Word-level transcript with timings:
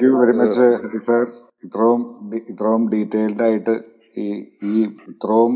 Very 0.00 0.32
much 0.32 0.66
sir 0.98 1.24
ഇത്രയും 1.64 2.02
ഇത്രയും 2.34 2.82
detailed 2.88 3.42
ആയിട്ട് 3.42 3.74
ഈ 4.16 4.26
ഈ 4.62 4.82
ഇത്രയും 5.08 5.54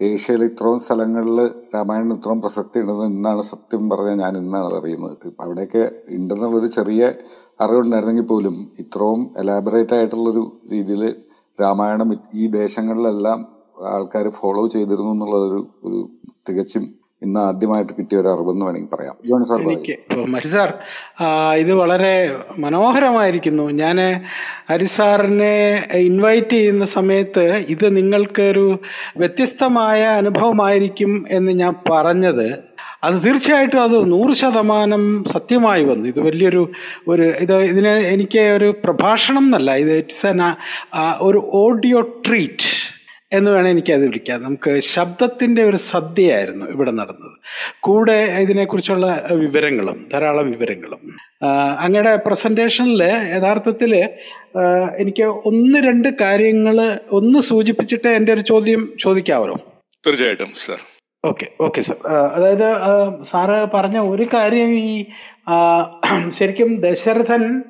ഏഷ്യയിൽ 0.00 0.44
ഇത്രയും 0.44 0.78
സ്ഥലങ്ങളിൽ 0.78 1.38
രാമായണം 1.74 2.14
ഇത്രയും 2.14 2.40
പ്രസക്തി 2.40 2.80
ഉണ്ടെന്ന് 2.80 3.04
ഇന്നാണ് 3.04 3.42
സത്യം 3.42 3.88
പറഞ്ഞാൽ 3.88 4.16
ഞാൻ 4.18 4.36
ഇന്നാണ് 4.36 4.74
അറിയുന്നത്. 4.74 5.16
അവിടെയൊക്കെ 5.40 5.90
ഉണ്ടെന്നുള്ളൊരു 6.08 6.66
ചെറിയ 6.66 7.12
അറിവുണ്ടായിരുന്നെങ്കിൽ 7.60 8.22
പോലും 8.22 8.70
ഇത്രയും 8.78 9.30
എലാബറേറ്റ് 9.36 9.94
ആയിട്ടുള്ളൊരു 9.94 10.44
രീതിയിൽ 10.72 11.04
രാമായണം 11.60 12.20
ഈ 12.34 12.46
ദേശങ്ങളിലെല്ലാം 12.46 13.40
ആൾക്കാർ 13.86 14.28
ഫോളോ 14.28 14.66
ചെയ്തിരുന്നു 14.66 15.12
എന്നുള്ളതൊരു 15.12 15.66
ഒരു 15.84 16.08
തികച്ചും 16.48 17.03
ഇന്ന് 17.24 17.40
ആദ്യമായിട്ട് 17.40 17.92
കിട്ടിയ 17.98 18.18
ഒരു 18.18 18.28
അറിവെന്ന് 18.28 18.64
വേണമെങ്കിൽ 18.66 18.96
പറയാം. 18.96 19.14
ജോണി 19.28 19.44
സാർ 19.48 19.60
എനിക്ക് 19.60 19.94
ഹരി 20.34 20.46
സാർ 20.46 20.70
ഇത് 21.62 21.72
വളരെ 21.72 22.14
മനോഹരമായിരിക്കുന്നു. 22.58 23.64
ഞാൻ 23.82 23.98
ഹരി 24.70 24.88
സാറിനെ 24.96 25.56
ഇൻവൈറ്റ് 25.94 26.50
ചെയ്യുന്ന 26.50 26.84
സമയത്ത് 26.84 27.46
ഇത് 27.68 27.96
നിങ്ങൾക്കൊരു 27.96 28.66
വ്യത്യസ്തമായ 29.16 30.02
അനുഭവമായിരിക്കും 30.20 31.24
എന്ന് 31.30 31.52
ഞാൻ 31.52 31.74
പറഞ്ഞത്. 31.90 32.48
അത് 33.06 33.16
തീർച്ചയായിട്ടും 33.24 33.80
അത് 33.82 33.96
നൂറ് 34.12 34.32
ശതമാനം 34.32 35.02
സത്യമായി 35.32 35.84
വന്നു. 35.84 36.06
ഇത് 36.08 36.20
വലിയൊരു 36.20 36.62
ഒരു 37.08 37.24
ഇത് 37.44 37.54
ഇതിന് 37.70 37.94
എനിക്ക് 38.14 38.44
ഒരു 38.56 38.68
പ്രഭാഷണം 38.84 39.44
എന്നല്ല 39.44 39.70
ഇത് 39.84 39.92
ഇറ്റ്സ് 40.02 40.32
ഒരു 41.20 41.40
ഓഡിയോ 41.64 42.00
ട്രീറ്റ് 42.26 42.70
എന്ന് 43.32 43.50
വേണേൽ 43.50 43.70
എനിക്കത് 43.70 44.06
വിളിക്കാം. 44.06 44.42
നമുക്ക് 44.42 44.80
ശബ്ദത്തിന്റെ 44.80 45.62
ഒരു 45.62 45.76
സദ്യയായിരുന്നു 45.76 46.66
ഇവിടെ 46.66 46.90
നടന്നത്. 46.90 47.36
കൂടെ 47.80 48.18
ഇതിനെക്കുറിച്ചുള്ള 48.42 49.28
വിവരങ്ങളും 49.32 50.06
ധാരാളം 50.12 50.50
വിവരങ്ങളും. 50.50 51.00
അങ്ങയുടെ 51.80 52.16
പ്രസന്റേഷനിൽ 52.16 53.02
യഥാർത്ഥത്തിൽ 53.36 53.94
എനിക്ക് 54.98 55.22
ഒന്ന് 55.22 55.78
രണ്ട് 55.88 56.08
കാര്യങ്ങൾ 56.20 56.98
ഒന്ന് 57.12 57.40
സൂചിപ്പിച്ചിട്ട് 57.40 58.08
എന്റെ 58.08 58.32
ഒരു 58.32 58.40
ചോദ്യം 58.40 58.88
ചോദിക്കാമല്ലോ 59.00 59.56
തീർച്ചയായിട്ടും 60.06 60.52
സർ 60.54 60.80
ഓക്കെ 61.24 61.46
ഓക്കെ 61.60 61.80
സർ 61.80 61.96
അതായത് 62.34 62.68
സാറ് 63.24 63.70
പറഞ്ഞ 63.74 63.98
ഒരു 63.98 64.28
കാര്യം 64.34 64.70
ഈ 64.78 65.04
ശരിക്കും 66.30 66.80
ദശരഥൻ 66.80 67.62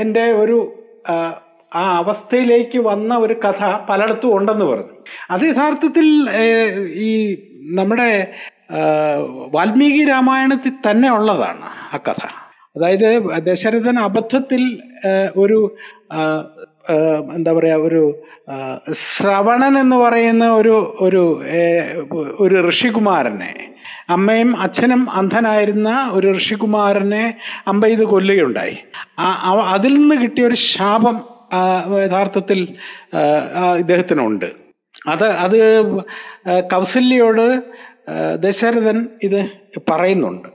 എന്റെ 0.00 0.32
ഒരു 0.32 0.72
ആ, 1.76 1.82
അവസ്ഥയിലേക്ക് 1.96 2.78
വന്ന 2.80 3.16
ഒരു 3.16 3.34
കഥ 3.44 3.60
പലയിടത്തും 3.88 4.36
ഉണ്ടെന്ന് 4.36 4.64
പറഞ്ഞു. 4.64 4.94
അത് 5.30 5.44
യഥാർത്ഥത്തിൽ 5.44 6.06
ഈ 7.00 7.10
നമ്മുടെ 7.74 8.10
വാൽമീകി 9.54 10.04
രാമായണത്തിൽ 10.04 10.74
തന്നെ 10.86 11.08
ഉള്ളതാണ് 11.12 11.66
ആ 11.92 11.98
കഥ. 12.08 12.22
അതായത് 12.76 13.08
ദശരഥൻ 13.44 13.98
അബദ്ധത്തിൽ 14.00 14.62
ഒരു 15.36 15.58
എന്താ 17.34 17.52
പറയുക 17.52 17.86
ഒരു 17.86 18.02
ശ്രവണൻ 19.02 19.78
എന്ന് 19.78 19.96
പറയുന്ന 19.96 20.44
ഒരു 20.52 20.74
ഒരു 21.00 21.22
ഒരു 22.40 22.68
ഋഷികുമാരനെ 22.68 23.52
അമ്മയും 24.10 24.50
അച്ഛനും 24.56 25.02
അന്ധനായിരുന്ന 25.10 25.90
ഒരു 26.12 26.28
ഋഷികുമാരനെ 26.36 27.24
അമ്പ 27.68 27.86
ചെയ്ത് 27.86 28.04
കൊല്ലുകയുണ്ടായി 28.04 28.76
അതിൽ 29.68 29.94
നിന്ന് 29.94 30.16
കിട്ടിയ 30.22 30.44
ഒരു 30.46 30.58
ശാപം 30.66 31.16
യഥാർത്ഥത്തിൽ 32.04 32.60
ഇദ്ദേഹത്തിനുണ്ട്. 33.78 34.48
അത് 35.08 35.26
അത് 35.44 35.58
കൗസല്യോട് 36.72 37.46
ദശരഥൻ 38.38 38.98
ഇത് 39.22 39.40
പറയുന്നുണ്ട്. 39.90 40.48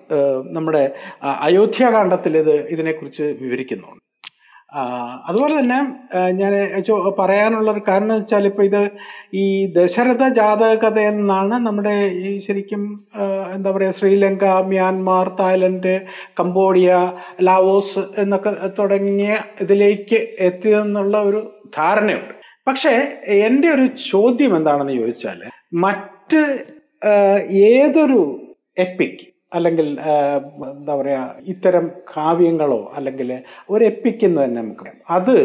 നമ്മുടെ 0.55 0.83
അയോധ്യാകാന്ഡത്തിൽ 1.23 2.33
ഇത് 2.37 2.53
ഇതിനെക്കുറിച്ച് 2.73 3.23
വിവരിക്കുന്നുണ്ട്. 3.41 4.00
അതുപോലെ 5.27 5.59
തന്നെ 5.59 5.79
ഞാൻ 6.31 6.53
പറയാനുള്ള 7.19 7.71
ഒരു 7.71 7.81
കാരണം 7.87 8.15
വെച്ചാൽ 8.15 8.45
ഇപ്പൊ 8.47 8.63
ഇത് 8.63 8.91
ഈ 9.33 9.65
ദശരഥ 9.65 10.27
ജാതക 10.27 10.99
എന്നാണ് 10.99 11.53
നമ്മുടെ 11.53 11.95
ഈ 12.05 12.39
ശരിക്കും 12.39 12.83
എന്താ 13.55 13.71
പറയുക 13.71 13.91
Sri Lanka 13.91 14.43
Myanmar 14.67 15.27
Thailand 15.39 16.01
Cambodia 16.39 17.11
Laos 17.41 17.99
എന്നൊക്കെ 18.17 18.53
തുടങ്ങിയ 18.79 19.39
ഇതിലേക്ക് 19.61 20.27
എത്തിയെന്നുള്ള 20.39 21.17
ഒരു 21.21 21.41
ധാരണയുണ്ട്. 21.77 22.33
പക്ഷേ 22.67 22.93
എന്റെ 23.27 23.69
ഒരു 23.69 23.85
ചോദ്യം 24.11 24.55
എന്താണെന്ന് 24.55 24.93
ചോദിച്ചാൽ 24.93 25.39
മറ്റ് 25.73 26.41
ഏതൊരു 27.49 28.21
എപ്പിക് 28.77 29.30
അല്ലെങ്കിൽ 29.55 29.87
എന്താ 30.71 30.93
പറയുക 30.99 31.43
ഇത്തരം 31.53 31.85
കാവ്യങ്ങളോ 32.13 32.81
അല്ലെങ്കിൽ 32.97 33.29
ഒരു 33.73 33.83
തന്നെ 34.43 34.61
നമുക്ക് 34.61 34.91
അത് 35.17 35.37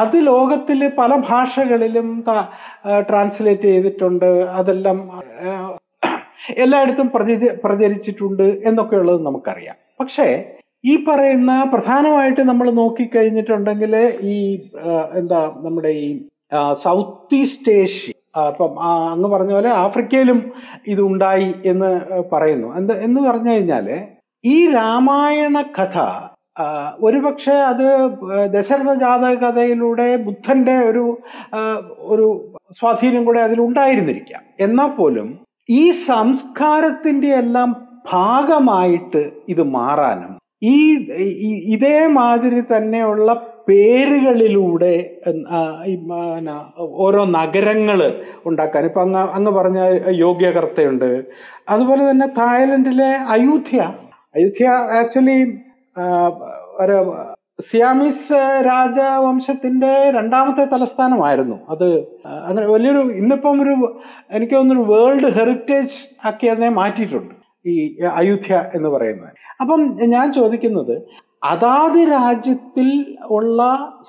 അത് 0.00 0.16
ലോകത്തിൽ 0.30 0.80
പല 0.98 1.12
ഭാഷകളിലും 1.28 2.08
ട്രാൻസ്ലേറ്റ് 3.08 3.68
ചെയ്തിട്ടുണ്ട്. 3.72 4.30
അതെല്ലാം 4.58 4.98
എല്ലായിടത്തും 6.62 7.08
പ്രചരി 7.14 7.48
പ്രചരിച്ചിട്ടുണ്ട് 7.64 8.46
എന്നൊക്കെയുള്ളത് 8.68 9.20
നമുക്കറിയാം. 9.26 9.76
പക്ഷേ 10.00 10.26
ഈ 10.90 10.92
പറയുന്ന 11.08 11.52
പ്രധാനമായിട്ട് 11.72 12.42
നമ്മൾ 12.50 12.66
നോക്കിക്കഴിഞ്ഞിട്ടുണ്ടെങ്കിൽ 12.80 13.94
ഈ 14.34 14.36
എന്താ 15.20 15.40
നമ്മുടെ 15.64 15.90
ഈ 16.04 16.06
സൗത്ത് 16.84 17.40
ഈസ്റ്റ് 17.42 17.72
ഏഷ്യ 17.82 18.14
ആ, 18.34 18.42
അങ്ങ് 19.10 19.28
പറഞ്ഞ 19.28 19.52
പോലെ 19.52 19.70
ആഫ്രിക്കയിലും 19.78 20.38
ഇതുണ്ടായി 20.86 21.54
എന്ന് 21.64 21.90
പറയുന്നു. 22.32 22.68
എന്ത് 22.76 22.92
എന്ന് 23.04 23.20
പറഞ്ഞു 23.20 23.50
കഴിഞ്ഞാൽ 23.50 23.88
ഈ 24.44 24.56
രാമായണ 24.74 25.56
കഥ 25.76 25.96
ഒരുപക്ഷെ 27.00 27.54
അത് 27.66 27.84
ദശരഥ 28.52 28.92
ജാതക 29.00 29.34
കഥയിലൂടെ 29.42 30.16
ബുദ്ധന്റെ 30.24 30.74
ഒരു 30.84 31.04
ഒരു 32.08 32.26
സ്വാധീനം 32.78 33.24
കൂടെ 33.24 33.40
അതിലുണ്ടായിരുന്നിരിക്കാം 33.40 34.42
എന്നാൽ 34.60 34.90
പോലും 34.90 35.28
ഈ 35.68 35.82
സംസ്കാരത്തിന്റെ 36.04 37.28
എല്ലാം 37.36 37.70
ഭാഗമായിട്ട് 38.12 39.22
ഇത് 39.48 39.62
മാറാനും 39.74 40.34
ഈ- 40.70 41.06
ഇതേമാതിരി 41.74 42.60
തന്നെയുള്ള 42.70 43.28
പേരുകളിലൂടെ 43.70 44.94
ഓരോ 46.78 47.24
നഗരങ്ങൾ 47.24 48.00
ഉണ്ടാക്കാൻ. 48.46 48.84
ഇപ്പം 48.84 49.02
അങ്ങ് 49.02 49.18
അങ്ങ് 49.18 49.52
പറഞ്ഞ 49.52 49.78
യോഗ്യകർത്തയുണ്ട്. 50.10 51.24
അതുപോലെ 51.68 52.10
തന്നെ 52.10 52.26
തായ്ലൻഡിലെ 52.38 53.10
അയോധ്യ. 53.34 53.80
അയോധ്യ 54.36 54.68
ആക്ച്വലി 55.00 55.38
ഒരു 56.80 56.96
സിയാമിസ് 57.60 58.32
രാജവംശത്തിന്റെ 58.66 60.10
രണ്ടാമത്തെ 60.10 60.64
തലസ്ഥാനമായിരുന്നു. 60.64 61.56
അത് 61.68 61.86
അങ്ങനെ 62.26 62.66
വലിയൊരു 62.66 63.02
ഇന്നിപ്പം 63.12 63.62
ഒരു 63.62 63.74
എനിക്ക് 64.30 64.54
തോന്നുന്നൊരു 64.54 64.92
വേൾഡ് 64.92 65.32
ഹെറിറ്റേജ് 65.32 65.96
ആക്കി 66.24 66.46
അതിനെ 66.46 66.68
മാറ്റിയിട്ടുണ്ട്. 66.68 67.34
ഈ 67.68 67.74
അയോധ്യ 68.14 68.70
എന്ന് 68.74 68.88
പറയുന്നത്. 68.88 69.32
അപ്പം 69.60 69.80
ഞാൻ 70.04 70.32
ചോദിക്കുന്നത് 70.32 70.94
അതാത് 71.42 72.00
രാജ്യത്തിൽ 72.12 72.88
ഉള്ള 73.30 73.60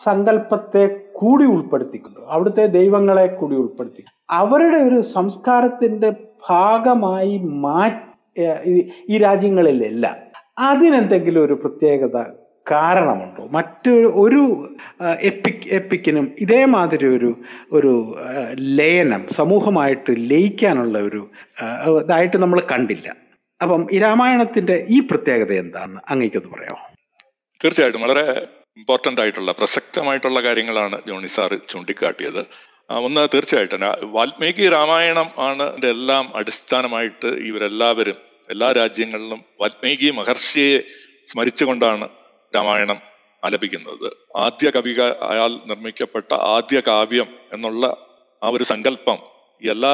സങ്കല്പത്തെ 0.04 0.84
കൂടി 1.14 1.46
ഉൾപ്പെടുത്തിക്കൊണ്ട് 1.46 2.20
അവിടുത്തെ 2.28 2.66
ദൈവങ്ങളെ 2.66 3.28
കൂടി 3.28 3.56
ഉൾപ്പെടുത്തി 3.56 4.04
അവരുടെ 4.30 4.78
ഒരു 4.78 5.02
സംസ്കാരത്തിന്റെ 5.02 6.10
ഭാഗമായി 6.50 7.38
മാറ്റി 7.38 8.08
ഈ 9.10 9.18
രാജ്യങ്ങളിലല്ല. 9.18 10.06
അതിനെന്തെങ്കിലും 10.60 11.46
ഒരു 11.46 11.54
പ്രത്യേകത 11.54 12.18
കാരണമുണ്ടോ? 12.72 13.44
മറ്റു 13.52 13.92
ഒരു 14.24 14.42
എപ്പിക് 15.30 15.66
എപ്പിക്കിനും 15.72 16.26
ഇതേമാതിരി 16.40 17.08
ഒരു 17.18 17.32
ഒരു 17.72 17.92
ലയനം 18.80 19.24
സമൂഹമായിട്ട് 19.30 20.12
ലയിക്കാനുള്ള 20.32 20.98
ഒരു 21.00 21.22
ഇതായിട്ട് 22.04 22.38
നമ്മൾ 22.38 22.62
കണ്ടില്ല. 22.72 23.08
അപ്പം 23.62 23.88
ഈ 23.92 24.00
രാമായണത്തിന്റെ 24.00 24.86
ഈ 24.90 25.00
പ്രത്യേകത 25.12 25.52
എന്താണ്? 25.54 26.00
അങ്ങേക്കൊന്ന് 26.10 26.52
പറയാമോ? 26.56 26.82
തീർച്ചയായിട്ടും 27.64 28.02
വളരെ 28.02 28.26
ഇമ്പോർട്ടന്റ് 28.80 29.22
ആയിട്ടുള്ള 29.22 29.52
പ്രസക്തമായിട്ടുള്ള 29.52 30.40
കാര്യങ്ങളാണ് 30.44 30.98
ജോണി 31.08 31.30
സാറ് 31.36 31.58
ചൂണ്ടിക്കാട്ടിയത്. 31.70 32.42
ഒന്ന് 32.90 33.28
തീർച്ചയായിട്ടും 33.34 33.84
വാൽമീകി 34.16 34.66
രാമായണം 34.70 35.28
ആണ് 35.40 35.66
എല്ലാം 35.86 36.26
അടിസ്ഥാനമായിട്ട് 36.36 37.30
ഇവരെല്ലാവരും 37.50 38.18
എല്ലാ 38.50 38.72
രാജ്യങ്ങളിലും 38.72 39.40
വാൽമീകി 39.62 40.10
മഹർഷിയെ 40.12 40.80
സ്മരിച്ചുകൊണ്ടാണ് 41.30 42.10
രാമായണം 42.56 43.00
ആലപിക്കുന്നത്. 43.46 44.08
ആദ്യ 44.36 44.70
കവിക 44.70 45.02
അയാൾ 45.02 45.52
നിർമ്മിക്കപ്പെട്ട 45.70 46.34
ആദ്യ 46.56 46.80
കാവ്യം 46.88 47.30
എന്നുള്ള 47.54 47.86
ആ 48.44 48.50
ഒരു 48.50 48.64
സങ്കല്പം 48.64 49.20
എല്ലാ 49.62 49.94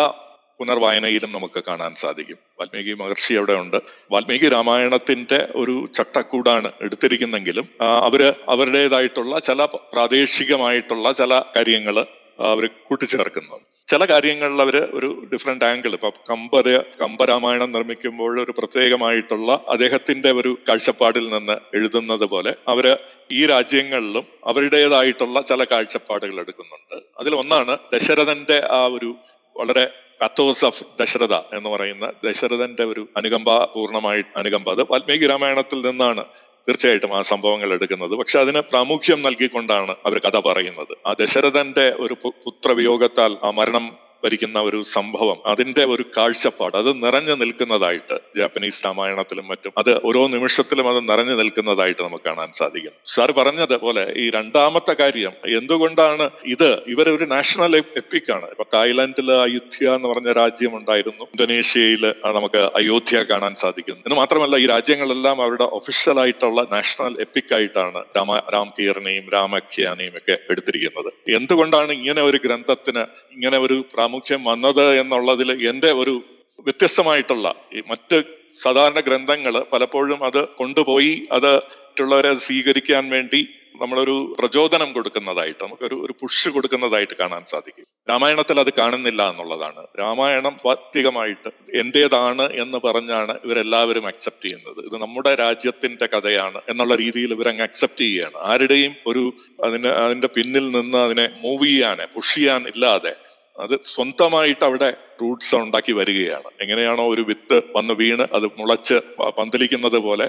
പുനർവായനയിലും 0.59 1.31
നമുക്ക് 1.31 1.63
കാണാൻ 1.67 1.93
സാധിക്കും. 1.93 2.37
വാൽമീകി 2.59 2.93
മഹർഷി 2.93 3.33
അവിടെ 3.33 3.53
ഉണ്ട്. 3.53 3.77
വാൽമീകി 4.11 4.49
രാമായണത്തിന്റെ 4.49 5.47
ഒരു 5.55 5.89
ചട്ടക്കൂടാണ് 5.95 6.71
എടുത്തിരിക്കുന്നെങ്കിലും 6.81 7.67
അവർ 7.81 8.33
അവരുടേതായിട്ടുള്ള 8.49 9.39
ചില 9.39 9.65
പ്രാദേശികമായിട്ടുള്ള 9.65 11.11
ചില 11.11 11.41
കാര്യങ്ങൾ 11.55 12.05
അവർ 12.39 12.65
കൂട്ടിച്ചേർക്കുന്നു 12.65 13.57
ചില 13.87 14.05
കാര്യങ്ങളിൽ 14.05 14.61
അവർ 14.61 14.75
ഒരു 14.93 15.29
ഡിഫറെന്റ് 15.33 15.65
ആംഗിൾ 15.65 15.93
ഇപ്പൊ 15.93 16.09
കമ്പര 16.29 16.69
കമ്പരാമായണം 17.01 17.71
നിർമ്മിക്കുമ്പോൾ 17.71 18.41
ഒരു 18.41 18.53
പ്രത്യേകമായിട്ടുള്ള 18.57 19.51
അദ്ദേഹത്തിന്റെ 19.67 20.31
ഒരു 20.31 20.57
കാഴ്ചപ്പാടിൽ 20.69 21.29
നിന്ന് 21.29 21.55
എഴുതുന്നത് 21.75 22.25
പോലെ 22.25 22.55
അവർ 22.67 22.97
ഈ 23.31 23.45
രാജ്യങ്ങളിലും 23.45 24.25
അവരുടേതായിട്ടുള്ള 24.45 25.41
ചില 25.41 25.63
കാഴ്ചപ്പാടുകൾ 25.63 26.39
എടുക്കുന്നുണ്ട്. 26.39 26.97
അതിൽ 27.19 27.35
ഒന്നാണ് 27.35 27.77
ദശരഥന്റെ 27.93 28.67
ആ 28.71 28.85
ഒരു 28.85 29.15
വളരെ 29.57 29.85
കത്തോസ് 30.23 30.65
ഓഫ് 30.65 30.83
ദശരഥ 30.99 31.33
എന്ന് 31.33 31.69
പറയുന്ന 31.69 32.11
ദശരഥന്റെ 32.25 32.83
ഒരു 32.83 33.07
അനുകമ്പ 33.17 33.63
പൂർണമായി 33.63 34.23
അനുകമ്പ. 34.37 34.69
അത് 34.71 34.81
വാൽമീകി 34.81 35.27
രാമായണത്തിൽ 35.27 35.87
നിന്നാണ് 35.87 36.25
തീർച്ചയായിട്ടും 36.67 37.17
ആ 37.17 37.21
സംഭവങ്ങൾ 37.21 37.73
എടുക്കുന്നത്. 37.73 38.11
പക്ഷെ 38.11 38.39
അതിന് 38.39 38.61
പ്രാമുഖ്യം 38.61 39.21
നൽകിക്കൊണ്ടാണ് 39.21 39.95
അവർ 40.05 40.17
കഥ 40.19 40.39
പറയുന്നത്. 40.39 40.97
ആ 41.07 41.13
ദശരഥന്റെ 41.19 41.93
ഒരു 41.99 42.13
പുത്രവിയോഗത്താൽ 42.45 43.37
ആ 43.43 43.51
മരണം 43.51 44.06
ഭരിക്കുന്ന 44.23 44.61
ഒരു 44.61 44.81
സംഭവം 44.81 45.37
അതിന്റെ 45.45 45.85
ഒരു 45.85 46.05
കാഴ്ചപ്പാട് 46.17 46.77
അത് 46.77 47.03
നിറഞ്ഞു 47.03 47.33
നിൽക്കുന്നതായിട്ട് 47.33 48.19
ജാപ്പനീസ് 48.37 48.85
രാമായണത്തിലും 48.85 49.47
മറ്റും 49.47 49.73
അത് 49.77 50.01
ഓരോ 50.05 50.27
നിമിഷത്തിലും 50.27 50.89
അത് 50.89 51.09
നിറഞ്ഞു 51.09 51.33
നിൽക്കുന്നതായിട്ട് 51.33 52.01
നമുക്ക് 52.01 52.23
കാണാൻ 52.23 52.51
സാധിക്കും. 52.51 52.91
സാർ 53.05 53.31
പറഞ്ഞതുപോലെ 53.31 54.13
ഈ 54.17 54.29
രണ്ടാമത്തെ 54.29 54.93
കാര്യം 54.93 55.31
എന്തുകൊണ്ടാണ് 55.45 56.29
ഇത്? 56.45 56.81
ഇവരൊരു 56.87 57.25
നാഷണൽ 57.25 57.75
എപ്പിക്കാണ്. 57.75 58.45
ഇപ്പൊ 58.45 58.65
തായ്ലാന്റിൽ 58.73 59.31
അയോധ്യ 59.31 59.89
എന്ന് 59.89 60.07
പറഞ്ഞ 60.07 60.31
രാജ്യം 60.31 60.75
ഉണ്ടായിരുന്നു 60.75 61.23
ഇന്തോനേഷ്യയിൽ 61.23 62.13
നമുക്ക് 62.25 62.57
അയോധ്യ 62.57 63.25
കാണാൻ 63.31 63.55
സാധിക്കുന്നു. 63.55 63.99
എന്ന് 63.99 64.15
മാത്രമല്ല 64.15 64.55
ഈ 64.55 64.65
രാജ്യങ്ങളെല്ലാം 64.65 65.41
അവരുടെ 65.41 65.63
ഒഫീഷ്യൽ 65.63 66.19
ആയിട്ടുള്ള 66.19 66.67
നാഷണൽ 66.71 67.15
എപ്പിക്കായിട്ടാണ് 67.19 68.03
രാമ 68.17 68.37
രാം 68.53 68.73
കീറിനെയും 68.79 69.29
രാമഖ്യാനെയും 69.33 70.13
ഒക്കെ 70.17 70.37
എടുത്തിരിക്കുന്നത്. 70.49 71.13
എന്തുകൊണ്ടാണ് 71.35 71.91
ഇങ്ങനെ 71.91 72.21
ഒരു 72.21 72.39
ഗ്രന്ഥത്തിന് 72.45 72.99
ഇങ്ങനെ 73.31 73.57
ഒരു 73.57 73.85
പ്രാമുഖ്യം 74.07 74.43
വന്നത് 74.43 74.99
എന്നുള്ളതിൽ 74.99 75.69
എന്റെ 75.69 75.91
ഒരു 75.91 76.21
വ്യത്യസ്തമായിട്ടുള്ള 76.59 77.47
ഈ 77.75 77.81
മറ്റ് 77.89 78.23
സാധാരണ 78.63 78.99
ഗ്രന്ഥങ്ങൾ 78.99 79.53
പലപ്പോഴും 79.73 80.23
അത് 80.23 80.47
കൊണ്ടുപോയി 80.47 81.23
അത് 81.31 81.51
മറ്റുള്ളവരെ 81.55 82.33
സ്വീകരിക്കാൻ 82.33 83.09
വേണ്ടി 83.09 83.47
നമ്മളൊരു 83.81 84.35
പ്രചോദനം 84.39 84.93
കൊടുക്കുന്നതായിട്ട് 84.93 85.63
നമുക്കൊരു 85.63 85.95
ഒരു 85.95 86.13
പുഷ് 86.21 86.49
കൊടുക്കുന്നതായിട്ട് 86.49 87.15
കാണാൻ 87.19 87.43
സാധിക്കും. 87.45 87.85
രാമായണത്തിൽ 88.09 88.59
അത് 88.59 88.73
കാണുന്നില്ല 88.73 89.29
എന്നുള്ളതാണ്. 89.29 89.87
രാമായണം 89.99 90.57
വാത്വികമായിട്ട് 90.65 91.49
എന്റേതാണ് 91.73 92.45
എന്ന് 92.63 92.77
പറഞ്ഞാണ് 92.85 93.33
ഇവരെല്ലാവരും 93.45 94.07
അക്സെപ്റ്റ് 94.07 94.45
ചെയ്യുന്നത്. 94.45 94.79
ഇത് 94.85 94.97
നമ്മുടെ 95.01 95.35
രാജ്യത്തിന്റെ 95.35 96.05
കഥയാണ് 96.05 96.61
എന്നുള്ള 96.69 96.95
രീതിയിൽ 96.95 97.31
ഇവരങ്ങ് 97.31 97.63
അക്സെപ്റ്റ് 97.63 98.01
ചെയ്യുകയാണ്. 98.01 98.37
ആരുടെയും 98.51 98.95
ഒരു 99.07 99.33
അതിന് 99.63 99.87
അതിന്റെ 99.87 100.27
പിന്നിൽ 100.27 100.71
നിന്ന് 100.71 100.97
അതിനെ 100.97 101.29
മൂവ് 101.43 101.65
ചെയ്യാൻ 101.67 101.97
പുഷ് 102.15 102.35
ചെയ്യാൻ 102.35 102.63
ഇല്ലാതെ 102.75 103.13
അത് 103.57 103.75
സ്വന്തമായിട്ട് 103.83 104.63
അവിടെ 104.63 104.89
റൂട്ട്സ് 105.21 105.55
ഉണ്ടാക്കി 105.55 105.91
വരികയാണ്. 105.91 106.49
എങ്ങനെയാണോ 106.61 107.03
ഒരു 107.07 107.21
വിത്ത് 107.21 107.57
വന്ന് 107.75 107.93
വീണ് 107.93 108.25
അത് 108.33 108.47
മുളച്ച് 108.59 108.97
പന്തലിക്കുന്നത് 109.37 109.97
പോലെ 109.97 110.27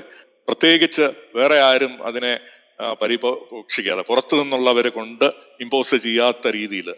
പ്രത്യേകിച്ച് 0.49 1.07
വേറെ 1.37 1.57
ആരും 1.61 1.95
അതിനെ 2.03 2.33
പരിപോഷിക്കാതെ 3.01 4.03
പുറത്തു 4.03 4.35
നിന്നുള്ളവരെ 4.37 4.89
കൊണ്ട് 4.89 5.25
ഇമ്പോസ് 5.61 5.97
ചെയ്യാത്ത 5.97 6.49
രീതിയിൽ 6.49 6.89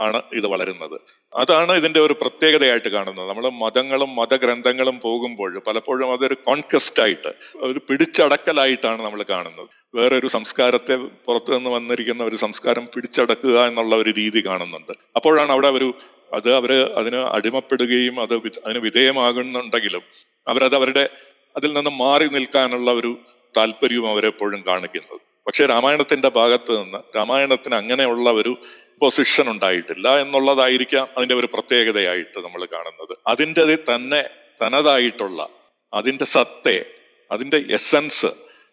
ആണ് 0.00 0.22
ഇത് 0.32 0.46
വളരുന്നത്. 0.46 1.00
അതാണ് 1.34 1.72
ഇതിന്റെ 1.72 2.00
ഒരു 2.00 2.12
പ്രത്യേകതയായിട്ട് 2.12 2.88
കാണുന്നത്. 2.88 3.28
നമ്മൾ 3.28 3.48
മതങ്ങളും 3.48 4.16
മതഗ്രന്ഥങ്ങളും 4.16 5.00
പോകുമ്പോൾ 5.00 5.58
പലപ്പോഴും 5.66 6.12
അതൊരു 6.12 6.34
കോൺക്വസ്റ്റ് 6.34 7.02
ആയിട്ട് 7.02 7.32
ഒരു 7.56 7.78
പിടിച്ചടക്കലായിട്ടാണ് 7.78 9.02
നമ്മൾ 9.02 9.24
കാണുന്നത്. 9.30 9.68
വേറൊരു 9.94 10.26
സംസ്കാരത്തെ 10.26 10.96
പുറത്തു 10.96 11.52
നിന്ന് 11.52 11.70
വന്നിരിക്കുന്ന 11.70 12.24
ഒരു 12.24 12.36
സംസ്കാരം 12.36 12.88
പിടിച്ചടക്കുക 12.94 13.66
എന്നുള്ള 13.66 13.96
ഒരു 13.96 14.10
രീതി 14.10 14.46
കാണുന്നുണ്ട്. 14.46 14.92
അപ്പോഴാണ് 15.16 15.52
അവിടെ 15.52 15.68
ഒരു 15.68 15.94
അത് 16.32 16.54
അവർ 16.54 16.72
അതിന് 16.72 17.16
അടിമപ്പെടുകയും 17.16 18.20
അത് 18.20 18.34
അതിന് 18.34 18.78
വിധേയമാകുന്നുണ്ടെങ്കിലും 18.78 20.02
അവരത് 20.48 20.74
അവരുടെ 20.74 21.08
അതിൽ 21.56 21.72
നിന്ന് 21.72 21.90
മാറി 21.90 22.24
നിൽക്കാനുള്ള 22.24 22.92
ഒരു 22.92 23.18
താല്പര്യവും 23.56 24.10
അവരെപ്പോഴും 24.10 24.64
കാണിക്കുന്നത്. 24.66 25.20
പക്ഷെ 25.46 25.66
രാമായണത്തിന്റെ 25.66 26.28
ഭാഗത്ത് 26.28 26.84
നിന്ന് 26.84 27.16
രാമായണത്തിന് 27.16 27.74
അങ്ങനെയുള്ള 27.74 28.30
ഒരു 28.30 28.56
പൊസിഷൻ 29.00 29.50
ഉണ്ടായിട്ടില്ല 29.50 30.20
എന്നുള്ളതായിരിക്കാം 30.20 31.08
അതിന്റെ 31.16 31.34
ഒരു 31.34 31.46
പ്രത്യേകതയായിട്ട് 31.46 32.38
നമ്മൾ 32.44 32.64
കാണുന്നത്. 32.64 33.18
അതിന്റെ 33.26 33.94
തന്നെ 33.94 34.24
തനതായിട്ടുള്ള 34.62 35.48
അതിന്റെ 35.94 36.24
സത്തെ 36.24 36.84
അതിന്റെ 37.30 37.64
എസൻസ് 37.70 38.26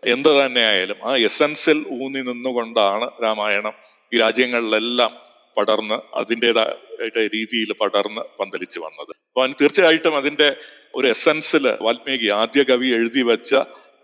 എന്ത് 0.04 0.30
തന്നെയായാലും 0.30 0.96
ആ 1.06 1.16
എസൻസിൽ 1.18 1.86
ഊന്നി 1.92 2.22
നിന്നുകൊണ്ടാണ് 2.22 3.10
രാമായണം 3.24 3.74
ഈ 4.14 4.20
രാജ്യങ്ങളിലെല്ലാം 4.20 5.18
പടർന്ന് 5.58 6.16
അതിന്റെതായ 6.16 7.28
രീതിയിൽ 7.28 7.74
പടർന്ന് 7.74 8.22
പന്തലിച്ചു 8.40 8.80
വന്നത്. 8.80 9.10
അപ്പൊ 9.10 9.48
തീർച്ചയായിട്ടും 9.48 10.18
അതിന്റെ 10.18 10.56
ഒരു 10.96 11.08
എസൻസിൽ 11.08 11.78
വാൽമീകി 11.82 12.30
ആദ്യ 12.34 12.64
കവി 12.64 12.88
എഴുതി 12.88 13.22
വെച്ച 13.22 13.56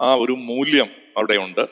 ആ 0.01 0.15
ഒരു 0.15 0.31
മൂല്യം 0.31 0.89
അവിടെയുണ്ട്. 1.17 1.67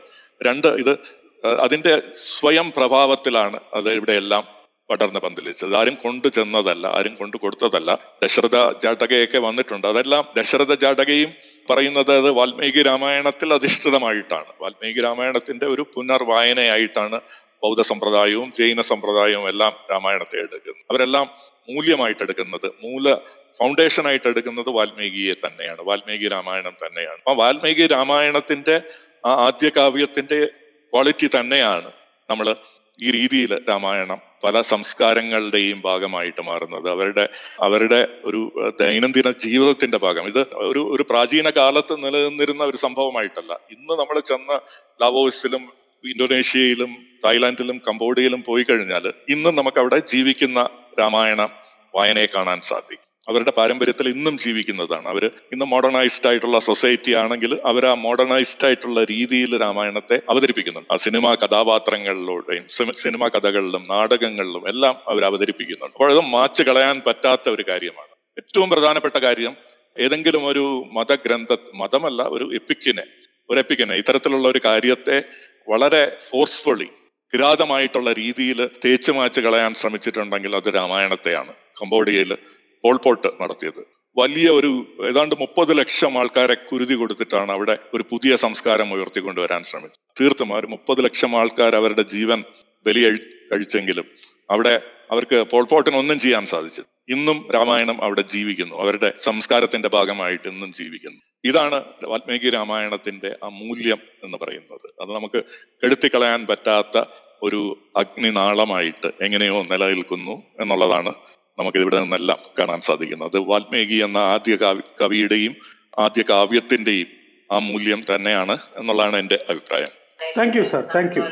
രണ്ട് 0.46 0.68
ഇത് 0.68 1.00
അതിന്റെ 1.46 2.02
സ്വയം 2.16 2.74
പ്രഭാവത്തിലാണ് 2.78 3.60
അത് 3.74 3.94
ഇവിടെയെല്ലാം 3.94 4.48
പടർന്ന് 4.90 5.20
പന്തലിച്ചത്. 5.20 5.76
ആരും 5.76 5.96
കൊണ്ടു 5.96 6.28
ചെന്നതല്ല 6.28 6.88
ആരും 6.88 7.16
കൊണ്ടു 7.16 7.38
കൊടുത്തതല്ല. 7.38 7.98
ദശരഥ 8.24 8.78
ജാടകയൊക്കെ 8.84 9.38
വന്നിട്ടുണ്ട്. 9.38 9.88
അതെല്ലാം 9.88 10.28
ദശരഥ 10.38 10.74
ജാടകയും 10.74 11.34
പറയുന്നത് 11.70 12.12
അത് 12.12 12.32
വാൽമീകി 12.32 12.82
രാമായണത്തിൽ 12.82 13.54
അധിഷ്ഠിതമായിട്ടാണ്. 13.54 14.46
വാൽമീകി 14.62 15.02
രാമായണത്തിന്റെ 15.02 15.66
ഒരു 15.66 15.82
പുനർവായനയായിട്ടാണ് 15.82 17.22
ബൗദ്ധ 17.64 17.82
സമ്പ്രദായവും 17.82 18.54
ജൈന 18.60 18.82
സമ്പ്രദായവും 18.82 19.50
എല്ലാം 19.50 19.74
രാമായണത്തെ 19.92 20.36
എടുക്കുന്നത്. 20.36 20.86
അവരെല്ലാം 20.92 21.30
മൂല്യമായിട്ട് 21.70 22.24
എടുക്കുന്നത് 22.24 22.66
മൂല 22.66 23.16
ഫൗണ്ടേഷൻ 23.60 24.08
ആയിട്ട് 24.08 24.28
എടുക്കുന്നത് 24.28 24.70
വാൽമീകിയെ 24.70 25.34
തന്നെയാണ്. 25.34 25.82
വാൽമീകി 25.82 26.28
രാമായണം 26.28 26.74
തന്നെയാണ്. 26.86 27.18
അപ്പൊ 27.18 27.34
വാൽമീകി 27.34 27.88
രാമായണത്തിന്റെ 27.88 28.82
ആ 29.26 29.32
ആദ്യ 29.32 29.72
കാവ്യത്തിന്റെ 29.78 30.48
ക്വാളിറ്റി 30.94 31.28
തന്നെയാണ് 31.28 31.92
നമ്മൾ 32.30 32.56
ഈ 33.02 33.12
രീതിയിൽ 33.12 33.70
രാമായണം 33.70 34.22
പല 34.44 34.62
സംസ്കാരങ്ങളുടെയും 34.62 35.82
ഭാഗമായിട്ട് 35.82 36.42
മാറുന്നത്. 36.42 36.90
അവരുടെ 36.90 37.30
അവരുടെ 37.62 38.08
ഒരു 38.24 38.52
ദൈനംദിന 38.80 39.32
ജീവിതത്തിന്റെ 39.32 39.98
ഭാഗം. 39.98 40.28
ഇത് 40.28 40.42
ഒരു 40.54 40.90
ഒരു 40.92 41.06
പ്രാചീന 41.10 41.50
കാലത്ത് 41.50 42.04
നിലനിന്നിരുന്ന 42.04 42.64
ഒരു 42.64 42.78
സംഭവമായിട്ടല്ല. 42.78 43.54
ഇന്ന് 43.54 43.94
നമ്മൾ 44.00 44.20
ചെന്ന് 44.20 44.60
ലാവോസിലും 45.02 45.64
ഇന്തോനേഷ്യയിലും 46.06 46.92
തായ്ലാന്റിലും 47.26 47.82
കംബോഡിയയിലും 47.88 48.44
പോയി 48.44 48.64
കഴിഞ്ഞാൽ 48.64 49.14
ഇന്ന് 49.30 49.50
നമുക്ക് 49.50 49.80
അവിടെ 49.80 49.98
ജീവിക്കുന്ന 49.98 50.70
രാമായണ 51.00 51.50
വായനയെ 51.96 52.26
കാണാൻ 52.26 52.62
സാധിക്കും. 52.62 53.09
അവരുടെ 53.28 53.52
പാരമ്പര്യത്തിൽ 53.52 54.10
ഇന്നും 54.10 54.38
ജീവിക്കുന്നതാണ്. 54.38 55.08
അവർ 55.08 55.32
ഇന്ന് 55.54 55.66
മോഡേണൈസ്ഡ് 55.66 56.28
ആയിട്ടുള്ള 56.28 56.60
സൊസൈറ്റി 56.60 57.12
ആണെങ്കിൽ 57.14 57.60
അവർ 57.66 57.86
ആ 57.86 57.94
മോഡേണൈസ്ഡ് 57.94 58.66
ആയിട്ടുള്ള 58.66 59.04
രീതിയിൽ 59.04 59.62
രാമായണത്തെ 59.62 60.22
അവതരിപ്പിക്കുന്നുണ്ട്. 60.30 60.94
ആ 60.94 60.96
സിനിമാ 60.96 61.36
കഥാപാത്രങ്ങളിലൂടെയും 61.36 62.66
സിനിമാ 62.94 63.28
കഥകളിലും 63.28 63.88
നാടകങ്ങളിലും 63.90 64.70
എല്ലാം 64.70 64.96
അവർ 65.08 65.26
അവതരിപ്പിക്കുന്നുണ്ട്. 65.26 65.96
അപ്പോൾ 65.96 66.12
അത് 66.12 66.20
മാച്ച് 66.20 66.64
കളയാൻ 66.64 67.02
പറ്റാത്ത 67.08 67.50
ഒരു 67.50 67.64
കാര്യമാണ്. 67.70 68.14
ഏറ്റവും 68.38 68.70
പ്രധാനപ്പെട്ട 68.70 69.16
കാര്യം 69.16 69.56
ഏതെങ്കിലും 70.00 70.46
ഒരു 70.46 70.86
മതഗ്രന്ഥ 70.94 71.56
മതമല്ല 71.76 72.22
ഒരു 72.24 72.56
എപ്പിക്കിനെ 72.56 73.04
ഒരു 73.50 73.60
എപ്പിക്കിനെ 73.60 73.96
ഇത്തരത്തിലുള്ള 73.96 74.48
ഒരു 74.48 74.60
കാര്യത്തെ 74.66 75.24
വളരെ 75.70 76.18
ഫോഴ്സ്ഫുള്ളി 76.30 76.88
കിരാതമായിട്ടുള്ള 77.34 78.14
രീതിയിൽ 78.14 78.70
തേച്ചു 78.86 79.12
മാച്ച് 79.12 79.40
കളയാൻ 79.40 79.74
ശ്രമിച്ചിട്ടുണ്ടെങ്കിൽ 79.74 80.56
അത് 80.56 80.70
രാമായണത്തെയാണ്. 80.76 81.54
കംബോഡിയയിൽ 81.82 82.38
പോൾപോട്ട് 82.84 83.28
നടത്തിയത്. 83.42 83.82
വലിയ 84.18 84.50
ഒരു 84.50 84.86
ഏതാണ്ട് 85.08 85.36
മുപ്പത് 85.40 85.78
ലക്ഷം 85.78 86.18
ആൾക്കാരെ 86.18 86.54
കുരുതി 86.54 86.94
കൊടുത്തിട്ടാണ് 86.94 87.52
അവിടെ 87.52 87.78
ഒരു 87.94 88.06
പുതിയ 88.10 88.36
സംസ്കാരം 88.36 88.94
ഉയർത്തിക്കൊണ്ടുവരാൻ 88.94 89.64
ശ്രമിച്ചത്. 89.64 90.22
തീർത്തും 90.22 90.54
ഒരു 90.54 90.68
മുപ്പത് 90.68 91.04
ലക്ഷം 91.04 91.36
ആൾക്കാർ 91.36 91.76
അവരുടെ 91.76 92.02
ജീവൻ 92.02 92.44
ബലി 92.86 93.18
കഴിച്ചെങ്കിലും 93.52 94.06
അവിടെ 94.52 94.82
അവർക്ക് 95.12 95.46
പോൾപോട്ടിന് 95.52 95.96
ഒന്നും 95.96 96.20
ചെയ്യാൻ 96.20 96.46
സാധിച്ചു 96.46 96.84
ഇന്നും 97.10 97.46
രാമായണം 97.54 98.04
അവിടെ 98.04 98.22
ജീവിക്കുന്നു. 98.22 98.76
അവരുടെ 98.76 99.14
സംസ്കാരത്തിന്റെ 99.18 99.90
ഭാഗമായിട്ട് 99.90 100.48
ഇന്നും 100.50 100.74
ജീവിക്കുന്നു. 100.74 101.22
ഇതാണ് 101.46 101.84
വാൽമീകി 102.08 102.50
രാമായണത്തിന്റെ 102.50 103.36
ആ 103.44 103.50
മൂല്യം 103.50 103.98
എന്ന് 104.24 104.38
പറയുന്നത്. 104.42 104.94
അത് 105.02 105.16
നമുക്ക് 105.16 105.44
കെടുത്തിക്കളയാൻ 105.84 106.48
പറ്റാത്ത 106.50 107.04
ഒരു 107.44 107.92
അഗ്നിനാളമായിട്ട് 107.98 109.12
എങ്ങനെയോ 109.22 109.64
നിലനിൽക്കുന്നു 109.64 110.44
എന്നുള്ളതാണ് 110.60 111.14
നമുക്ക് 111.60 111.78
ഇവിടെ 111.78 112.00
നിന്നെല്ലാം 112.00 112.40
കാണാൻ 112.60 112.82
സാധിക്കുന്നത്. 112.82 113.38
വാൽമീകി 113.38 113.98
എന്ന 114.04 114.18
ആദ്യ 114.18 114.56
കവിയുടെയും 115.02 115.56
ആദ്യ 116.00 116.24
കാവ്യത്തിന്റെയും 116.30 117.08
ആ 117.52 117.60
മൂല്യം 117.60 118.02
തന്നെയാണ് 118.16 118.58
എന്നുള്ളതാണ് 118.78 119.18
എന്റെ 119.18 119.46
അഭിപ്രായം. 119.50 119.94
Thank 120.38 120.58
you 120.58 120.64
sir 120.64 120.84
thank 120.96 121.18
you 121.18 121.24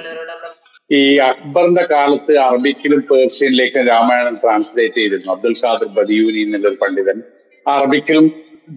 ഈ 0.92 1.18
അക്ബറിന്റെ 1.18 1.84
കാലത്ത് 1.92 2.38
അറബിക്കിലും 2.38 3.00
പേർഷ്യനിലേക്കും 3.00 3.88
രാമായണം 3.88 4.36
ട്രാൻസ്ലേറ്റ് 4.44 4.96
ചെയ്തിരുന്നു. 4.96 5.32
അബ്ദുൽ 5.32 5.56
ഖാദർ 5.66 5.86
ബദിയൂരി 5.86 6.42
എന്നുള്ളൊരു 6.42 6.76
പണ്ഡിതൻ 6.76 7.22
അറബിക്കിലും 7.68 8.28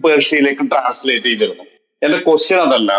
പേർഷ്യയിലേക്കും 0.05 0.67
ട്രാൻസ്ലേറ്റ് 0.67 1.25
ചെയ്തിരുന്നു. 1.25 1.63
എന്റെ 2.03 2.17
ക്വസ്റ്റ്യൻ 2.17 2.59
അതല്ല 2.59 2.91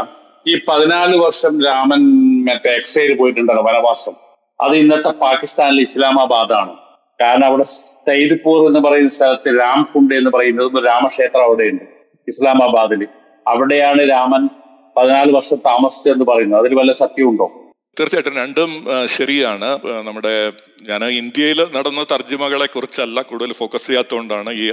ഈ 0.46 0.60
പതിനാല് 0.68 1.16
വർഷം 1.16 1.64
രാമൻ 1.64 2.02
മറ്റേ 2.44 2.70
എക്സൈൽ 2.74 3.16
പോയിട്ടുണ്ടല്ലോ 3.16 3.64
വനവാസം. 3.64 4.14
അത് 4.60 4.72
ഇന്നത്തെ 4.76 5.08
പാകിസ്ഥാനിൽ 5.08 5.80
ഇസ്ലാമാബാദാണ്. 5.80 6.81
കാരണം 7.22 7.46
അവിടെ 7.50 7.66
സൈദ്പൂർ 8.06 8.60
എന്ന് 8.68 8.80
പറയുന്ന 8.86 9.12
സ്ഥലത്ത് 9.16 9.50
രാംകുണ്ട് 9.62 10.14
എന്ന് 10.20 10.30
പറയുന്നത് 10.36 10.76
ഒരു 10.78 10.86
രാമക്ഷേത്രം 10.90 11.44
അവിടെയുണ്ട് 11.48 11.84
ഇസ്ലാമാബാദിൽ 12.28 13.02
അവിടെയാണ് 13.46 14.02
രാമൻ 14.14 14.42
പതിനാല് 14.96 15.30
വർഷം 15.36 15.58
താമസിച്ചതെന്ന് 15.70 16.26
പറയുന്നത്. 16.30 16.60
അതിൽ 16.62 16.72
വല്ല 16.80 16.92
സത്യമുണ്ടോ 17.02 17.46
തീർച്ചയായിട്ടും 17.98 18.36
രണ്ടും 18.42 18.70
ശരിയാണ്. 19.16 19.68
നമ്മുടെ 20.08 20.34
ഞാൻ 20.90 21.02
ഇന്ത്യയിൽ 21.22 21.58
നടന്ന 21.76 22.02
തർജിമകളെ 22.12 22.68
കുറിച്ചല്ല 22.74 23.22
കൂടുതൽ 23.30 23.50
ഫോക്കസ് 23.60 23.86
ചെയ്യാത്തതുകൊണ്ടാണ് 23.88 24.50
ഈ 24.64 24.66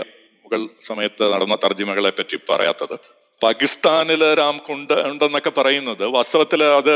മുഗൾ 0.44 0.62
സമയത്ത് 0.89 1.24
നടന്ന 1.34 1.56
തർജിമകളെ 1.65 2.12
പറ്റി 2.20 2.38
പറയാത്തത്. 2.51 2.96
പാകിസ്ഥാനിൽ 3.41 4.22
രാംകുണ്ട് 4.41 4.96
ഉണ്ടെന്നൊക്കെ 5.10 5.51
പറയുന്നത് 5.60 6.06
വാസ്തവത്തിൽ 6.18 6.62
അത് 6.79 6.96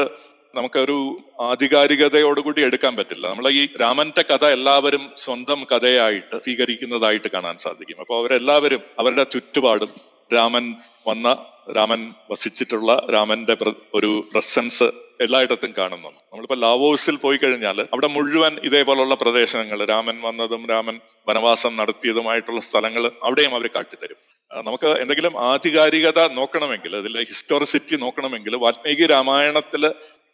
നമുക്കൊരു 0.55 0.98
ആധികാരികതയോടുകൂടി 1.41 2.62
എടുക്കാൻ 2.62 2.95
പറ്റില്ല. 2.95 3.27
നമ്മൾ 3.29 3.50
ഈ 3.50 3.67
രാമന്റെ 3.81 4.24
കഥ 4.31 4.45
എല്ലാവരും 4.45 5.12
സ്വന്തം 5.17 5.65
കഥയായിട്ട് 5.72 6.36
സ്വീകരിക്കുന്നതായിട്ട് 6.36 7.29
കാണാൻ 7.33 7.57
സാധിക്കും. 7.57 8.00
അപ്പോൾ 8.00 8.17
അവരെല്ലാവരും 8.19 8.81
അവരുടെ 9.00 9.24
ചുറ്റുപാടും 9.24 9.91
രാമൻ 10.36 10.74
വന്ന 11.07 11.45
രാമൻ 11.77 12.13
വസിച്ചിട്ടുള്ള 12.31 13.07
രാമന്റെ 13.13 13.55
ഒരു 13.93 14.29
പ്രസൻസ് 14.33 14.83
എല്ലായിടത്തും 15.22 15.74
കാണുന്നുണ്ട്. 15.77 16.19
നമ്മളിപ്പോ 16.31 16.55
ലാവോസിൽ 16.55 17.15
പോയി 17.15 17.38
കഴിഞ്ഞാൽ 17.38 17.81
അവിടെ 17.81 18.07
മുഴുവൻ 18.07 18.53
ഇതേപോലുള്ള 18.63 19.15
പ്രദേശങ്ങൾ 19.15 19.86
രാമൻ 19.86 20.22
വന്നതും 20.22 20.63
രാമൻ 20.69 21.00
വനവാസം 21.29 21.77
നടത്തിയതുമായിട്ടുള്ള 21.77 22.62
സ്ഥലങ്ങൾ 22.62 23.12
അവിടെയും 23.24 23.55
അവർ 23.55 23.69
കാട്ടിത്തരും. 23.75 24.19
നമുക്ക് 24.51 24.88
എന്തെങ്കിലും 24.88 25.36
ആധികാരികത 25.51 26.19
നോക്കണമെങ്കിൽ 26.33 26.95
അതിലെ 26.95 27.22
ഹിസ്റ്റോറിസിറ്റി 27.24 27.95
നോക്കണമെങ്കിൽ 27.95 28.55
വാൽമീകി 28.55 29.05
രാമായണത്തിൽ 29.05 29.86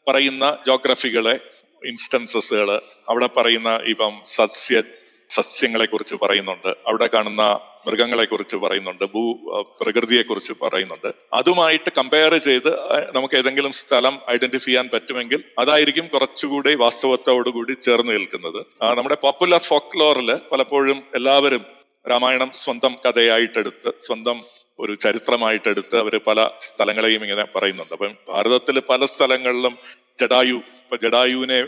പറയുന്ന 0.10 0.46
ജോഗ്രഫികളെ 0.68 1.36
ഇൻസ്റ്റൻസസുകൾ 1.86 2.70
അവിടെ 3.10 3.30
പറയുന്ന 3.38 3.72
ഇപ്പം 3.94 4.16
സസ്യ 4.36 4.82
സസ്യങ്ങളെ 5.30 5.86
കുറിച്ച് 5.86 6.16
പറയുന്നുണ്ട്. 6.22 6.70
അവിടെ 6.88 7.08
കാണുന്ന 7.14 7.44
മൃഗങ്ങളെ 7.88 8.26
കുറിച്ച് 8.26 8.56
പറയുന്നുണ്ട്. 8.56 9.04
ഭൂ 9.14 9.22
പ്രകൃതിയെ 9.82 10.22
കുറിച്ച് 10.22 10.54
പറയുന്നുണ്ട്. 10.64 11.10
അതുമായിട്ട് 11.34 11.90
കമ്പയർ 11.98 12.34
ചെയ്ത് 12.48 12.72
നമുക്ക് 13.16 13.36
ഏതെങ്കിലും 13.36 13.72
സ്ഥലം 13.72 14.16
ഐഡന്റിഫൈ 14.32 14.66
ചെയ്യാൻ 14.66 14.90
പറ്റുമെങ്കിൽ 14.94 15.44
അതായിരിക്കും 15.60 16.08
കുറച്ചുകൂടി 16.08 16.76
വാസ്തവത്തോടുകൂടി 16.76 17.74
ചേർന്ന് 17.74 18.12
നിൽക്കുന്നത്. 18.12 18.62
നമ്മുടെ 18.98 19.18
പോപ്പുലർ 19.24 19.62
ഫോക്ലോറിൽ 19.62 20.32
പലപ്പോഴും 20.52 21.00
എല്ലാവരും 21.16 21.64
രാമായണം 22.10 22.52
സ്വന്തം 22.64 22.94
കഥയായിട്ടെടുത്ത് 23.06 23.92
സ്വന്തം 24.00 24.38
ഒരു 24.80 24.94
ചരിത്രമായിട്ടെടുത്ത് 24.96 25.98
അവർ 25.98 26.14
പല 26.28 26.50
സ്ഥലങ്ങളെയും 26.60 27.24
ഇങ്ങനെ 27.24 27.46
പറയുന്നുണ്ട്. 27.56 27.94
അപ്പം 27.94 28.14
ഭാരതത്തിൽ 28.30 28.80
പല 28.90 29.06
സ്ഥലങ്ങളിലും 29.06 29.76
ജഡായു 30.22 30.60
ഇപ്പൊ 30.84 30.98
ജഡായുവിനെ 30.98 31.60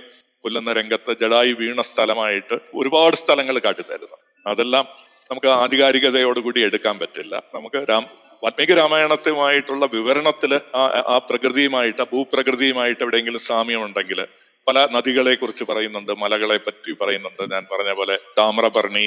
കൊല്ലുന്ന 0.43 0.73
രംഗത്ത് 0.73 1.11
ജഡായു 1.17 1.53
വീണ 1.53 1.81
സ്ഥലമായിട്ട് 1.81 2.55
ഒരുപാട് 2.73 3.15
സ്ഥലങ്ങൾ 3.15 3.57
കാട്ടിത്തരുന്നു. 3.57 4.17
അതെല്ലാം 4.47 4.85
നമുക്ക് 5.31 5.47
ആധികാരികതയോടുകൂടി 5.47 6.61
എടുക്കാൻ 6.61 6.99
പറ്റില്ല. 6.99 7.43
നമുക്ക് 7.55 7.85
രാം 7.89 8.05
വാത്മീകി 8.43 8.73
രാമായണത്തുമായിട്ടുള്ള 8.73 9.85
വിവരണത്തിൽ 9.93 10.53
ആ 10.75 10.83
ആ 11.13 11.17
പ്രകൃതിയുമായിട്ട് 11.29 12.03
ഭൂപ്രകൃതിയുമായിട്ട് 12.13 13.03
എവിടെയെങ്കിലും 13.03 13.39
സാമ്യമുണ്ടെങ്കിൽ 13.39 14.19
പല 14.67 14.87
നദികളെ 14.95 15.35
കുറിച്ച് 15.35 15.63
പറയുന്നുണ്ട് 15.63 16.11
മലകളെ 16.23 16.57
പറ്റി 16.57 16.91
പറയുന്നുണ്ട്. 17.01 17.43
ഞാൻ 17.53 17.63
പറഞ്ഞ 17.71 17.91
പോലെ 17.99 18.15
താമ്രപർണി 18.37 19.05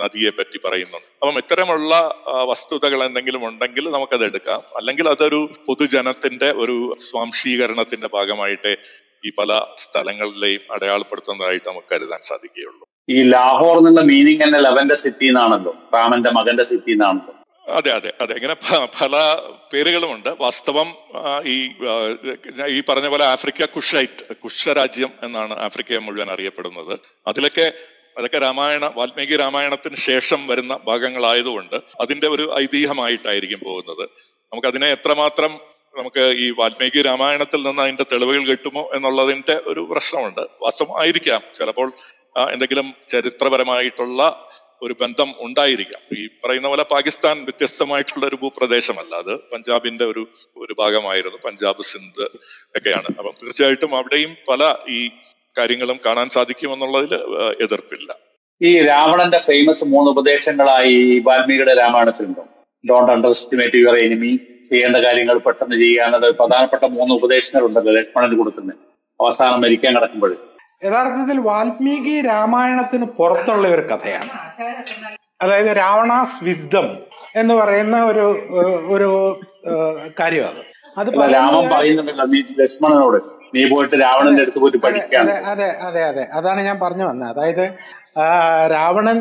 നദിയെ 0.00 0.30
പറ്റി 0.30 0.58
പറയുന്നുണ്ട്. 0.64 1.08
അപ്പം 1.22 1.36
ഇത്തരമുള്ള 1.36 1.92
വസ്തുതകൾ 2.50 3.04
എന്തെങ്കിലും 3.04 3.48
ഉണ്ടെങ്കിൽ 3.48 3.90
നമുക്കത് 3.90 4.24
എടുക്കാം. 4.24 4.62
അല്ലെങ്കിൽ 4.76 5.08
അതൊരു 5.08 5.40
പൊതുജനത്തിന്റെ 5.66 6.50
ഒരു 6.52 6.76
സ്വാംശീകരണത്തിന്റെ 6.98 8.08
ഭാഗമായിട്ട് 8.14 8.76
ഈ 9.26 9.30
പല 9.38 9.60
സ്ഥലങ്ങളിലെയും 9.78 10.60
അടയാളപ്പെടുത്തുന്നതായിട്ട് 10.70 11.68
നമുക്ക് 11.68 11.86
കരുതാൻ 11.92 12.20
സാധിക്കുകയുള്ളൂ. 12.22 12.84
ഈ 13.08 13.22
ലാഹോർ 13.30 13.76
എന്നുള്ള 13.78 14.00
മീനിങ് 14.00 14.42
തന്നെ 14.42 14.60
ലവന്റെ 14.60 14.94
സിറ്റി 14.94 15.26
എന്നാണല്ലോ. 15.26 15.72
റാമന്റെ 15.94 16.30
മകന്റെ 16.30 16.62
സിറ്റി 16.62 16.92
എന്നാണല്ലോ. 16.92 17.34
അതെ 17.68 17.90
അതെ 17.92 18.12
അതെ. 18.20 18.34
ഇങ്ങനെ 18.34 18.54
പല 19.02 19.14
പേരുകളുമുണ്ട്. 19.72 20.28
വാസ്തവം 20.40 20.88
ഈ 21.44 21.56
ഈ 22.68 22.82
പറഞ്ഞ 22.88 23.08
പോലെ 23.08 23.24
ആഫ്രിക്ക 23.24 23.64
കുഷൈറ്റ് 23.64 24.36
കുഷരാജ്യം 24.36 25.10
എന്നാണ് 25.22 25.54
ആഫ്രിക്ക 25.58 25.96
മുഴുവൻ 25.96 26.30
അറിയപ്പെടുന്നത്. 26.30 26.98
അതിലൊക്കെ 27.26 27.66
അതൊക്കെ 28.18 28.38
രാമായണ 28.38 28.92
വാൽമീകി 28.96 29.36
രാമായണത്തിന് 29.36 29.96
ശേഷം 29.96 30.46
വരുന്ന 30.46 30.78
ഭാഗങ്ങളായതുകൊണ്ട് 30.84 31.76
അതിന്റെ 32.00 32.28
ഒരു 32.28 32.54
ഐതിഹ്യമായിട്ടായിരിക്കും 32.58 33.60
പോകുന്നത്. 33.60 34.08
നമുക്ക് 34.52 34.66
അതിനെ 34.66 34.88
എത്രമാത്രം 34.92 35.60
നമുക്ക് 35.98 36.34
ഈ 36.36 36.50
വാൽമീകി 36.50 37.02
രാമായണത്തിൽ 37.02 37.62
നിന്ന് 37.62 37.82
അതിന്റെ 37.82 38.04
തെളിവുകൾ 38.12 38.44
കിട്ടുമോ 38.44 38.90
എന്നുള്ളതിന്റെ 38.94 39.60
ഒരു 39.66 39.88
പ്രശ്നമുണ്ട്. 39.90 40.40
വാസ്തവമായിരിക്കാം. 40.40 41.40
ചിലപ്പോൾ 41.54 41.92
എന്തെങ്കിലും 42.52 42.94
ചരിത്രപരമായിട്ടുള്ള 43.08 44.48
ഒരു 44.82 44.96
ബന്ധം 45.00 45.34
ഉണ്ടായിരിക്കാം. 45.38 46.18
ഈ 46.18 46.26
പറയുന്ന 46.26 46.68
പോലെ 46.68 46.82
പാകിസ്ഥാൻ 46.82 47.44
വ്യത്യസ്തമായിട്ടുള്ള 47.44 48.26
ഒരു 48.26 48.36
ഭൂപ്രദേശമല്ല. 48.36 49.14
അത് 49.14 49.36
പഞ്ചാബിന്റെ 49.36 50.04
ഒരു 50.04 50.28
ഒരു 50.56 50.76
ഭാഗമായിരുന്നു. 50.78 51.38
പഞ്ചാബ് 51.44 51.82
സിന്ധ് 51.82 52.24
ഒക്കെയാണ്. 52.76 53.06
അപ്പം 53.18 53.34
തീർച്ചയായിട്ടും 53.42 53.96
അവിടെയും 53.96 54.36
പല 54.48 54.76
ഈ 54.88 55.10
കാര്യങ്ങളും 55.58 55.98
കാണാൻ 56.06 56.28
സാധിക്കുമെന്നുള്ളതിൽ 56.28 57.14
എതിർപ്പില്ല. 57.64 58.10
ഈ 58.60 58.70
രാവണന്റെ 58.86 59.38
ഫേമസ് 59.38 59.84
മൂന്ന് 59.84 60.10
ഉപദേശങ്ങളായി 60.10 60.96
വാൽമീകിയുടെ 61.26 61.74
രാമായണത്തിലുണ്ടോ 61.74 62.44
don't 62.88 63.12
under 63.12 63.28
estimate 63.28 63.76
your 63.76 63.96
enemy 64.04 64.30
ചെയ്യേണ്ട 64.68 64.96
കാര്യങ്ങൾ 64.96 65.38
പെട്ടെന്ന് 65.38 65.76
ചെയ്യുക 65.76 66.04
എന്നത് 66.04 66.26
പ്രധാനപ്പെട്ട 66.38 66.84
മൂന്ന് 66.84 67.14
ഉപദേശങ്ങളുണ്ടല്ലോ 67.14 67.92
ലക്ഷ്മണന് 67.92 68.38
കൊടുക്കുന്നത് 68.38 68.78
അവസാനം 69.20 69.60
മരിക്കാൻ 69.60 69.94
കിടക്കുമ്പോൾ 69.94 70.32
യഥാർത്ഥത്തിൽ 70.84 71.38
വാൽമീകി 71.40 72.20
രാമായണത്തിന് 72.20 73.06
പുറത്തുള്ള 73.18 73.68
ഒരു 73.68 73.82
കഥയാണ്. 73.82 74.30
അതായത് 75.42 75.76
രാവണാസ് 75.76 76.44
വിസ്ഡം 76.44 76.98
എന്ന് 77.36 77.54
പറയുന്ന 77.54 78.04
ഒരു 78.04 78.24
ഒരു 78.94 79.10
കാര്യമാണ്. 80.20 80.20
കാര്യം 80.20 80.44
അത് 80.98 81.10
അത് 81.10 81.34
രാമൻ 81.34 81.54
പറയുന്നത് 81.54 81.74
പറയുന്നുണ്ടല്ലോ 81.74 82.26
ലക്ഷ്മണനോട് 82.60 83.41
നീ 83.54 83.62
പോയിട്ട് 83.68 83.96
രാവണന്റെ 84.02 84.42
അടുത്ത് 84.44 84.60
പോയിട്ട് 84.62 84.78
അതെ 84.88 85.00
അതെ 85.20 85.36
അതെ 85.52 85.68
അതെ 85.86 86.02
അതെ. 86.10 86.24
അതാണ് 86.38 86.60
ഞാൻ 86.68 86.76
പറഞ്ഞു 86.82 87.04
വന്നത്. 87.08 87.30
അതായത് 87.32 87.64
രാവണൻ 88.72 89.18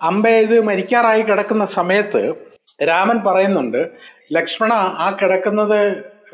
അമ്പ 0.00 0.24
എഴുതി 0.36 0.56
മരിക്കാറായി 0.68 1.22
കിടക്കുന്ന 1.24 1.64
സമയത്ത് 1.76 2.22
രാമൻ 2.80 3.18
പറയുന്നുണ്ട് 3.26 3.80
ലക്ഷ്മണ 4.32 4.72
ആ 4.98 5.08
കിടക്കുന്നത് 5.18 5.78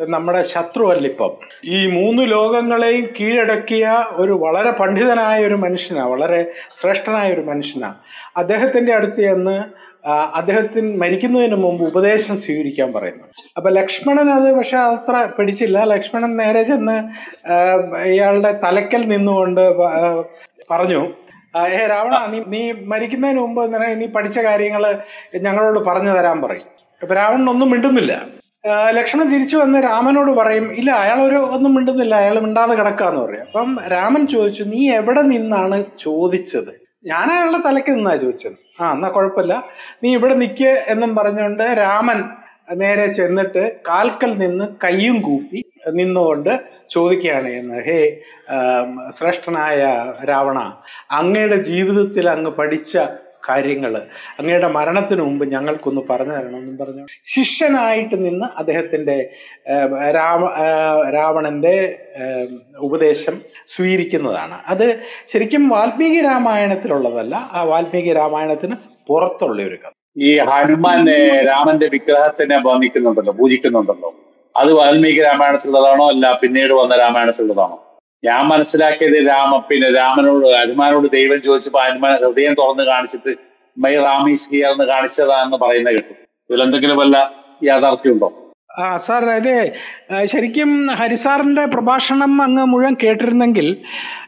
നമ്മുടെ 0.09 0.41
ശത്രുവല്ല 0.51 1.07
ഇപ്പം. 1.11 1.33
ഈ 1.71 1.79
മൂന്ന് 1.95 2.23
ലോകങ്ങളെയും 2.33 3.07
കീഴടക്കിയ 3.17 3.87
ഒരു 4.21 4.35
വളരെ 4.45 4.71
പണ്ഡിതനായ 4.79 5.39
ഒരു 5.49 5.57
മനുഷ്യനാണ് 5.65 6.11
വളരെ 6.13 6.41
ശ്രേഷ്ഠനായ 6.77 7.35
ഒരു 7.35 7.45
മനുഷ്യനാണ് 7.51 7.99
അദ്ദേഹത്തിന്റെ 8.37 8.93
അടുത്ത് 8.99 9.21
ചെന്ന് 9.27 9.57
അദ്ദേഹത്തിന് 10.09 10.91
മരിക്കുന്നതിന് 11.03 11.55
മുമ്പ് 11.55 11.83
ഉപദേശം 11.85 12.37
സ്വീകരിക്കാൻ 12.37 12.93
പറയുന്നു. 12.93 13.27
അപ്പൊ 13.57 13.71
ലക്ഷ്മണൻ 13.71 14.31
അത് 14.31 14.49
പക്ഷെ 14.59 14.77
അത്ര 14.77 15.31
പിടിച്ചില്ല. 15.39 15.85
ലക്ഷ്മണൻ 15.85 16.37
നേരെ 16.37 16.63
ചെന്ന് 16.63 16.97
ഇയാളുടെ 18.13 18.61
തലക്കൽ 18.65 19.05
നിന്നുകൊണ്ട് 19.15 19.61
പറഞ്ഞു 20.71 21.03
ഏ 21.77 21.87
രാവണ 21.93 22.17
നീ 22.33 22.41
നീ 22.49 22.73
മരിക്കുന്നതിന് 22.73 23.41
മുമ്പ് 23.41 23.63
നീ 24.01 24.07
പഠിച്ച 24.07 24.39
കാര്യങ്ങൾ 24.39 24.83
ഞങ്ങളോട് 25.47 25.81
പറഞ്ഞു 25.89 26.13
തരാൻ 26.19 26.43
പറയും. 26.43 26.69
അപ്പൊ 27.03 27.15
രാവണൻ 27.15 27.51
ഒന്നും 27.51 27.71
മിണ്ടുന്നില്ല. 27.71 28.13
ലക്ഷ്മണൻ 28.99 29.29
തിരിച്ചു 29.33 29.57
വന്ന് 29.57 29.79
രാമനോട് 29.79 30.31
പറയും 30.39 30.67
ഇല്ല 30.81 30.91
അയാൾ 30.91 31.19
ഒരു 31.29 31.37
ഒന്നും 31.37 31.75
മിണ്ടുന്നില്ല. 31.75 32.15
അയാൾ 32.15 32.39
മിണ്ടാതെ 32.41 32.75
കിടക്കാന്ന് 32.75 33.21
പറയും. 33.27 33.47
അപ്പം 33.47 33.79
രാമൻ 33.93 34.27
ചോദിച്ചു 34.27 34.63
നീ 34.63 34.91
എവിടെ 34.91 35.23
നിന്നാണ് 35.23 35.85
ചോദിച്ചത്? 35.99 36.73
ഞാൻ 37.07 37.27
അയാളുടെ 37.33 37.59
തലയ്ക്ക് 37.67 37.91
നിന്നാ 37.91 38.17
ചോദിച്ചത്. 38.17 38.57
ആ 38.83 38.93
എന്നാ 38.93 39.09
കുഴപ്പമില്ല. 39.09 39.55
നീ 40.03 40.09
ഇവിടെ 40.13 40.35
നിൽക്ക് 40.35 40.71
എന്നും 40.89 41.15
പറഞ്ഞുകൊണ്ട് 41.15 41.63
രാമൻ 41.63 42.19
നേരെ 42.75 43.13
ചെന്നിട്ട് 43.13 43.63
കാൽക്കൽ 43.89 44.33
നിന്ന് 44.39 44.65
കയ്യും 44.85 45.21
കൂപ്പി 45.21 45.61
നിന്നുകൊണ്ട് 45.95 46.53
ചോദിക്കുകയാണ് 46.91 47.49
എന്ന്. 47.49 47.77
ഹേ 47.83 47.99
ശ്രേഷ്ഠനായ 49.11 49.81
രാവണ 50.29 50.59
അങ്ങയുടെ 51.11 51.59
ജീവിതത്തിൽ 51.63 52.31
അങ്ങ് 52.31 52.51
പഠിച്ച 52.51 52.99
കാര്യങ്ങൾ 53.51 53.93
അങ്ങയുടെ 54.39 54.69
മരണത്തിന് 54.77 55.23
മുമ്പ് 55.23 55.45
ഞങ്ങൾക്കൊന്ന് 55.55 56.03
പറഞ്ഞു 56.11 56.35
തരണമെന്നും 56.35 56.79
പറഞ്ഞു. 56.79 57.05
ശിഷ്യനായിട്ട് 57.35 58.17
നിന്ന് 58.25 58.47
അദ്ദേഹത്തിന്റെ 58.59 59.17
രാവ 60.17 60.43
ആ, 60.65 60.67
രാവണന്റെ 61.15 61.75
ഉപദേശം 62.79 63.37
സ്വീകരിക്കുന്നതാണ്. 63.75 64.59
അത് 64.67 64.87
ശരിക്കും 65.33 65.69
വാൽമീകി 65.69 66.21
രാമായണത്തിലുള്ളതല്ല 66.21 67.35
ആ 67.53 67.63
വാൽമീകി 67.63 68.13
രാമായണത്തിന് 68.13 68.77
പുറത്തുള്ള 69.09 69.63
ഒരു 69.63 69.79
കഥ. 69.85 69.93
ഈ 70.19 70.31
ഹനുമാൻ 70.51 71.01
രാമന്റെ 71.49 71.87
വിഗ്രഹത്തിനെ 71.93 72.57
വന്നിക്കുന്നുണ്ടല്ലോ 72.67 73.33
പൂജിക്കുന്നുണ്ടല്ലോ. 73.33 74.11
അത് 74.57 74.73
വാൽമീകി 74.73 75.21
രാമായണത്തിലുള്ളതാണോ 75.23 76.05
അല്ല 76.09 76.39
പിന്നീട് 76.43 76.73
വന്ന 76.73 76.97
രാമായണത്തിലുള്ളതാണോ? 76.97 77.77
ഞാൻ 78.23 78.43
മനസ്സിലാക്കിയത് 78.49 79.19
രാമ 79.29 79.53
പിന്നെ 79.69 79.89
രാമനോട് 79.91 80.47
ഹനുമാനോട് 80.57 81.07
ദൈവം 81.13 81.41
ചോദിച്ചപ്പോ 81.41 81.81
ഹനുമാൻ 81.81 82.13
ഹൃദയം 82.23 82.55
തുറന്ന് 82.55 82.83
കാണിച്ചിട്ട് 82.83 83.33
മൈ 83.77 83.93
റാമീസ് 84.07 84.47
ഹിയർ 84.53 84.71
എന്ന് 84.73 84.87
പറയുന്നത് 84.87 85.61
പറയുന്ന 85.61 85.91
കേട്ടു. 85.91 86.15
ഇതിലെന്തെങ്കിലും 86.51 86.97
വല്ല 86.97 87.17
യാഥാർത്ഥ്യമുണ്ടോ? 87.65 88.29
ആ 88.81 88.97
സാർ 88.97 89.25
അതെ. 89.31 89.57
ശരിക്കും 90.25 90.71
ഹരിസാറിന്റെ 91.01 91.65
പ്രഭാഷണം 91.65 92.43
അങ്ങ് 92.43 92.65
മുഴുവൻ 92.65 92.95
കേട്ടിരുന്നെങ്കിൽ 93.05 93.67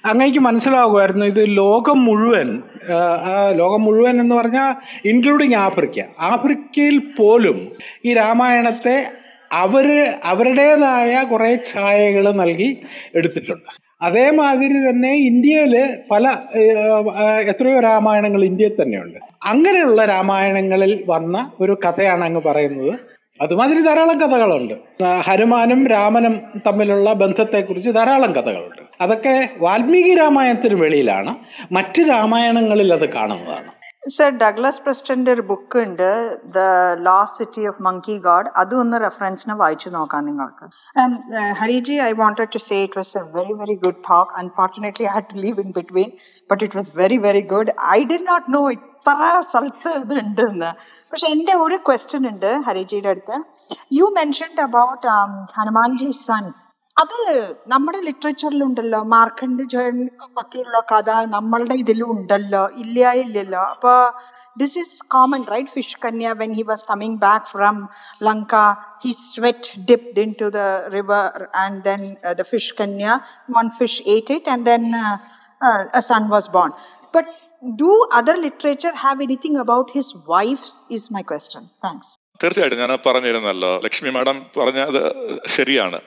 അങ്ങേക്ക് 0.05 0.39
മനസ്സിലാകുമായിരുന്നു 0.39 1.27
ഇത് 1.27 1.43
ലോകം 1.57 2.05
മുഴുവൻ 2.05 2.49
ലോകം 3.61 3.85
മുഴുവൻ 3.85 4.21
എന്ന് 4.21 4.35
പറഞ്ഞാൽ 4.35 4.71
ഇൻക്ലൂഡിങ് 5.05 5.59
ആഫ്രിക്ക. 5.67 5.99
ആഫ്രിക്കയിൽ 6.31 6.99
പോലും 7.19 7.59
ഈ 8.05 8.15
രാമായണത്തെ 8.15 8.97
അവർ 9.63 9.87
അവരുടേതായ 10.25 11.23
കുറേ 11.31 11.53
ഛായകൾ 11.71 12.25
നൽകി 12.43 12.71
എടുത്തിട്ടുണ്ട്. 13.15 13.71
അതേമാതിരി 14.03 14.79
തന്നെ 14.89 15.13
ഇന്ത്യയിൽ 15.13 15.75
പല 16.11 16.25
എത്രയോ 17.51 17.81
രാമായണങ്ങൾ 17.81 18.45
ഇന്ത്യയിൽ 18.45 18.83
തന്നെയുണ്ട്. 18.83 19.19
അങ്ങനെയുള്ള 19.43 20.05
രാമായണങ്ങളിൽ 20.05 21.05
വന്ന 21.09 21.51
ഒരു 21.61 21.79
കഥയാണ് 21.85 22.25
അങ്ങ് 22.25 22.43
പറയുന്നത്. 22.43 22.95
അതുമാതിരി 23.43 23.81
ധാരാളം 23.81 24.19
കഥകളുണ്ട്. 24.21 24.75
ഹനുമാനും 25.21 25.87
രാമനും 25.87 26.35
തമ്മിലുള്ള 26.67 27.13
ബന്ധത്തെക്കുറിച്ച് 27.13 27.91
ധാരാളം 27.91 28.33
കഥകളുണ്ട്. 28.33 28.83
അതൊക്കെ 29.01 29.49
വാൽമീകി 29.59 30.15
രാമായണത്തിന് 30.15 30.75
വെളിയിലാണ്. 30.83 31.35
മറ്റ് 31.73 32.03
രാമായണങ്ങളിൽ 32.09 32.93
അത് 32.93 33.09
കാണുന്നതാണ്. 33.09 33.72
സർ 34.03 34.31
ഡഗ്ലസ് 34.43 34.81
പ്രസ്റ്റന്റെ 34.85 35.31
ഒരു 35.35 35.43
ബുക്ക് 35.51 35.79
ഉണ്ട് 35.87 36.09
the 36.55 36.61
last 37.09 37.39
city 37.41 37.63
of 37.71 37.83
monkey 37.87 38.17
god 38.25 38.49
അതും 38.61 38.81
ഒന്ന് 38.85 38.97
റെഫറൻസിന് 39.05 39.55
വായിച്ചു 39.61 39.89
നോക്കാം 39.97 40.23
നിങ്ങൾക്ക്. 40.29 40.65
Hariji 41.61 41.97
I 42.07 42.11
wanted 42.21 42.53
to 42.55 42.61
say 42.69 42.79
it 42.87 42.99
was 43.01 43.13
a 43.21 43.23
very 43.37 43.55
very 43.61 43.77
good 43.85 44.01
talk 44.09 44.33
unfortunately 44.43 45.07
I 45.09 45.13
had 45.17 45.29
to 45.35 45.39
leave 45.45 45.61
in 45.65 45.71
between 45.79 46.11
but 46.53 46.63
it 46.67 46.79
was 46.81 46.91
very 47.03 47.19
very 47.27 47.43
good 47.55 47.75
I 47.97 47.99
did 48.11 48.27
not 48.33 48.49
know 48.57 48.63
ഇത്ര 48.79 49.29
സ്ഥലത്ത് 49.51 49.93
ഇത് 50.03 50.15
ഉണ്ടെന്ന്. 50.23 50.73
പക്ഷെ 51.13 51.29
എന്റെ 51.37 51.55
ഒരു 51.67 51.79
ക്വസ്റ്റ്യൻ 51.87 52.25
ഉണ്ട് 52.33 52.51
ഹരിജിയുടെ 52.69 53.11
അടുത്ത്. 53.15 53.39
You 53.99 54.09
mentioned 54.19 54.63
about 54.69 55.07
Hanumanji 55.59 56.11
son 56.27 56.45
അത് 56.98 57.18
നമ്മുടെ 57.74 58.00
ലിറ്ററേച്ചറിലുണ്ടല്ലോ 58.08 59.00
മാർക്കണ്ഡജയൻ 59.16 59.98
ഒക്കെയുള്ള 60.42 60.80
കഥ 60.92 61.12
നമ്മളുടെ 61.36 61.76
ഇതിലും 61.84 62.12
ഉണ്ടല്ലോ 62.16 62.64
ഇല്ല 62.84 63.12
ഇല്ലല്ലോ 63.24 63.62
അപ്പൊ 63.74 63.94
this 64.62 64.78
is 64.84 64.98
common 65.16 65.42
right 65.54 65.74
fish 65.76 65.98
kanya 66.06 66.30
when 66.40 66.54
he 66.60 66.64
was 66.70 66.86
coming 66.92 67.18
back 67.26 67.50
from 67.54 67.78
Lanka 68.28 68.62
he 69.04 69.12
sweat 69.24 69.72
dipped 69.90 70.22
into 70.42 70.48
the 70.58 70.64
river 70.96 71.28
and 71.64 71.78
then 71.90 72.04
the 72.40 72.46
fish 72.54 72.74
kanya 72.82 73.18
one 73.58 73.70
fish 73.80 74.02
ate 74.16 74.38
it 74.38 74.52
and 74.56 74.66
then 74.72 74.86
a 75.62 76.02
son 76.02 76.30
was 76.30 76.48
born. 76.48 76.72
But 77.14 77.26
do 77.76 78.08
other 78.12 78.36
literature 78.38 78.94
have 78.96 79.22
anything 79.22 79.58
about 79.58 79.92
his 79.92 80.16
wives? 80.28 80.84
Is 80.90 81.10
my 81.10 81.24
question. 81.24 81.70
Thanks. 81.82 82.18
തീർച്ചയായിട്ടും 82.43 82.79
ഞാൻ 82.79 82.99
പറഞ്ഞിരുന്നല്ലോ. 83.07 83.81
Lakshmi 83.85 84.11
madam 84.11 84.47
പറഞ്ഞത് 84.57 85.01
ശരിയാണ്. 85.47 86.01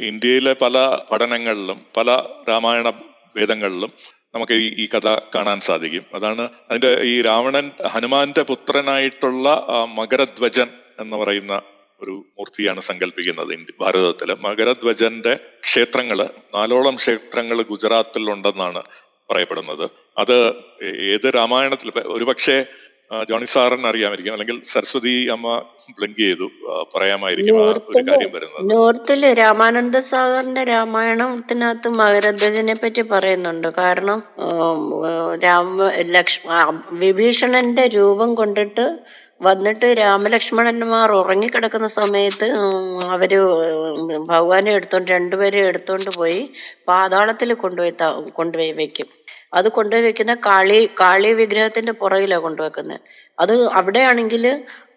ഇന്ത്യയിലെ 0.00 0.52
പല 0.52 0.98
പഠനങ്ങളിലും 1.12 1.80
പല 1.96 2.22
രാമായണ 2.48 2.92
വേദങ്ങളിലും 3.36 3.92
നമുക്ക് 4.34 4.52
ഈ 4.52 4.66
ഈ 4.84 4.88
കഥ 4.94 5.08
കാണാൻ 5.34 5.60
സാധിക്കും. 5.60 6.04
അതാണ് 6.14 6.48
അതിന്റെ 6.70 7.00
ഈ 7.02 7.22
രാവണൻ 7.22 7.70
ഹനുമാന്റെ 7.86 8.42
പുത്രനായിട്ടുള്ള 8.42 9.66
മകരധ്വജൻ 9.94 10.66
എന്ന് 11.00 11.16
പറയുന്ന 11.16 11.62
ഒരു 12.00 12.10
മൂർത്തിയാണ് 12.10 12.80
സങ്കല്പിക്കുന്നത് 12.80 13.52
ഇന്ത്യ 13.52 13.74
ഭാരതത്തിൽ. 13.80 14.34
മകരധ്വജന്റെ 14.40 15.38
ക്ഷേത്രങ്ങൾ 15.62 16.18
നാലോളം 16.54 16.94
ക്ഷേത്രങ്ങൾ 16.94 17.62
ഗുജറാത്തിൽ 17.62 18.30
ഉണ്ടെന്നാണ് 18.30 18.82
പറയപ്പെടുന്നത്. 19.30 19.90
അത് 20.18 20.54
ഏത് 20.84 21.34
രാമായണത്തിൽ 21.34 21.92
ഒരുപക്ഷെ 22.06 22.64
ജോണി 23.28 23.46
സാറിന് 23.52 23.88
അറിയാമായിരിക്കും. 23.90 24.34
അല്ലെങ്കിൽ 24.34 24.56
സരസ്വതി 24.72 25.14
അമ്മ 25.34 25.46
ബ്ലിങ്ക് 25.96 26.20
ചെയ്തു 26.24 26.46
പറയാമായിരിക്കും 26.94 27.56
ആ 27.62 27.68
ഒരു 27.70 28.02
കാര്യം 28.10 28.32
വരുന്നത്. 28.34 28.66
നോർത്തിൽ 28.72 29.22
രാമാനന്ദ 29.40 29.98
സാഗറിന്റെ 30.10 30.64
രാമായണത്തിനകത്ത് 30.64 31.88
മകരധ്വജനെ 32.00 32.76
പറ്റി 32.82 33.02
പറയുന്നുണ്ട്. 33.12 33.68
കാരണം 33.80 34.20
രാമ 35.44 35.88
ലക്ഷ്മ 36.16 36.50
വിഭീഷണന്റെ 37.04 37.86
രൂപം 37.96 38.32
കൊണ്ടിട്ട് 38.40 38.86
വന്നിട്ട് 39.48 39.86
രാമലക്ഷ്മണന്മാർ 39.98 41.10
ഉറങ്ങിക്കിടക്കുന്ന 41.18 41.88
സമയത്ത് 42.00 42.48
അവർ 43.14 43.32
ഭഗവാനെ 44.32 44.70
എടുത്തോണ്ട് 44.78 45.10
രണ്ടുപേരെ 45.10 45.60
എടുത്തോണ്ട് 45.70 46.10
പോയി 46.18 46.40
പാതാളത്തിൽ 46.88 47.54
കൊണ്ടുപോയി 47.62 47.94
കൊണ്ടുപോയി 48.40 48.72
വെക്കും. 48.80 49.08
അത് 49.52 49.68
കൊണ്ടുപോയി 49.76 50.04
വെക്കുന്ന 50.06 50.34
കാളി 50.46 50.78
കാളി 51.00 51.30
വിഗ്രഹത്തിന്റെ 51.40 51.92
പുറകിലാണ് 52.02 52.44
കൊണ്ടുവെക്കുന്നത് 52.44 53.00
അത് 53.38 53.54
അവിടെയാണെങ്കിൽ 53.78 54.44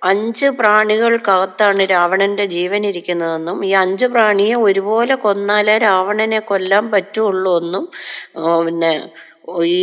അഞ്ച് 0.09 0.47
പ്രാണികൾക്കകത്താണ് 0.59 1.83
രാവണന്റെ 1.91 2.45
ജീവൻ 2.55 2.81
ഇരിക്കുന്നതെന്നും 2.89 3.57
ഈ 3.67 3.71
അഞ്ച് 3.83 4.07
പ്രാണിയെ 4.13 4.55
ഒരുപോലെ 4.65 5.15
കൊന്നാലേ 5.25 5.75
രാവണനെ 5.85 6.39
കൊല്ലാൻ 6.49 6.85
പറ്റുള്ളൂ 6.95 7.53
എന്നും 7.61 7.85
പിന്നെ 8.65 8.91
ഈ 9.69 9.79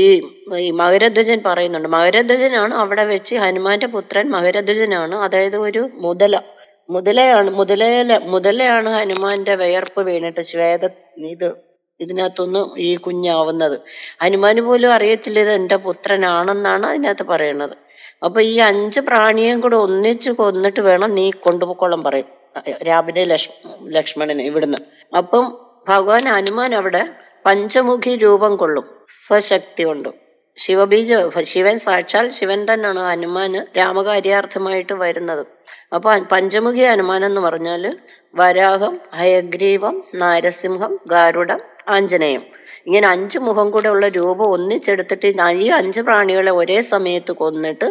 മകരധ്വജൻ 0.80 1.38
പറയുന്നുണ്ട്. 1.46 1.88
മകരധ്വജനാണ് 1.96 2.74
അവിടെ 2.83 3.04
വെച്ച് 3.11 3.35
ഹനുമാന്റെ 3.42 3.88
പുത്രൻ 3.94 4.26
മകരധ്വജനാണ്. 4.37 5.14
അതായത് 5.26 5.59
ഒരു 5.66 5.83
മുതല. 6.04 6.35
മുതലയാണ് 6.88 7.50
മുതലയില 7.59 8.12
മുതലയാണ് 8.33 8.88
ഹനുമാന്റെ 8.96 9.54
വിയർപ്പ് 9.62 10.00
വീണിട്ട് 10.09 10.42
ശ്വേത 10.48 10.85
ഇത് 11.28 11.48
ഇതിനകത്തൊന്ന് 12.00 12.78
ഈ 12.78 12.96
കുഞ്ഞാവുന്നത്. 12.96 13.80
ഹനുമാന് 14.22 14.60
പോലും 14.60 14.92
അറിയത്തില്ല 14.92 15.38
ഇത് 15.38 15.52
എന്റെ 15.52 15.76
പുത്രനാണെന്നാണ് 15.76 16.86
അതിനകത്ത് 16.86 17.22
പറയണത്. 17.22 17.76
അപ്പൊ 18.24 18.40
ഈ 18.40 18.58
അഞ്ച് 18.58 19.00
പ്രാണിയും 19.00 19.60
കൂടെ 19.60 19.76
ഒന്നിച്ച് 19.76 20.30
കൊന്നിട്ട് 20.30 20.80
വേണം 20.80 21.14
നീ 21.14 21.30
കൊണ്ടുപോയിക്കോളം 21.30 22.02
പറയും. 22.02 22.28
രാവിലെ 22.88 23.24
ലക്ഷ്മ 23.24 23.74
ലക്ഷ്മണനെ 23.88 24.44
ഇവിടുന്ന്. 24.44 24.78
അപ്പം 25.16 25.58
ഭഗവാൻ 25.88 26.24
ഹനുമാൻ 26.28 26.74
അവിടെ 26.74 27.08
പഞ്ചമുഖി 27.46 28.16
രൂപം 28.16 28.56
കൊള്ളും. 28.56 28.84
സ്വശക്തി 29.26 29.82
കൊണ്ടും. 29.82 30.14
ശിവബീജ 30.58 31.12
ശിവൻ 31.40 31.78
സാക്ഷാൽ 31.78 32.30
ശിവൻ 32.30 32.66
തന്നെയാണ് 32.72 33.00
ഹനുമാന് 33.00 33.78
രാമകാര്യാർത്ഥമായിട്ട് 33.78 34.92
വരുന്നത്. 34.92 35.46
അപ്പൊ 35.94 36.18
പഞ്ചമുഖി 36.32 36.84
ഹനുമാൻ 36.84 37.24
എന്ന് 37.24 37.40
പറഞ്ഞാൽ 37.40 37.98
വരാഹം 38.35 39.01
ഹയഗ്രീവം 39.14 40.05
നാരസിംഹം 40.14 41.01
ഗാരുഡം 41.07 41.61
ആഞ്ജനേയം. 41.88 42.45
ഇങ്ങനെ 42.87 43.09
അഞ്ച് 43.09 43.38
മുഖം 43.38 43.71
കൂടെ 43.71 43.88
ഉള്ള 43.88 44.09
രൂപം 44.09 44.47
ഒന്നിച്ചെടുത്തിട്ട് 44.49 45.27
ഈ 45.62 45.69
അഞ്ച് 45.69 46.01
പ്രാണികളെ 46.01 46.51
ഒരേ 46.51 46.81
സമയത്ത് 46.81 47.33
കൊന്നിട്ട് 47.33 47.88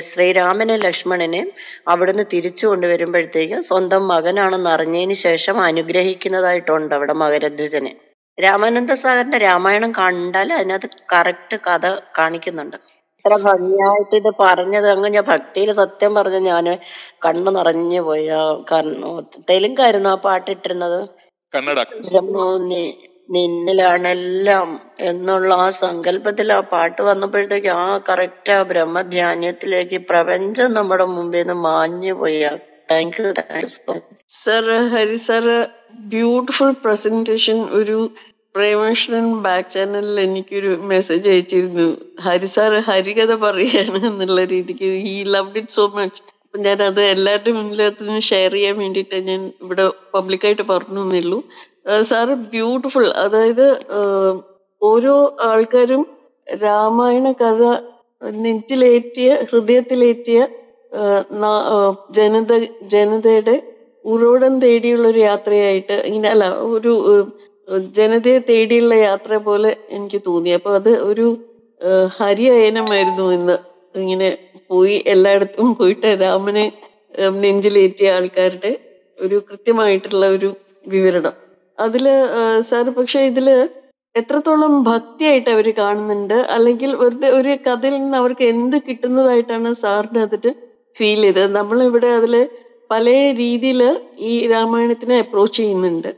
ശ്രീരാമനെ 0.00 0.76
ലക്ഷ്മണനെയും 0.76 1.48
അവിടുന്ന് 1.88 2.24
തിരിച്ചു 2.32 2.66
കൊണ്ടുവരുമ്പോഴത്തേക്കും 2.66 3.62
സ്വന്തം 3.62 4.08
മകനാണെന്ന് 4.08 4.70
അറിഞ്ഞതിന് 4.70 5.12
ശേഷം 5.26 5.60
അനുഗ്രഹിക്കുന്നതായിട്ടുണ്ട് 5.60 6.94
അവിടെ 6.94 7.12
മകരധ്വജനെ 7.12 7.94
രാമാനന്ദ 8.38 8.92
സാഗറിന്റെ 8.92 9.38
രാമായണം 9.38 9.92
കണ്ടാൽ 9.92 10.52
അതിനകത്ത് 10.52 10.88
കറക്റ്റ് 11.12 11.56
കഥ 11.66 11.84
കാണിക്കുന്നുണ്ട്. 12.18 12.78
ഇത്ര 13.24 13.36
ഭംഗിയായിട്ട് 13.44 14.14
ഇത് 14.20 14.30
പറഞ്ഞത്. 14.40 14.86
അങ്ങ് 14.92 15.08
ഞാൻ 15.14 15.24
ഭക്തിയിൽ 15.28 15.70
സത്യം 15.78 16.12
പറഞ്ഞ 16.14 16.38
ഞാൻ 16.48 16.66
കണ്ണു 17.24 17.50
നിറഞ്ഞു 17.56 18.00
പോയി. 18.08 18.26
ആ 18.30 18.40
കാരണം 18.70 19.12
തെലുങ്കായിരുന്നു 19.50 20.10
ആ 20.10 20.18
പാട്ടിട്ടിരുന്നത് 20.26 20.98
കന്നഡ 21.52 21.78
ബ്രഹ്മോ 22.06 22.44
നി 22.68 22.82
നിന്നിലാണെല്ലാം 23.28 24.68
എന്നുള്ള 25.02 25.50
ആ 25.56 25.68
സങ്കല്പത്തിൽ 25.78 26.48
ആ 26.52 26.60
പാട്ട് 26.72 27.00
വന്നപ്പോഴത്തേക്ക് 27.02 27.70
ആ 27.78 27.86
കറക്റ്റ് 28.08 28.52
ആ 28.52 28.60
ബ്രഹ്മധ്യാനത്തിലേക്ക് 28.70 29.98
പ്രപഞ്ചം 30.10 30.74
നമ്മുടെ 30.78 31.06
മുമ്പിൽ 31.14 31.42
നിന്ന് 31.42 31.56
മാഞ്ഞു 31.66 32.14
പോയി. 32.20 32.42
Thank 32.90 33.18
you 33.20 33.30
thank 33.40 33.62
you 33.62 33.70
so 33.76 33.94
sir 34.42 34.66
Hari 34.94 35.18
sir 35.28 35.46
beautiful 36.12 36.72
presentation 36.84 37.58
ഒരു 37.80 37.98
പ്രേമകൃഷ്ണൻ 38.54 39.26
ബാക്ക് 39.44 39.70
ചാനലിൽ 39.70 40.18
എനിക്കൊരു 40.20 40.70
മെസ്സേജ് 40.90 41.26
അയച്ചിരുന്നു. 41.28 41.86
ഹരി 42.22 42.48
സാർ 42.54 42.72
ഹരികഥ 42.88 43.32
പറയാണ് 43.44 43.98
എന്നുള്ള 44.08 44.40
രീതിക്ക്. 44.52 44.88
ഈ 45.12 45.14
ലവ് 45.34 45.58
ഇറ്റ് 45.60 45.74
സോ 45.74 45.84
മച്ച് 45.96 46.20
ഞാൻ 46.64 46.78
അത് 46.82 47.00
എല്ലാവരുടെ 47.04 47.52
മുന്നിലത്തുനിന്ന് 47.52 48.22
ഷെയർ 48.22 48.52
ചെയ്യാൻ 48.52 48.74
വേണ്ടിയിട്ട് 48.78 49.16
ഞാൻ 49.28 49.40
ഇവിടെ 49.62 49.84
പബ്ലിക്കായിട്ട് 50.14 50.64
പറഞ്ഞു 50.72 51.00
എന്നുള്ളൂ 51.04 51.38
സാറ് 52.02 52.34
ബ്യൂട്ടിഫുൾ 52.52 53.06
അതായത് 53.24 53.66
ഓരോ 54.82 55.14
ആൾക്കാരും 55.48 56.02
രാമായണ 56.46 57.28
കഥ 57.42 57.62
നെറ്റിലേറ്റിയ 58.38 59.30
ഹൃദയത്തിലേറ്റിയ 59.50 60.40
ജനത 62.16 62.52
ജനതയുടെ 62.92 63.56
ഉറവിടം 64.04 64.54
തേടിയുള്ള 64.60 65.06
ഒരു 65.08 65.20
യാത്രയായിട്ട് 65.22 65.96
ഇങ്ങനെ 66.06 66.28
അല്ല 66.30 66.46
ഒരു 66.68 66.92
ജനതയെ 67.96 68.38
തേടിയുള്ള 68.48 68.94
യാത്ര 69.08 69.34
പോലെ 69.46 69.70
എനിക്ക് 69.96 70.20
തോന്നി. 70.26 70.50
അപ്പൊ 70.58 70.70
അത് 70.80 70.90
ഒരു 71.10 71.26
ഹരിയയനമായിരുന്നു 72.18 73.26
ഇന്ന് 73.36 73.56
ഇങ്ങനെ 73.94 74.28
പോയി 74.70 74.96
എല്ലായിടത്തും 75.14 75.68
പോയിട്ട് 75.78 76.10
രാമനെ 76.22 76.66
നെഞ്ചിലേറ്റിയ 77.44 78.14
ആൾക്കാരുടെ 78.16 78.72
ഒരു 79.18 79.36
കൃത്യമായിട്ടുള്ള 79.48 80.24
ഒരു 80.36 80.48
വിവരണം. 80.86 81.34
അതിൽ 81.78 82.04
സാർ 82.70 82.86
പക്ഷെ 82.98 83.20
ഇതിൽ 83.30 83.48
എത്രത്തോളം 84.14 84.74
ഭക്തിയായിട്ട് 84.88 85.50
അവർ 85.54 85.66
കാണുന്നുണ്ട് 85.78 86.36
അല്ലെങ്കിൽ 86.56 86.90
വെറുതെ 87.00 87.28
ഒരു 87.38 87.52
കഥയിൽ 87.66 87.94
നിന്ന് 87.98 88.16
അവർക്ക് 88.22 88.44
എന്ത് 88.54 88.76
കിട്ടുന്നതായിട്ടാണ് 88.88 89.70
സാറിന് 89.82 90.20
അതിട്ട് 90.26 90.50
ഫീൽ 90.96 91.20
ചെയ്തത്? 91.26 91.50
നമ്മളിവിടെ 91.58 92.10
അതിൽ 92.18 92.34
പല 92.90 93.06
രീതിയിൽ 93.40 93.80
ഈ 94.30 94.32
രാമായണത്തിനെ 94.52 95.16
അപ്രോച്ച് 95.24 95.58
ചെയ്യുന്നുണ്ട്. 95.60 96.10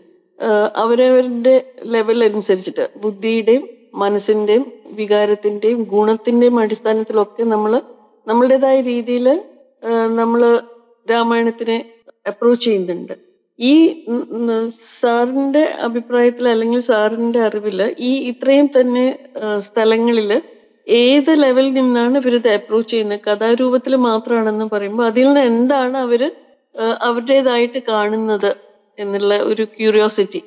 അവരവരുടെ 0.83 1.55
ലെവൽ 1.94 2.18
അനുസരിച്ചിട്ട് 2.25 2.85
ബുദ്ധിയുടെയും 3.05 3.64
മനസ്സിന്റെയും 3.94 4.64
വികാരത്തിന്റെയും 4.92 5.79
ഗുണത്തിന്റെയും 5.92 6.57
അടിസ്ഥാനത്തിലൊക്കെ 6.59 7.44
നമ്മൾ 7.55 7.72
നമ്മളുടേതായ 8.27 8.79
രീതിയിൽ 8.90 9.27
നമ്മൾ 10.20 10.40
രാമായണത്തിനെ 11.07 11.79
അപ്രോച്ച് 12.27 12.64
ചെയ്യുന്നുണ്ട്. 12.64 13.14
ഈ 13.59 13.75
സാറിന്റെ 15.01 15.62
അഭിപ്രായത്തിൽ 15.87 16.46
അല്ലെങ്കിൽ 16.49 16.81
സാറിന്റെ 16.88 17.40
അറിവിൽ 17.40 17.79
ഈ 18.09 18.12
ഇത്രയും 18.31 18.66
തന്നെ 18.77 19.07
സ്ഥലങ്ങളിൽ 19.66 20.31
ഏത് 20.87 21.31
ലെവലിൽ 21.42 21.72
നിന്നാണ് 21.79 22.16
ഇവരിത് 22.22 22.49
അപ്രോച്ച് 22.57 22.90
ചെയ്യുന്നത്? 22.90 23.20
കഥാരൂപത്തിൽ 23.29 23.94
മാത്രമാണെന്ന് 24.09 24.66
പറയുമ്പോൾ 24.75 25.07
അതിൽ 25.11 25.27
നിന്ന് 25.29 25.42
എന്താണ് 25.53 25.96
അവർ 26.07 26.22
അവരുടേതായിട്ട് 27.07 27.81
കാണുന്നത്? 27.88 28.51
എന്നുള്ള 28.99 29.35
ഒരു 29.51 29.65
ക്യൂരിയോസിറ്റി 29.77 30.41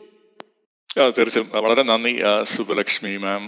തീർച്ചയായും. 1.18 1.50
വളരെ 1.66 1.84
നന്ദി 1.90 2.14
സുബലക്ഷ്മി 2.54 3.12
മാം 3.26 3.42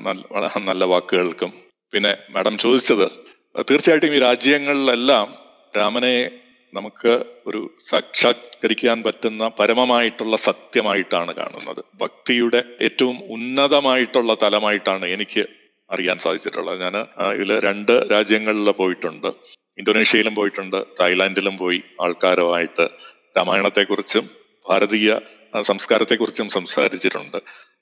നല്ല 0.70 0.84
വാക്കുകൾക്കും. 0.92 1.52
പിന്നെ 1.94 2.12
മാഡം 2.34 2.56
ചോദിച്ചത് 2.64 3.08
തീർച്ചയായിട്ടും 3.70 4.14
ഈ 4.16 4.20
രാജ്യങ്ങളിലെല്ലാം 4.20 5.28
രാമനെ 5.78 6.14
നമുക്ക് 6.74 7.14
ഒരു 7.50 7.62
സാക്ഷാത്കരിക്കാൻ 7.90 8.98
പറ്റുന്ന 9.06 9.48
പരമമായിട്ടുള്ള 9.60 10.36
സത്യമായിട്ടാണ് 10.48 11.32
കാണുന്നത്. 11.40 11.82
ഭക്തിയുടെ 12.02 12.62
ഏറ്റവും 12.88 13.18
ഉന്നതമായിട്ടുള്ള 13.36 14.34
തലമായിട്ടാണ് 14.44 15.06
എനിക്ക് 15.16 15.44
അറിയാൻ 15.90 16.18
സാധിച്ചിട്ടുള്ളത്. 16.26 16.78
ഞാൻ 16.84 16.96
ഇതിൽ 17.36 17.52
രണ്ട് 17.68 17.94
രാജ്യങ്ങളിൽ 18.14 18.70
പോയിട്ടുണ്ട്. 18.82 19.30
ഇന്തോനേഷ്യയിലും 19.80 20.36
പോയിട്ടുണ്ട് 20.40 20.80
തായ്ലാന്റിലും 21.00 21.58
പോയി 21.64 21.82
ആൾക്കാരുമായിട്ട് 22.06 22.86
രാമായണത്തെക്കുറിച്ചും 23.38 24.26
ഭാരതീയ 24.72 25.20
സംസ്കാരത്തെക്കുറിച്ചും 25.62 26.50
സംസാരിച്ചിട്ടുണ്ട്. 26.50 27.38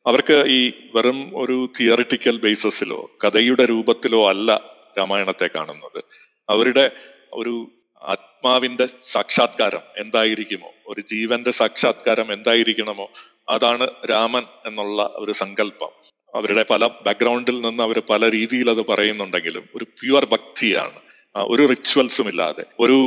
അവർക്ക് 0.07 0.43
ഈ 0.47 0.71
വെറും 0.95 1.31
ഒരു 1.35 1.69
തിയറിറ്റിക്കൽ 1.79 2.37
ബേസിസിലോ 2.37 3.11
കഥയുടെ 3.23 3.65
രൂപത്തിലോ 3.65 4.29
അല്ല 4.29 4.61
രാമായണത്തെ 4.97 5.49
കാണുന്നത്. 5.55 6.03
അവരുടെ 6.49 6.91
ഒരു 7.33 7.71
ആത്മാവിന്റെ 8.01 8.85
സാക്ഷാത്കാരം 9.01 9.81
എന്തായിരിക്കുമോ? 9.97 10.71
ഒരു 10.87 11.01
ജീവന്റെ 11.01 11.51
സാക്ഷാത്കാരം 11.51 12.33
എന്തായിരിക്കണമോ? 12.33 13.11
അതാണ് 13.49 13.87
രാമൻ 14.09 14.43
എന്നുള്ള 14.65 15.13
ഒരു 15.15 15.31
സങ്കല്പം. 15.31 15.91
അവരുടെ 16.35 16.65
പല 16.69 16.87
ബാക്ക്ഗ്രൗണ്ടിൽ 16.87 17.61
നിന്ന് 17.61 17.83
അവർ 17.83 18.01
പല 18.09 18.31
രീതിയിൽ 18.31 18.69
അത് 18.69 18.85
പറയുന്നുണ്ടെങ്കിലും 18.85 19.63
ഒരു 19.75 19.83
പ്യുവർ 19.83 20.25
ഭക്തിയാണ്. 20.25 20.99
ഒരു 21.35 21.65
റിച്വൽസും 21.65 22.27
ഇല്ലാതെ 22.29 22.65
ഒരു 22.79 22.97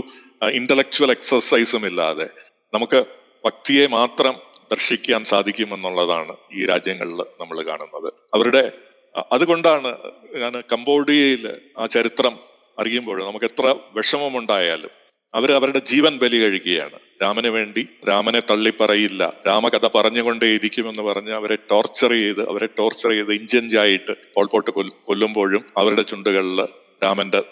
ഇന്റലക്ച്വൽ 0.50 1.10
എക്സസൈസും 1.10 1.86
ഇല്ലാതെ. 1.86 2.28
നമുക്ക് 2.74 3.04
ഭക്തിയെ 3.44 3.86
മാത്രം 3.86 4.34
ദർശിക്കാൻ 4.70 5.24
സാധിക്കുമെന്നുള്ളതാണ് 5.24 6.36
ഈ 6.54 6.66
രാജ്യങ്ങളിൽ 6.66 7.20
നമ്മൾ 7.40 7.62
കാണുന്നത്. 7.62 8.12
അവരുടെ 8.34 8.72
അതുകൊണ്ടാണ് 9.32 9.96
ഞാൻ 10.34 10.52
കംബോഡിയയിൽ 10.72 11.56
ആ 11.78 11.86
ചരിത്രം 11.86 12.38
അറിയുമ്പോൾ 12.78 13.24
നമുക്ക് 13.24 13.44
എത്ര 13.44 13.74
വിഷമമുണ്ടായാലും 13.94 14.90
അവർ 15.34 15.52
അവരുടെ 15.52 15.78
ജീവൻ 15.78 16.18
ബലി 16.18 16.36
കഴിക്കുകയാണ്. 16.36 16.98
രാമന് 17.22 17.46
വേണ്ടി 17.46 17.88
രാമനെ 18.08 18.40
തള്ളിപ്പറയില്ല. 18.40 19.32
രാമകഥ 19.46 19.88
പറഞ്ഞുകൊണ്ടേയിരിക്കുമെന്ന് 19.94 21.02
പറഞ്ഞ് 21.02 21.30
അവരെ 21.30 21.54
ടോർച്ചർ 21.70 22.10
ചെയ്ത് 22.10 22.48
അവരെ 22.48 22.66
ടോർച്ചർ 22.66 23.10
ചെയ്ത് 23.10 23.32
ഇഞ്ചഞ്ചായിട്ട് 23.32 24.12
പോൾപോട്ട് 24.34 24.70
കൊല്ലുമ്പോഴും 24.70 25.64
അവരുടെ 25.76 26.02
ചുണ്ടുകളിൽ 26.02 26.60
രാമന്റെ 27.04 27.42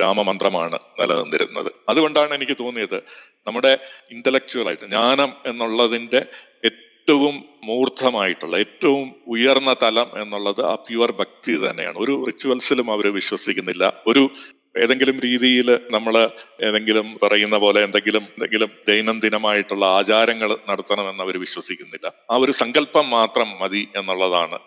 രാമമന്ത്രമാണ് 0.00 0.78
നിലനിന്നിരുന്നത്. 1.00 1.72
അതുകൊണ്ടാണ് 1.88 2.34
എനിക്ക് 2.34 2.56
തോന്നിയത് 2.60 3.02
നമ്മുടെ 3.46 3.78
ഇന്റലക്ച്വൽ 4.10 4.66
ആയിട്ട് 4.66 4.82
ജ്ഞാനം 4.82 5.32
എന്നുള്ളതിന്റെ 5.46 6.26
ഏറ്റവും 6.64 7.44
മൂർദ്ധമായിട്ടുള്ള 7.64 8.56
ഏറ്റവും 8.56 9.14
ഉയർന്ന 9.26 9.76
തലം 9.82 10.20
എന്നുള്ളത് 10.20 10.64
ആ 10.64 10.74
പ്യുവർ 10.74 11.12
ഭക്തി 11.12 11.70
തന്നെയാണ്. 11.70 11.98
ഒരു 11.98 12.24
റിച്വൽസിലും 12.26 12.90
അവർ 12.90 13.06
വിശ്വസിക്കുന്നില്ല. 13.12 14.02
ഒരു 14.06 14.30
ഏതെങ്കിലും 14.78 15.20
രീതിയിൽ 15.20 15.80
നമ്മൾ 15.90 16.30
ഏതെങ്കിലും 16.62 17.16
പറയുന്ന 17.22 17.56
പോലെ 17.56 17.82
എന്തെങ്കിലും 17.82 18.22
എന്തെങ്കിലും 18.22 18.70
ദൈനംദിനമായിട്ടുള്ള 18.88 19.84
ആചാരങ്ങൾ 19.84 20.56
നടത്തണമെന്ന് 20.70 21.22
അവർ 21.22 21.38
വിശ്വസിക്കുന്നില്ല. 21.38 22.12
ആ 22.30 22.36
ഒരു 22.36 22.52
സങ്കല്പം 22.52 23.10
മാത്രം 23.10 23.58
മതി 23.62 23.88
എന്നുള്ളതാണ് 23.96 24.58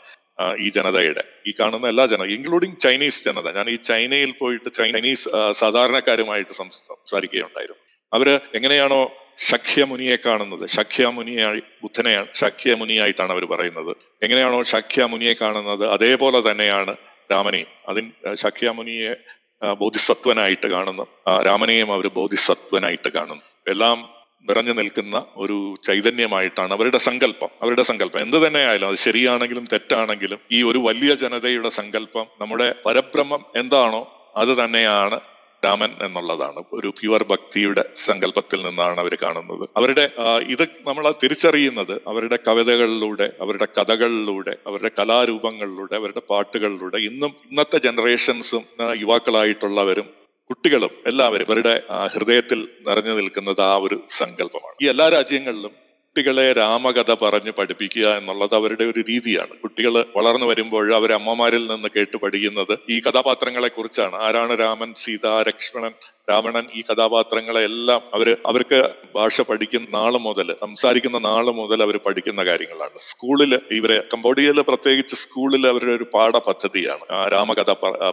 ഈ 0.60 0.70
ജനതയുടെ 0.70 1.24
ഈ 1.48 1.54
കാണുന്ന 1.60 1.88
എല്ലാ 1.88 2.06
ജന 2.06 2.24
ഇൻക്ലൂഡിങ് 2.24 2.80
ചൈനീസ് 2.80 3.24
ജനത. 3.24 3.58
ഞാൻ 3.58 3.70
ഈ 3.70 3.76
ചൈനയിൽ 3.76 4.32
പോയിട്ട് 4.32 4.74
ചൈനീസ് 4.74 5.30
സാധാരണക്കാരുമായിട്ട് 5.52 6.52
സംസ- 6.52 6.88
സംസാരിക്കുകയുണ്ടായിരുന്നു. 6.88 7.80
അവർ 8.14 8.42
എങ്ങനെയാണോ 8.56 9.12
ശഖ്യമുനിയെ 9.38 10.16
കാണുന്നത് 10.16 10.70
ശഖ്യമുനിയായി 10.70 11.60
ബുദ്ധനെയാണ് 11.60 12.28
ശഖ്യമുനിയായിട്ടാണ് 12.34 13.32
അവർ 13.32 13.46
പറയുന്നത്. 13.46 13.98
എങ്ങനെയാണോ 14.24 14.64
ശഖ്യമുനിയെ 14.64 15.34
കാണുന്നത് 15.34 15.88
അതേപോലെ 15.88 16.52
തന്നെയാണ് 16.52 16.96
രാമനെയും. 17.32 17.68
അതിൻ 17.90 18.12
ശഖ്യമുനിയെ 18.34 19.10
മുനിയെ 19.10 19.74
ബോധിസത്വനായിട്ട് 19.74 20.68
കാണുന്നു. 20.68 21.08
രാമനെയും 21.44 21.94
അവർ 21.94 22.08
ബോധിസത്വനായിട്ട് 22.08 23.10
കാണുന്നു. 23.10 23.42
എല്ലാം 23.68 24.19
നിറഞ്ഞു 24.48 24.72
നിൽക്കുന്ന 24.72 25.26
ഒരു 25.36 25.76
ചൈതന്യമായിട്ടാണ് 25.88 26.74
അവരുടെ 26.74 26.98
സങ്കല്പം. 26.98 27.50
അവരുടെ 27.62 27.84
സങ്കല്പം 27.90 28.20
എന്ത് 28.20 28.48
തന്നെയായാലും 28.48 28.88
അത് 28.88 28.96
ശരിയാണെങ്കിലും 28.96 29.66
തെറ്റാണെങ്കിലും 29.74 30.40
ഈ 30.52 30.64
ഒരു 30.64 30.78
വലിയ 30.78 31.16
ജനതയുടെ 31.16 31.70
സങ്കല്പം 31.70 32.28
നമ്മുടെ 32.42 32.76
പരബ്രഹ്മം 32.86 33.44
എന്താണോ 33.56 34.02
അത് 34.36 34.64
തന്നെയാണ് 34.64 35.20
രാമൻ 35.66 35.92
എന്നുള്ളതാണ്. 36.06 36.60
ഒരു 36.74 36.94
പ്യുവർ 37.00 37.24
ഭക്തിയുടെ 37.30 37.84
സങ്കല്പത്തിൽ 37.96 38.60
നിന്നാണ് 38.68 39.00
അവർ 39.00 39.14
കാണുന്നത്. 39.24 39.70
അവരുടെ 39.78 40.06
ഇത് 40.54 40.64
നമ്മൾ 40.88 41.14
തിരിച്ചറിയുന്നത് 41.24 41.96
അവരുടെ 42.08 42.40
കവിതകളിലൂടെ 42.48 43.28
അവരുടെ 43.42 43.68
കഥകളിലൂടെ 43.78 44.54
അവരുടെ 44.68 44.92
കലാരൂപങ്ങളിലൂടെ 45.00 45.96
അവരുടെ 45.96 46.22
പാട്ടുകളിലൂടെ. 46.30 46.98
ഇന്നും 47.10 47.34
ഇന്നത്തെ 47.50 47.78
ജനറേഷൻസും 47.78 48.64
യുവാക്കളായിട്ടുള്ളവരും 49.04 50.19
കുട്ടികളും 50.50 50.94
എല്ലാവരും 51.08 51.46
അവരുടെ 51.46 51.84
ഹൃദയത്തിൽ 52.14 52.60
നിറഞ്ഞു 52.88 53.14
നിൽക്കുന്നത് 53.14 53.62
ആ 53.62 53.76
ഒരു 53.76 53.98
സങ്കല്പമാണ്. 54.08 54.76
ഈ 54.84 54.90
എല്ലാ 54.90 55.10
രാജ്യങ്ങളിലും 55.10 55.74
കുട്ടികളെ 56.10 56.54
രാമകഥ 56.54 57.14
പറഞ്ഞ് 57.14 57.52
പഠിപ്പിക്കുക 57.52 58.06
എന്നുള്ളത് 58.18 58.56
അവരുടെ 58.56 58.84
ഒരു 58.84 59.00
രീതിയാണ്. 59.10 59.48
കുട്ടികൾ 59.48 60.06
വളർന്നു 60.16 60.46
വരുമ്പോൾ 60.46 60.96
അവർ 60.96 61.14
അമ്മമാരിൽ 61.14 61.68
നിന്ന് 61.68 61.90
കേട്ട് 61.96 62.18
പഠിക്കുന്നത് 62.18 62.80
ഈ 62.90 63.00
കഥാപാത്രങ്ങളെ 63.00 63.68
കുറിച്ചാണ്. 63.68 64.16
ആരാണ് 64.16 64.60
രാമൻ 64.60 64.94
സീത 64.94 65.28
ലക്ഷ്മണൻ? 65.48 65.92
രാവണൻ 66.32 66.66
ഈ 66.76 66.82
കഥാപാത്രങ്ങളെ 66.82 67.62
എല്ലാം 67.64 68.02
അവർ 68.14 68.38
അവർക്ക് 68.48 68.90
ഭാഷ 69.16 69.42
പഠിക്കുന്ന 69.42 69.88
നാൾ 69.94 70.18
മുതൽ 70.18 70.56
സംസാരിക്കുന്ന 70.60 71.20
നാൾ 71.20 71.46
മുതൽ 71.60 71.84
അവർ 71.84 71.98
പഠിക്കുന്ന 71.98 72.46
കാര്യങ്ങളാണ്. 72.46 72.98
സ്കൂളിൽ 72.98 73.60
ഇവരെ 73.72 74.04
കംബോഡിയയിൽ 74.14 74.62
പ്രത്യേകിച്ച് 74.62 75.16
സ്കൂളിൽ 75.16 75.68
അവരുടെ 75.68 75.92
ഒരു 75.92 76.08
പാഠപദ്ധതിയാണ് 76.14 77.06
ആ 77.12 77.28
രാമകഥ 77.28 77.72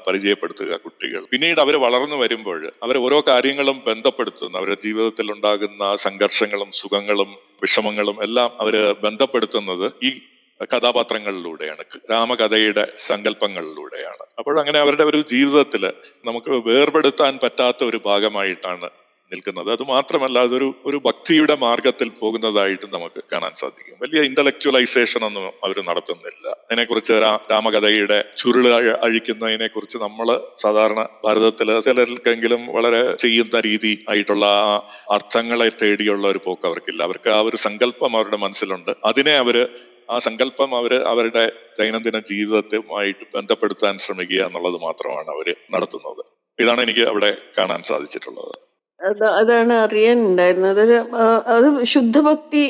പരിചയപ്പെടുത്തുക 0.08 0.76
കുട്ടികൾ. 0.76 1.24
പിന്നീട് 1.30 1.60
അവർ 1.60 1.76
വളർന്നു 1.76 2.16
വരുമ്പോൾ 2.16 2.72
അവർ 2.82 2.98
ഓരോ 2.98 3.20
കാര്യങ്ങളും 3.28 3.82
ബന്ധപ്പെടുത്തുന്നു. 3.86 4.58
അവരുടെ 4.58 4.78
ജീവിതത്തിൽ 4.84 5.32
ഉണ്ടാകുന്ന 5.32 5.96
സംഘർഷങ്ങളും 5.96 6.70
സുഖങ്ങളും 6.82 7.45
വിഷമങ്ങളും 7.60 8.22
എല്ലാം 8.22 8.50
അവർ 8.60 8.96
ബന്ധപ്പെടുത്തുന്നത് 9.00 9.92
ഈ 10.02 10.10
കഥാപാത്രങ്ങളിലൂടെയാണ് 10.60 11.84
രാമകഥയുടെ 12.10 12.92
സങ്കല്പങ്ങളിലൂടെയാണ്. 12.98 14.24
അപ്പോഴങ്ങനെ 14.38 14.78
അവരുടെ 14.78 15.04
ഒരു 15.04 15.20
ജീവിതത്തിൽ 15.22 15.92
നമുക്ക് 16.24 16.50
വേർപെടുത്താൻ 16.68 17.38
പറ്റാത്ത 17.42 17.84
ഒരു 17.84 18.00
ഭാഗമായിട്ടാണ് 18.06 18.90
നിൽക്കുന്നത്. 19.32 19.72
അത് 19.72 19.82
മാത്രമല്ല 19.82 20.38
അതൊരു 20.38 20.74
ഒരു 20.86 20.96
ഭക്തിയുടെ 21.06 21.56
മാർഗത്തിൽ 21.56 22.08
പോകുന്നതായിട്ട് 22.08 22.86
നമുക്ക് 22.94 23.24
കാണാൻ 23.32 23.52
സാധിക്കും. 23.54 23.96
വലിയ 24.02 24.20
ഇന്റലക്ച്വലൈസേഷൻ 24.22 25.24
ഒന്നും 25.24 25.46
അവർ 25.46 25.80
നടത്തുന്നില്ല. 25.88 26.48
അതിനെക്കുറിച്ച് 26.48 27.12
രാമകഥയുടെ 27.50 28.24
ചുരുൾ 28.36 28.66
അഴിക്കുന്നതിനെ 29.06 29.66
കുറിച്ച് 29.66 29.98
നമ്മൾ 29.98 30.40
സാധാരണ 30.56 31.08
ഭാരതത്തിൽ 31.24 31.80
ചിലർക്കെങ്കിലും 31.80 32.66
വളരെ 32.66 33.16
ചെയ്യുന്ന 33.16 33.60
രീതി 33.60 34.04
ആയിട്ടുള്ള 34.08 34.46
ആ 34.46 34.88
അർത്ഥങ്ങളെ 35.10 35.68
തേടിയുള്ള 35.82 36.28
ഒരു 36.28 36.40
പോക്ക് 36.44 36.66
അവർക്കില്ല. 36.66 37.02
അവർക്ക് 37.02 37.30
ആ 37.30 37.40
ഒരു 37.40 37.56
സങ്കല്പം 37.56 38.16
അവരുടെ 38.16 38.36
മനസ്സിലുണ്ട്. 38.36 38.90
അതിനെ 39.04 39.36
അവർ 39.36 39.68
ആ 40.10 40.18
സങ്കല്പം 40.18 40.76
അവർ 40.76 40.94
അവരുടെ 40.94 41.52
ദൈനംദിന 41.78 42.18
ജീവിതത്തുമായിട്ട് 42.18 43.24
ബന്ധപ്പെടുത്താൻ 43.34 43.98
ശ്രമിക്കുക 43.98 44.42
എന്നുള്ളത് 44.44 44.74
മാത്രമാണ് 44.74 45.28
അവർ 45.28 45.54
നടത്തുന്നത്. 45.70 46.22
ഇതാണ് 46.58 46.80
എനിക്ക് 46.80 47.00
അവിടെ 47.00 47.36
കാണാൻ 47.58 47.82
സാധിച്ചിട്ടുള്ളത്. 47.82 48.65
അത് 49.00 49.24
അതാണ് 49.40 49.74
അറിയാനുണ്ടായിരുന്നത് 49.84 50.72
അതൊരു 50.74 50.98
ആ, 51.16 51.24
അത് 51.54 51.66
ശുദ്ധഭക്തി 51.92 52.62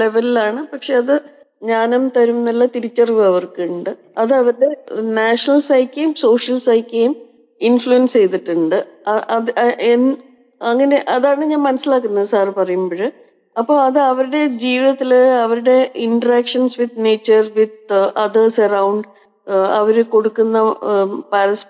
ലെവലിലാണ്. 0.00 0.60
പക്ഷെ 0.72 0.92
അത് 0.94 1.14
ജ്ഞാനം 1.62 2.02
തരും 2.16 2.36
എന്നുള്ള 2.40 2.64
തിരിച്ചറിവ് 2.74 3.22
അവർക്കുണ്ട്. 3.30 3.90
അത് 4.18 4.32
അവരുടെ 4.40 4.68
നാഷണൽ 5.18 5.60
സൈക്കിയും 5.68 6.10
സോഷ്യൽ 6.24 6.58
സൈക്കിയും 6.66 7.14
ഇൻഫ്ലുവൻസ് 7.60 8.14
ചെയ്തിട്ടുണ്ട്. 8.18 8.78
അത് 9.36 9.50
അങ്ങനെ 10.60 10.98
അതാണ് 11.16 11.42
ഞാൻ 11.44 11.62
മനസ്സിലാക്കുന്നത് 11.62 12.28
സാർ 12.34 12.46
പറയുമ്പോൾ. 12.58 13.02
അപ്പോൾ 13.56 13.76
അത് 13.86 13.98
അവരുടെ 14.10 14.40
ജീവിതത്തിൽ 14.64 15.10
അവരുടെ 15.44 15.76
interactions 16.06 16.76
with 16.80 17.04
nature 17.06 17.44
with 17.56 18.00
others 18.24 18.60
around 18.66 19.08
അവർ 19.78 19.96
കൊടുക്കുന്ന 20.14 20.58
പരസ് 21.32 21.66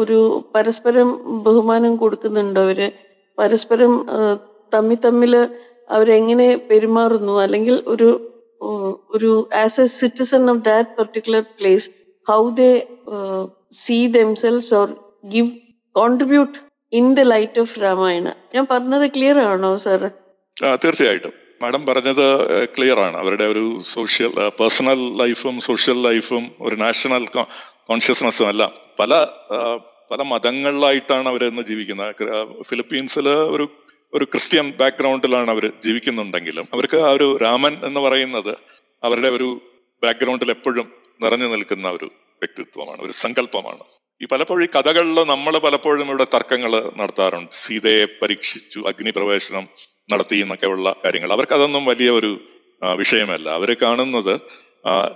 ഒരു 0.00 0.18
പരസ്പരം 0.54 1.08
ബഹുമാനം 1.46 1.94
കൊടുക്കുന്നുണ്ട് 2.02 2.60
അവർ 2.60 2.80
പരസ്പരം 3.38 3.92
തമ്മിൽ 4.74 4.98
തമ്മിൽ 5.04 5.34
അവരെങ്ങനെ 5.96 6.48
പെരുമാറുന്നു? 6.70 7.34
അല്ലെങ്കിൽ 7.44 7.76
ഒരു 7.86 8.08
ഒരു 9.16 9.30
as 9.64 9.80
a 9.80 9.86
citizen 10.00 10.42
of 10.50 10.62
that 10.70 10.90
particular 10.98 11.42
place 11.58 11.88
how 12.26 12.40
they 12.60 12.70
see 13.84 13.98
themselves 14.18 14.70
or 14.74 14.88
give 15.34 15.50
contribute 15.94 16.56
in 16.92 17.06
the 17.14 17.24
light 17.34 17.60
of 17.60 17.76
Ramayana 17.82 18.28
ഞാൻ 18.54 18.66
പറഞ്ഞത് 18.70 19.06
ക്ലിയർ 19.16 19.38
ആണോ 19.50 19.72
സാർ 19.86 20.02
തീർച്ചയായിട്ടും. 20.84 21.32
മാഡം 21.62 21.82
പറഞ്ഞത് 21.86 22.26
ക്ലിയർ 22.76 22.98
ആണ്. 23.06 23.16
അവരുടെ 23.16 23.44
ഒരു 23.44 23.64
സോഷ്യൽ 23.94 24.32
പേഴ്സണൽ 24.60 25.00
ലൈഫും 25.22 25.54
സോഷ്യൽ 25.68 25.98
ലൈഫും 26.08 26.44
ഒരു 26.60 26.76
നാഷണൽ 26.84 27.24
കോൺഷ്യസ്നെസ്സും 27.88 28.48
എല്ലാം 28.48 28.72
പല 29.00 29.12
പല 30.10 30.22
മതങ്ങളിലായിട്ടാണ് 30.22 31.28
അവർ 31.28 31.44
ഇന്ന് 31.44 31.62
ജീവിക്കുന്നത്. 31.62 32.62
ഫിലിപ്പീൻസിൽ 32.62 33.28
ഒരു 33.28 33.68
ഒരു 34.14 34.24
ക്രിസ്ത്യൻ 34.24 34.72
ബാക്ക്ഗ്രൗണ്ടിലാണ് 34.80 35.50
അവർ 35.50 35.72
ജീവിക്കുന്നുണ്ടെങ്കിലും 35.84 36.68
അവർക്ക് 36.72 36.96
ആ 36.96 37.10
ഒരു 37.10 37.38
രാമൻ 37.42 37.74
എന്ന് 37.84 38.00
പറയുന്നത് 38.00 38.56
അവരുടെ 39.02 39.28
ഒരു 39.28 39.60
ബാക്ക്ഗ്രൗണ്ടിൽ 40.02 40.50
എപ്പോഴും 40.50 40.92
നിറഞ്ഞു 41.22 41.46
നിൽക്കുന്ന 41.46 41.88
ഒരു 41.88 42.04
വ്യക്തിത്വമാണ് 42.42 43.00
ഒരു 43.00 43.12
സങ്കല്പമാണ്. 43.12 43.84
ഈ 44.22 44.26
പലപ്പോഴും 44.32 44.64
ഈ 44.64 44.68
കഥകളിൽ 44.76 45.24
നമ്മൾ 45.24 45.58
പലപ്പോഴും 45.58 46.06
ഇവിടെ 46.06 46.26
തർക്കങ്ങൾ 46.34 46.72
നടത്താറുണ്ട്. 46.96 47.50
സീതയെ 47.50 48.04
പരീക്ഷിച്ചു 48.22 48.80
അഗ്നിപ്രവേശനം 48.80 49.68
നടത്തി 50.12 50.36
എന്നൊക്കെയുള്ള 50.36 50.94
കാര്യങ്ങൾ. 51.04 51.32
അവർക്ക് 51.32 51.52
അതൊന്നും 51.52 51.84
വലിയ 51.84 52.10
ഒരു 52.10 52.40
വിഷയമല്ല. 52.96 53.48
അവർ 53.48 53.76
കാണുന്നത് 53.82 54.40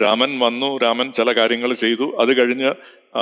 രാമൻ 0.03 0.39
വന്നു 0.39 0.79
രാമൻ 0.79 1.13
ചില 1.13 1.33
കാര്യങ്ങൾ 1.33 1.73
ചെയ്തു. 1.73 2.17
അത് 2.21 2.37
കഴിഞ്ഞ് 2.37 2.75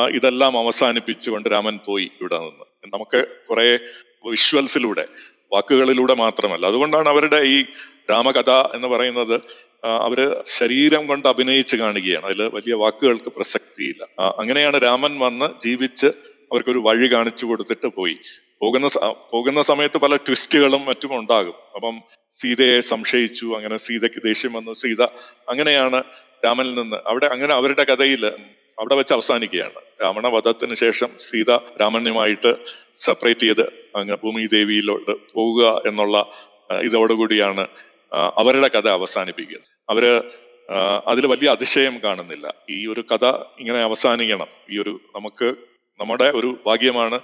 ഇതെല്ലാം 0.08 0.58
അവസാനിപ്പിച്ചുകൊണ്ട് 0.58 1.48
രാമൻ 1.52 1.78
പോയി 1.86 2.10
ഇവിടെ 2.20 2.38
നിന്ന്. 2.38 2.66
നമുക്ക് 2.94 3.26
കുറെ 3.50 3.78
വിഷ്വൽസിലൂടെ 4.30 5.04
വാക്കുകളിലൂടെ 5.52 6.14
മാത്രമല്ല. 6.14 6.66
അതുകൊണ്ടാണ് 6.66 7.08
അവരുടെ 7.08 7.36
ഈ 7.36 7.64
രാമകഥ 8.10 8.50
എന്ന് 8.50 8.88
പറയുന്നത് 8.88 9.40
അവർ 9.84 10.42
ശരീരം 10.46 11.06
കൊണ്ട് 11.06 11.28
അഭിനയിച്ച് 11.28 11.76
കാണുകയാണ്. 11.76 12.24
അതിൽ 12.24 12.42
വലിയ 12.42 12.74
വാക്കുകൾക്ക് 12.74 13.32
പ്രസക്തിയില്ല. 13.32 14.02
അങ്ങനെയാണ് 14.38 14.82
രാമൻ 14.82 15.18
വന്ന് 15.18 15.68
ജീവിച്ച് 15.68 16.06
അവർക്കൊരു 16.52 16.78
വഴി 16.78 17.12
കാണിച്ചു 17.12 17.46
കൊടുത്തിട്ട് 17.46 17.86
പോയി. 17.86 18.16
പോകുന്ന 18.62 18.88
പോകുന്ന 19.30 19.62
സമയത്ത് 19.62 19.98
പല 19.98 20.16
ട്വിസ്റ്റുകളും 20.16 20.84
മറ്റും 20.84 21.12
ഉണ്ടാകും. 21.18 21.54
അപ്പം 21.74 22.02
സീതയെ 22.30 22.80
സംശയിച്ചു 22.80 23.46
അങ്ങനെ 23.56 23.76
സീതയ്ക്ക് 23.76 24.22
ദേഷ്യം 24.24 24.52
വന്നു. 24.52 24.72
സീത 24.72 25.02
അങ്ങനെയാണ് 25.48 26.02
രാമനിൽ 26.44 26.74
നിന്ന് 26.74 26.96
അവിടെ 27.06 27.26
അങ്ങനെ 27.26 27.54
അവരുടെ 27.54 27.84
കഥയിൽ 27.84 28.26
അവിടെ 28.78 28.94
വെച്ച് 28.94 29.12
അവസാനിക്കുകയാണ്. 29.12 29.80
രാവണ 30.02 30.26
വധത്തിന് 30.26 30.74
ശേഷം 30.74 31.08
സീത 31.16 31.50
രാമനുമായിട്ട് 31.80 32.56
സെപ്പറേറ്റ് 32.94 33.40
ചെയ്ത് 33.40 33.64
അങ്ങ് 33.96 34.16
ഭൂമി 34.24 34.46
ദേവിയിലോട്ട് 34.46 35.10
പോവുക 35.34 35.82
എന്നുള്ള 35.86 36.16
ഇതോടുകൂടിയാണ് 36.82 37.68
അവരുടെ 38.14 38.68
കഥ 38.68 38.88
അവസാനിപ്പിക്കുന്നത്. 38.88 39.68
അവർ 39.90 40.04
അതിൽ 41.06 41.26
വലിയ 41.26 41.48
അതിശയം 41.50 41.94
കാണുന്നില്ല. 42.04 42.54
ഈ 42.70 42.86
ഒരു 42.86 43.04
കഥ 43.12 43.26
ഇങ്ങനെ 43.60 43.78
അവസാനിക്കണം. 43.78 44.46
ഈ 44.70 44.78
ഒരു 44.78 45.00
നമുക്ക് 45.16 45.48
നമ്മുടെ 46.00 46.24
ഒരു 46.34 46.58
ഭാഗ്യമാണ് 46.66 47.20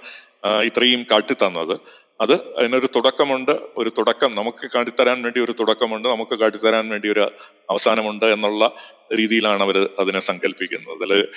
ഇത്രയും 0.63 1.05
കാട്ടിത്തന്നത്. 1.11 1.79
അത് 2.21 2.33
അതിനൊരു 2.33 2.87
തുടക്കമുണ്ട് 2.95 3.51
ഒരു 3.77 3.89
തുടക്കം 3.97 4.35
നമുക്ക് 4.35 4.69
കാട്ടിത്തരാൻ 4.75 5.21
വേണ്ടി 5.23 5.39
ഒരു 5.39 5.51
തുടക്കമുണ്ട് 5.51 6.07
നമുക്ക് 6.07 6.35
കാട്ടിത്തരാൻ 6.39 6.89
വേണ്ടി 6.89 7.09
ഒരു 7.09 7.19
അവസാനമുണ്ട് 7.69 8.25
എന്നുള്ള 8.25 8.71
രീതിയിലാണ് 9.15 9.63
അവർ 9.63 9.89
അതിനെ 9.99 10.19
സങ്കല്പിക്കുന്നത് 10.19 10.95
അതിൽ 10.97 11.27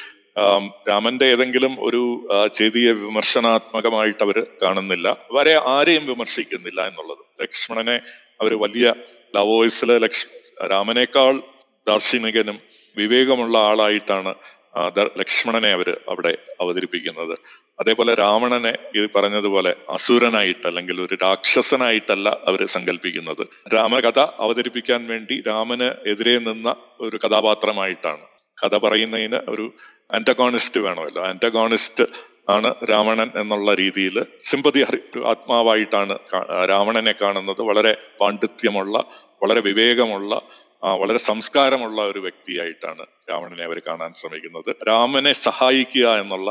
രാമന്റെ 0.88 1.26
ഏതെങ്കിലും 1.26 1.76
ഒരു 1.80 2.28
ചെയ്തിയെ 2.54 2.92
വിമർശനാത്മകമായിട്ട് 2.92 4.22
അവർ 4.22 4.46
കാണുന്നില്ല. 4.62 5.16
വരെ 5.32 5.54
ആരെയും 5.66 6.06
വിമർശിക്കുന്നില്ല 6.06 6.80
എന്നുള്ളത്. 6.86 7.24
ലക്ഷ്മണനെ 7.40 8.00
അവർ 8.40 8.54
വലിയ 8.60 8.94
ലവോയിസിലെ 9.36 9.98
ലക്ഷ്മ 9.98 10.30
രാമനേക്കാൾ 10.66 11.42
ദാർശനികനും 11.88 12.58
വിവേകമുള്ള 12.96 13.58
ആളായിട്ടാണ് 13.58 14.34
ലക്ഷ്മണനെ 15.18 15.72
അവർ 15.72 16.00
അവിടെ 16.08 16.38
അവതരിപ്പിക്കുന്നത്. 16.60 17.38
അതേപോലെ 17.80 18.14
രാവണനെ 18.14 18.78
ഈ 18.96 19.06
പറഞ്ഞതുപോലെ 19.16 19.74
അസുരനായിട്ട് 19.88 20.66
അല്ലെങ്കിൽ 20.66 21.00
ഒരു 21.00 21.14
രാക്ഷസനായിട്ടല്ല 21.22 22.38
അവർ 22.46 22.66
സങ്കല്പിക്കുന്നത് 22.66 23.46
രാമകഥ 23.74 24.18
അവതരിപ്പിക്കാൻ 24.18 25.06
വേണ്ടി 25.06 25.42
രാമന് 25.46 26.08
എതിരെ 26.08 26.38
നിന്ന 26.38 26.74
ഒരു 27.00 27.16
കഥാപാത്രമായിട്ടാണ്. 27.16 28.24
കഥ 28.64 28.76
പറയുന്നതിന് 28.78 29.38
ഒരു 29.48 29.72
ആന്റഗോണിസ്റ്റ് 30.14 30.80
വേണമല്ലോ. 30.80 31.26
ആന്റഗോണിസ്റ്റ് 31.26 32.04
ആണ് 32.48 32.74
രാവണൻ 32.90 33.30
എന്നുള്ള 33.36 33.74
രീതിയിൽ 33.74 34.26
സിമ്പതി 34.40 34.82
ഒരു 34.82 35.22
ആത്മാവായിട്ടാണ് 35.26 36.18
രാവണനെ 36.68 37.14
കാണുന്നത്. 37.22 37.62
വളരെ 37.62 37.96
പാണ്ഡിത്യമുള്ള 38.20 39.04
വളരെ 39.42 39.60
വിവേകമുള്ള 39.60 40.42
വളരെ 40.82 41.18
സംസ്കാരമുള്ള 41.18 42.02
ഒരു 42.02 42.18
വ്യക്തിയായിട്ടാണ് 42.18 43.06
രാവണനെ 43.30 43.64
അവർ 43.64 43.78
കാണാൻ 43.86 44.12
ശ്രമിക്കുന്നത്. 44.12 44.76
രാമനെ 44.88 45.32
സഹായിക്കുക 45.32 46.06
എന്നുള്ള 46.20 46.50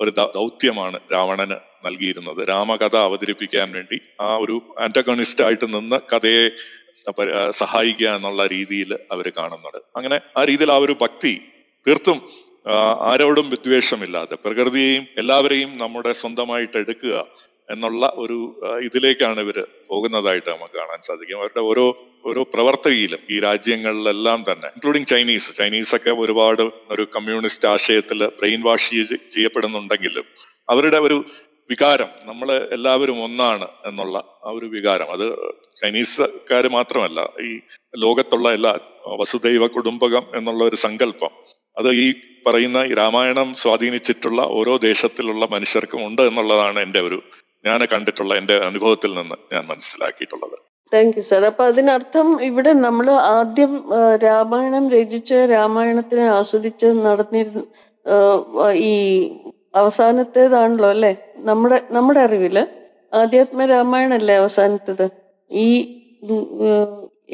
ഒരു 0.00 0.10
ദൗത്യമാണ് 0.10 0.98
രാവണന് 1.12 1.58
നൽകിയിരുന്നത്. 1.86 2.48
രാമകഥ 2.48 2.96
അവതരിപ്പിക്കാൻ 2.96 3.72
വേണ്ടി 3.72 4.00
ആ 4.20 4.36
ഒരു 4.36 4.62
ആന്റഗണിസ്റ്റ് 4.78 5.44
ആയിട്ട് 5.44 5.74
നിന്ന് 5.74 5.98
കഥയെ 6.12 6.50
സഹായിക്കുക 7.50 8.08
എന്നുള്ള 8.08 8.46
രീതിയിൽ 8.46 8.98
അവർ 9.12 9.32
കാണുന്നത്. 9.38 9.82
അങ്ങനെ 9.96 10.20
ആ 10.36 10.44
രീതിയിൽ 10.44 10.72
ആ 10.72 10.76
ഒരു 10.76 10.96
ഭക്തി 11.00 11.34
തീർത്തും 11.86 12.20
ആരോടും 13.00 13.50
വിദ്വേഷമില്ലാതെ 13.50 14.34
പ്രകൃതിയെയും 14.44 15.06
എല്ലാവരെയും 15.18 15.78
നമ്മുടെ 15.78 16.12
സ്വന്തമായിട്ട് 16.12 16.76
എടുക്കുക 16.76 17.26
എന്നുള്ള 17.70 18.12
ഒരു 18.16 18.38
ഇതിലേക്കാണ് 18.82 19.40
ഇവർ 19.40 19.58
പോകുന്നതായിട്ട് 19.88 20.50
നമുക്ക് 20.50 20.74
കാണാൻ 20.74 21.00
സാധിക്കും. 21.02 21.38
അവരുടെ 21.38 21.60
ഓരോ 21.60 21.86
ഓരോ 22.26 22.42
പ്രവർത്തകയിലും 22.54 23.20
ഈ 23.30 23.40
രാജ്യങ്ങളിലെല്ലാം 23.40 24.44
തന്നെ 24.52 24.68
ഇൻക്ലൂഡിങ് 24.76 25.06
ചൈനീസ് 25.06 25.54
ചൈനീസ് 25.56 25.94
ഒക്കെ 25.94 26.10
ഒരുപാട് 26.10 26.62
ഒരു 26.62 27.02
കമ്മ്യൂണിസ്റ്റ് 27.16 27.68
ആശയത്തിൽ 27.68 28.26
ബ്രെയിൻ 28.38 28.62
വാഷ് 28.62 28.90
ചെയ്യപ്പെടുന്നുണ്ടെങ്കിലും 29.34 30.26
അവരുടെ 30.68 30.98
ഒരു 30.98 31.24
വികാരം 31.70 32.10
നമ്മൾ 32.24 32.48
എല്ലാവരും 32.52 33.22
ഒന്നാണ് 33.24 33.66
എന്നുള്ള 33.86 34.16
ആ 34.46 34.50
ഒരു 34.50 34.66
വികാരം. 34.66 35.08
അത് 35.12 35.26
ചൈനീസുകാർ 35.80 36.68
മാത്രമല്ല 36.68 37.20
ഈ 37.40 37.50
ലോകത്തുള്ള 37.98 38.52
എല്ലാ 38.52 38.72
വസുദൈവ 39.20 39.66
കുടുംബകം 39.66 40.24
എന്നുള്ള 40.36 40.64
ഒരു 40.64 40.76
സങ്കല്പം 40.76 41.32
അത് 41.76 41.88
ഈ 41.94 42.06
പറയുന്ന 42.46 42.82
രാമായണം 42.98 43.54
സ്വാധീനിച്ചിട്ടുള്ള 43.54 44.42
ഓരോ 44.58 44.76
ദേശത്തിലുള്ള 44.76 45.44
മനുഷ്യർക്കും 45.50 46.06
ഉണ്ട് 46.06 46.22
എന്നുള്ളതാണ് 46.22 46.78
എന്റെ 46.80 47.00
ഒരു 47.00 47.18
ഞാൻ 47.66 47.80
കണ്ടിട്ടുള്ള 47.92 48.32
എന്റെ 48.40 48.56
അനുഭവത്തിൽ 48.68 49.10
നിന്ന് 49.18 49.36
ഞാൻ 49.52 49.62
മനസ്സിലാക്കിയിട്ടുള്ളത്. 49.72 50.56
താങ്ക് 50.92 51.16
യു 51.18 51.22
സാർ 51.28 51.44
അപ്പൊ 51.50 51.62
അതിനർത്ഥം 51.70 52.28
ഇവിടെ 52.48 52.72
നമ്മൾ 52.86 53.06
ആദ്യം 53.36 53.72
രാമായണം 54.26 54.84
രചിച്ച് 54.96 55.38
രാമായണത്തിനെ 55.54 56.26
ആസ്വദിച്ച് 56.38 56.88
നടന്നിരുന്ന 57.06 57.64
ഈ 58.90 58.94
അവസാനത്തേതാണല്ലോ 59.80 60.88
അല്ലെ? 60.94 61.12
നമ്മുടെ 61.48 61.78
നമ്മുടെ 61.96 62.20
അറിവിൽ 62.26 62.56
ആധ്യാത്മ 63.12 63.64
രാമായണല്ലേ 63.74 64.34
അവസാനത്തത്? 64.42 65.06
ഈ 65.50 65.68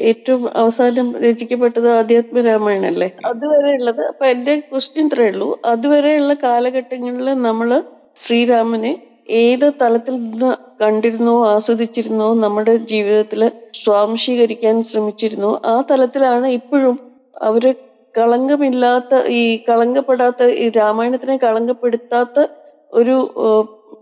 ഏറ്റവും 0.09 0.43
അവസാനം 0.61 1.07
രചിക്കപ്പെട്ടത് 1.25 1.87
ആധ്യാത്മ 1.97 2.41
രാമായണല്ലേ? 2.49 3.09
അതുവരെയുള്ളത് 3.31 4.01
അപ്പൊ 4.11 4.25
എന്റെ 4.33 4.53
ക്വസ്റ്റ്യൻ 4.69 5.07
ഇത്രേ 5.09 5.27
ഉള്ളൂ. 5.33 5.49
അതുവരെയുള്ള 5.73 6.33
കാലഘട്ടങ്ങളിൽ 6.47 7.29
നമ്മൾ 7.47 7.69
ശ്രീരാമനെ 8.21 8.93
ഏത് 9.27 9.73
തലത്തിൽ 9.81 10.15
നിന്ന് 10.23 10.51
കണ്ടിരുന്നോ 10.79 11.35
ആസ്വദിച്ചിരുന്നോ 11.45 12.33
നമ്മുടെ 12.35 12.73
ജീവിതത്തിൽ 12.91 13.41
സ്വാംശീകരിക്കാൻ 13.81 14.75
ശ്രമിച്ചിരുന്നോ 14.81 15.51
ആ 15.65 15.75
തലത്തിലാണ് 15.91 16.47
ഇപ്പോഴും 16.57 16.95
അവർ 17.41 17.63
കളങ്കമില്ലാത്ത 18.15 19.13
ഈ 19.33 19.43
കളങ്കപ്പെടാത്ത 19.69 20.43
ഈ 20.55 20.69
രാമായണത്തിനെ 20.77 21.37
കളങ്കപ്പെടുത്താത്ത 21.37 22.37
ഒരു 22.93 23.15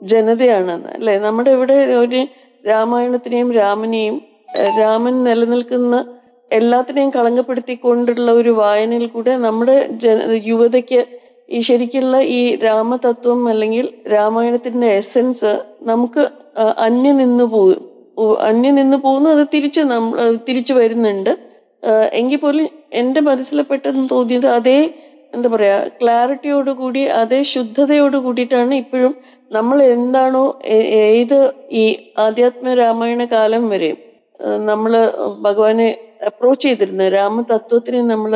ജനതയാണ്. 0.04 0.74
അല്ലെ? 0.96 1.16
നമ്മുടെ 1.18 1.52
ഇവിടെ 1.52 1.78
ഒരു 1.96 2.20
രാമായണത്തിനെയും 2.64 3.52
രാമനെയും 3.52 4.18
രാമൻ 4.80 5.16
നിലനിൽക്കുന്ന 5.24 5.96
എല്ലാത്തിനെയും 6.52 7.10
കളങ്കപ്പെടുത്തിക്കൊണ്ടുള്ള 7.10 8.32
ഒരു 8.32 8.50
വായനയിൽ 8.60 9.06
കൂടെ 9.08 9.34
നമ്മുടെ 9.46 9.76
ജന 10.04 10.18
യുവതയ്ക്ക് 10.46 11.00
ഈ 11.52 11.60
ശരിക്കുള്ള 11.68 12.18
ഈ 12.36 12.42
രാമതത്വം 12.64 13.40
അല്ലെങ്കിൽ 13.52 13.86
രാമായണത്തിന്റെ 14.14 14.90
എസെൻസ് 15.00 15.52
നമുക്ക് 15.90 16.24
അന്യം 16.86 17.18
നിന്ന് 17.24 17.46
പോകും 17.54 17.80
അന്യം 18.50 18.76
നിന്ന് 18.76 18.98
പോകുന്നു 18.98 19.30
അത് 19.36 19.44
തിരിച്ച് 19.54 19.82
നമ്മൾ 19.92 20.18
തിരിച്ചു 20.48 20.74
വരുന്നുണ്ട്. 20.74 21.32
എങ്കിൽ 22.20 22.40
പോലും 22.40 22.66
എന്റെ 23.02 23.20
മനസ്സിൽ 23.28 23.60
പെട്ടെന്ന് 23.70 24.06
തോന്നിയത് 24.12 24.48
അതേ 24.56 24.80
എന്താ 25.34 25.50
പറയാ 25.54 25.78
ക്ലാരിറ്റിയോട് 26.00 26.72
കൂടി 26.80 27.02
അതേ 27.20 27.40
ശുദ്ധതയോട് 27.52 28.18
കൂടിയിട്ടാണ് 28.26 28.74
ഇപ്പോഴും 28.84 29.14
നമ്മൾ 29.52 29.78
എന്താണോ 29.96 30.44
ഏത് 31.12 31.38
ഈ 31.82 31.84
ആധ്യാത്മ 32.26 32.74
രാമായണ 32.82 33.26
കാലം 33.34 33.64
വരെ 33.74 33.92
നമ്മൾ 34.70 34.94
ഭഗവാനെ 35.42 35.90
അപ്രോച്ച് 36.30 36.66
ചെയ്തിരുന്നത് 36.66 37.12
രാമതത്വത്തിനെ 37.14 38.02
നമ്മൾ 38.12 38.34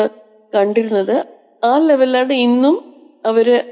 കണ്ടിരുന്നത് 0.54 1.16
ആ 1.64 1.72
ലെവലിലാണ് 1.88 2.34
ഇന്നും 2.48 2.76
അവർ 3.26 3.64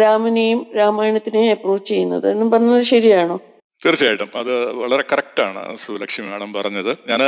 രാമനെയും 0.00 0.66
രാമായണത്തിനെയും 0.76 1.50
അപ്രോച്ച് 1.50 1.88
ചെയ്യുന്നത്. 1.88 2.30
എന്നും 2.30 2.50
പറഞ്ഞത് 2.50 2.82
ശരിയാണോ? 2.82 3.40
തീർച്ചയായിട്ടും. 3.86 4.30
അത് 4.34 4.72
വളരെ 4.74 5.04
കറക്റ്റാണ് 5.12 5.76
സുലക്ഷ്മി 5.76 6.26
മാഡം 6.26 6.52
പറഞ്ഞത്. 6.52 6.98
ഞാൻ 7.08 7.20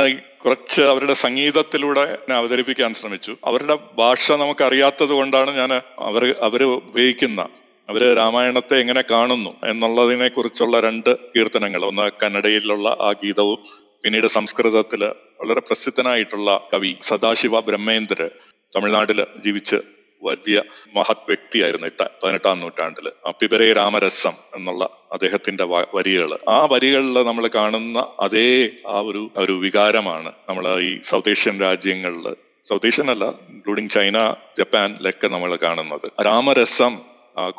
കുറച്ച് 0.45 0.81
അവരുടെ 0.81 1.13
സംഗീതത്തിലൂടെ 1.13 2.17
അവതരിപ്പിക്കാൻ 2.31 2.93
ശ്രമിച്ചു. 2.93 3.37
അവരുടെ 3.45 3.77
ഭാഷ 3.97 4.31
നമുക്ക് 4.31 4.63
അറിയാത്തത് 4.63 5.09
കൊണ്ടാണ് 5.09 5.51
ഞാൻ 5.57 5.73
അവർ 5.99 6.35
അവർ 6.41 6.63
ഉപയോഗിക്കുന്ന 6.63 7.41
അവർ 7.89 8.15
രാമായണത്തെ 8.15 8.79
എങ്ങനെ 8.79 9.03
കാണുന്നു 9.11 9.49
എന്നുള്ളതിനെ 9.65 10.27
കുറിച്ചുള്ള 10.27 10.79
രണ്ട് 10.79 11.15
കീർത്തനങ്ങൾ. 11.15 11.85
ഒന്ന് 11.85 12.11
കന്നഡയിലുള്ള 12.23 12.89
ആ 12.89 13.11
ഗീതവും 13.23 13.59
പിന്നീട് 14.03 14.27
സംസ്കൃതത്തിൽ 14.27 15.03
വളരെ 15.41 15.59
പ്രസിദ്ധനായിട്ടുള്ള 15.59 16.61
കവി 16.73 16.97
സദാശിവ 17.01 17.59
ബ്രഹ്മേന്ദ്ര 17.59 18.29
തമിഴ്നാട്ടിൽ 18.75 19.25
ജീവിച്ച് 19.43 19.75
വലിയ 20.23 20.63
മഹത് 20.95 21.23
വ്യക്തിയായിരുന്നു 21.27 21.87
പതിനെട്ടാം 22.23 22.59
നൂറ്റാണ്ടിൽ. 22.59 23.11
പിബരേ 23.41 23.73
രാമരസം 23.73 24.33
എന്നുള്ള 24.55 24.89
അദ്ദേഹത്തിന്റെ 25.11 25.63
വരികൾ 25.95 26.37
ആ 26.49 26.65
വരികളിൽ 26.71 27.23
നമ്മൾ 27.23 27.49
കാണുന്ന 27.55 28.05
അതേ 28.19 28.69
ആ 28.87 28.99
ഒരു 28.99 29.31
ഒരു 29.37 29.51
വികാരമാണ് 29.51 30.31
നമ്മൾ 30.49 30.79
ഈ 30.79 30.99
സൗത്ത് 30.99 31.29
ഏഷ്യൻ 31.29 31.61
രാജ്യങ്ങളിൽ 31.61 32.35
സൗത്ത് 32.69 32.87
ഏഷ്യൻ 32.87 33.11
അല്ല 33.11 33.25
ഇൻക്ലൂഡിങ് 33.25 33.89
ചൈന 33.89 34.35
ജപ്പാനിലൊക്കെ 34.57 35.27
നമ്മൾ 35.27 35.55
കാണുന്നത്. 35.55 36.11
രാമരസം 36.25 36.99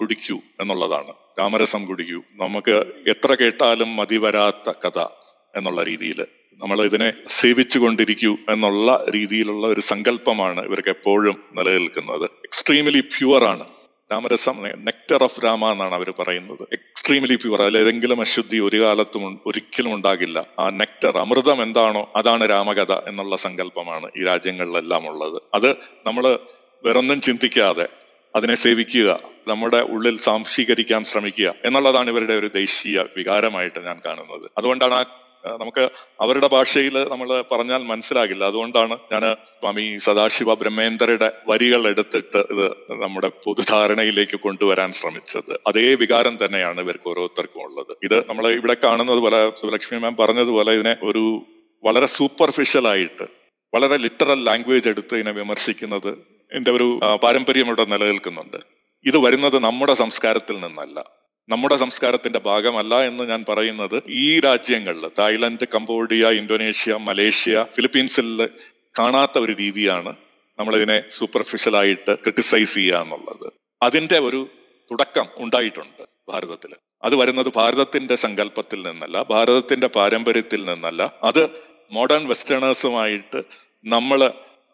കുടിക്കൂ 0.01 0.38
എന്നുള്ളതാണ്. 0.61 1.12
രാമരസം 1.38 1.87
കുടിക്കൂ. 1.87 2.20
നമുക്ക് 2.33 2.77
എത്ര 3.09 3.35
കേട്ടാലും 3.35 3.96
മതി 3.96 4.16
വരാത്ത 4.16 4.72
കഥ 4.85 4.98
എന്നുള്ള 5.57 5.83
രീതിയിൽ 5.83 6.27
നമ്മൾ 6.54 6.84
ഇതിനെ 6.84 7.12
സേവിച്ചു 7.26 7.78
കൊണ്ടിരിക്കൂ 7.78 8.36
എന്നുള്ള 8.48 9.06
രീതിയിലുള്ള 9.14 9.66
ഒരു 9.66 9.80
സങ്കല്പമാണ് 9.80 10.60
ഇവർക്ക് 10.64 10.88
എപ്പോഴും 10.88 11.44
നിലനിൽക്കുന്നത്. 11.52 12.24
എക്സ്ട്രീമലി 12.24 13.00
പ്യുവർ 13.00 13.44
ആണ്. 13.44 13.64
രാമരസം 14.12 14.62
നെക്ടർ 14.84 15.22
ഓഫ് 15.22 15.44
രാമ 15.44 15.72
എന്നാണ് 15.72 15.94
അവർ 15.94 16.14
പറയുന്നത്. 16.18 16.62
എക്സ്ട്രീമലി 16.72 17.36
പ്യുവർ 17.36 17.62
അതിൽ 17.62 17.78
ഏതെങ്കിലും 17.78 18.20
അശുദ്ധി 18.20 18.58
ഒരു 18.58 18.80
കാലത്തും 18.80 19.40
ഒരിക്കലും 19.46 19.94
ഉണ്ടാകില്ല. 19.94 20.46
ആ 20.58 20.70
നെക്ടർ 20.70 21.18
അമൃതം 21.18 21.62
എന്താണോ 21.62 22.12
അതാണ് 22.16 22.50
രാമകഥ 22.50 22.92
എന്നുള്ള 22.92 23.36
സങ്കല്പമാണ് 23.36 24.10
ഈ 24.16 24.24
രാജ്യങ്ങളിലെല്ലാം 24.24 25.06
ഉള്ളത്. 25.08 25.42
അത് 25.54 25.76
നമ്മൾ 26.06 26.38
വേറൊന്നും 26.84 27.20
ചിന്തിക്കാതെ 27.20 27.88
അതിനെ 28.36 28.54
സേവിക്കുക 28.54 29.20
നമ്മുടെ 29.48 29.76
ഉള്ളിൽ 29.76 30.18
സാംശീകരിക്കാൻ 30.18 31.04
ശ്രമിക്കുക 31.04 31.54
എന്നുള്ളതാണ് 31.64 32.10
ഇവരുടെ 32.10 32.32
ഒരു 32.32 32.46
ദേശീയ 32.46 33.04
വികാരമായിട്ട് 33.16 33.80
ഞാൻ 33.80 34.00
കാണുന്നത്. 34.06 34.50
അതുകൊണ്ടാണ് 34.58 34.94
ആ 34.94 35.04
നമുക്ക് 35.46 35.90
അവരുടെ 36.20 36.48
ഭാഷയിൽ 36.48 36.96
നമ്മൾ 37.11 37.44
പറഞ്ഞാൽ 37.52 37.83
മനസ്സിലാകില്ല. 37.83 38.44
അതുകൊണ്ടാണ് 38.44 38.98
ഞാൻ 39.12 39.22
സ്വാമി 39.35 39.98
സദാശിവ 39.98 40.55
ബ്രഹ്മേന്ദ്രയുടെ 40.55 41.33
വരികൾ 41.48 41.88
എടുത്തിട്ട് 41.88 42.40
ഇത് 42.55 42.66
നമ്മുടെ 43.02 43.28
പൊതുധാരണയിലേക്ക് 43.28 44.40
കൊണ്ടുവരാൻ 44.40 44.92
ശ്രമിച്ചത്. 44.92 45.61
അതേ 45.66 45.94
വികാരം 45.94 46.44
തന്നെയാണ് 46.44 46.81
ഇവർക്ക് 46.81 47.09
ഓരോരുത്തർക്കും 47.09 47.62
ഉള്ളത്. 47.64 47.96
ഇത് 48.02 48.28
നമ്മൾ 48.28 48.48
ഇവിടെ 48.48 48.76
കാണുന്നത് 48.85 49.18
പോലെ 49.18 49.52
സുലക്ഷ്മി 49.61 49.98
മാം 49.98 50.16
പറഞ്ഞതുപോലെ 50.16 50.72
ഇതിനെ 50.72 50.96
ഒരു 51.02 51.24
വളരെ 51.85 52.07
സൂപ്പർഫിഷ്യൽ 52.07 52.88
ആയിട്ട് 52.88 53.26
വളരെ 53.74 53.96
ലിറ്ററൽ 53.96 54.44
ലാംഗ്വേജ് 54.44 54.88
എടുത്ത് 54.88 55.14
ഇതിനെ 55.14 55.33
വിമർശിക്കുന്നത് 55.33 56.18
എന്റെ 56.52 56.70
ഒരു 56.70 57.00
പാരമ്പര്യം 57.22 57.66
ഇവിടെ 57.66 57.85
നിലനിൽക്കുന്നുണ്ട്. 57.85 58.57
ഇത് 59.05 59.18
വരുന്നത് 59.18 59.59
നമ്മുടെ 59.59 59.94
സംസ്കാരത്തിൽ 59.94 60.61
നിന്നല്ല. 60.61 61.21
നമ്മുടെ 61.48 61.76
സംസ്കാരത്തിന്റെ 61.76 62.38
ഭാഗമല്ല 62.38 62.94
എന്ന് 63.02 63.24
ഞാൻ 63.24 63.44
പറയുന്നത് 63.48 64.02
ഈ 64.09 64.40
രാജ്യങ്ങളിൽ 64.40 65.05
തായ്ലൻഡ് 65.18 65.66
കംബോഡിയ 65.74 66.28
ഇന്തോനേഷ്യ 66.40 66.94
മലേഷ്യ 67.09 67.66
ഫിലിപ്പീൻസിൽ 67.74 68.28
കാണാത്ത 68.98 69.38
ഒരു 69.38 69.52
രീതിയാണ് 69.52 70.12
നമ്മളിതിനെ 70.59 70.96
സൂപ്പർഫിഷ്യലായിട്ട് 71.09 72.12
ക്രിട്ടിസൈസ് 72.22 72.74
ചെയ്യുക 72.74 72.96
എന്നുള്ളത്. 72.96 73.46
അതിന്റെ 73.83 74.18
ഒരു 74.18 74.40
തുടക്കം 74.90 75.26
ഉണ്ടായിട്ടുണ്ട് 75.37 76.02
ഭാരതത്തിൽ. 76.28 76.72
അത് 77.05 77.14
വരുന്നത് 77.14 77.52
ഭാരതത്തിന്റെ 77.55 78.16
സങ്കല്പത്തിൽ 78.16 78.83
നിന്നല്ല 78.83 79.22
ഭാരതത്തിന്റെ 79.31 79.87
പാരമ്പര്യത്തിൽ 79.87 80.64
നിന്നല്ല. 80.64 81.02
അത് 81.24 81.42
മോഡേൺ 81.92 82.28
വെസ്റ്റേണേഴ്സുമായിട്ട് 82.28 83.40
നമ്മൾ 83.85 84.20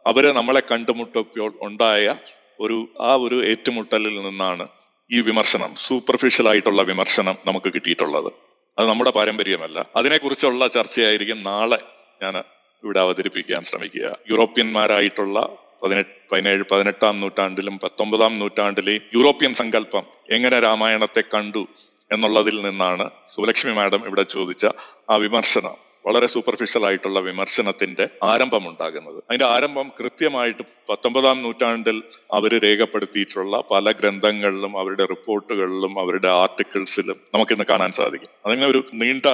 അവരെ 0.06 0.32
നമ്മളെ 0.32 0.62
കണ്ടുമുട്ടപ്പോൾ 0.72 1.52
ഉണ്ടായ 1.60 2.16
ഒരു 2.60 2.88
ആ 3.00 3.14
ഒരു 3.14 3.44
ഏറ്റുമുട്ടലിൽ 3.44 4.16
നിന്നാണ് 4.22 4.66
ഈ 5.10 5.20
വിമർശനം 5.20 5.74
സൂപ്പർഫിഷ്യൽ 5.74 6.48
ആയിട്ടുള്ള 6.48 6.82
വിമർശനം 6.82 7.36
നമുക്ക് 7.46 7.72
കിട്ടിയിട്ടുള്ളത്. 7.74 8.32
അത് 8.78 8.88
നമ്മുടെ 8.88 9.10
പാരമ്പര്യമല്ല. 9.10 9.86
അതിനെക്കുറിച്ചുള്ള 9.96 10.68
ചർച്ചയായിരിക്കും 10.68 11.42
നാളെ 11.42 11.78
ഞാൻ 12.22 12.36
ഇവിടെ 12.84 13.00
അവതരിപ്പിക്കാൻ 13.00 13.62
ശ്രമിക്കുക. 13.62 14.16
യൂറോപ്യന്മാരായിട്ടുള്ള 14.30 15.56
പതിനെട്ട് 15.82 16.14
പതിനേഴ് 16.32 16.64
പതിനെട്ടാം 16.72 17.20
നൂറ്റാണ്ടിലും 17.20 17.78
പത്തൊമ്പതാം 17.78 18.38
നൂറ്റാണ്ടിലെയും 18.38 19.02
യൂറോപ്യൻ 19.14 19.54
സങ്കല്പം 19.54 20.04
എങ്ങനെ 20.30 20.60
രാമായണത്തെ 20.60 21.22
കണ്ടു 21.34 21.66
എന്നുള്ളതിൽ 22.12 22.60
നിന്നാണ് 22.60 23.10
സുലക്ഷ്മി 23.34 23.72
മാഡം 23.72 24.06
ഇവിടെ 24.06 24.22
ചോദിച്ച 24.22 24.66
ആ 25.10 25.16
വിമർശനം. 25.16 25.87
വളരെ 26.08 26.26
സൂപ്പർഫിഷ്യൽ 26.26 26.86
ആയിട്ടുള്ള 26.86 27.20
വിമർശനത്തിന്റെ 27.20 28.08
ആരംഭം 28.22 28.68
ഉണ്ടാകുന്നത് 28.68 29.16
അതിന്റെ 29.16 29.44
ആരംഭം 29.44 29.92
കൃത്യമായിട്ട് 30.00 30.62
പത്തൊമ്പതാം 30.88 31.42
നൂറ്റാണ്ടിൽ 31.42 32.02
അവർ 32.32 32.62
രേഖപ്പെടുത്തിയിട്ടുള്ള 32.62 33.62
പല 33.70 33.92
ഗ്രന്ഥങ്ങളിലും 33.92 34.78
അവരുടെ 34.78 35.04
റിപ്പോർട്ടുകളിലും 35.04 36.00
അവരുടെ 36.00 36.28
ആർട്ടിക്കിൾസിലും 36.28 37.20
നമുക്കിന്ന് 37.34 37.64
കാണാൻ 37.70 37.90
സാധിക്കും. 37.90 38.28
അതിങ്ങനെ 38.46 38.70
ഒരു 38.70 38.84
നീണ്ട 38.94 39.26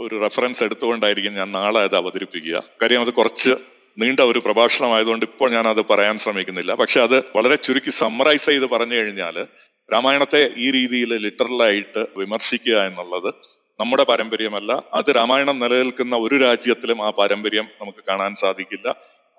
ഒരു 0.00 0.20
റെഫറൻസ് 0.20 0.64
എടുത്തുകൊണ്ടായിരിക്കും 0.64 1.34
ഞാൻ 1.34 1.52
നാളെ 1.52 1.80
അത് 1.80 1.96
അവതരിപ്പിക്കുക. 1.96 2.62
കാര്യം 2.82 3.00
അത് 3.00 3.12
കുറച്ച് 3.12 3.50
നീണ്ട 3.98 4.20
ഒരു 4.20 4.38
പ്രഭാഷണമായതുകൊണ്ട് 4.38 5.24
ഇപ്പോൾ 5.26 5.50
ഞാൻ 5.50 5.68
അത് 5.68 5.84
പറയാൻ 5.86 6.16
ശ്രമിക്കുന്നില്ല. 6.16 6.74
പക്ഷെ 6.74 7.00
അത് 7.00 7.24
വളരെ 7.36 7.54
ചുരുക്കി 7.54 7.90
സമ്മറൈസ് 7.90 8.46
ചെയ്ത് 8.46 8.66
പറഞ്ഞു 8.66 8.94
കഴിഞ്ഞാൽ 8.94 9.46
രാമായണത്തെ 9.92 10.50
ഈ 10.56 10.70
രീതിയിൽ 10.70 11.16
ലിറ്ററലായിട്ട് 11.16 12.06
വിമർശിക്കുക 12.16 12.86
എന്നുള്ളത് 12.86 13.34
നമ്മുടെ 13.80 14.04
പാരമ്പര്യമല്ല. 14.04 14.70
അത് 14.94 15.08
രാമായണം 15.16 15.58
നിലനിൽക്കുന്ന 15.58 16.16
ഒരു 16.16 16.36
രാജ്യത്തിലും 16.44 16.98
ആ 17.06 17.10
പാരമ്പര്യം 17.18 17.66
നമുക്ക് 17.80 18.02
കാണാൻ 18.08 18.34
സാധിക്കില്ല. 18.34 18.88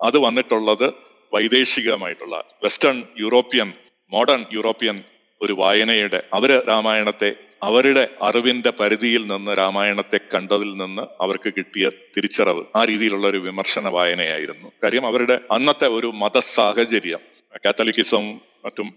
അത് 0.00 0.18
വന്നിട്ടുള്ളത് 0.18 0.86
വൈദേശികമായിട്ടുള്ള 1.34 2.36
വെസ്റ്റേൺ 2.62 2.96
യൂറോപ്യൻ 3.20 3.68
മോഡേൺ 4.12 4.42
യൂറോപ്യൻ 4.52 4.96
ഒരു 5.40 5.52
വായനയുടെ 5.52 6.20
അവർ 6.34 6.50
രാമായണത്തെ 6.68 7.30
അവരുടെ 7.62 8.02
അറിവിന്റെ 8.22 8.70
പരിധിയിൽ 8.80 9.22
നിന്ന് 9.26 9.52
രാമായണത്തെ 9.58 10.18
കണ്ടതിൽ 10.34 10.70
നിന്ന് 10.76 11.02
അവർക്ക് 11.20 11.50
കിട്ടിയ 11.58 11.84
തിരിച്ചറിവ്. 12.16 12.62
ആ 12.76 12.80
രീതിയിലുള്ള 12.84 13.26
ഒരു 13.28 13.38
വിമർശന 13.38 13.88
വായനയായിരുന്നു. 13.88 14.68
കാര്യം 14.84 15.04
അവരുടെ 15.06 15.36
അന്നത്തെ 15.50 15.88
ഒരു 15.98 16.08
മത 16.22 16.38
സാഹചര്യം 16.38 17.22
കാത്തലിക്കിസം 17.64 18.24
മറ്റും 18.64 18.88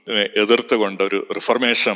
എതിർത്തുകൊണ്ട് 0.42 1.04
ഒരു 1.04 1.20
റിഫർമേഷൻ 1.36 1.96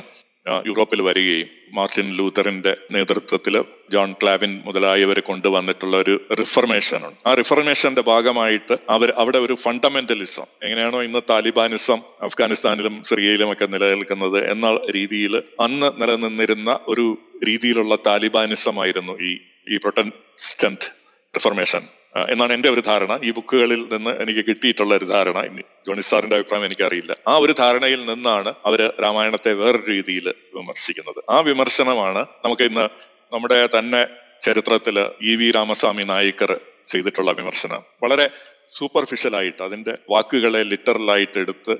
യൂറോപ്പിൽ 0.67 1.01
വരികയും 1.01 1.47
മാർട്ടിൻ 1.71 2.13
ലൂതറിന്റെ 2.13 2.77
നേതൃത്വത്തിൽ 2.91 3.63
ജോൺ 3.91 4.15
ക്ലാവിൻ 4.23 4.61
മുതലായവർ 4.65 5.19
കൊണ്ടുവന്നിട്ടുള്ള 5.19 5.97
ഒരു 5.97 6.21
റിഫർമേഷൻ 6.39 7.05
ഉണ്ട്. 7.05 7.29
ആ 7.29 7.33
റിഫർമേഷന്റെ 7.33 8.01
ഭാഗമായിട്ട് 8.01 8.77
അവർ 8.89 9.13
അവിടെ 9.17 9.37
ഒരു 9.37 9.53
ഫണ്ടമെന്റലിസം 9.53 10.43
എങ്ങനെയാണോ 10.63 11.03
ഇന്ന് 11.03 11.19
താലിബാനിസം 11.29 12.01
അഫ്ഗാനിസ്ഥാനിലും 12.21 13.03
സിറിയയിലും 13.03 13.51
ഒക്കെ 13.51 13.65
നിലനിൽക്കുന്നത് 13.65 14.51
എന്ന 14.51 14.79
രീതിയിൽ 14.95 15.35
അന്ന് 15.59 16.01
നിലനിന്നിരുന്ന 16.01 16.79
ഒരു 16.87 17.17
രീതിയിലുള്ള 17.47 17.95
താലിബാനിസം 17.95 18.81
ആയിരുന്നു 18.81 19.13
ഈ 19.13 19.39
ഈ 19.73 19.77
പ്രൊട്ടൻസ്റ്റന്റ് 19.77 20.91
റിഫർമേഷൻ. 21.35 21.98
എന്നാണ് 22.15 22.53
എന്റെ 22.53 22.69
ഒരു 22.69 22.81
ധാരണ. 22.81 23.19
ഈ 23.23 23.31
ബുക്കുകളിൽ 23.31 23.87
നിന്ന് 23.93 24.09
എനിക്ക് 24.09 24.45
കിട്ടിയിട്ടുള്ള 24.45 24.95
ഒരു 24.95 25.05
ധാരണ. 25.05 25.37
ഇനി 25.39 25.61
ജോണി 25.87 26.01
സാറിന്റെ 26.01 26.35
അഭിപ്രായം 26.35 26.65
എനിക്കറിയില്ല. 26.65 27.15
ആ 27.27 27.37
ഒരു 27.37 27.53
ധാരണയിൽ 27.53 28.05
നിന്നാണ് 28.05 28.53
അവർ 28.65 28.93
രാമായണത്തെ 29.01 29.53
വേറൊരു 29.53 29.91
രീതിയിൽ 29.91 30.33
വിമർശിക്കുന്നത്. 30.55 31.23
ആ 31.29 31.39
വിമർശനമാണ് 31.39 32.25
നമുക്ക് 32.45 32.61
ഇന്ന് 32.61 32.89
നമ്മുടെ 33.33 33.69
തന്നെ 33.77 34.07
ചരിത്രത്തിൽ 34.41 35.05
ഇ 35.21 35.35
വി 35.35 35.51
രാമസ്വാമി 35.51 36.03
നായിക്കർ 36.03 36.59
ചെയ്തിട്ടുള്ള 36.87 37.31
വിമർശനം. 37.31 37.83
വളരെ 38.03 38.29
സൂപ്പർഫിഷ്യൽ 38.77 39.35
ആയിട്ട് 39.35 39.63
അതിന്റെ 39.63 39.97
വാക്കുകളെ 40.09 40.63
ലിറ്ററലായിട്ട് 40.63 41.39
എടുത്ത് 41.39 41.77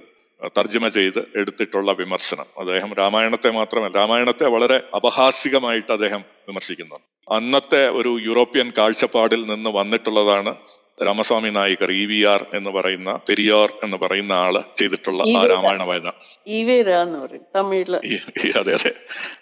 തർജമ 0.48 0.88
ചെയ്ത് 0.88 1.28
എടുത്തിട്ടുള്ള 1.36 1.92
വിമർശനം. 1.92 2.46
അദ്ദേഹം 2.60 2.94
രാമായണത്തെ 2.94 3.50
മാത്രമല്ല 3.50 3.98
രാമായണത്തെ 3.98 4.48
വളരെ 4.48 4.82
അപഹാസികമായിട്ട് 4.96 5.92
അദ്ദേഹം 5.92 6.24
വിമർശിക്കുന്നു. 6.48 6.96
അന്നത്തെ 7.32 7.90
ഒരു 7.90 8.20
യൂറോപ്യൻ 8.22 8.72
കാഴ്ചപ്പാടിൽ 8.78 9.46
നിന്ന് 9.46 9.70
വന്നിട്ടുള്ളതാണ് 9.70 10.56
Ramasamy 11.06 11.50
Naicker 11.50 11.92
E 11.92 12.06
V 12.06 12.26
R 12.30 12.46
എന്ന് 12.54 12.70
പറയുന്ന 12.70 13.20
പെരിയാർ 13.30 13.74
എന്ന് 13.84 13.98
പറയുന്ന 13.98 14.34
ആൾ 14.34 14.64
ചെയ്തിട്ടുള്ള 14.76 15.24
ആ 15.38 15.46
രാമായണ 15.46 15.84
വായന. 15.84 16.12
അതെ 18.60 18.74
അതെ. 18.74 18.92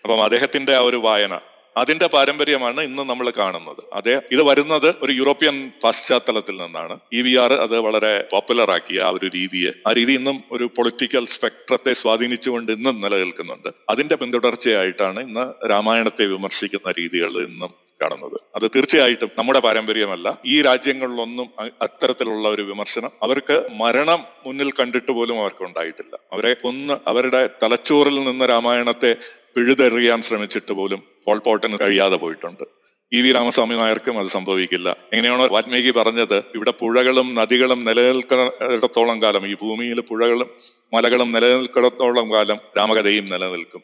അപ്പം 0.03 0.23
അദ്ദേഹത്തിന്റെ 0.23 0.75
ആ 0.75 0.79
ഒരു 0.79 0.97
വായന 0.97 1.39
അതിന്റെ 1.77 2.07
പാരമ്പര്യമാണ് 2.07 2.81
ഇന്ന് 2.81 3.03
നമ്മൾ 3.09 3.27
കാണുന്നത്. 3.37 3.81
അതെ 3.93 4.21
ഇത് 4.31 4.41
വരുന്നത് 4.41 4.95
ഒരു 5.01 5.11
യൂറോപ്യൻ 5.11 5.71
പശ്ചാത്തലത്തിൽ 5.83 6.55
നിന്നാണ്. 6.57 6.99
ഇ 7.13 7.21
വി 7.21 7.33
ആർ 7.37 7.53
അത് 7.53 7.79
വളരെ 7.79 8.27
പോപ്പുലർ 8.31 8.71
ആക്കിയ 8.71 9.01
ആ 9.01 9.09
ഒരു 9.09 9.27
രീതിയെ 9.35 9.71
ആ 9.87 9.93
രീതി 9.93 10.13
ഇന്നും 10.13 10.43
ഒരു 10.51 10.69
പൊളിറ്റിക്കൽ 10.77 11.25
സ്പെക്ട്രത്തെ 11.25 11.93
സ്വാധീനിച്ചുകൊണ്ട് 11.93 12.71
ഇന്നും 12.71 13.01
നിലനിൽക്കുന്നുണ്ട്. 13.01 13.69
അതിന്റെ 13.89 14.15
പിന്തുടർച്ചയായിട്ടാണ് 14.15 15.19
ഇന്ന് 15.29 15.45
രാമായണത്തെ 15.69 16.25
വിമർശിക്കുന്ന 16.25 16.91
രീതികൾ 17.01 17.33
ഇന്നും 17.49 17.73
കാണുന്നത്. 18.01 18.37
അത് 18.55 18.71
തീർച്ചയായിട്ടും 18.75 19.29
നമ്മുടെ 19.37 19.59
പാരമ്പര്യമല്ല. 19.59 20.37
ഈ 20.45 20.61
രാജ്യങ്ങളിലൊന്നും 20.61 21.47
അത്തരത്തിലുള്ള 21.81 22.49
ഒരു 22.49 22.61
വിമർശനം 22.61 23.11
അവർക്ക് 23.23 23.55
മരണം 23.81 24.19
മുന്നിൽ 24.45 24.71
കണ്ടിട്ട് 24.79 25.11
പോലും 25.11 25.39
അവർക്ക് 25.39 25.63
ഉണ്ടായിട്ടില്ല 25.63 26.15
അവരെ 26.33 26.51
ഒന്ന് 26.63 26.97
അവരുടെ 27.07 27.49
തലച്ചോറിൽ 27.63 28.23
നിന്ന് 28.23 28.45
രാമായണത്തെ 28.45 29.11
പിഴുതെറിയാൻ 29.57 30.21
ശ്രമിച്ചിട്ട് 30.21 30.71
പോലും 30.71 30.99
പോൾ 31.25 31.37
പോട്ടന് 31.45 31.77
കഴിയാതെ 31.81 32.15
പോയിട്ടുണ്ട്. 32.15 32.63
ഇ 33.11 33.21
വി 33.21 33.31
രാമസ്വാമി 33.31 33.75
നായർക്കും 33.75 34.19
അത് 34.19 34.27
സംഭവിക്കില്ല. 34.27 34.95
എങ്ങനെയാണോ 35.13 35.47
വാൽമീകി 35.53 35.91
പറഞ്ഞത്? 35.91 36.35
ഇവിടെ 36.55 36.71
പുഴകളും 36.71 37.35
നദികളും 37.35 37.79
നിലനിൽക്കുന്നിടത്തോളം 37.85 39.21
കാലം 39.21 39.47
ഈ 39.47 39.53
ഭൂമിയിൽ 39.53 39.99
പുഴകളും 39.99 40.49
മലകളും 40.93 41.31
നിലനിൽക്കുന്നിടത്തോളം 41.31 42.33
കാലം 42.33 42.59
രാമകഥയും 42.77 43.25
നിലനിൽക്കും. 43.25 43.81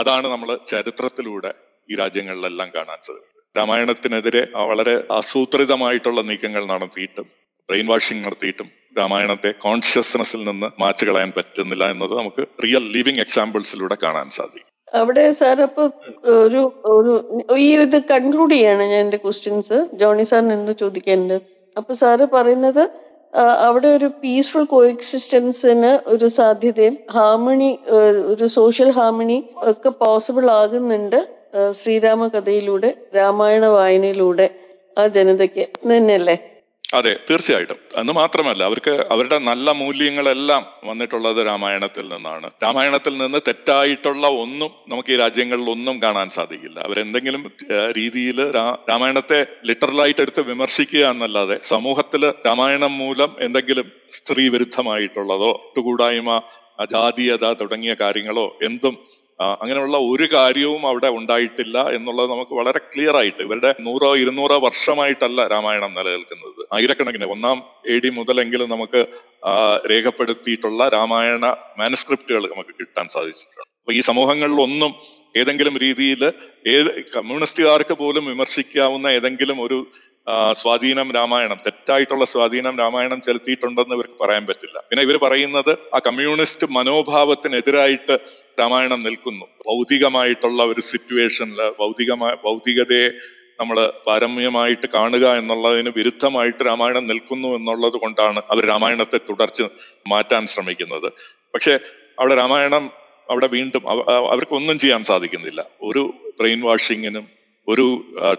അതാണ് 0.00 0.26
നമ്മൾ 0.26 0.58
ചരിത്രത്തിലൂടെ 0.66 1.54
ഈ 1.90 1.96
രാജ്യങ്ങളിലെല്ലാം 1.96 2.70
കാണാൻ 2.76 2.98
സാധിക്കുന്നത്. 3.06 3.58
രാമായണത്തിനെതിരെ 3.58 4.48
വളരെ 4.56 5.04
ആസൂത്രിതമായിട്ടുള്ള 5.10 6.20
നീക്കങ്ങൾ 6.20 6.66
നടത്തിയിട്ടും 6.66 7.26
ബ്രെയിൻ 7.68 7.86
വാഷിംഗ് 7.86 8.24
നടത്തിയിട്ടും 8.26 8.70
രാമായണത്തെ 8.98 9.50
കോൺഷ്യസ്നെസ്സിൽ 9.50 10.44
നിന്ന് 10.44 10.70
മാച്ചു 10.80 11.04
കളയാൻ 11.04 11.32
പറ്റുന്നില്ല 11.36 11.90
എന്നത് 11.90 12.18
നമുക്ക് 12.18 12.46
റിയൽ 12.64 12.84
ലിവിങ് 12.96 13.20
എക്സാമ്പിൾസിലൂടെ 13.20 13.96
കാണാൻ 14.02 14.28
സാധിക്കും. 14.28 14.73
അവിടെ 14.92 15.24
സാർ 15.38 15.58
അപ്പൊ 15.66 15.82
ഒരു 16.42 16.60
ഒരു 16.90 17.12
ഈ 17.58 17.68
ഇത് 17.78 17.98
കൺക്ലൂഡ് 18.10 18.54
ചെയ്യാണ് 18.54 18.84
ഞാൻ 18.84 19.00
എന്റെ 19.00 19.18
ക്വസ്റ്റ്യൻസ് 19.24 19.78
ജോണി 20.00 20.24
സാറിന് 20.30 20.54
എന്ത് 20.58 20.72
ചോദിക്കേണ്ടത് 20.82 21.42
അപ്പൊ 21.76 21.92
സാറ് 22.00 22.26
പറയുന്നത് 22.34 22.82
അവിടെ 23.64 23.88
ഒരു 23.96 24.08
പീസ്ഫുൾ 24.20 24.64
കോ 24.64 24.80
എക്സിസ്റ്റൻസിന് 24.90 25.92
ഒരു 26.12 26.26
സാധ്യതയും 26.36 26.96
ഹാർമണി 27.14 27.70
ഒരു 28.32 28.46
സോഷ്യൽ 28.58 28.90
ഹാർമണി 28.98 29.38
ഒക്കെ 29.64 29.90
പോസിബിൾ 30.02 30.46
ആകുന്നുണ്ട് 30.58 31.18
ശ്രീരാമ 31.78 32.26
കഥയിലൂടെ 32.28 32.88
രാമായണ 33.16 33.64
വായനയിലൂടെ 33.74 34.46
ആ 34.96 35.04
ജനതയ്ക്ക്. 35.16 35.64
തന്നെയല്ലേ 35.84 36.36
അതെ 36.94 37.12
തീർച്ചയായിട്ടും. 37.30 37.78
എന്ന് 37.96 38.12
മാത്രമല്ല 38.12 38.62
അവർക്ക് 38.64 38.94
അവരുടെ 39.10 39.38
നല്ല 39.38 39.70
മൂല്യങ്ങളെല്ലാം 39.72 40.62
വന്നിട്ടുള്ളത് 40.84 41.40
രാമായണത്തിൽ 41.46 42.04
നിന്നാണ്. 42.08 42.48
രാമായണത്തിൽ 42.64 43.14
നിന്ന് 43.18 43.38
തെറ്റായിട്ടുള്ള 43.48 44.26
ഒന്നും 44.44 44.70
നമുക്ക് 44.88 45.12
ഈ 45.12 45.16
രാജ്യങ്ങളിൽ 45.16 45.70
ഒന്നും 45.70 45.96
കാണാൻ 46.02 46.28
സാധിക്കില്ല. 46.30 46.78
അവരെന്തെങ്കിലും 46.80 47.42
രീതിയിൽ 47.96 48.40
രാമായണത്തെ 48.90 49.40
ലിറ്ററലായിട്ട് 49.64 50.20
എടുത്ത് 50.20 50.40
വിമർശിക്കുക 50.40 51.04
എന്നല്ലാതെ 51.06 51.58
സമൂഹത്തിൽ 51.62 52.24
രാമായണം 52.46 52.98
മൂലം 52.98 53.32
എന്തെങ്കിലും 53.40 53.88
സ്ത്രീ 54.10 54.48
വിരുദ്ധമായിട്ടുള്ളതോ 54.48 55.50
ഒട്ടുകൂടായ്മ 55.66 56.40
ജാതീയത 56.92 57.46
തുടങ്ങിയ 57.52 57.92
കാര്യങ്ങളോ 58.00 58.46
എന്തും 58.62 58.94
അങ്ങനെയുള്ള 59.40 59.96
ഒരു 60.10 60.26
കാര്യവും 60.34 60.82
അവിടെ 60.86 61.08
ഉണ്ടായിട്ടില്ല 61.18 61.78
എന്നുള്ളത് 61.96 62.28
നമുക്ക് 62.30 62.54
വളരെ 62.54 62.80
ക്ലിയർ 62.92 63.16
ആയിട്ട് 63.16 63.42
ഇവരുടെ 63.42 63.70
നൂറോ 63.86 64.10
ഇരുന്നൂറോ 64.22 64.56
വർഷമായിട്ടല്ല 64.66 65.46
രാമായണം 65.54 65.92
നിലനിൽക്കുന്നത്. 65.98 66.60
ആയിരക്കണക്കിന് 66.76 67.28
ഒന്നാം 67.34 67.58
എ 67.94 67.96
ഡി 68.04 68.10
മുതലെങ്കിലും 68.18 68.70
നമുക്ക് 68.70 69.02
രേഖപ്പെടുത്തിയിട്ടുള്ള 69.92 70.88
രാമായണ 70.88 71.46
മാനസ്ക്രിപ്റ്റുകൾ 71.78 72.44
നമുക്ക് 72.54 72.74
കിട്ടാൻ 72.80 73.08
സാധിച്ചിട്ടുണ്ട്. 73.16 73.70
അപ്പൊ 73.80 73.92
ഈ 73.92 74.02
സമൂഹങ്ങളിലൊന്നും 74.10 74.92
ഏതെങ്കിലും 75.40 75.74
രീതിയിൽ 75.84 76.22
ഏത് 76.74 76.90
കമ്മ്യൂണിസ്റ്റുകാർക്ക് 77.14 77.94
പോലും 78.02 78.24
വിമർശിക്കാവുന്ന 78.26 79.06
ഏതെങ്കിലും 79.18 79.58
ഒരു 79.60 79.78
സ്വാധീനം 80.60 81.08
രാമായണം 81.16 81.58
തെറ്റായിട്ടുള്ള 81.66 82.24
സ്വാധീനം 82.24 82.74
രാമായണം 82.82 83.18
ചെലുത്തിയിട്ടുണ്ടെന്ന് 83.26 83.94
ഇവർക്ക് 83.98 84.16
പറയാൻ 84.22 84.46
പറ്റില്ല. 84.46 84.76
പിന്നെ 84.88 85.02
ഇവർ 85.06 85.16
പറയുന്നത് 85.24 85.72
ആ 85.96 85.98
കമ്മ്യൂണിസ്റ്റ് 86.06 86.66
മനോഭാവത്തിനെതിരായിട്ട് 86.76 88.14
രാമായണം 88.60 89.00
നിൽക്കുന്നു. 89.06 89.46
ഭൗതികമായിട്ടുള്ള 89.68 90.62
ഒരു 90.72 90.80
സിറ്റുവേഷനിൽ 90.90 91.60
ഭൗതികമായ 91.80 92.34
ഭൗതികതയെ 92.46 93.08
നമ്മൾ 93.60 93.76
പാരമ്യമായിട്ട് 94.06 94.86
കാണുക 94.94 95.26
എന്നുള്ളതിന് 95.40 95.90
വിരുദ്ധമായിട്ട് 95.98 96.62
രാമായണം 96.70 97.04
നിൽക്കുന്നു 97.10 97.48
എന്നുള്ളത് 97.58 97.96
കൊണ്ടാണ് 98.04 98.40
അവർ 98.52 98.64
രാമായണത്തെ 98.72 99.18
തുടർച്ച് 99.28 99.64
മാറ്റാൻ 100.12 100.46
ശ്രമിക്കുന്നത്. 100.46 101.08
പക്ഷേ 101.54 101.74
അവിടെ 102.18 102.34
രാമായണം 102.42 102.84
അവിടെ 103.30 103.48
വീണ്ടും 103.56 103.82
അവർക്ക് 104.30 104.54
ഒന്നും 104.60 104.78
ചെയ്യാൻ 104.78 105.02
സാധിക്കുന്നില്ല. 105.10 105.60
ഒരു 105.82 106.02
ബ്രെയിൻ 106.40 106.60
വാഷിങ്ങിനും 106.70 107.26
ഒരു 107.68 107.86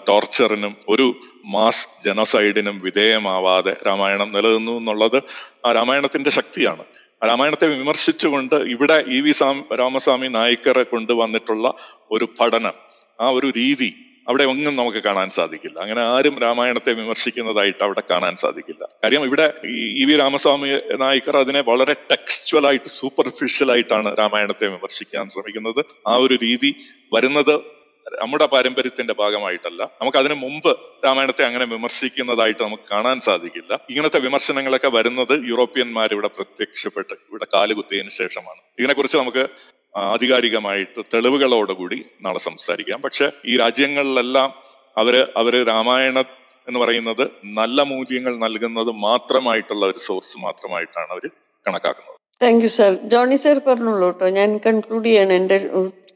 ടോർച്ചറിനും 0.10 0.74
ഒരു 0.88 1.06
മാസ് 1.46 1.88
ജനസൈഡിനും 2.06 2.80
വിധേയമാവാതെ 2.80 3.76
രാമായണം 3.88 4.32
നിലനിന്നു 4.32 4.72
എന്നുള്ളത് 4.72 5.24
ആ 5.66 5.72
രാമായണത്തിന്റെ 5.72 6.30
ശക്തിയാണ്. 6.30 6.84
രാമായണത്തെ 7.28 7.68
വിമർശിച്ചുകൊണ്ട് 7.68 8.56
ഇവിടെ 8.56 9.04
ഇ 9.08 9.22
വി 9.22 9.32
സാം 9.32 9.66
രാമസ്വാമി 9.80 10.28
നായിക്കറെ 10.28 10.84
കൊണ്ടുവന്നിട്ടുള്ള 10.84 11.74
ഒരു 12.12 12.28
പഠനം 12.40 12.74
ആ 13.22 13.30
ഒരു 13.30 13.48
രീതി 13.48 13.94
അവിടെ 14.28 14.44
ഒന്നും 14.44 14.76
നമുക്ക് 14.76 14.98
കാണാൻ 14.98 15.30
സാധിക്കില്ല. 15.30 15.80
അങ്ങനെ 15.80 16.02
ആരും 16.02 16.40
രാമായണത്തെ 16.40 16.94
വിമർശിക്കുന്നതായിട്ട് 16.94 17.84
അവിടെ 17.84 18.04
കാണാൻ 18.12 18.36
സാധിക്കില്ല. 18.36 18.90
കാര്യം 19.04 19.26
ഇവിടെ 19.26 19.54
ഇ 19.70 20.06
വി 20.06 20.18
രാമസ്വാമി 20.18 20.80
നായിക്കർ 20.96 21.38
അതിനെ 21.38 21.62
വളരെ 21.62 21.94
ടെക്സ്ച്വൽ 21.94 22.68
ആയിട്ട് 22.68 22.90
സൂപ്പർഫിഷ്യൽ 22.90 23.72
ആയിട്ടാണ് 23.72 24.16
രാമായണത്തെ 24.20 24.68
വിമർശിക്കാൻ 24.68 25.30
ശ്രമിക്കുന്നത്. 25.30 25.86
ആ 26.08 26.16
ഒരു 26.16 26.34
രീതി 26.34 26.76
വരുന്നത് 27.14 27.75
നമ്മുടെ 28.22 28.46
പാരമ്പര്യത്തിന്റെ 28.46 29.14
ഭാഗമായിട്ടല്ല. 29.14 29.84
നമുക്ക് 30.02 30.18
അതിനു 30.18 30.34
മുമ്പ് 30.34 30.78
രാമായണത്തെ 31.06 31.44
അങ്ങനെ 31.46 31.66
വിമർശിക്കുന്നതായിട്ട് 31.66 32.64
നമുക്ക് 32.64 32.84
കാണാൻ 32.92 33.20
സാധിക്കില്ല. 33.20 33.80
ഇങ്ങനത്തെ 33.90 34.20
വിമർശനങ്ങളൊക്കെ 34.20 34.88
വരുന്നത് 34.88 35.42
യൂറോപ്യന്മാർ 35.50 36.14
ഇവിടെ 36.14 36.28
പ്രത്യക്ഷപ്പെട്ട് 36.28 37.14
ഇവിടെ 37.14 37.48
കാലുകുത്തിയതിനു 37.54 38.10
ശേഷമാണ്. 38.10 38.62
ഇതിനെക്കുറിച്ച് 38.80 39.18
നമുക്ക് 39.18 39.50
ആധികാരികമായിട്ട് 39.96 41.04
തെളിവുകളോടുകൂടി 41.14 42.06
നാളെ 42.22 42.40
സംസാരിക്കാം. 42.40 43.02
പക്ഷെ 43.02 43.32
ഈ 43.46 43.58
രാജ്യങ്ങളിലെല്ലാം 43.58 44.54
അവർ 44.98 45.32
അവർ 45.38 45.64
രാമായണ 45.68 46.20
എന്ന് 46.68 46.80
പറയുന്നത് 46.80 47.32
നല്ല 47.44 47.82
മൂല്യങ്ങൾ 47.82 48.38
നൽകുന്നത് 48.38 48.92
മാത്രമായിട്ടുള്ള 48.92 49.86
ഒരു 49.86 49.98
സോഴ്സ് 49.98 50.38
മാത്രമായിട്ടാണ് 50.38 51.12
അവർ 51.12 51.28
കണക്കാക്കുന്നത്. 51.68 52.16
Thank 52.42 52.64
you 52.64 52.68
sir 52.68 52.94
Johnny 52.94 53.36
sir 53.36 53.62
പറഞ്ഞോളൂ 53.68 54.08
കേട്ടോ. 54.08 54.30
ഞാൻ 54.30 54.58
കൺക്ലൂഡ് 54.58 55.06
ചെയ്യാണ് 55.06 55.34
എന്റെ 55.34 55.58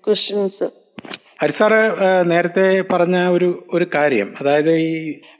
ക്വസ്റ്റ്യൻസ് 0.08 0.79
ഹരിസാറ് 1.42 1.82
നേരത്തെ 2.32 2.66
പറഞ്ഞ 2.92 3.18
ഒരു 3.36 3.50
ഒരു 3.74 3.86
കാര്യം. 3.96 4.30
അതായത് 4.42 4.72
ഈ 4.88 4.94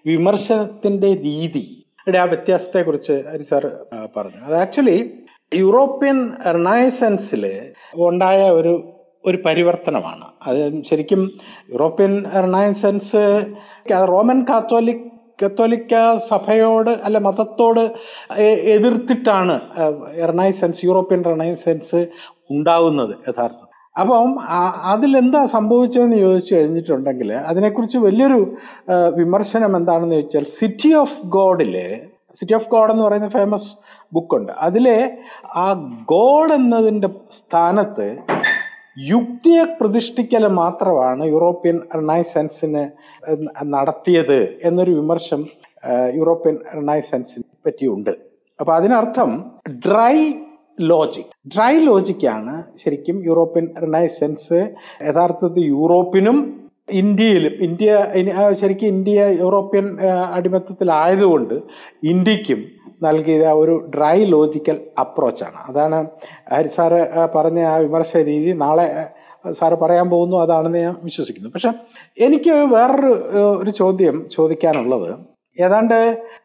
വിമർശനത്തിന്റെ 0.06 1.10
രീതിയുടെ 1.26 2.18
ആ 2.18 2.26
വ്യത്യാസത്തെക്കുറിച്ച് 2.34 3.12
കുറിച്ച് 3.12 3.32
ഹരിസാറ് 3.34 3.70
പറഞ്ഞു. 4.18 4.40
അത് 4.48 4.56
ആക്ച്വലി 4.64 4.98
യൂറോപ്യൻ 5.54 6.18
റിനയസൻസിൽ 6.56 7.44
ഉണ്ടായ 8.08 8.42
ഒരു 8.60 8.74
ഒരു 9.26 9.38
പരിവർത്തനമാണ്. 9.46 10.26
അത് 10.48 10.60
ശരിക്കും 10.90 11.22
യൂറോപ്യൻ 11.72 12.14
റിനയസൻസ് 12.46 13.24
റോമൻ 14.12 14.40
കാത്തോലിക് 14.50 15.06
കത്തോലിക്ക 15.42 15.94
സഭയോട് 16.30 16.92
അല്ല 17.08 17.18
മതത്തോട് 17.28 17.84
എതിർത്തിട്ടാണ് 18.76 19.56
റിനൈസൻസ് 20.32 20.82
യൂറോപ്യൻ 20.88 21.22
റിനൈസൻസ് 21.32 22.00
ഉണ്ടാവുന്നത് 22.52 23.14
യഥാർത്ഥത്തിൽ. 23.28 23.69
അപ്പം 24.00 24.32
അതിലെന്താ 24.84 25.42
സംഭവിച്ചതെന്ന് 25.56 26.18
ചോദിച്ചു 26.18 26.52
കഴിഞ്ഞിട്ടുണ്ടെങ്കിൽ 26.56 27.30
അതിനെക്കുറിച്ച് 27.50 27.98
വലിയൊരു 27.98 28.40
വിമർശനം 29.16 29.72
എന്താണെന്ന് 29.78 30.16
ചോദിച്ചാൽ 30.16 30.48
സിറ്റി 30.60 30.92
ഓഫ് 30.94 31.18
ഗോഡിലെ 31.28 31.88
സിറ്റി 32.42 32.54
ഓഫ് 32.54 32.70
ഗോഡ് 32.70 32.92
എന്ന് 32.92 33.04
പറയുന്ന 33.04 33.30
ഫേമസ് 33.30 33.70
ബുക്കുണ്ട് 34.14 34.52
അതിലെ 34.62 34.98
ആ 35.56 35.66
ഗോഡ് 36.06 36.54
എന്നതിന്റെ 36.54 37.10
സ്ഥാനത്ത് 37.32 38.08
യുക്തിയെ 39.08 39.64
പ്രതിഷ്ഠിക്കൽ 39.80 40.44
മാത്രമാണ് 40.62 41.24
യൂറോപ്യൻ 41.26 41.78
റിനൈസൻസിന് 41.96 42.84
നടത്തിയത് 43.76 44.40
എന്നൊരു 44.64 44.92
വിമർശം 44.92 45.42
യൂറോപ്യൻ 46.16 46.56
റിനൈസൻസിനെ 46.76 47.48
പറ്റിയുണ്ട്. 47.66 48.14
അപ്പൊ 48.60 48.72
അതിനർത്ഥം 48.74 49.30
ഡ്രൈ 49.86 50.16
ലോജിക് 50.92 51.32
ഡ്രൈ 51.56 51.74
ലോജിക്കാണ് 51.86 52.56
ശരിക്കും 52.82 53.18
യൂറോപ്യൻ 53.26 53.68
റിനൈസൻസ് 53.84 54.60
യഥാർത്ഥത്തിൽ 55.10 55.64
യൂറോപ്പിനും 55.76 56.40
ഇന്ത്യയിലും 57.02 57.54
ഇന്ത്യ 57.64 57.90
ശരിക്കും 58.54 58.88
ഇന്ത്യ 58.88 59.26
യൂറോപ്യൻ 59.40 59.86
അടിമത്തത്തിലായതുകൊണ്ട് 60.38 61.56
ഇന്ത്യക്കും 62.04 62.62
നൽകിയ 63.04 63.52
ഒരു 63.62 63.76
ഡ്രൈ 63.96 64.18
ലോജിക്കൽ 64.26 64.78
അപ്രോച്ചാണ് 65.00 65.60
അതാണ് 65.70 65.98
ഹരി 66.54 66.68
സാറ് 66.68 67.02
പറഞ്ഞ 67.36 67.60
ആ 67.64 67.76
വിമർശ 67.78 68.12
രീതി. 68.30 68.52
നാളെ 68.54 68.88
സാറ് 69.52 69.76
പറയാൻ 69.82 70.10
പോകുന്നു 70.10 70.38
അതാണെന്ന് 70.38 70.80
ഞാൻ 70.86 70.96
വിശ്വസിക്കുന്നു. 71.04 71.50
പക്ഷെ 71.50 71.72
എനിക്ക് 72.26 72.56
വേറൊരു 72.74 73.14
ഒരു 73.62 73.70
ചോദ്യം 73.70 74.16
ചോദിക്കാനുള്ളത്. 74.30 75.12
ഏതാണ്ട് 75.58 76.00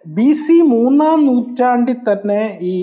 ബി 0.06 0.28
സി 0.32 0.56
മൂന്നാം 0.74 1.18
നൂറ്റാണ്ടിൽ 1.26 1.98
തന്നെ 2.10 2.58
ഈ 2.62 2.74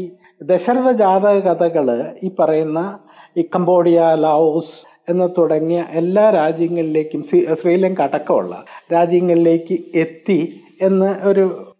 ദശരഥ 0.43 0.91
ജാതക 0.91 1.39
കഥകൾ 1.39 2.15
ഈ 2.23 2.31
പറയുന്ന 2.39 2.99
ഈ 3.37 3.41
കംബോഡിയ 3.41 4.01
ലാവോസ് 4.13 4.87
എന്ന് 5.11 5.29
തുടങ്ങിയ 5.37 5.85
എല്ലാ 5.89 6.29
രാജ്യങ്ങളിലേക്കും 6.29 7.23
ശ്രീ- 7.23 7.53
ശ്രീലങ്ക 7.53 8.01
അടക്കമുള്ള 8.01 8.63
രാജ്യങ്ങളിലേക്ക് 8.93 9.79
എത്തി 9.95 10.61
എന്ന് 10.81 11.27
ഒരു 11.27 11.73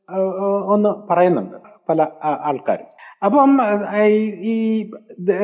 ഒന്ന് 0.66 1.14
പറയുന്നുണ്ട് 1.14 1.58
പല 1.90 2.08
ആൾക്കാരും. 2.24 2.86
അപ്പം 3.26 3.58
ഈ- 4.42 4.92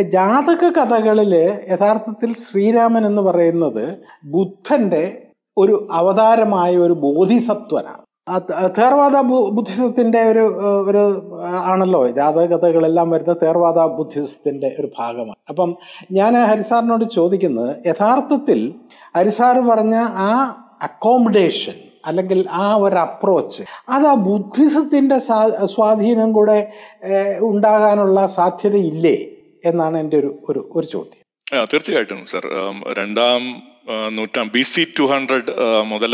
ജാതക 0.01 0.69
കഥകളിൽ 0.69 1.35
യഥാർത്ഥത്തിൽ 1.71 2.33
ശ്രീരാമൻ 2.33 3.05
എന്ന് 3.05 3.21
പറയുന്നത് 3.21 3.97
ബുദ്ധന്റെ 4.23 5.27
ഒരു 5.57 5.87
അവതാരമായ 5.91 6.77
ഒരു 6.77 6.93
ബോധിസത്വനാണ്. 6.93 8.06
തേർവാദ 8.77 9.15
ബുദ്ധിസത്തിന്റെ 9.57 10.21
ഒരു 10.23 10.43
ഒരു 10.89 11.03
ആണല്ലോ. 11.71 12.07
ജാതകഥകളെല്ലാം 12.09 13.09
വരുന്ന 13.09 13.33
തേർവാദ 13.43 13.79
ബുദ്ധിസത്തിന്റെ 13.99 14.75
ഒരു 14.79 14.89
ഭാഗമാണ്. 14.99 15.39
അപ്പം 15.49 15.69
ഞാൻ 16.11 16.33
ഹരിസാറിനോട് 16.51 17.05
ചോദിക്കുന്നത് 17.09 17.71
യഥാർത്ഥത്തിൽ 17.87 18.59
ഹരിസാർ 19.15 19.57
പറഞ്ഞ 19.69 19.95
ആ 20.27 20.31
അക്കോമഡേഷൻ 20.81 21.77
അല്ലെങ്കിൽ 22.05 22.47
ആ 22.51 22.75
ഒരു 22.75 22.95
അപ്രോച്ച് 22.95 23.63
അത് 23.89 24.05
ആ 24.07 24.13
ബുദ്ധിസത്തിന്റെ 24.27 25.17
സ്വാധീനം 25.75 26.31
കൂടെ 26.33 26.57
ഉണ്ടാകാനുള്ള 27.41 28.25
സാധ്യതയില്ലേ? 28.37 29.17
എന്നാണ് 29.65 29.97
എന്റെ 29.97 30.17
ഒരു 30.17 30.29
ഒരു 30.75 30.85
ചോദ്യം. 30.85 31.23
തീർച്ചയായിട്ടും 31.51 32.21
സർ. 32.31 32.45
രണ്ടാം 32.99 33.41
നൂറ്റാണ്ട് 34.15 34.53
ബി 34.53 34.61
സി 34.61 34.83
ടു 34.99 35.03
ഹൺഡ്രഡ് 35.11 35.51
മുതൽ 35.91 36.13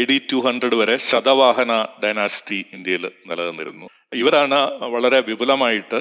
എ 0.00 0.02
ഡി 0.10 0.18
ടു 0.32 0.38
ഹൺഡ്രഡ് 0.46 0.76
വരെ 0.80 0.96
ശതവാഹന 0.96 1.72
ഡൈനാസിറ്റി 2.04 2.58
ഇന്ത്യയിൽ 2.76 3.04
നിലനിന്നിരുന്നു. 3.30 3.86
ഇവരാണ് 4.22 4.58
വളരെ 4.94 5.20
വിപുലമായിട്ട് 5.20 6.00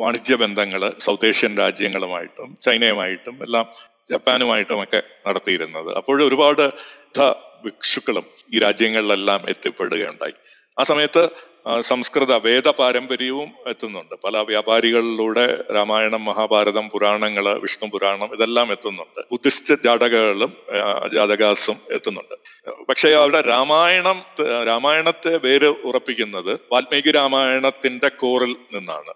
വാണിജ്യ 0.00 0.34
ബന്ധങ്ങൾ 0.42 0.82
സൗത്ത് 1.04 1.26
ഏഷ്യൻ 1.26 1.52
രാജ്യങ്ങളുമായിട്ടും 1.58 2.58
ചൈനയുമായിട്ടും 2.66 3.36
എല്ലാം 3.46 3.66
ജപ്പാനുമായിട്ടും 4.10 4.82
ഒക്കെ 4.82 5.02
നടത്തിയിരുന്നത്. 5.28 5.90
അപ്പോൾ 5.98 6.22
ഒരുപാട് 6.28 6.64
ഭിക്ഷുക്കളും 7.64 8.26
ഈ 8.54 8.58
രാജ്യങ്ങളിലെല്ലാം 8.58 9.40
എത്തിപ്പെടുകയുണ്ടായി. 9.52 10.36
ആ 10.78 10.82
സമയത്ത് 10.82 11.22
സംസ്കൃത 11.80 12.32
വേദ 12.32 12.68
പാരമ്പര്യവും 12.68 13.50
എത്തുന്നുണ്ട്. 13.66 14.14
പല 14.24 14.38
വ്യാപാരികളിലൂടെ 14.38 15.64
രാമായണം 15.74 16.24
മഹാഭാരതം 16.24 16.90
പുരാണങ്ങൾ 16.90 17.58
വിഷ്ണു 17.58 17.88
പുരാണം 17.88 18.34
ഇതെല്ലാം 18.34 18.72
എത്തുന്നുണ്ട്. 18.72 19.20
ബുദ്ധിസ്റ്റ് 19.32 19.74
ജാതകകളും 19.84 20.52
ജാതകാസും 21.14 21.76
എത്തുന്നുണ്ട്. 21.90 22.34
പക്ഷേ 22.88 23.10
അവിടെ 23.10 23.40
രാമായണം 23.40 24.22
രാമായണത്തെ 24.66 25.36
വേര് 25.36 25.70
ഉറപ്പിക്കുന്നത് 25.84 26.52
വാൽമീകി 26.72 27.10
രാമായണത്തിന്റെ 27.10 28.08
കോറിൽ 28.08 28.56
നിന്നാണ്. 28.74 29.14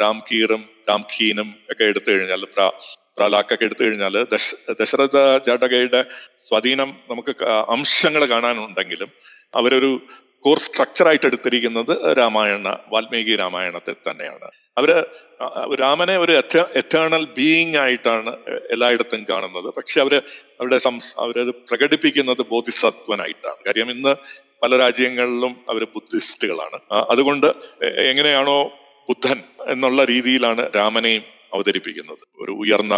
രാംകീറും 0.00 0.68
രാംഖീനും 0.90 1.54
ഒക്കെ 1.70 1.84
എടുത്തു 1.84 2.10
കഴിഞ്ഞാൽ 2.10 2.44
പ്ര 2.44 2.70
പ്രാലാക്കൊക്കെ 3.16 3.64
എടുത്തു 3.64 3.82
കഴിഞ്ഞാൽ 3.84 4.22
ദശ 4.32 4.54
ദശരഥ 4.80 5.18
ജാടകയുടെ 5.46 6.04
സ്വാധീനം 6.38 6.96
നമുക്ക് 7.10 7.44
അംശങ്ങൾ 7.44 8.24
കാണാനുണ്ടെങ്കിലും 8.24 9.10
അവരൊരു 9.54 10.00
കോർ 10.44 10.58
സ്ട്രക്ചറായിട്ട് 10.58 11.26
എടുത്തിരിക്കുന്നത് 11.26 12.16
രാമായണ 12.18 12.68
വാൽമീകി 12.92 13.36
രാമായണത്തിൽ 13.36 13.94
തന്നെയാണ്. 14.08 14.48
അവർ 14.78 15.76
രാമനെ 15.80 16.16
ഒരു 16.18 16.32
എറ്റേണൽ 16.80 17.24
ബീയിങ് 17.36 17.76
ആയിട്ടാണ് 17.76 18.32
എല്ലായിടത്തും 18.70 19.22
കാണുന്നത്. 19.30 19.74
പക്ഷെ 19.74 20.00
അവർ 20.00 20.14
അവരുടെ 20.60 20.78
സംസ് 20.78 21.14
അവരത് 21.18 21.54
പ്രകടിപ്പിക്കുന്നത് 21.70 22.42
ബോധിസത്വനായിട്ടാണ്. 22.50 23.60
കാര്യം 23.66 23.90
ഇന്ന് 23.90 24.14
പല 24.62 24.76
രാജ്യങ്ങളിലും 24.76 25.56
അവർ 25.70 25.84
ബുദ്ധിസ്റ്റുകളാണ്. 25.84 26.78
അതുകൊണ്ട് 27.10 27.46
എങ്ങനെയാണോ 28.10 28.58
ബുദ്ധൻ 29.08 29.38
എന്നുള്ള 29.68 30.04
രീതിയിലാണ് 30.04 30.62
രാമനെയും 30.76 31.24
അവതരിപ്പിക്കുന്നത്. 31.54 32.22
ഒരു 32.42 32.52
ഉയർന്ന 32.52 32.94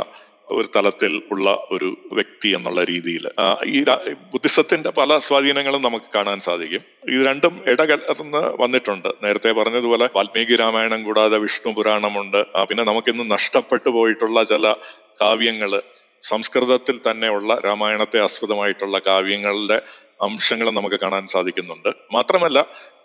ഒരു 0.51 0.69
തലത്തിൽ 0.77 1.23
ഉള്ള 1.31 1.51
ഒരു 1.71 1.97
വ്യക്തി 2.13 2.49
എന്നുള്ള 2.49 2.85
രീതിയിൽ. 2.85 3.29
ഈ 3.67 3.85
ബുദ്ധിസത്തിന്റെ 4.13 4.91
പല 4.91 5.19
സ്വാധീനങ്ങളും 5.19 5.83
നമുക്ക് 5.83 6.07
കാണാൻ 6.15 6.39
സാധിക്കും. 6.41 6.83
ഇത് 7.09 7.27
രണ്ടും 7.27 7.61
ഇടകലർന്ന് 7.67 8.63
വന്നിട്ടുണ്ട്. 8.63 9.09
നേരത്തെ 9.23 9.53
പറഞ്ഞതുപോലെ 9.53 10.09
വാൽമീകി 10.17 10.57
രാമായണം 10.57 11.03
കൂടാതെ 11.03 11.39
വിഷ്ണു 11.39 11.73
പുരാണമുണ്ട്. 11.73 12.47
പിന്നെ 12.47 12.85
നമുക്കിന്ന് 12.85 13.31
നഷ്ടപ്പെട്ടു 13.31 13.91
പോയിട്ടുള്ള 13.91 14.45
ചില 14.45 14.75
കാവ്യങ്ങൾ 15.21 15.83
സംസ്കൃതത്തിൽ 16.23 17.01
തന്നെയുള്ള 17.11 17.61
രാമായണത്തെ 17.65 18.21
ആസ്പദമായിട്ടുള്ള 18.21 18.99
കാവ്യങ്ങളുടെ 19.07 19.81
അംശങ്ങൾ 20.21 20.71
നമുക്ക് 20.71 20.97
കാണാൻ 20.97 21.27
സാധിക്കുന്നുണ്ട്. 21.27 21.89
മാത്രമല്ല 22.13 22.59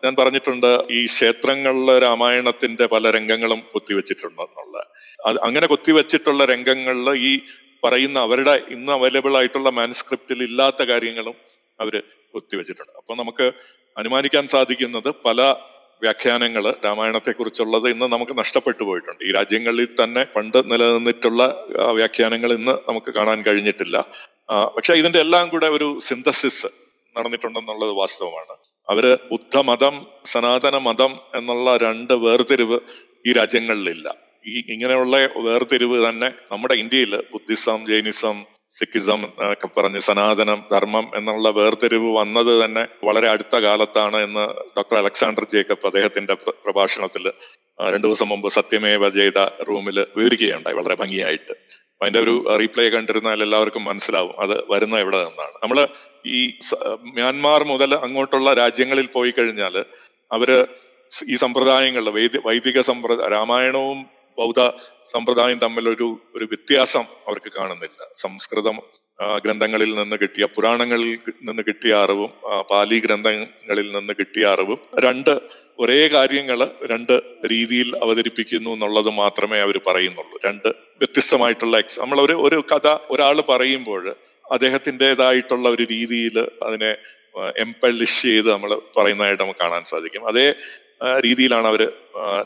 ഞാൻ 0.04 0.16
പറഞ്ഞിട്ടുണ്ട് 0.20 0.84
ഈ 0.92 1.06
ക്ഷേത്രങ്ങളിൽ 1.06 2.00
രാമായണത്തിന്റെ 2.00 2.86
പല 2.86 3.12
രംഗങ്ങളും 3.12 3.60
കൊത്തിവെച്ചിട്ടുണ്ടെന്നുള്ള 3.72 4.78
അങ്ങനെ 5.48 5.68
കൊത്തിവെച്ചിട്ടുള്ള 5.68 6.46
രംഗങ്ങളിൽ 6.46 7.10
ഈ 7.10 7.40
പറയുന്ന 7.84 8.20
അവരുടെ 8.20 8.62
ഇന്ന് 8.70 8.92
അവൈലബിൾ 8.92 9.38
ആയിട്ടുള്ള 9.38 9.70
മാനുസ്ക്രിപ്റ്റിൽ 9.70 10.44
ഇല്ലാത്ത 10.44 10.84
കാര്യങ്ങളും 10.84 11.36
അവർ 11.82 12.04
കൊത്തിവെച്ചിട്ടുണ്ട്. 12.34 12.92
അപ്പൊ 12.98 13.16
നമുക്ക് 13.16 13.52
അനുമാനിക്കാൻ 13.98 14.48
സാധിക്കുന്നത് 14.48 15.10
പല 15.26 15.56
വ്യാഖ്യാനങ്ങൾ 16.02 16.76
രാമായണത്തെ 16.86 17.32
കുറിച്ചുള്ളത് 17.32 17.90
ഇന്ന് 17.90 18.06
നമുക്ക് 18.06 18.38
നഷ്ടപ്പെട്ടു 18.38 18.84
പോയിട്ടുണ്ട്. 18.84 19.24
ഈ 19.24 19.32
രാജ്യങ്ങളിൽ 19.32 19.90
തന്നെ 20.04 20.24
പണ്ട് 20.36 20.72
നിലനിന്നിട്ടുള്ള 20.72 21.68
വ്യാഖ്യാനങ്ങൾ 22.00 22.54
ഇന്ന് 22.54 22.72
നമുക്ക് 22.72 23.12
കാണാൻ 23.14 23.42
കഴിഞ്ഞിട്ടില്ല. 23.42 23.98
പക്ഷെ 24.76 24.94
ഇതിന്റെ 24.94 25.20
എല്ലാം 25.20 25.50
കൂടെ 25.50 25.68
ഒരു 25.68 26.00
സിന്തസിസ് 26.04 26.81
നടന്നിട്ടുണ്ടെന്നുള്ളത് 27.18 27.92
വാസ്തവമാണ്. 27.92 28.58
അവർ 28.90 29.18
ബുദ്ധമതം 29.32 30.08
സനാതന 30.26 30.78
മതം 30.78 31.20
എന്നുള്ള 31.36 31.78
രണ്ട് 31.78 32.14
വേർതിരിവ് 32.14 32.80
ഈ 33.28 33.34
രാജ്യങ്ങളിലില്ല. 33.34 34.16
ഈ 34.48 34.64
ഇങ്ങനെയുള്ള 34.70 35.18
വേർതിരിവ് 35.38 36.10
തന്നെ 36.10 36.32
നമ്മുടെ 36.52 36.74
ഇന്ത്യയിൽ 36.74 37.16
ബുദ്ധിസം 37.32 37.88
ജൈനിസം 37.88 38.46
സിഖിസം 38.72 39.26
ഒക്കെ 39.26 39.68
പറഞ്ഞ് 39.68 40.00
സനാതനം 40.00 40.66
ധർമ്മം 40.72 41.12
എന്നുള്ള 41.16 41.50
വേർതിരിവ് 41.50 42.16
വന്നത് 42.16 42.66
തന്നെ 42.66 42.88
വളരെ 43.04 43.30
അടുത്ത 43.30 43.56
കാലത്താണ് 43.56 44.18
എന്ന് 44.18 44.46
ഡോക്ടർ 44.78 44.98
അലക്സാണ്ടർ 44.98 45.44
ജേക്കബ് 45.44 45.86
അദ്ദേഹത്തിന്റെ 45.86 46.34
പ്രഭാഷണത്തിൽ 46.34 47.32
രണ്ടു 47.82 48.08
ദിവസം 48.08 48.30
മുമ്പ് 48.30 48.50
സത്യമേവ 48.50 49.10
ചെയ്ത 49.10 49.64
റൂമിൽ 49.70 50.06
വിവരിക്കുകയുണ്ടായി 50.18 50.76
വളരെ 50.76 50.96
ഭംഗിയായിട്ട്. 50.96 51.54
അതിന്റെ 52.02 52.20
ഒരു 52.20 52.36
റീപ്ലേ 52.62 52.86
കണ്ടിരുന്നാൽ 52.90 53.40
എല്ലാവർക്കും 53.44 53.84
മനസ്സിലാവും 53.86 54.36
അത് 54.40 54.56
വരുന്ന 54.72 54.96
എവിടെ 55.00 55.20
നിന്നാണ്. 55.26 55.56
നമ്മൾ 55.64 55.78
ഈ 56.38 56.42
മ്യാൻമാർ 57.18 57.62
മുതൽ 57.64 57.92
അങ്ങോട്ടുള്ള 58.06 58.50
രാജ്യങ്ങളിൽ 58.54 59.08
പോയി 59.08 59.32
കഴിഞ്ഞാൽ 59.38 59.76
അവർ 60.32 60.50
ഈ 61.12 61.36
സമ്പ്രദായങ്ങളിൽ 61.36 62.10
വൈദ്യ 62.10 62.40
വൈദിക 62.46 62.82
സമ്പ്രദായ 62.82 63.30
രാമായണവും 63.30 64.00
ബൗദ്ധ 64.38 64.62
സമ്പ്രദായം 65.14 65.60
തമ്മിലൊരു 65.60 66.08
ഒരു 66.36 66.46
വ്യത്യാസം 66.52 67.06
അവർക്ക് 67.28 67.52
കാണുന്നില്ല. 67.58 68.00
സംസ്കൃതം 68.18 68.78
ഗ്രന്ഥങ്ങളിൽ 69.46 69.92
നിന്ന് 69.96 70.18
കിട്ടിയ 70.22 70.46
പുരാണങ്ങളിൽ 70.56 71.10
നിന്ന് 71.48 71.64
കിട്ടിയ 71.68 71.94
അറിവും 72.04 72.32
പാലി 72.72 72.98
ഗ്രന്ഥങ്ങളിൽ 73.00 73.88
നിന്ന് 73.98 74.14
കിട്ടിയ 74.20 74.46
അറിവും 74.54 74.80
രണ്ട് 75.06 75.34
ഒരേ 75.82 76.08
കാര്യങ്ങൾ 76.08 76.70
രണ്ട് 76.86 77.22
രീതിയിൽ 77.52 77.98
അവതരിപ്പിക്കുന്നു 78.04 78.70
എന്നുള്ളത് 78.70 79.10
മാത്രമേ 79.10 79.60
അവർ 79.60 79.80
പറയുന്നുള്ളൂ. 79.88 80.40
രണ്ട് 80.46 80.68
വ്യത്യസ്തമായിട്ടുള്ള 80.68 81.78
എക്സ് 81.78 82.00
നമ്മൾ 82.00 82.22
ഒരു 82.22 82.34
ഒരു 82.34 82.64
കഥ 82.76 82.98
ഒരാൾ 83.10 83.42
പറയുമ്പോൾ 83.42 84.16
അദ്ദേഹത്തിന്റെതായിട്ടുള്ള 84.52 85.70
ഒരു 85.70 85.84
രീതിയിൽ 85.84 86.50
അതിനെ 86.64 86.98
എംപ്ലിഷ് 87.58 88.22
ചെയ്ത് 88.22 88.52
നമ്മൾ 88.52 88.82
പറയുന്നതായിട്ട് 88.98 89.44
നമുക്ക് 89.44 89.60
കാണാൻ 89.60 89.84
സാധിക്കും. 89.84 90.28
അതേ 90.28 90.56
രീതിയിലാണ് 91.20 91.68
അവർ 91.68 91.94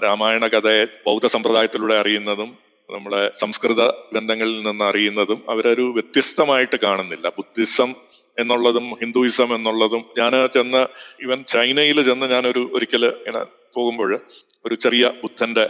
രാമായണ 0.04 0.48
കഥയെ 0.48 0.86
ബൗദ്ധ 0.86 1.28
സമ്പ്രദായത്തിലൂടെ 1.28 1.94
അറിയുന്നതും 1.94 2.58
നമ്മളെ 2.94 3.32
സംസ്കൃത 3.34 3.88
ഗ്രന്ഥങ്ങളിൽ 3.88 4.64
നിന്ന് 4.64 4.86
അറിയുന്നതും 4.86 5.44
അവരൊരു 5.50 5.82
വ്യത്യസ്തമായിട്ട് 5.82 6.76
കാണുന്നില്ല. 6.84 7.30
ബുദ്ധിസം 7.30 7.96
എന്നുള്ളതും 8.40 8.86
ഹിന്ദുയിസം 9.02 9.56
എന്നുള്ളതും 9.56 10.04
ഞാൻ 10.18 10.34
ചെന്ന് 10.48 10.82
ഇവൻ 11.26 11.44
ചൈനയിൽ 11.54 11.98
ചെന്ന് 12.04 12.26
ഞാനൊരു 12.34 12.72
ഒരിക്കൽ 12.74 13.06
ഇങ്ങനെ 13.06 13.44
പോകുമ്പോൾ 13.76 14.12
ഒരു 14.66 14.76
ചെറിയ 14.76 15.06
ബുദ്ധന്റെ 15.24 15.66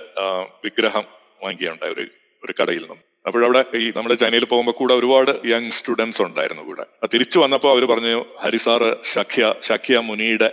വിഗ്രഹം 0.66 1.06
വാങ്ങിക്കുകയുണ്ടായി 1.44 1.94
ഒരു 1.94 2.06
ഒരു 2.44 2.54
കടയിൽ 2.62 2.82
നിന്ന്. 2.82 3.04
അപ്പോഴവിടെ 3.28 3.62
ഈ 3.78 3.86
നമ്മൾ 3.96 4.14
ചൈനയിൽ 4.14 4.46
പോകുമ്പോൾ 4.46 4.72
കൂടെ 4.72 4.94
ഒരുപാട് 4.94 5.32
യങ് 5.52 5.72
സ്റ്റുഡൻസ് 5.72 6.22
ഉണ്ടായിരുന്നു 6.22 6.64
കൂടെ. 6.64 6.86
തിരിച്ചു 7.14 7.40
വന്നപ്പോൾ 7.40 7.72
അവർ 7.72 7.84
പറഞ്ഞു 7.92 8.26
ഹരിസാറ് 8.44 8.90
ഷഖ്യ 9.14 9.54
ഷഖ്യ 9.68 10.00
മുനിയുടെ 10.00 10.50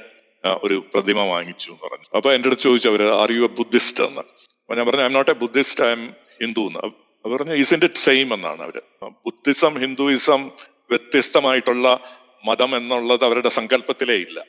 ഒരു 0.64 0.76
പ്രതിമ 0.94 1.20
വാങ്ങിച്ചു 1.32 1.68
എന്ന് 1.72 1.82
പറഞ്ഞു. 1.86 2.06
അപ്പൊ 2.16 2.28
എന്റെ 2.32 2.48
അടുത്ത് 2.48 2.62
ചോദിച്ചു 2.62 2.88
അവർ 2.88 3.02
ആർ 3.22 3.32
യു 3.32 3.42
എ 3.44 3.50
ബുദ്ധിസ്റ്റ് 3.60 4.04
എന്ന്. 4.04 4.22
അപ്പൊ 4.62 4.74
ഞാൻ 4.76 4.86
പറഞ്ഞു 4.86 5.02
I 5.02 5.04
am 5.04 5.12
not 5.12 5.30
a 5.30 5.38
Buddhist 5.44 5.84
I 5.84 5.90
am 5.96 6.02
Hindu 6.42 6.60
എന്ന് 6.60 6.80
അവർ 7.24 7.36
പറഞ്ഞു 7.36 7.56
ഇസ് 7.62 7.74
ഇൻ 7.74 7.80
ഇറ്റ് 7.88 8.00
സെയിം 8.06 8.34
എന്നാണ് 8.34 8.62
അവർ. 8.62 8.76
ബുദ്ധിസം 9.26 9.74
ഹിന്ദുയിസം 9.84 10.50
വ്യത്യസ്തമായിട്ടുള്ള 10.90 12.00
മതം 12.48 12.76
എന്നുള്ളത് 12.76 13.24
അവരുടെ 13.24 13.48
സങ്കല്പത്തിലേ 13.48 14.14
ഇല്ല. 14.14 14.44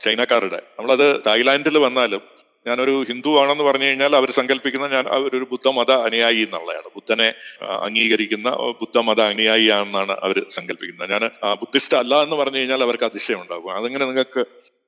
ചൈനക്കാരുടെ. 0.00 0.62
നമ്മളത് 0.78 1.22
തായ്ലാന്റിൽ 1.26 1.78
വന്നാലും 1.78 2.20
ഞാനൊരു 2.66 3.04
ഹിന്ദു 3.08 3.40
ആണെന്ന് 3.40 3.64
പറഞ്ഞു 3.64 3.84
കഴിഞ്ഞാൽ 3.84 4.16
അവർ 4.16 4.30
സങ്കല്പിക്കുന്ന 4.30 4.86
ഞാൻ 4.86 5.06
അവരൊരു 5.08 5.44
ബുദ്ധമത 5.50 5.90
അനുയായി 5.92 6.36
എന്നുള്ളതാണ്. 6.36 6.88
ബുദ്ധനെ 6.94 7.34
അംഗീകരിക്കുന്ന 7.62 8.50
ബുദ്ധമത 8.50 9.20
അനുയായിയാണെന്നാണ് 9.20 10.12
അവർ 10.12 10.44
സങ്കല്പിക്കുന്നത്. 10.48 11.10
ഞാൻ 11.10 11.30
ബുദ്ധിസ്റ്റ് 11.54 11.96
അല്ല 11.96 12.22
എന്ന് 12.22 12.36
പറഞ്ഞു 12.36 12.58
കഴിഞ്ഞാൽ 12.58 12.82
അവർക്ക് 12.82 13.04
അതിശയം 13.04 13.40
ഉണ്ടാകും. 13.42 13.76
അതെങ്ങനെ 13.76 14.04
നിങ്ങൾക്ക് 14.04 14.40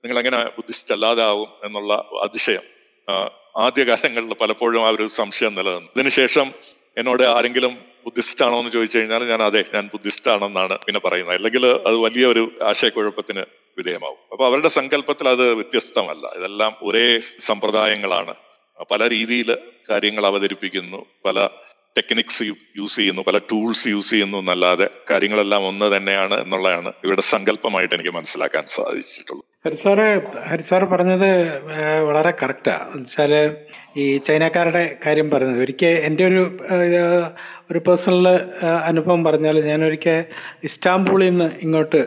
നിങ്ങൾ 0.05 0.19
എങ്ങനെ 0.19 0.45
ബുദ്ധിസ്റ്റ് 0.45 0.95
അല്ലാതാവും 0.95 1.49
എന്നുള്ള 1.65 1.95
അതിശയം 2.23 2.63
ആദ്യകാലങ്ങളിൽ 3.57 4.35
പലപ്പോഴും 4.35 4.87
ആ 4.87 4.91
ഒരു 4.91 5.07
സംശയം 5.07 5.55
നിലനിന്നു. 5.55 5.89
അതിനുശേഷം 5.97 6.53
എന്നോട് 6.99 7.23
ആരെങ്കിലും 7.23 7.90
ബുദ്ധിസ്റ്റ് 8.11 8.45
ആണോ 8.45 8.59
എന്ന് 8.59 8.73
ചോദിച്ചു 8.73 8.99
കഴിഞ്ഞാൽ 8.99 9.23
ഞാൻ 9.31 9.43
അതെ 9.43 9.63
ഞാൻ 9.75 9.85
ബുദ്ധിസ്റ്റ് 9.93 10.31
ആണെന്നാണ് 10.31 10.77
പിന്നെ 10.87 11.01
പറയുന്നത്. 11.01 11.37
അല്ലെങ്കിൽ 11.37 11.65
അത് 11.67 11.97
വലിയ 11.97 12.27
ഒരു 12.27 12.43
ആശയക്കുഴപ്പത്തിന് 12.63 13.43
വിധേയമാവും. 13.79 14.21
അപ്പൊ 14.33 14.45
അവരുടെ 14.47 14.69
സങ്കല്പത്തിൽ 14.69 15.29
അത് 15.29 15.45
വ്യത്യസ്തമല്ല. 15.55 16.25
ഇതെല്ലാം 16.39 16.73
ഒരേ 16.83 17.07
സമ്പ്രദായങ്ങളാണ്. 17.41 18.35
പല 18.91 19.09
രീതിയിൽ 19.09 19.51
കാര്യങ്ങൾ 19.91 20.27
അവതരിപ്പിക്കുന്നു. 20.27 21.01
പല 21.25 21.49
ടെക്നിക്സ് 21.99 22.43
യൂസ് 22.79 22.97
ചെയ്യുന്നു. 22.97 23.23
പല 23.23 23.39
ടൂൾസ് 23.39 23.87
യൂസ് 23.89 24.11
ചെയ്യുന്നു 24.11 24.39
എന്നല്ലാതെ 24.39 24.89
കാര്യങ്ങളെല്ലാം 25.11 25.63
ഒന്ന് 25.67 25.97
തന്നെയാണ് 25.97 26.37
എന്നുള്ളതാണ് 26.43 26.93
ഇവരുടെ 27.05 27.25
സങ്കല്പമായിട്ട് 27.35 27.95
എനിക്ക് 27.95 28.11
മനസ്സിലാക്കാൻ 28.11 28.65
സാധിച്ചിട്ടുള്ളത്. 28.67 29.47
ഹരിസാറ് 29.67 30.07
ഹരിസാറ് 30.49 30.85
പറഞ്ഞത് 30.85 31.31
വളരെ 32.03 32.33
കറക്റ്റാ 32.43 32.77
എന്നുവെച്ചാൽ 32.95 33.33
ഈ 33.97 34.05
ചൈനക്കാരുടെ 34.19 34.85
കാര്യം 35.07 35.31
പറഞ്ഞത്. 35.31 35.61
ഒരിക്കൽ 35.63 35.95
എന്റെ 36.09 36.25
ഒരു 36.25 36.43
ഒരു 37.71 37.79
പേഴ്സണൽ 37.79 38.27
അനുഭവം 38.85 39.21
പറഞ്ഞാൽ 39.25 39.57
ഞാനൊരിക്കൽ 39.65 40.19
ഇസ്താംബൂളിൽ 40.65 41.31
നിന്ന് 41.31 41.49
ഇങ്ങോട്ട് 41.63 42.01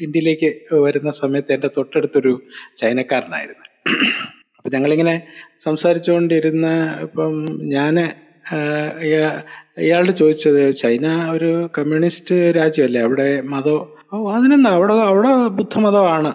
ഇന്ത്യയിലേക്ക് 0.00 0.50
വരുന്ന 0.84 1.10
സമയത്ത് 1.20 1.52
എന്റെ 1.52 1.70
തൊട്ടടുത്തൊരു 1.76 2.32
ചൈനക്കാരനായിരുന്നു. 2.80 3.66
അപ്പം 4.58 4.72
ഞങ്ങളിങ്ങനെ 4.74 5.14
സംസാരിച്ചുകൊണ്ടിരുന്ന 5.64 6.66
ഇപ്പം 7.02 7.32
ഞാൻ 7.74 7.94
ഇയാളോട് 9.82 10.12
ചോദിച്ചത് 10.12 10.62
ചൈന 10.76 11.06
ഒരു 11.30 11.50
കമ്മ്യൂണിസ്റ്റ് 11.78 12.36
രാജ്യമല്ലേ? 12.56 13.00
അവിടെ 13.00 13.28
മതം 13.52 13.78
ഓ 14.12 14.18
അതിനെന്താ? 14.36 14.70
അവിടെ 14.78 14.94
അവിടെ 15.10 15.30
ബുദ്ധമതമാണ്. 15.58 16.30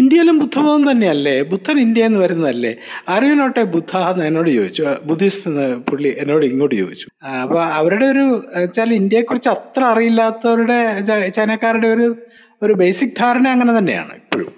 ഇന്ത്യയിലും 0.00 0.36
ബുദ്ധമതം 0.42 0.82
തന്നെയല്ലേ? 0.90 1.34
ബുദ്ധൻ 1.50 1.76
ഇന്ത്യയിൽ 1.80 2.08
നിന്ന് 2.08 2.20
വരുന്നതല്ലേ? 2.24 2.72
അറിയനോട്ടെ 3.14 3.62
ബുദ്ധ 3.74 3.92
എന്ന് 4.12 4.24
എന്നോട് 4.28 4.50
ചോദിച്ചു. 4.50 4.84
ബുദ്ധിസ്റ്റ് 5.10 5.50
പുള്ളി 5.88 6.10
എന്നോട് 6.22 6.44
ഇങ്ങോട്ട് 6.50 6.74
ചോദിച്ചു. 6.82 7.06
അപ്പോൾ 7.42 7.42
അപ്പൊ 7.42 7.58
അവരുടെ 7.80 8.06
ഒരു 8.14 8.24
വെച്ചാൽ 8.56 8.92
ഇന്ത്യയെക്കുറിച്ച് 9.00 9.50
അത്ര 9.56 9.82
അറിയില്ലാത്തവരുടെ 9.92 10.78
ചൈനക്കാരുടെ 11.38 11.88
ഒരു 11.96 12.08
ഒരു 12.62 12.72
ബേസിക് 12.72 13.14
ധാരണ 13.20 13.46
അങ്ങനെ 13.48 13.74
തന്നെയാണ് 13.78 14.14
ഇപ്പോഴും. 14.22 14.52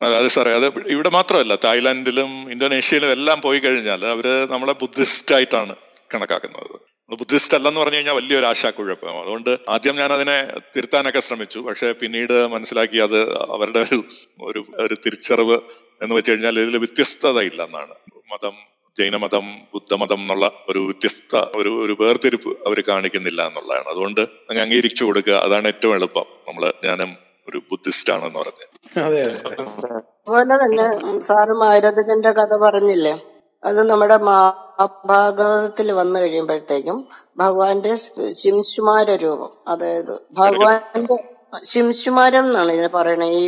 അതെ 0.00 0.30
സാറേ 0.36 0.52
അത് 0.60 0.68
ഇവിടെ 0.94 1.10
മാത്രമല്ല 1.18 1.54
തായ്ലാന്റിലും 1.66 2.30
ഇന്തോനേഷ്യയിലും 2.54 3.10
എല്ലാം 3.16 3.38
പോയി 3.46 3.58
കഴിഞ്ഞാൽ 3.58 4.02
അവർ 4.14 4.26
നമ്മളെ 4.54 4.74
ബുദ്ധിസ്റ്റ് 4.84 5.34
ആയിട്ടാണ് 5.34 5.74
കണക്കാക്കുന്നത്. 6.14 6.74
ബുദ്ധിസ്റ്റ് 7.16 7.54
അല്ലെന്ന് 7.54 7.80
പറഞ്ഞു 7.80 7.96
കഴിഞ്ഞാൽ 7.96 8.14
വലിയൊരു 8.14 8.46
ആശാക്കുഴപ്പം. 8.46 9.20
അതുകൊണ്ട് 9.20 9.58
ആദ്യം 9.68 9.96
ഞാൻ 9.96 10.12
അതിനെ 10.12 10.52
തിരുത്താനൊക്കെ 10.76 11.20
ശ്രമിച്ചു. 11.20 11.58
പക്ഷെ 11.58 11.92
പിന്നീട് 11.92 12.46
മനസ്സിലാക്കി 12.46 12.98
അത് 12.98 13.32
അവരുടെ 13.32 13.78
ഒരു 13.78 14.04
ഒരു 14.40 14.64
ഒരു 14.78 14.94
തിരിച്ചറിവ് 15.06 15.58
എന്ന് 16.02 16.14
വെച്ച് 16.14 16.30
കഴിഞ്ഞാൽ 16.30 16.60
ഇതിൽ 16.60 16.78
വ്യത്യസ്തത 16.78 17.40
ഇല്ല 17.40 17.62
എന്നാണ്. 17.62 17.94
മതം 18.32 18.52
ജൈനമതം 18.98 19.58
ബുദ്ധമതം 19.74 20.20
എന്നുള്ള 20.20 20.52
ഒരു 20.68 20.78
വ്യത്യസ്ത 20.78 21.36
ഒരു 21.36 21.84
ഒരു 21.84 21.96
വേർതിരിപ്പ് 22.00 22.48
അവർ 22.48 22.82
കാണിക്കുന്നില്ല 22.88 23.46
എന്നുള്ളതാണ്. 23.46 23.88
അതുകൊണ്ട് 23.88 24.20
അങ്ങ് 24.20 24.62
അംഗീകരിച്ചു 24.62 25.04
കൊടുക്കുക. 25.04 25.32
അതാണ് 25.32 25.68
ഏറ്റവും 25.68 25.94
എളുപ്പം. 25.94 26.26
നമ്മൾ 26.48 26.72
ഞാനും 26.84 27.16
ഒരു 27.48 27.58
ബുദ്ധിസ്റ്റ് 27.58 28.12
ആണെന്ന് 28.12 28.38
പറഞ്ഞു. 28.38 28.66
അതെ 29.06 29.20
അതെ. 29.22 29.62
അതുപോലെ 29.62 30.44
തന്നെ 30.54 31.18
സാറും 31.18 31.58
മാരതജന്റെ 31.58 32.30
കഥ 32.30 32.56
പറഞ്ഞില്ലേ? 32.56 33.31
അത് 33.62 33.90
നമ്മുടെ 33.90 34.16
മഹാഭാഗവതത്തിൽ 34.22 35.92
വന്നു 35.92 36.20
കഴിയുമ്പോഴത്തേക്കും 36.20 36.96
ഭഗവാന്റെ 37.38 37.92
ശിംശുമാര 38.36 39.14
രൂപം 39.14 39.50
അതായത് 39.68 40.14
ഭഗവാന്റെ 40.32 41.16
ശിംശുമാരം 41.64 42.44
എന്നാണ് 42.46 42.72
ഇതിനെ 42.72 42.88
പറയണത് 42.88 43.32
ഈ 43.32 43.44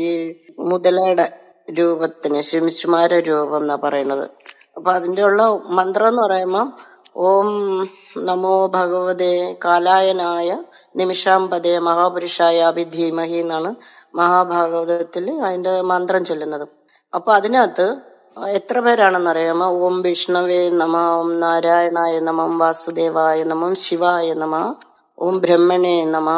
ഈ 0.00 0.10
മുതലയുടെ 0.58 1.26
രൂപത്തിന് 1.78 2.40
ശിംശുമാര 2.42 3.20
രൂപം 3.20 3.62
എന്നാ 3.62 3.76
പറയണത് 3.76 4.26
അപ്പൊ 4.76 4.90
അതിന്റെ 4.92 5.22
ഉള്ള 5.24 5.42
മന്ത്രം 5.70 6.08
എന്ന് 6.08 6.22
പറയുമ്പോ 6.22 6.62
ഓം 7.22 7.48
നമോ 8.22 8.66
ഭഗവതേ 8.74 9.32
കാലായനായ 9.64 10.50
നിമിഷാംബദേ 10.96 11.78
മഹാപുരുഷായ 11.78 12.60
അഭിധീമഹി 12.62 13.32
എന്നാണ് 13.34 13.70
മഹാഭാഗവതത്തിൽ 14.14 15.30
അതിന്റെ 15.40 15.80
മന്ത്രം 15.82 16.24
ചൊല്ലുന്നത്. 16.24 16.64
അപ്പൊ 17.12 17.32
അതിനകത്ത് 17.32 17.86
എത്ര 18.40 18.76
പേരാണെന്നറിയാമോ? 18.80 19.66
ഓം 19.78 19.94
വിഷ്ണവേ 20.04 20.60
നമ 20.80 20.94
ഓം 21.14 21.30
നാരായണായ 21.42 22.14
നമ 22.28 22.46
വാസുദേവായ 22.60 23.38
നമ 23.50 23.62
ശിവായ 23.82 24.28
നമ 24.34 24.54
ഓം 25.18 25.34
ബ്രഹ്മണേ 25.42 25.96
നമ 26.14 26.28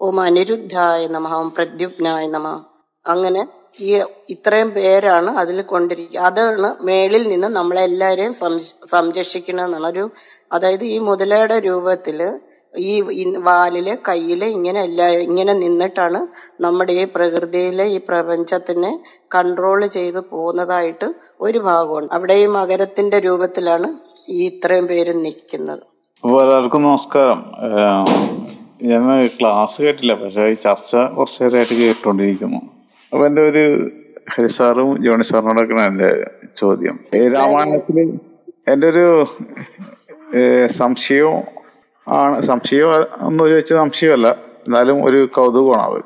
ഓം 0.00 0.18
അനിരുദ്ധായ 0.24 1.02
നമ 1.14 1.32
ഓം 1.36 1.48
പ്രദ്യുപ്നായ 1.56 2.22
നമ. 2.34 2.46
അങ്ങനെ 3.06 3.42
ഈ 3.80 3.90
ഇത്രയും 4.34 4.70
പേരാണ് 4.76 5.30
അതിൽ 5.42 5.58
കൊണ്ടിരിക്കുക 5.68 6.22
അതാണ് 6.28 6.70
മേളിൽ 6.82 7.22
നിന്ന് 7.28 7.48
നമ്മളെല്ലാരെയും 7.56 8.34
സംശ- 8.40 8.74
സംരക്ഷിക്കണമെന്നാണ് 8.90 9.90
ഒരു 9.92 10.04
അതായത് 10.52 10.84
ഈ 10.86 10.98
മുതലയുടെ 11.06 11.58
രൂപത്തിൽ 11.66 12.18
ഈ 12.74 12.92
വാലിൽ 13.46 13.88
കയ്യിൽ 14.06 14.42
ഇങ്ങനെ 14.54 14.80
എല്ലാ 14.84 15.06
ഇങ്ങനെ 15.24 15.52
നിന്നിട്ടാണ് 15.54 16.20
നമ്മുടെ 16.60 16.92
ഈ 16.94 17.06
പ്രകൃതിയിലെ 17.14 17.84
ഈ 17.94 18.00
പ്രപഞ്ചത്തിനെ 18.06 18.92
കൺട്രോൾ 19.34 19.80
ചെയ്ത് 19.96 20.20
പോകുന്നതായിട്ട് 20.30 21.08
ഒരു 21.42 21.58
ഭാഗമാണ് 21.58 22.08
അവിടെയും 22.12 22.52
മകരത്തിന്റെ 22.52 23.18
രൂപത്തിലാണ് 23.18 23.88
ഈ 24.28 24.46
ഇത്രയും 24.48 24.86
പേര് 24.86 25.12
നിൽക്കുന്നത്. 25.24 25.82
എല്ലാവർക്കും 26.24 26.82
നമസ്കാരം. 26.82 27.40
ഞാൻ 28.82 29.26
ക്ലാസ് 29.40 29.82
കേട്ടില്ല 29.82 30.14
പക്ഷെ 30.14 30.42
ഈ 30.42 30.54
ചർച്ച 30.54 30.96
കുറച്ചു 30.96 31.44
നേരമായിട്ട് 31.44 31.74
കേട്ടുകൊണ്ടിരിക്കുന്നു. 31.74 32.60
അപ്പൊ 33.12 33.26
എന്റെ 33.26 33.42
ഒരു 33.42 33.90
ഹരിസാറും 34.30 35.04
ജോണി 35.04 35.22
സാറിനോടൊക്കെയാണ് 35.22 35.86
എന്റെ 35.86 36.10
ചോദ്യം. 36.58 36.96
രാമായണത്തിൽ 37.34 37.98
എന്റെ 38.72 38.86
ഒരു 38.88 39.06
സംശയവും 40.66 41.42
ആണ് 42.06 42.40
സംശയം 42.40 42.90
എന്ന് 43.28 43.44
ചോദിച്ചാൽ 43.44 43.78
സംശയമല്ല 43.78 44.28
എന്നാലും 44.66 45.04
ഒരു 45.04 45.28
കൗതുകമാണ് 45.34 45.82
അത്. 45.82 46.00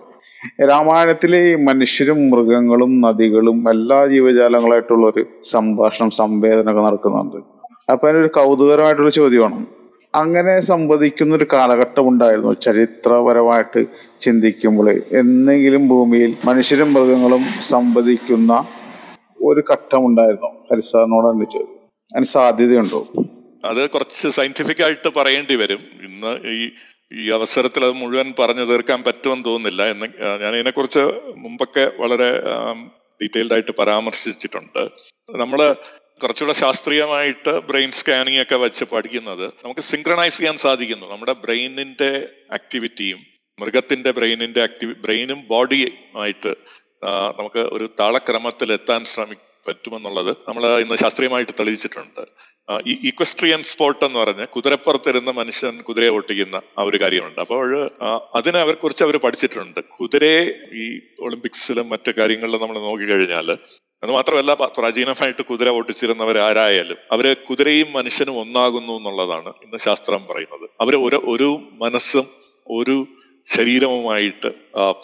രാമായണത്തിലെ 0.71 1.57
മനുഷ്യരും 1.57 2.31
മൃഗങ്ങളും 2.31 3.01
നദികളും 3.01 3.71
എല്ലാ 3.71 4.07
ജീവജാലങ്ങളായിട്ടുള്ള 4.07 5.07
ഒരു 5.07 5.27
സംഭാഷണം 5.45 6.11
സംവേദനമൊക്കെ 6.11 6.81
നടക്കുന്നുണ്ട്. 6.81 7.37
അപ്പൊ 7.93 8.09
അതിനൊരു 8.09 8.31
കൗതുകരമായിട്ടുള്ള 8.35 9.11
ചോദ്യമാണ്. 9.11 9.67
അങ്ങനെ 10.15 10.61
സംവദിക്കുന്ന 10.61 11.35
ഒരു 11.35 11.47
കാലഘട്ടം 11.53 12.09
ഉണ്ടായിരുന്നു. 12.09 12.53
ചരിത്രപരമായിട്ട് 12.53 13.87
ചിന്തിക്കുമ്പോൾ 14.21 14.91
എന്നെങ്കിലും 15.13 15.89
ഭൂമിയിൽ 15.89 16.37
മനുഷ്യരും 16.45 16.95
മൃഗങ്ങളും 16.95 17.45
സംവദിക്കുന്ന 17.61 18.65
ഒരു 19.41 19.63
ഘട്ടം 19.73 20.07
ഉണ്ടായിരുന്നു. 20.07 20.51
ഹരിസാറിനോട് 20.71 21.29
എന്റെ 21.29 21.45
ചോദ്യം 21.45 21.73
അതിന് 22.15 22.25
സാധ്യതയുണ്ടോ? 22.25 23.01
അത് 23.65 23.91
കുറച്ച് 23.91 24.29
സയന്റിഫിക് 24.29 24.83
ആയിട്ട് 24.83 25.09
പറയേണ്ടി 25.17 25.57
വരും. 25.57 25.79
ഇന്ന് 25.79 26.33
ഈ 26.49 26.71
ഈ 27.13 27.31
അവസരത്തിൽ 27.31 27.85
അത് 27.85 27.93
മുഴുവൻ 27.93 28.35
പറഞ്ഞു 28.39 28.63
തീർക്കാൻ 28.63 29.03
പറ്റുമെന്ന് 29.03 29.45
തോന്നുന്നില്ല 29.45 29.83
എന്ന് 29.91 30.07
ഞാൻ 30.43 30.53
ഇതിനെക്കുറിച്ച് 30.57 31.05
മുമ്പൊക്കെ 31.37 31.93
വളരെ 31.99 32.31
ഡീറ്റെയിൽഡ് 33.21 33.53
ആയിട്ട് 33.53 33.71
പരാമർശിച്ചിട്ടുണ്ട്. 33.71 34.83
നമ്മൾ 35.43 35.61
കുറച്ചുകൂടെ 36.23 36.53
ശാസ്ത്രീയമായിട്ട് 36.53 37.53
ബ്രെയിൻ 37.69 37.91
സ്കാനിങ് 37.93 38.43
ഒക്കെ 38.43 38.57
വെച്ച് 38.57 38.85
പഠിക്കുന്നത് 38.85 39.47
നമുക്ക് 39.65 39.81
സിങ്ക്രണൈസ് 39.81 40.39
ചെയ്യാൻ 40.39 40.57
സാധിക്കുന്നു. 40.57 41.07
നമ്മുടെ 41.07 41.33
ബ്രെയിനിന്റെ 41.45 42.11
ആക്ടിവിറ്റിയും 42.53 43.21
മൃഗത്തിന്റെ 43.61 44.11
ബ്രെയിനിന്റെ 44.11 44.61
ആക്ടിവി 44.63 44.93
ബ്രെയിനും 44.93 45.39
ബോഡിയുമായിട്ട് 45.49 46.53
നമുക്ക് 47.39 47.63
ഒരു 47.77 47.89
താളക്രമത്തിൽ 48.01 48.73
എത്താൻ 48.73 49.05
ശ്രമി 49.05 49.37
പറ്റുമെന്നുള്ളത് 49.69 50.31
നമ്മൾ 50.49 50.65
ഇന്ന് 50.85 50.97
ശാസ്ത്രീയമായിട്ട് 51.03 51.55
തെളിയിച്ചിട്ടുണ്ട്. 51.61 52.23
ഈ 52.91 52.93
ഇക്വസ്ട്രിയൻ 53.11 53.61
സ്പോർട്ട് 53.71 54.05
എന്ന് 54.05 54.19
പറഞ്ഞ് 54.19 54.47
കുതിരപ്പുറത്തിരുന്ന 54.55 55.31
മനുഷ്യൻ 55.41 55.75
കുതിരയെ 55.89 56.13
ഓട്ടിക്കുന്ന 56.19 56.61
ആ 56.79 56.85
ഒരു 56.91 57.01
കാര്യമുണ്ട്. 57.03 57.41
അപ്പോൾ 57.45 57.67
അതിനെ 58.39 58.59
അവരെ 58.65 58.79
കുറിച്ച് 58.85 59.05
അവർ 59.07 59.17
പഠിച്ചിട്ടുണ്ട്. 59.25 59.81
കുതിരയെ 59.99 60.45
ഈ 60.83 60.87
ഒളിമ്പിക്സിലും 61.27 61.89
മറ്റു 61.95 62.13
കാര്യങ്ങളിലും 62.19 62.63
നമ്മൾ 62.65 62.79
നോക്കിക്കഴിഞ്ഞാൽ 62.89 63.51
അത് 64.05 64.11
മാത്രമല്ല 64.17 64.55
പ്രാചീനമായിട്ട് 64.79 65.43
കുതിര 65.51 65.69
ഓട്ടിച്ചിരുന്നവർ 65.77 66.37
ആരായാലും 66.39 66.99
അവർ 67.15 67.27
കുതിരയും 67.49 67.89
മനുഷ്യനും 67.93 68.35
ഒന്നാകുന്നു 68.43 68.93
എന്നുള്ളതാണ് 68.99 69.51
ഇന്ന് 69.65 69.79
ശാസ്ത്രം 69.87 70.23
പറയുന്നത്. 70.31 70.67
അവർ 70.83 70.97
ഒരു 71.07 71.19
ഒരു 71.35 71.49
മനസ്സും 71.85 72.27
ഒരു 72.79 72.97
ശരീരവുമായിട്ട് 73.55 74.51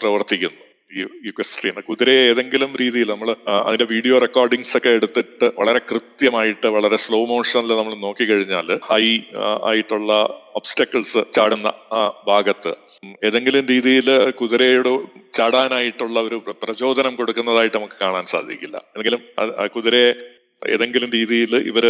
പ്രവർത്തിക്കുന്നു. 0.01 0.62
ഈ 0.93 1.03
യുക്വസ്ട്രിയൻ 1.27 1.81
കുതിരയെ 1.81 2.23
ഏതെങ്കിലും 2.31 2.77
രീതിയിൽ 2.77 3.09
നമ്മൾ 3.09 3.29
അതിന്റെ 3.61 3.85
വീഡിയോ 3.85 4.19
റെക്കോർഡിങ്സ് 4.19 4.77
ഒക്കെ 4.77 4.89
എടുത്തിട്ട് 4.91 5.47
വളരെ 5.59 5.79
കൃത്യമായിട്ട് 5.91 6.67
വളരെ 6.69 6.97
സ്ലോ 6.97 7.25
മോഷനിൽ 7.25 7.73
നമ്മൾ 7.73 7.95
നോക്കിക്കഴിഞ്ഞാൽ 7.99 8.69
ഹൈ 8.85 9.05
ആയിട്ടുള്ള 9.65 10.13
ഒബ്സ്റ്റക്കിൾസ് 10.55 11.23
ചാടുന്ന 11.33 11.69
ആ 11.93 12.01
ഭാഗത്ത് 12.29 12.73
ഏതെങ്കിലും 13.25 13.67
രീതിയിൽ 13.67 14.09
കുതിരയുടെ 14.31 14.93
ചാടാനായിട്ടുള്ള 15.33 16.21
ഒരു 16.21 16.37
പ്ര- 16.37 16.57
പ്രചോദനം 16.63 17.17
കൊടുക്കുന്നതായിട്ട് 17.17 17.77
നമുക്ക് 17.77 17.95
കാണാൻ 18.01 18.25
സാധിക്കില്ല. 18.27 18.77
എന്തെങ്കിലും 18.89 19.23
കുതിരയെ 19.77 20.11
ഏതെങ്കിലും 20.63 21.11
രീതിയിൽ 21.11 21.57
ഇവർ 21.71 21.85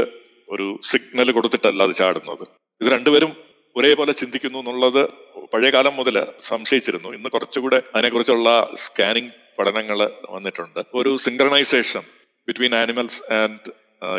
ഒരു 0.48 0.78
സിഗ്നൽ 0.82 1.30
കൊടുത്തിട്ടല്ല 1.30 1.82
അത് 1.82 1.94
ചാടുന്നത്. 1.94 2.44
ഇത് 2.80 2.90
രണ്ടുപേരും 2.92 3.32
ഒരേപോലെ 3.76 4.12
ചിന്തിക്കുന്നു 4.12 4.58
എന്നുള്ളത് 4.58 5.08
പഴയകാലം 5.54 5.96
മുതൽ 5.96 6.26
സംശയിച്ചിരുന്നു. 6.38 7.08
ഇന്ന് 7.08 7.28
കുറച്ചുകൂടെ 7.30 7.82
അതിനെക്കുറിച്ചുള്ള 7.94 8.70
സ്കാനിങ് 8.74 9.30
പഠനങ്ങൾ 9.58 10.10
വന്നിട്ടുണ്ട്. 10.30 10.80
ഒരു 10.94 11.16
synchronisation 11.16 12.02
between 12.48 12.74
animals 12.74 13.32
and 13.32 13.70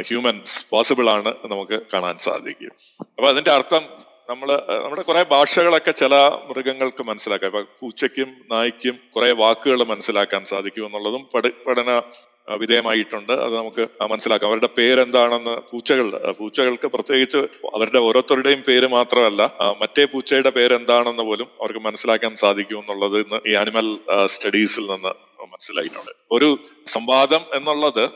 humans 0.08 0.66
possible 0.70 1.10
ആണ് 1.10 1.34
നമുക്ക് 1.45 1.82
കാണാൻ 1.93 2.18
സാധിക്കും. 2.18 2.72
അപ്പൊ 2.99 3.28
അതിന്റെ 3.30 3.51
അർത്ഥം 3.51 3.84
നമ്മൾ 4.30 4.49
നമ്മുടെ 4.84 5.01
കുറെ 5.01 5.24
ഭാഷകളൊക്കെ 5.24 5.91
ചില 5.91 6.16
മൃഗങ്ങൾക്ക് 6.49 7.04
മനസ്സിലാക്കാം. 7.04 7.47
ഇപ്പൊ 7.47 7.62
പൂച്ചയ്ക്കും 7.80 8.36
നായ്ക്കും 8.51 8.99
കുറെ 9.16 9.32
വാക്കുകൾ 9.32 9.84
മനസ്സിലാക്കാൻ 9.84 10.43
സാധിക്കും 10.43 10.86
എന്നുള്ളതും 10.86 11.28
പഠ 11.36 11.47
പഠന 11.68 12.01
വിധേയമായിട്ടുണ്ട്. 12.49 13.33
അത് 13.33 13.57
നമുക്ക് 13.57 13.87
മനസ്സിലാക്കാം. 14.01 14.47
അവരുടെ 14.49 14.69
പേരെന്താണെന്ന് 14.77 15.57
പൂച്ചകൾ 15.71 16.31
പൂച്ചകൾക്ക് 16.31 16.87
പ്രത്യേകിച്ച് 16.87 17.37
അവരുടെ 17.73 17.97
ഓരോരുത്തരുടെയും 17.97 18.61
പേര് 18.61 18.87
മാത്രമല്ല 18.87 19.41
മറ്റേ 19.81 20.05
പൂച്ചയുടെ 20.05 20.49
പേരെന്താണെന്ന് 20.49 21.23
പോലും 21.23 21.47
അവർക്ക് 21.61 21.79
മനസ്സിലാക്കാൻ 21.79 22.35
സാധിക്കും 22.35 22.79
എന്നുള്ളത് 22.79 23.17
ഇന്ന് 23.17 23.49
ഈ 23.49 23.53
ആനിമൽ 23.53 23.97
സ്റ്റഡീസിൽ 24.25 24.81
നിന്ന് 24.81 25.13
മനസ്സിലായിട്ടുണ്ട്. 25.41 26.11
ഒരു 26.31 26.57
സംവാദം 26.85 27.41
എന്നുള്ളത് 27.53 28.09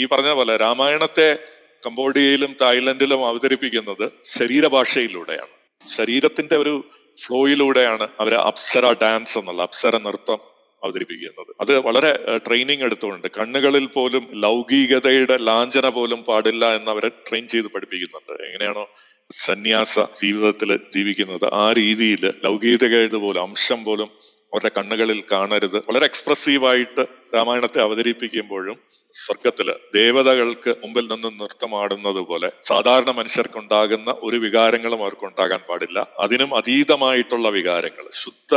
ഈ 0.00 0.06
പറഞ്ഞ 0.06 0.30
പോലെ 0.30 0.56
രാമായണത്തെ 0.56 1.38
കംബോഡിയയിലും 1.86 2.56
തായ്ലൻഡിലും 2.60 3.26
അവതരിപ്പിക്കുന്നത് 3.26 4.12
ശരീരഭാഷയിലൂടെയാണ്. 4.22 5.54
ശരീരത്തിന്റെ 5.96 6.56
ഒരു 6.56 6.84
ഫ്ലോയിലൂടെയാണ് 7.26 8.08
അവർ 8.20 8.34
അപ്സര 8.34 8.94
ഡാൻസ് 9.02 9.38
എന്നുള്ള 9.38 9.62
അപ്സര 9.62 9.96
നൃത്തം 9.96 10.53
അവതരിപ്പിക്കുന്നത്. 10.84 11.50
അത് 11.60 11.72
വളരെ 11.86 12.12
ട്രെയിനിങ് 12.46 12.82
എടുത്തുകൊണ്ട് 12.82 13.28
കണ്ണുകളിൽ 13.38 13.86
പോലും 13.86 14.24
ലൗകികതയുടെ 14.44 15.36
ലാഞ്ചന 15.48 15.88
പോലും 15.88 16.22
പാടില്ല 16.28 16.64
എന്ന് 16.76 16.90
അവരെ 16.90 17.10
ട്രെയിൻ 17.28 17.48
ചെയ്ത് 17.48 17.68
പഠിപ്പിക്കുന്നുണ്ട്. 17.74 18.32
എങ്ങനെയാണോ 18.48 18.84
സന്യാസ 19.30 19.98
ജീവിതത്തിൽ 20.22 20.70
ജീവിക്കുന്നത്. 20.96 21.46
ആ 21.52 21.72
രീതിയിൽ 21.72 22.24
ലൗകികതയുടെ 22.44 23.16
പോലും 23.16 23.42
അംശം 23.42 23.84
പോലും 23.84 24.10
അവരുടെ 24.52 24.70
കണ്ണുകളിൽ 24.78 25.20
കാണരുത്. 25.32 25.78
വളരെ 25.88 26.04
എക്സ്പ്രസീവായിട്ട് 26.04 27.04
രാമായണത്തെ 27.34 27.80
അവതരിപ്പിക്കുമ്പോഴും 27.82 28.76
സ്വർഗത്തിൽ 29.14 29.68
ദേവതകൾക്ക് 29.94 30.70
മുമ്പിൽ 30.82 31.06
നിന്ന് 31.12 31.28
നൃത്തമാടുന്നത് 31.40 32.20
പോലെ 32.30 32.48
സാധാരണ 32.62 33.10
മനുഷ്യർക്കുണ്ടാകുന്ന 33.10 34.10
ഒരു 34.22 34.36
വികാരങ്ങളും 34.36 35.00
അവർക്ക് 35.02 35.24
ഉണ്ടാകാൻ 35.24 35.60
പാടില്ല. 35.68 35.98
അതിനും 36.18 36.56
അതീതമായിട്ടുള്ള 36.56 37.48
വികാരങ്ങൾ 37.48 38.06
ശുദ്ധ 38.22 38.54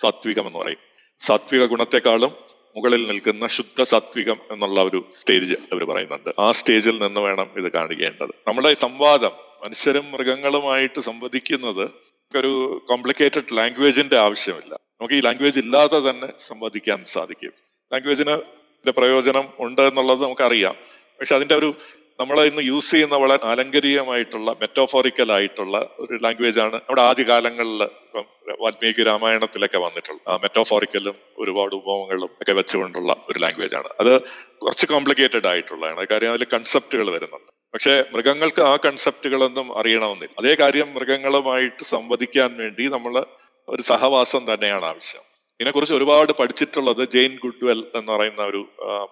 സാത്വികം 0.00 0.46
എന്ന് 0.46 0.58
പറയും. 0.58 0.93
സാത്വിക 1.20 1.64
ഗുണത്തെക്കാളും 1.64 2.32
മുകളിൽ 2.76 3.06
നിൽക്കുന്ന 3.06 3.46
ശുദ്ധ 3.46 3.82
സാത്വികം 3.82 4.36
എന്നുള്ള 4.50 4.82
ഒരു 4.82 5.10
സ്റ്റേജ് 5.18 5.54
അവർ 5.54 5.84
പറയുന്നുണ്ട്. 5.84 6.30
ആ 6.38 6.50
സ്റ്റേജിൽ 6.50 7.02
നിന്ന് 7.02 7.20
വേണം 7.20 7.50
ഇത് 7.56 7.72
കാണിക്കേണ്ടത്. 7.72 8.30
നമ്മുടെ 8.46 8.74
സംവാദം 8.74 9.30
മനുഷ്യരും 9.64 10.10
മൃഗങ്ങളുമായിട്ട് 10.10 11.00
സംവദിക്കുന്നത് 11.00 11.90
ഒരു 12.36 12.82
കോംപ്ലിക്കേറ്റഡ് 12.88 13.56
ലാംഗ്വേജിന്റെ 13.56 14.16
ആവശ്യമില്ല. 14.16 14.74
നമുക്ക് 14.74 15.14
ഈ 15.14 15.20
ലാംഗ്വേജ് 15.20 15.58
ഇല്ലാതെ 15.60 16.10
തന്നെ 16.10 16.28
സംവദിക്കാൻ 16.38 17.04
സാധിക്കും. 17.04 17.52
ലാംഗ്വേജിന് 17.92 18.90
പ്രയോജനം 18.90 19.48
ഉണ്ട് 19.58 19.82
എന്നുള്ളത് 19.82 20.22
നമുക്കറിയാം. 20.22 20.76
പക്ഷെ 21.20 21.34
അതിന്റെ 21.34 21.54
ഒരു 21.54 21.74
നമ്മൾ 22.20 22.42
ഇന്ന് 22.42 22.62
യൂസ് 22.62 22.90
ചെയ്യുന്ന 22.90 23.14
വളരെ 23.14 23.46
ആലങ്കരികമായിട്ടുള്ള 23.46 24.50
മെറ്റോഫോറിക്കൽ 24.50 25.32
ആയിട്ടുള്ള 25.32 25.90
ഒരു 25.98 26.18
ലാംഗ്വേജ് 26.22 26.60
ആണ് 26.60 26.74
നമ്മുടെ 26.74 27.02
ആദ്യകാലങ്ങളിൽ 27.02 27.82
ഇപ്പം 27.82 28.24
വാൽമീകി 28.60 29.02
രാമായണത്തിലൊക്കെ 29.02 29.78
വന്നിട്ടുള്ള. 29.78 30.36
മെറ്റോഫോറിക്കലും 30.36 31.14
ഒരുപാട് 31.38 31.74
ഉപമങ്ങളും 31.74 32.30
ഒക്കെ 32.40 32.52
വെച്ചുകൊണ്ടുള്ള 32.52 33.16
ഒരു 33.28 33.38
ലാംഗ്വേജ് 33.38 33.76
ആണ്. 33.76 33.88
അത് 34.00 34.22
കുറച്ച് 34.56 34.86
കോംപ്ലിക്കേറ്റഡ് 34.86 35.46
ആയിട്ടുള്ളതാണ്. 35.46 36.06
കാര്യം 36.06 36.32
അതിൽ 36.32 36.46
കൺസെപ്റ്റുകൾ 36.54 37.10
വരുന്നുണ്ട്. 37.10 37.52
പക്ഷേ 37.74 38.04
മൃഗങ്ങൾക്ക് 38.12 38.62
ആ 38.62 38.76
കൺസെപ്റ്റുകളൊന്നും 38.76 39.78
അറിയണമെന്നില്ല. 39.78 40.34
അതേ 40.38 40.54
കാര്യം 40.54 40.94
മൃഗങ്ങളുമായിട്ട് 40.94 41.84
സംവദിക്കാൻ 41.84 42.56
വേണ്ടി 42.56 42.88
നമ്മൾ 42.88 43.24
ഒരു 43.68 43.82
സഹവാസം 43.82 44.54
തന്നെയാണ് 44.54 44.84
ആവശ്യം. 44.84 45.33
ഇതിനെക്കുറിച്ച് 45.60 45.94
ഒരുപാട് 45.94 46.32
പഠിച്ചിട്ടുള്ളത് 46.32 47.08
ജെയിൻ 47.08 47.38
ഗുഡ്വെൽ 47.42 47.84
എന്ന് 47.94 48.12
പറയുന്ന 48.12 48.42
ഒരു 48.42 48.60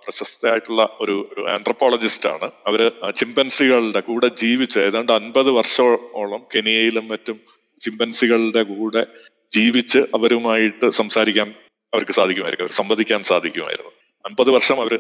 പ്രശസ്തയായിട്ടുള്ള 0.05 0.99
ഒരു 1.01 1.29
ഒരു 1.33 1.43
ആന്ത്രപ്പോളജിസ്റ്റ് 1.51 2.29
ആണ്. 2.29 2.51
അവർ 2.67 2.93
ചിമ്പൻസികളുടെ 3.15 4.01
കൂടെ 4.01 4.29
ജീവിച്ച് 4.29 4.79
ഏതാണ്ട് 4.79 5.13
അൻപത് 5.13 5.51
വർഷമോളം 5.51 6.43
കെനിയയിലും 6.55 7.09
മറ്റും 7.09 7.41
ചിമ്പൻസികളുടെ 7.81 8.63
കൂടെ 8.63 9.07
ജീവിച്ച് 9.51 9.99
അവരുമായിട്ട് 9.99 10.91
സംസാരിക്കാൻ 10.91 11.55
അവർക്ക് 11.95 12.13
സാധിക്കുമായിരിക്കും 12.13 12.67
അവർ 12.67 12.73
സംവദിക്കാൻ 12.73 13.23
സാധിക്കുമായിരുന്നു. 13.23 13.93
അൻപത് 14.25 14.51
വർഷം 14.51 14.81
അവർ 14.81 14.93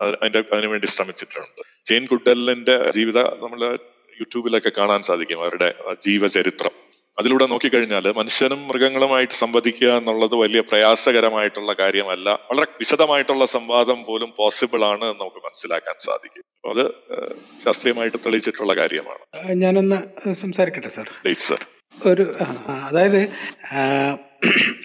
അതിന്റെ 0.00 0.44
അതിനുവേണ്ടി 0.52 0.86
ശ്രമിച്ചിട്ടുണ്ട്. 0.86 1.62
ജെയിൻ 1.86 2.04
ഗുഡ്വെല്ലിന്റെ 2.10 2.90
ജീവിത 2.90 3.20
നമ്മൾ 3.42 3.60
യൂട്യൂബിലൊക്കെ 4.20 4.72
കാണാൻ 4.78 5.02
സാധിക്കും 5.02 5.40
അവരുടെ 5.40 5.74
ജീവചരിത്രം. 6.06 6.89
അതിലൂടെ 7.18 7.46
നോക്കിക്കഴിഞ്ഞാൽ 7.46 8.06
മനുഷ്യനും 8.16 8.60
മൃഗങ്ങളുമായിട്ട് 8.68 9.32
സംവദിക്കുക 9.32 9.88
എന്നുള്ളത് 9.96 10.34
വലിയ 10.34 10.60
പ്രയാസകരമായിട്ടുള്ള 10.60 11.72
കാര്യമല്ല. 11.80 12.28
വളരെ 12.50 12.66
വിശദമായിട്ടുള്ള 12.78 13.46
സംവാദം 13.46 14.04
പോലും 14.04 14.32
പോസിബിൾ 14.36 14.84
ആണ് 14.84 15.04
എന്ന് 15.04 15.20
നമുക്ക് 15.20 15.42
മനസ്സിലാക്കാൻ 15.46 15.96
സാധിക്കും. 15.98 16.44
അത് 16.70 16.84
ശാസ്ത്രീയമായിട്ട് 17.64 18.18
തെളിയിച്ചിട്ടുള്ള 18.26 18.74
കാര്യമാണ്. 18.76 19.22
ഞാനൊന്ന് 19.64 19.98
സംസാരിക്കട്ടെ 20.34 20.88
സാർ? 20.88 21.08
പ്ലീസ് 21.24 21.48
സാർ 21.48 21.62
ഒരു 22.06 22.24
അതായത് 22.88 23.20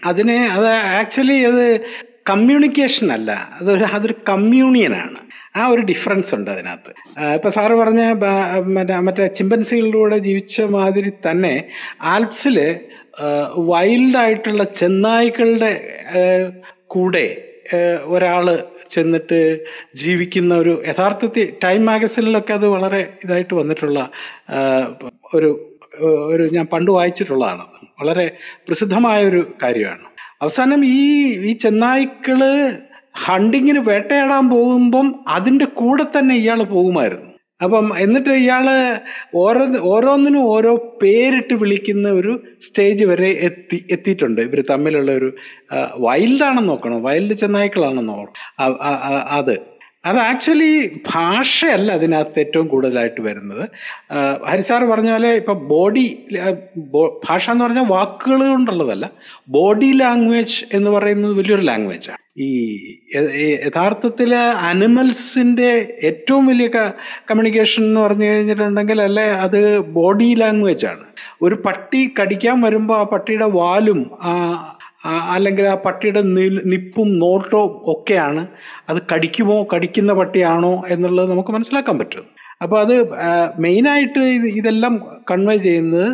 അതിനെ 0.03 0.37
അത് 0.47 0.67
ആക്ച്വലി 0.99 1.37
അത് 1.43 1.63
കമ്മ്യൂണിക്കേഷൻ 2.29 3.07
അല്ല. 3.11 3.31
അത് 3.59 3.83
അതൊരു 3.83 4.15
കമ്മ്യൂണിയനാണ് 4.29 5.19
ആ 5.55 5.67
ഒരു 5.67 5.81
ഡിഫറൻസ് 5.81 6.35
ഉണ്ട് 6.35 6.51
അതിനകത്ത്. 6.51 6.91
ഇപ്പം 7.35 7.51
സാറ് 7.51 7.71
പറഞ്ഞ 7.71 8.01
മറ്റേ 8.73 8.95
മറ്റേ 8.99 9.27
ചിമ്പൻസികളിലൂടെ 9.27 10.17
ജീവിച്ച 10.17 10.61
മാതിരി 10.61 11.09
തന്നെ 11.09 11.67
ആൽപ്സിൽ 12.01 12.57
വൈൽഡായിട്ടുള്ള 13.57 14.63
ചെന്നായ്ക്കളുടെ 14.63 15.73
കൂടെ 16.87 17.27
ഒരാൾ 18.05 18.45
ചെന്നിട്ട് 18.89 19.39
ജീവിക്കുന്ന 19.95 20.55
ഒരു 20.55 20.83
യഥാർത്ഥത്തിൽ 20.87 21.53
ടൈം 21.63 21.85
മാഗസിനിലൊക്കെ 21.85 22.53
അത് 22.53 22.67
വളരെ 22.67 23.17
ഇതായിട്ട് 23.23 23.53
വന്നിട്ടുള്ള 23.53 24.09
ഒരു 25.33 25.49
ഒരു 26.05 26.49
ഞാൻ 26.53 26.65
പണ്ട് 26.65 26.91
വായിച്ചിട്ടുള്ളതാണ്. 26.91 27.65
വളരെ 28.01 28.25
പ്രസിദ്ധമായ 28.67 29.25
ഒരു 29.25 29.55
കാര്യമാണ്. 29.63 30.05
അവസാനം 30.41 30.85
ഈ 30.85 30.99
ഈ 31.49 31.53
ചെന്നായ്ക്കൾ 31.53 32.41
ഹണ്ടിങ്ങിന് 33.15 33.79
വേട്ടയാടാൻ 33.79 34.49
പോകുമ്പം 34.49 35.15
അതിന്റെ 35.27 35.65
കൂടെ 35.65 36.03
തന്നെ 36.03 36.35
ഇയാൾ 36.35 36.63
പോകുമായിരുന്നു. 36.63 37.35
അപ്പം 37.63 37.91
എന്നിട്ട് 37.97 38.29
ഇയാൾ 38.29 38.65
ഓരോ 39.35 39.65
ഓരോന്നിനും 39.79 40.41
ഓരോ 40.41 40.75
പേരിട്ട് 41.01 41.53
വിളിക്കുന്ന 41.53 42.09
ഒരു 42.09 42.43
സ്റ്റേജ് 42.61 43.05
വരെ 43.05 43.27
എത്തി 43.27 43.85
എത്തിയിട്ടുണ്ട്. 43.91 44.41
ഇവർ 44.41 44.63
തമ്മിലുള്ള 44.69 45.11
ഒരു 45.11 45.35
വൈൽഡാണെന്ന് 45.97 46.69
നോക്കണം. 46.69 47.03
വൈൽഡ് 47.03 47.33
ചെന്നായ്ക്കളാണെന്ന് 47.33 48.09
നോക്കണം. 48.09 48.77
അത്. 49.29 49.75
അത് 50.05 50.17
ആക്ച്വലി 50.17 51.01
ഭാഷയല്ല 51.13 51.91
അതിനകത്ത് 51.91 52.39
ഏറ്റവും 52.39 52.67
കൂടുതലായിട്ട് 52.67 53.21
വരുന്നത്. 53.21 53.69
ഹരിസാർ 54.45 54.85
പറഞ്ഞ 54.85 55.11
പോലെ 55.11 55.35
ഇപ്പം 55.35 55.67
ബോഡി 55.67 56.27
ഭാഷ 57.29 57.49
എന്ന് 57.49 57.63
പറഞ്ഞാൽ 57.63 57.85
വാക്കുകൾ 57.85 58.47
കൊണ്ടുള്ളതല്ല. 58.49 59.09
ബോഡി 59.49 59.91
ലാംഗ്വേജ് 59.95 60.63
എന്ന് 60.73 60.91
പറയുന്നത് 60.91 61.33
വലിയൊരു 61.33 61.61
ലാംഗ്വേജാണ് 61.61 62.24
ഈ 62.43 62.47
യഥാർത്ഥത്തിൽ 63.65 64.31
അനിമൽസിന്റെ 64.69 65.69
ഏറ്റവും 66.09 66.43
വലിയ 66.45 66.67
കമ്മ്യൂണിക്കേഷൻ 67.29 67.81
എന്ന് 67.83 68.01
പറഞ്ഞു 68.01 68.25
കഴിഞ്ഞിട്ടുണ്ടെങ്കിൽ 68.25 68.99
അല്ലെ 69.01 69.27
അത് 69.45 69.59
ബോഡി 69.97 70.27
ലാംഗ്വേജ് 70.41 70.85
ആണ്. 70.85 71.05
ഒരു 71.41 71.55
പട്ടി 71.65 72.01
കടിക്കാൻ 72.19 72.57
വരുമ്പോൾ 72.61 72.97
ആ 72.99 73.05
പട്ടിയുടെ 73.13 73.47
വാലും 73.59 74.01
അല്ലെങ്കിൽ 75.35 75.65
ആ 75.73 75.75
പട്ടിയുടെ 75.85 76.21
നിപ്പും 76.73 77.09
നോട്ടവും 77.19 77.71
ഒക്കെയാണ് 77.93 78.43
അത് 78.89 78.99
കടിക്കുമോ 79.13 79.57
കടിക്കുന്ന 79.73 80.11
പട്ടിയാണോ 80.13 80.73
എന്നുള്ളത് 80.89 81.29
നമുക്ക് 81.31 81.51
മനസ്സിലാക്കാൻ 81.51 81.97
പറ്റും. 81.99 82.25
അപ്പോൾ 82.61 82.79
അത് 82.81 82.95
മെയിനായിട്ട് 83.59 84.21
ഇത് 84.37 84.47
ഇതെല്ലാം 84.59 84.93
കൺവേ 85.31 85.57
ചെയ്യുന്നത് 85.57 86.09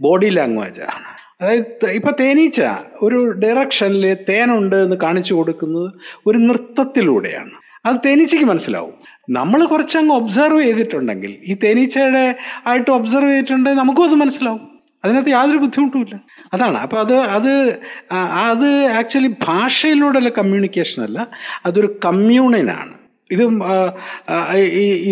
ബോഡി 0.00 0.30
ലാംഗ്വേജാണ് 0.38 1.05
അതായത് 1.40 1.86
ഇപ്പൊ 1.86 2.10
തേനീച്ച 2.20 2.60
ഒരു 3.02 3.30
ഡയറക്ഷനിൽ 3.30 4.16
തേനുണ്ട് 4.28 4.76
എന്ന് 4.76 4.96
കാണിച്ചു 4.96 5.34
കൊടുക്കുന്നത് 5.34 5.92
ഒരു 6.26 6.38
നൃത്തത്തിലൂടെയാണ്. 6.38 7.50
അത് 7.86 7.96
തേനീച്ചയ്ക്ക് 8.06 8.46
മനസ്സിലാവും. 8.46 8.94
നമ്മൾ 9.30 9.64
കുറച്ചങ്ങ് 9.64 10.14
ഒബ്സർവ് 10.14 10.62
ചെയ്തിട്ടുണ്ടെങ്കിൽ 10.62 11.36
ഈ 11.44 11.56
തേനീച്ചയുടെ 11.64 12.36
ആയിട്ട് 12.66 12.90
ഒബ്സർവ് 12.90 13.30
ചെയ്തിട്ടുണ്ടെങ്കിൽ 13.30 13.78
നമുക്കും 13.78 14.04
അത് 14.04 14.14
മനസ്സിലാവും. 14.14 14.80
അതിനകത്ത് 15.04 15.30
യാതൊരു 15.30 15.56
ബുദ്ധിമുട്ടുമില്ല 15.56 16.20
അതാണ്. 16.54 16.78
അപ്പോൾ 16.78 17.00
അത് 17.00 17.14
അത് 17.16 17.80
അത് 18.20 18.68
ആക്ച്വലി 18.68 19.34
ഭാഷയിലൂടെയുള്ള 19.42 20.28
കമ്മ്യൂണിക്കേഷൻ 20.28 21.02
അല്ല 21.02 21.26
അതൊരു 21.66 21.98
കമ്മ്യൂണിനാണ് 22.04 22.94
ഇത് 23.30 23.42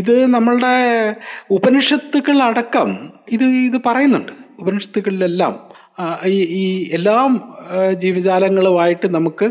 ഇത് 0.01 0.27
നമ്മളുടെ 0.27 0.75
ഉപനിഷത്തുക്കളടക്കം 1.51 3.12
ഇത് 3.29 3.45
ഇത് 3.45 3.81
പറയുന്നുണ്ട്. 3.87 4.33
ഉപനിഷത്തുക്കളിലെല്ലാം 4.59 5.74
ഈ 6.26 6.38
ഈ 6.61 6.64
എല്ലാ 6.92 7.16
ജീവജാലങ്ങളുമായിട്ട് 7.92 9.14
നമുക്ക് 9.14 9.47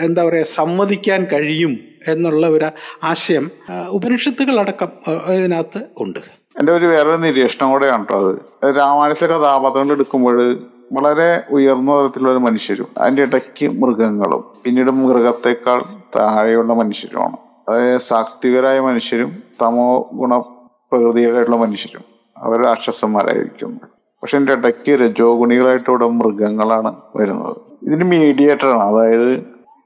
എന്താ 0.00 0.24
പറയുക 0.24 0.48
സംവദിക്കാൻ 0.58 1.24
കഴിയും 1.32 1.72
എന്നുള്ള 2.08 2.46
ഒരു 2.48 2.68
ആശയം 3.04 3.50
ഉപനിഷത്തുകളടക്കം 3.88 4.90
ഇതിനകത്ത് 5.38 5.80
ഉണ്ട്. 5.98 6.20
എന്റെ 6.60 6.72
ഒരു 6.72 6.86
വേറൊരു 6.86 7.16
നിരീക്ഷണം 7.16 7.70
കൂടെയാണ് 7.70 8.04
കേട്ടോ 8.08 8.18
അത്. 8.22 8.32
രാമായണത്തിലെ 8.78 9.28
കഥാപാത്രങ്ങൾ 9.34 9.94
എടുക്കുമ്പോൾ 9.94 10.36
വളരെ 10.96 11.28
ഉയർന്ന 11.50 11.90
തരത്തിലുള്ള 11.98 12.38
മനുഷ്യരും 12.38 12.88
അതിന്റെ 12.98 13.22
ഇടയ്ക്ക് 13.22 13.68
മൃഗങ്ങളും 13.82 14.42
പിന്നീട് 14.64 14.90
മൃഗത്തെക്കാൾ 14.90 15.80
താഴെയുള്ള 16.16 16.72
മനുഷ്യരുമാണ്. 16.72 17.38
അതായത് 17.68 18.02
സാത്വികരായ 18.08 18.80
മനുഷ്യരും 18.80 19.30
തമോ 19.62 19.88
ഗുണ 20.20 20.38
പ്രകൃതിയായിട്ടുള്ള 20.92 21.56
മനുഷ്യരും 21.56 22.04
അവർ 22.36 22.58
രാക്ഷസന്മാരായിരിക്കുന്നു 22.64 23.80
പക്ഷെ 24.22 24.36
എന്റെ 24.36 24.52
ഇടയ്ക്ക് 24.52 24.92
രജോ 24.92 25.36
ഗുണികളായിട്ടൂടെ 25.36 26.06
മൃഗങ്ങളാണ് 26.08 26.96
വരുന്നത്. 27.16 27.56
ഇതിന് 27.82 28.04
മീഡിയേറ്ററാണ് 28.04 28.82
അതായത് 28.82 29.30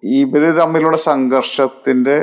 ഇവർ 0.03 0.51
തമ്മിലുള്ള 0.51 0.97
സംഘർഷത്തിന്റെ 0.97 2.17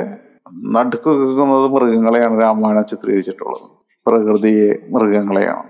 നടുക്ക് 0.76 1.10
നിൽക്കുന്നത് 1.10 1.66
മൃഗങ്ങളെയാണ് 1.72 2.40
രാമായണം 2.42 2.84
ചിത്രീകരിച്ചിട്ടുള്ളത്. 2.84 3.66
പ്രകൃതിയെ 4.06 4.70
മൃഗങ്ങളെയാണ്. 4.92 5.68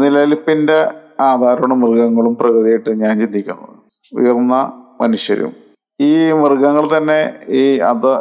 നിലനിൽപ്പിന്റെ 0.00 0.78
ആധാരമാണ് 1.20 1.74
മൃഗങ്ങളും 1.74 2.36
പ്രകൃതിയായിട്ട് 2.36 2.90
ഞാൻ 3.00 3.18
ചിന്തിക്കുന്നത്. 3.18 3.76
ഉയർന്ന 4.12 4.54
മനുഷ്യരും. 5.00 5.52
ഈ 6.00 6.32
മൃഗങ്ങൾ 6.32 6.96
തന്നെ 6.96 7.34
ഈ 7.48 7.78
അത് 7.78 8.12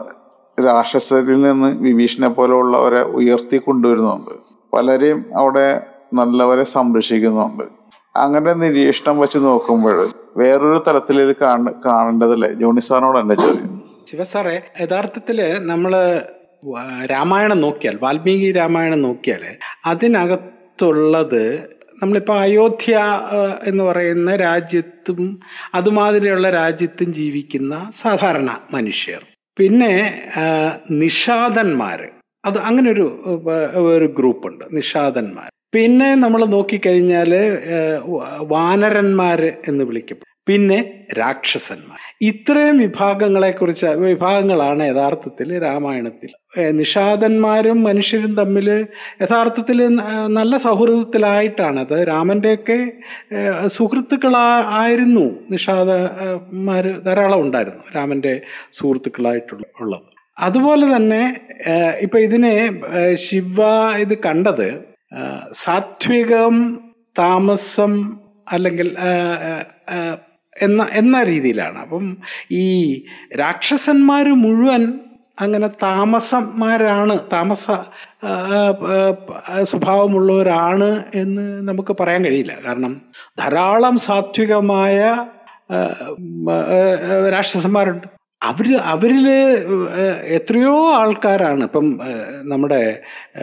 രാക്ഷസരിൽ 0.57 1.41
നിന്ന് 1.41 1.67
വിഭീഷണെ 1.79 2.27
പോലെയുള്ളവരെ 2.27 3.01
ഉയർത്തി 3.03 3.57
കൊണ്ടുവരുന്നുണ്ട് 3.57 4.33
പലരെയും 4.73 5.25
അവിടെ 5.35 5.67
നല്ലവരെ 6.13 6.65
സംരക്ഷിക്കുന്നുണ്ട്. 6.75 7.65
അങ്ങനെ 8.15 8.53
നിരീക്ഷണം 8.63 9.15
വെച്ച് 9.19 9.39
നോക്കുമ്പോൾ 9.39 9.97
വേറൊരു 10.37 10.79
തലത്തിൽ 10.87 11.17
ഇത് 11.21 11.33
കാണ 11.41 11.71
കാണേണ്ടതല്ലേ? 11.85 12.49
ജോണി 12.61 12.81
സാറിനോട് 12.87 13.19
എന്റെ 13.19 13.35
ചോദ്യം? 13.35 13.69
ശിവസാറെ 14.09 14.55
യഥാർത്ഥത്തിൽ 14.81 15.39
നമ്മൾ 15.71 15.93
രാമായണം 17.11 17.59
നോക്കിയാൽ 17.61 17.95
വാൽമീകി 18.01 18.49
രാമായണം 18.51 19.01
നോക്കിയാൽ 19.01 19.43
അതിനകത്തുള്ളത് 19.85 21.43
നമ്മളിപ്പോൾ 22.01 22.37
അയോധ്യ 22.39 22.97
എന്ന് 23.67 23.83
പറയുന്ന 23.83 24.35
രാജ്യത്തും 24.35 25.21
അതുമാതിരിയുള്ള 25.73 26.47
രാജ്യത്തും 26.49 27.09
ജീവിക്കുന്ന 27.13 27.73
സാധാരണ 28.01 28.49
മനുഷ്യർ. 28.73 29.21
പിന്നെ 29.57 29.93
നിഷാദന്മാർ 31.01 31.99
അത് 32.45 32.57
അങ്ങനെ 32.57 32.91
ഒരു 32.91 33.05
ഒരു 33.93 34.07
ഗ്രൂപ്പുണ്ട് 34.17 34.65
നിഷാദന്മാർ 34.77 35.49
പിന്നെ 35.73 36.15
നമ്മൾ 36.15 36.41
നോക്കിക്കഴിഞ്ഞാൽ 36.45 37.31
വാനരന്മാർ 38.53 39.41
എന്ന് 39.69 39.83
വിളിക്കും. 39.83 40.19
പിന്നെ 40.49 40.77
രാക്ഷസന്മാർ. 41.19 41.99
ഇത്രയും 42.29 42.77
വിഭാഗങ്ങളെക്കുറിച്ച് 42.77 43.85
വിഭാഗങ്ങളാണ് 43.85 44.83
യഥാർത്ഥത്തിൽ 44.83 45.49
രാമായണത്തിൽ. 45.63 46.31
നിഷാദന്മാരും 46.79 47.83
മനുഷ്യരും 47.83 48.35
തമ്മിൽ 48.35 48.67
യഥാർത്ഥത്തിൽ 49.23 49.79
നല്ല 50.37 50.57
സൗഹൃദത്തിലായിട്ടാണത്. 50.57 52.07
രാമന്റെയൊക്കെ 52.11 52.79
സുഹൃത്തുക്കളാ 53.67 54.45
ആയിരുന്നു 54.81 55.25
നിഷാദന്മാർ 55.51 56.87
ധാരാളം 57.07 57.41
ഉണ്ടായിരുന്നു 57.41 57.83
രാമന്റെ 57.97 58.41
സുഹൃത്തുക്കളായിട്ടുള്ള 58.73 59.65
ഉള്ളത്. 59.81 60.07
അതുപോലെ 60.39 60.85
തന്നെ 60.95 61.23
ഇപ്പം 62.01 62.19
ഇതിനെ 62.19 62.55
ശിവ 63.13 63.59
ഇത് 64.03 64.17
കണ്ടത് 64.17 64.90
സാത്വികം 65.51 66.55
താമസം 67.19 67.93
അല്ലെങ്കിൽ 68.51 68.87
എന്ന 70.61 70.87
എന്ന 70.91 71.23
രീതിയിലാണ്. 71.23 71.77
അപ്പം 71.77 72.17
ഈ 72.51 72.65
രാക്ഷസന്മാർ 73.39 74.27
മുഴുവൻ 74.27 74.99
അങ്ങനെ 75.41 75.67
താമസന്മാരാണ് 75.67 77.19
താമസ 77.33 77.65
സ്വഭാവമുള്ളവരാണ് 79.63 81.03
എന്ന് 81.15 81.67
നമുക്ക് 81.67 81.95
പറയാൻ 81.99 82.25
കഴിയില്ല. 82.25 82.53
കാരണം 82.65 83.01
ധാരാളം 83.39 83.97
സാത്വികമായ 83.97 85.27
രാക്ഷസന്മാരുണ്ട്. 87.29 88.07
അവർ 88.41 88.67
അവരിൽ 88.93 89.25
എത്രയോ 90.37 90.75
ആൾക്കാരാണ് 90.93 91.63
ഇപ്പം 91.63 91.87
നമ്മുടെ 92.43 92.81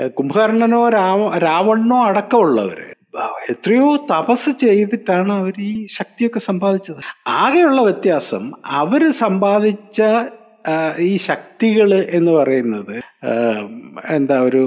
കുംഭകർണനോ 0.09 0.89
രാവ 0.89 1.39
രാവണനോ 1.39 1.99
അടക്കമുള്ളവർ 2.05 2.81
എത്രയോ 3.51 3.97
തപസ് 4.11 4.51
ചെയ്തിട്ടാണ് 4.51 5.33
അവർ 5.33 5.55
ഈ 5.61 5.87
ശക്തിയൊക്കെ 5.87 6.39
സമ്പാദിച്ചത്. 6.39 7.01
ആകെയുള്ള 7.29 7.81
വ്യത്യാസം 7.81 8.53
അവർ 8.65 9.03
സമ്പാദിച്ച 9.13 10.01
ഈ 10.99 11.17
ശക്തികൾ 11.17 11.91
എന്ന് 12.19 12.33
പറയുന്നത് 12.33 12.97
എന്താ 14.11 14.39
ഒരു 14.41 14.63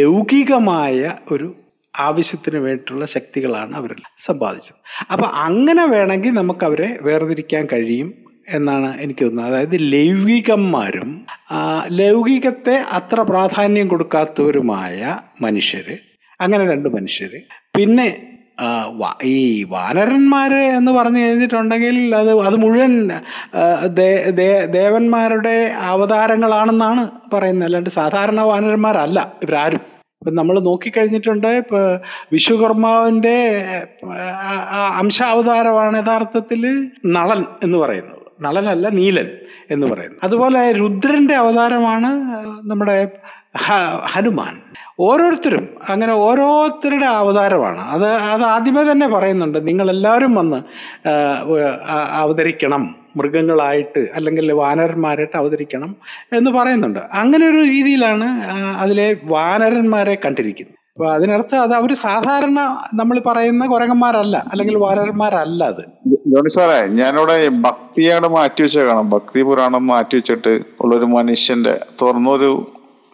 ലൗകികമായ 0.00 1.12
ഒരു 1.32 1.46
ആവശ്യത്തിന് 1.94 2.58
വേണ്ടിയിട്ടുള്ള 2.58 3.06
ശക്തികളാണ് 3.06 3.72
അവരെല്ലാം 3.74 4.12
സമ്പാദിച്ചത്. 4.26 4.78
അപ്പം 5.12 5.30
അങ്ങനെ 5.46 5.84
വേണമെങ്കിൽ 5.86 6.32
നമുക്കവരെ 6.40 6.88
വേർതിരിക്കാൻ 7.02 7.66
കഴിയും. 7.72 8.08
എന്നാണ് 8.56 8.88
എനിക്ക് 9.00 9.24
തോന്നുന്നത്. 9.24 9.50
അതായത് 9.52 9.76
ലൗകികന്മാരും 9.94 11.10
ലൗകികത്തെ 12.00 12.76
അത്ര 12.98 13.20
പ്രാധാന്യം 13.30 13.88
കൊടുക്കാത്തവരുമായ 13.88 15.18
മനുഷ്യർ 15.42 15.88
അങ്ങനെ 16.40 16.64
രണ്ട് 16.72 16.88
മനുഷ്യർ 16.88 17.32
പിന്നെ 17.76 18.08
ഈ 19.24 19.38
വാനരന്മാർ 19.70 20.52
എന്ന് 20.54 20.92
പറഞ്ഞു 20.92 21.20
കഴിഞ്ഞിട്ടുണ്ടെങ്കിൽ 21.22 21.96
അത് 22.18 22.30
അത് 22.48 22.56
മുഴുവൻ 22.64 22.92
ദേവന്മാരുടെ 24.76 25.56
അവതാരങ്ങളാണെന്നാണ് 25.92 27.02
പറയുന്നത്. 27.32 27.66
അല്ലാണ്ട് 27.68 27.90
സാധാരണ 27.90 28.40
വാനരന്മാരല്ല 28.50 29.32
ഇവരാരും. 29.42 29.82
ഇപ്പം 30.20 30.36
നമ്മൾ 30.36 30.56
നോക്കിക്കഴിഞ്ഞിട്ടുണ്ട് 30.60 31.46
ഇപ്പോൾ 31.46 32.00
വിശ്വകർമാവിന്റെ 32.32 33.36
അംശാവതാരമാണ് 35.00 35.96
യഥാർത്ഥത്തിൽ 36.02 36.62
നളൻ 37.16 37.44
എന്ന് 37.62 37.78
പറയുന്നത്. 37.78 38.13
നളനല്ല 38.40 38.88
നീലൻ 38.88 39.28
എന്ന് 39.70 39.86
പറയുന്നത് 39.86 40.20
അതുപോലെ 40.22 40.72
രുദ്രന്റെ 40.72 41.34
അവതാരമാണ് 41.34 42.10
നമ്മുടെ 42.70 43.08
ഹനുമാൻ. 44.12 44.54
ഓരോരുത്തരും 45.00 45.68
അങ്ങനെ 45.88 46.12
ഓരോരുത്തരുടെ 46.12 47.06
അവതാരമാണ്. 47.06 47.78
അത് 47.78 48.06
അത് 48.06 48.42
ആദ്യമേ 48.42 48.82
തന്നെ 48.90 49.08
പറയുന്നുണ്ട് 49.08 49.68
നിങ്ങളെല്ലാവരും 49.68 50.34
വന്ന് 50.34 50.58
അവതരിക്കണം. 52.22 52.94
മൃഗങ്ങളായിട്ട് 53.16 54.08
അല്ലെങ്കിൽ 54.14 54.52
വാനരന്മാരായിട്ട് 54.52 55.36
അവതരിക്കണം 55.36 55.96
എന്ന് 56.32 56.50
പറയുന്നുണ്ട്. 56.50 56.98
അങ്ങനെ 57.12 57.46
ഒരു 57.48 57.60
രീതിയിലാണ് 57.70 58.28
അതിലെ 58.78 59.16
വാനരന്മാരെ 59.24 60.18
കണ്ടിരിക്കുന്നത്. 60.24 60.73
അപ്പൊ 60.96 61.06
അതിനർത്ഥം 61.12 61.60
അത് 61.60 61.72
അവർ 61.78 61.90
സാധാരണ 61.94 62.58
നമ്മൾ 62.98 63.16
പറയുന്ന 63.28 63.66
കുരങ്ങന്മാരല്ല 63.70 64.36
അല്ലെങ്കിൽ 64.50 64.76
വാരന്മാരല്ല 64.82 65.64
അത്. 65.72 65.82
ജോണി 66.32 66.50
സാറേ 66.56 66.76
ഞാനിവിടെ 66.98 67.36
ഭക്തിയാണ് 67.64 68.28
മാറ്റി 68.34 68.68
കാണാം 68.88 69.08
ഭക്തി 69.14 69.42
പുരാണം 69.48 69.82
മാറ്റി 69.86 70.14
വെച്ചിട്ട് 70.18 70.52
ഉള്ളൊരു 70.82 71.06
മനുഷ്യന്റെ 71.16 71.74
തുറന്നൊരു 72.02 72.50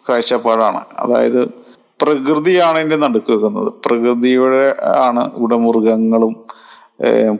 കാഴ്ചപ്പാടാണ്. 0.09 0.83
അതായത് 1.05 1.41
പ്രകൃതിയാണ് 2.03 2.79
ഇതിന്റെ 2.79 2.99
നടുക്ക് 3.07 3.31
വെക്കുന്നത്. 3.33 3.71
പ്രകൃതിയുടെ 3.87 4.67
ആണ് 5.07 5.25
ഇവിടെ 5.39 5.59
മൃഗങ്ങളും 5.67 6.35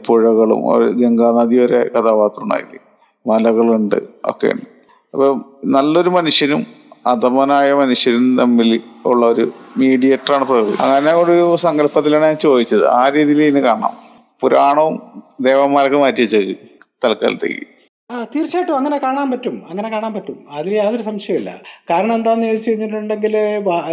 പുഴകളും 0.07 0.59
ഗംഗാനദി 1.01 1.57
വരെ 1.61 1.81
കഥാപാത്രം 1.95 2.43
ഉണ്ടായില്ലേ 2.45 2.79
മലകളുണ്ട് 3.25 3.99
ഒക്കെയുണ്ട്. 4.31 4.67
അപ്പൊ 5.13 5.27
നല്ലൊരു 5.75 6.11
മനുഷ്യനും 6.19 6.61
അധമനായ 7.05 7.73
മനുഷ്യരും 7.73 8.37
തമ്മിൽ 8.37 8.79
ഉള്ള 9.05 9.25
ഒരു 9.25 9.51
മീഡിയേറ്ററാണ് 9.77 10.45
പ്രകൃതി. 10.45 10.73
അങ്ങനെ 10.83 11.13
ഒരു 11.13 11.55
സങ്കല്പത്തിലാണ് 11.55 12.25
ഞാൻ 12.25 12.35
ചോദിച്ചത്. 12.35 12.87
ആ 12.87 13.09
രീതിയിൽ 13.09 13.43
ഇതിന് 13.43 13.63
കാണാം. 13.63 13.93
പുരാണവും 14.41 14.99
ദേവന്മാരൊക്കെ 15.43 15.97
മാറ്റി 15.97 16.21
വെച്ചേക്ക് 16.21 16.55
തൽക്കാലത്തേക്ക്. 17.03 17.65
തീർച്ചയായിട്ടും 18.35 18.77
അങ്ങനെ 18.77 18.97
കാണാൻ 18.97 19.31
പറ്റും. 19.31 19.65
അങ്ങനെ 19.69 19.89
കാണാൻ 19.89 20.13
പറ്റും. 20.13 20.37
അതിൽ 20.51 20.73
യാതൊരു 20.73 21.01
സംശയമില്ല 21.01 21.51
കാരണം 21.89 22.13
എന്താണെന്ന് 22.15 22.47
ചോദിച്ചു 22.47 22.69
കഴിഞ്ഞിട്ടുണ്ടെങ്കിൽ 22.69 23.37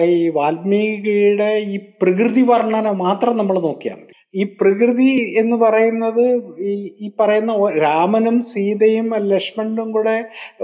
ഈ 0.05 0.29
വാൽമീകിയുടെ 0.29 1.51
ഈ 1.75 1.77
പ്രകൃതി 1.77 2.43
വർണന 2.43 2.91
മാത്രം 2.91 3.37
നമ്മൾ 3.37 3.61
നോക്കിയാൽ 3.61 4.01
ഈ 4.35 4.43
പ്രകൃതി 4.61 5.11
എന്ന് 5.41 5.57
പറയുന്നത് 5.57 6.25
ഈ 6.71 6.73
ഈ 7.05 7.09
പറയുന്ന 7.21 7.53
രാമനും 7.85 8.37
സീതയും 8.51 9.07
ലക്ഷ്മണനും 9.33 9.89
കൂടെ 9.93 10.17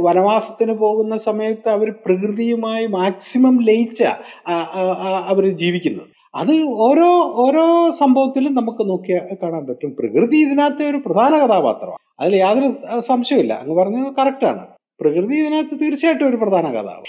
വനവാസത്തിന് 0.07 0.75
പോകുന്ന 0.83 1.17
സമയത്ത് 1.29 1.69
അവർ 1.69 1.91
പ്രകൃതിയുമായി 2.05 2.87
മാക്സിമം 2.99 3.57
ലയിച്ച 3.69 4.03
അവർ 5.33 5.47
ജീവിക്കുന്നത്. 5.63 6.09
അത് 6.35 6.55
ഓരോ 6.87 7.09
ഓരോ 7.45 7.65
സംഭവത്തിലും 8.03 8.53
നമുക്ക് 8.55 8.85
നോക്കിയാൽ 8.91 9.35
കാണാൻ 9.43 9.65
പറ്റും. 9.67 9.91
പ്രകൃതി 9.99 10.37
ഇതിനകത്തെ 10.47 10.85
ഒരു 10.93 11.01
പ്രധാന 11.07 11.33
കഥാപാത്രമാണ്. 11.45 12.03
അതിൽ 12.21 12.35
യാതൊരു 12.37 12.71
സംശയമില്ല 13.11 13.53
അങ്ങ് 13.63 13.75
പറഞ്ഞത് 13.81 14.11
കറക്റ്റാണ്. 14.21 14.65
പ്രകൃതി 15.01 15.35
ഇതിനകത്ത് 15.43 15.75
തീർച്ചയായിട്ടും 15.83 16.27
ഒരു 16.31 16.39
പ്രധാന 16.43 16.67
കഥാവ് 16.77 17.05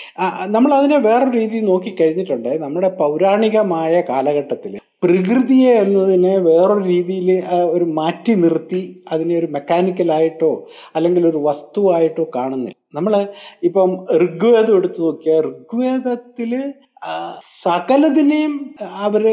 നമ്മൾ 0.55 0.71
അതിനെ 0.79 0.97
വേറൊരു 1.07 1.31
രീതിയിൽ 1.39 1.65
നോക്കിക്കഴിഞ്ഞിട്ടുണ്ട്. 1.71 2.51
നമ്മുടെ 2.65 2.89
പൗരാണികമായ 3.01 3.93
കാലഘട്ടത്തിൽ 4.11 4.73
പ്രകൃതിയെ 5.05 5.71
എന്നതിനെ 5.83 6.33
വേറൊരു 6.47 6.83
രീതിയിൽ 6.85 7.29
ഒരു 7.75 7.85
മാറ്റി 7.99 8.33
നിർത്തി 8.43 8.81
അതിനെ 9.11 9.33
ഒരു 9.39 9.47
മെക്കാനിക്കലായിട്ടോ 9.55 10.51
അല്ലെങ്കിൽ 10.95 11.23
ഒരു 11.31 11.39
വസ്തുവായിട്ടോ 11.47 12.25
കാണുന്നില്ല. 12.35 12.77
നമ്മൾ 12.97 13.13
ഇപ്പം 13.67 13.91
ഋഗ്വേദം 14.23 14.75
എടുത്തു 14.77 15.01
നോക്കിയാൽ 15.05 15.45
ഋഗ്വേദത്തിൽ 15.47 16.51
സകലതിനെയും 17.63 18.53
അവർ 19.05 19.23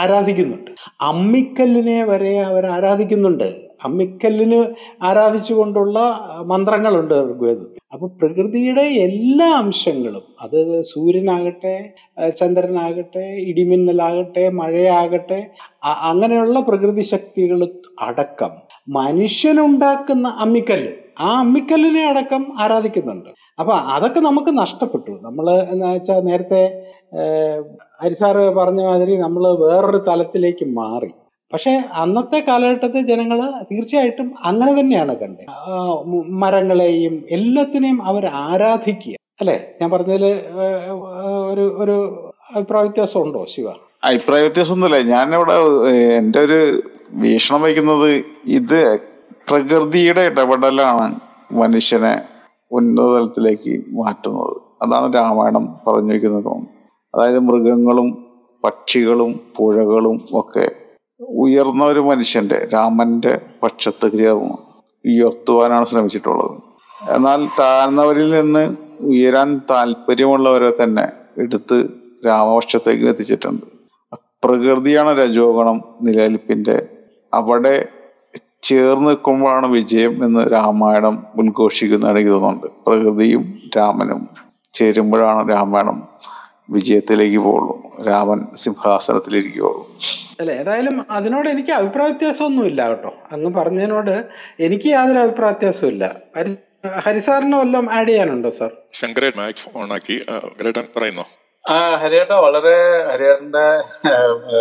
ആരാധിക്കുന്നുണ്ട്. 0.00 0.70
അമ്മിക്കല്ലിനെ 1.10 2.00
വരെ 2.04 2.32
അവർ 2.48 2.64
ആരാധിക്കുന്നുണ്ട്. 2.76 3.48
അമ്മിക്കല്ലിന് 3.86 4.60
ആരാധിച്ചുകൊണ്ടുള്ള 5.02 5.98
മന്ത്രങ്ങളുണ്ട് 6.52 7.14
ഋഗ്വേദത്തിൽ. 7.14 7.80
അപ്പൊ 7.94 8.06
പ്രകൃതിയുടെ 8.20 8.84
എല്ലാ 9.06 9.48
അംശങ്ങളും 9.62 10.24
അത് 10.42 10.58
സൂര്യനാകട്ടെ 10.82 11.74
ചന്ദ്രനാകട്ടെ 12.40 13.26
ഇടിമിന്നലാകട്ടെ 13.50 14.44
മഴയാകട്ടെ 14.60 15.40
അങ്ങനെയുള്ള 16.10 16.60
പ്രകൃതി 16.60 17.04
ശക്തികൾ 17.12 17.60
അടക്കം 18.08 18.54
മനുഷ്യനുണ്ടാക്കുന്ന 18.98 20.26
അമ്മിക്കല്ല് 20.44 20.92
ആ 21.26 21.28
അമ്മിക്കല്ലിനെ 21.42 22.02
അടക്കം 22.10 22.42
ആരാധിക്കുന്നുണ്ട്. 22.62 23.30
അപ്പൊ 23.60 23.72
അതൊക്കെ 23.94 24.20
നമുക്ക് 24.20 24.52
നഷ്ടപ്പെട്ടു. 24.58 25.12
നമ്മൾ 25.22 25.46
എന്താ 25.72 25.88
വെച്ചാൽ 25.92 26.20
നേരത്തെ 26.28 26.60
ഹരിസാറ് 28.02 28.42
പറഞ്ഞ 28.60 28.80
മാതിരി 28.88 29.14
നമ്മൾ 29.16 29.44
വേറൊരു 29.64 30.00
തലത്തിലേക്ക് 30.08 30.66
മാറി. 30.80 31.10
പക്ഷെ 31.52 31.72
അന്നത്തെ 31.92 32.38
കാലഘട്ടത്തെ 32.48 33.00
ജനങ്ങൾ 33.00 33.38
തീർച്ചയായിട്ടും 33.70 34.34
അങ്ങനെ 34.44 34.80
തന്നെയാണ് 34.80 35.16
കണ്ടത്. 35.16 35.44
മരങ്ങളെയും 36.42 37.24
എല്ലാത്തിനെയും 37.30 38.06
അവർ 38.06 38.26
ആരാധിക്കുക. 38.26 39.14
അല്ലെ? 39.40 39.56
ഞാൻ 39.80 39.90
പറഞ്ഞതിൽ 39.90 40.24
ഒരു 41.50 41.64
ഒരു 41.82 41.94
അഭിപ്രായ 42.54 42.82
വ്യത്യാസം 42.82 43.20
ഉണ്ടോ 43.22 43.46
ശിവ? 43.54 43.68
അഭിപ്രായ 44.04 44.40
വ്യത്യാസം 44.40 44.74
ഒന്നുമില്ല 44.74 44.98
ഞാനിവിടെ 45.14 45.56
എന്റെ 46.18 46.38
ഒരു 46.38 46.58
വീക്ഷണം 47.22 47.62
വയ്ക്കുന്നത് 47.62 48.10
ഇത് 48.58 48.80
പ്രകൃതിയുടെ 49.48 50.20
ഇടപെടലാണ് 50.20 51.06
മനുഷ്യനെ 51.60 52.14
ഉന്നത 52.72 53.06
തലത്തിലേക്ക് 53.14 53.74
മാറ്റുന്നത്. 54.00 54.56
അതാണ് 54.82 55.14
രാമായണം 55.14 55.64
പറഞ്ഞു 55.86 56.12
വയ്ക്കുന്നത് 56.12 56.52
അതായത് 57.14 57.38
മൃഗങ്ങളും 57.38 58.08
പക്ഷികളും 58.64 59.40
പുഴകളും 59.56 60.16
ഒക്കെ 60.34 60.66
ഉയർന്ന 61.20 61.84
ഒരു 61.84 62.00
മനുഷ്യന്റെ 62.00 62.68
രാമന്റെ 62.74 63.40
പക്ഷത്ത് 63.62 64.18
ചേർന്ന് 64.18 64.56
ഉയർത്തുവാനാണ് 65.04 65.84
ശ്രമിച്ചിട്ടുള്ളത്. 65.84 66.54
എന്നാൽ 67.14 67.48
താഴ്ന്നവരിൽ 67.58 68.30
നിന്ന് 68.30 68.76
ഉയരാൻ 69.00 69.60
താല്പര്യമുള്ളവരെ 69.70 70.72
തന്നെ 70.82 71.08
എടുത്ത് 71.38 71.88
രാമപക്ഷത്തേക്ക് 72.26 73.04
എത്തിച്ചിട്ടുണ്ട്. 73.04 73.66
പ്രകൃതിയാണ് 74.44 75.18
രജോഗണം 75.18 75.82
നിലനിൽപ്പിന്റെ. 76.02 76.88
അവിടെ 77.34 77.88
ചേർന്ന് 78.62 79.10
നിൽക്കുമ്പോഴാണ് 79.10 79.66
വിജയം 79.66 80.24
എന്ന് 80.24 80.52
രാമായണം 80.52 81.26
ഉദ്ഘോഷിക്കുന്നതാണ് 81.36 82.26
തോന്നുന്നുണ്ട്. 82.26 82.66
പ്രകൃതിയും 82.86 83.54
രാമനും 83.76 84.28
ചേരുമ്പോഴാണ് 84.74 85.48
രാമായണം 85.50 86.08
വിജയത്തിലേക്ക് 86.70 87.38
പോകുള്ളൂ. 87.38 87.76
രാമൻ 88.06 88.40
സിംഹാസനത്തിലിരിക്കുകയുള്ളൂ. 88.56 89.84
അല്ല 90.38 90.50
ഏതായാലും 90.52 91.06
അതിനോട് 91.10 91.48
എനിക്ക് 91.48 91.70
അഭിപ്രായ 91.70 92.06
വ്യത്യാസമൊന്നുമില്ല 92.10 92.88
കേട്ടോ. 92.88 93.10
അങ്ങ് 93.32 93.50
പറഞ്ഞതിനോട് 93.54 94.14
എനിക്ക് 94.60 94.88
യാതൊരു 94.88 95.18
അഭിപ്രായ 95.18 95.50
വ്യത്യാസവും 95.52 95.90
ഇല്ല 95.92 96.04
ഹരി 96.36 96.52
ഹരിസാറിന് 97.06 97.56
വല്ലതും 97.56 97.92
ആഡ് 97.92 98.08
ചെയ്യാനുണ്ടോ 98.08 98.50
സാർ 98.50 98.70
ശങ്കരൻ 98.92 99.32
മാക്സ് 99.36 99.68
പറയുന്നോ? 100.96 101.24
ആ 101.64 101.76
ഹരിയേട്ട 102.02 102.32
വളരെ 102.44 102.76
ഹരിയേട്ടന്റെ 103.10 103.64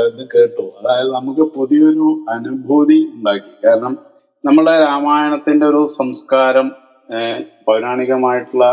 ഇത് 0.07 0.23
കേട്ടു. 0.33 0.65
അതായത് 0.79 1.11
നമുക്ക് 1.13 1.41
പുതിയൊരു 1.55 2.07
അനുഭൂതി 2.29 2.99
ഉണ്ടാക്കി. 3.15 3.51
കാരണം 3.65 3.93
നമ്മളെ 4.43 4.79
രാമായണത്തിന്റെ 4.79 5.65
ഒരു 5.65 5.85
സംസ്കാരം 5.99 6.67
പൗരാണികമായിട്ടുള്ള 7.67 8.65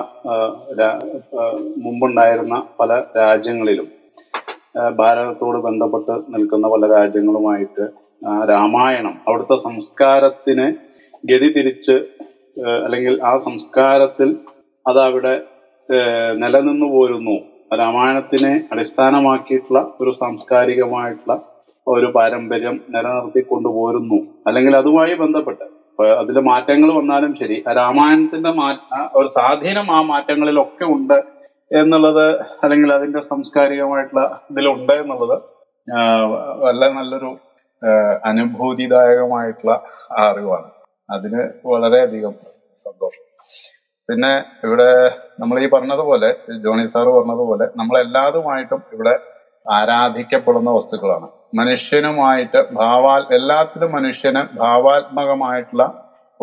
മുമ്പുണ്ടായിരുന്ന 1.84 2.66
പല 2.80 2.92
രാജ്യങ്ങളിലും 3.18 3.86
ഭാരതത്തോട് 5.00 5.58
ബന്ധപ്പെട്ട് 5.58 6.14
നിൽക്കുന്ന 6.34 6.66
പല 6.68 6.86
രാജ്യങ്ങളുമായിട്ട് 6.92 7.84
രാമായണം 8.48 9.14
അവിടുത്തെ 9.28 9.56
സംസ്കാരത്തിന് 9.66 10.66
ഗതി 11.24 11.48
തിരിച്ച് 11.56 11.96
അല്ലെങ്കിൽ 12.84 13.14
ആ 13.22 13.32
സംസ്കാരത്തിൽ 13.46 14.28
അതവിടെ 14.86 15.34
നിലനിന്നു 16.42 16.86
പോരുന്നു. 16.86 17.36
രാമായണത്തിനെ 17.70 18.52
അടിസ്ഥാനമാക്കിയിട്ടുള്ള 18.72 19.80
ഒരു 20.00 20.10
സാംസ്കാരികമായിട്ടുള്ള 20.20 21.34
ഒരു 21.86 22.06
പാരമ്പര്യം 22.16 22.76
നിലനിർത്തി 22.94 23.40
കൊണ്ടുപോരുന്നു. 23.50 24.18
അല്ലെങ്കിൽ 24.46 24.74
അതുമായി 24.76 25.14
ബന്ധപ്പെട്ട് 25.14 25.64
അതിൽ 26.20 26.36
മാറ്റങ്ങൾ 26.50 26.90
വന്നാലും 26.98 27.32
ശരി. 27.40 27.56
രാമായണത്തിന്റെ 27.78 28.50
മാറ്റ 28.60 28.80
ഒരു 29.16 29.28
സ്വാധീനം 29.34 29.88
ആ 29.96 30.00
മാറ്റങ്ങളിലൊക്കെ 30.12 30.84
ഉണ്ട്. 30.96 31.18
എന്നുള്ളത് 31.80 32.26
അല്ലെങ്കിൽ 32.64 32.90
അതിന്റെ 32.92 33.20
സാംസ്കാരികമായിട്ടുള്ള 33.20 34.22
ഇതിലുണ്ട് 34.50 34.92
എന്നുള്ളത് 34.92 35.36
വളരെ 36.62 36.88
നല്ലൊരു 36.98 37.30
അനുഭൂതിദായകമായിട്ടുള്ള 38.30 39.72
അറിവാണ്. 40.24 40.68
അതിന് 41.10 41.42
വളരെയധികം 41.72 42.34
സന്തോഷം. 42.84 43.24
പിന്നെ 44.08 44.32
ഇവിടെ 44.66 44.88
നമ്മൾ 45.40 45.56
ഈ 45.64 45.66
പറഞ്ഞതുപോലെ 45.74 46.30
ജോണി 46.64 46.84
സാറ് 46.84 47.10
പറഞ്ഞതുപോലെ 47.16 47.66
നമ്മൾ 47.80 47.94
എല്ലാതുമായിട്ടും 48.04 48.80
ഇവിടെ 48.94 49.14
ആരാധിക്കപ്പെടുന്ന 49.66 50.70
വസ്തുക്കളാണ്. 50.70 51.28
മനുഷ്യനുമായിട്ട് 51.60 52.60
ഭാവാൽ 52.80 53.22
എല്ലാത്തിലും 53.38 53.92
മനുഷ്യന് 53.92 54.42
ഭാവാത്മകമായിട്ടുള്ള 54.62 55.84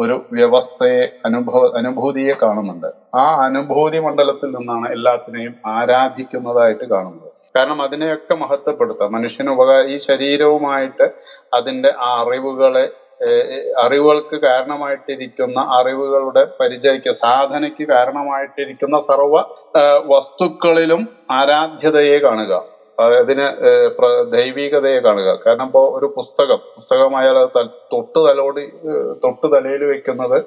ഒരു 0.02 0.16
വ്യവസ്ഥയെ 0.38 1.02
അനുഭവ 1.28 1.62
അനുഭൂതിയെ 1.80 2.34
കാണുന്നുണ്ട്. 2.44 2.90
ആ 3.22 3.26
അനുഭൂതി 3.48 4.00
മണ്ഡലത്തിൽ 4.08 4.50
നിന്നാണ് 4.58 4.88
എല്ലാത്തിനെയും 4.96 5.54
ആരാധിക്കുന്നതായിട്ട് 5.76 6.86
കാണുന്നത്. 6.94 7.30
കാരണം 7.56 7.80
അതിനെയൊക്കെ 7.86 8.36
മഹത്വപ്പെടുത്താം. 8.44 9.12
മനുഷ്യന് 9.18 9.52
ഉപകാര 9.56 9.80
ഈ 9.94 9.98
ശരീരവുമായിട്ട് 10.10 11.08
അതിന്റെ 11.58 11.92
ആ 12.08 12.12
അറിവുകളെ 12.24 12.86
അറിവുകൾക്ക് 13.84 14.38
കാരണമായിട്ടിരിക്കുന്ന 14.46 15.60
അറിവുകളുടെ 15.78 16.44
പരിചയക്ക് 16.62 17.12
സാധനയ്ക്ക് 17.24 17.86
കാരണമായിട്ടിരിക്കുന്ന 17.94 18.98
സർവ 19.10 19.34
വസ്തുക്കളിലും 20.14 21.02
ആരാധ്യതയെ 21.40 22.18
കാണുക. 22.28 22.54
അതിന് 23.22 23.46
ദൈവീകതയെ 24.38 25.00
കാണുക. 25.08 25.30
കാരണം 25.46 25.68
ഇപ്പോ 25.70 25.84
ഒരു 25.98 26.08
പുസ്തകം 26.18 26.60
പുസ്തകമായാൽ 26.78 27.38
അത് 27.44 27.62
തൊട്ട് 27.94 28.20
തലോടി 28.28 28.66
തൊട്ട് 29.26 29.48
തലയിൽ 29.56 29.84
വെക്കുന്നത് 29.94 30.38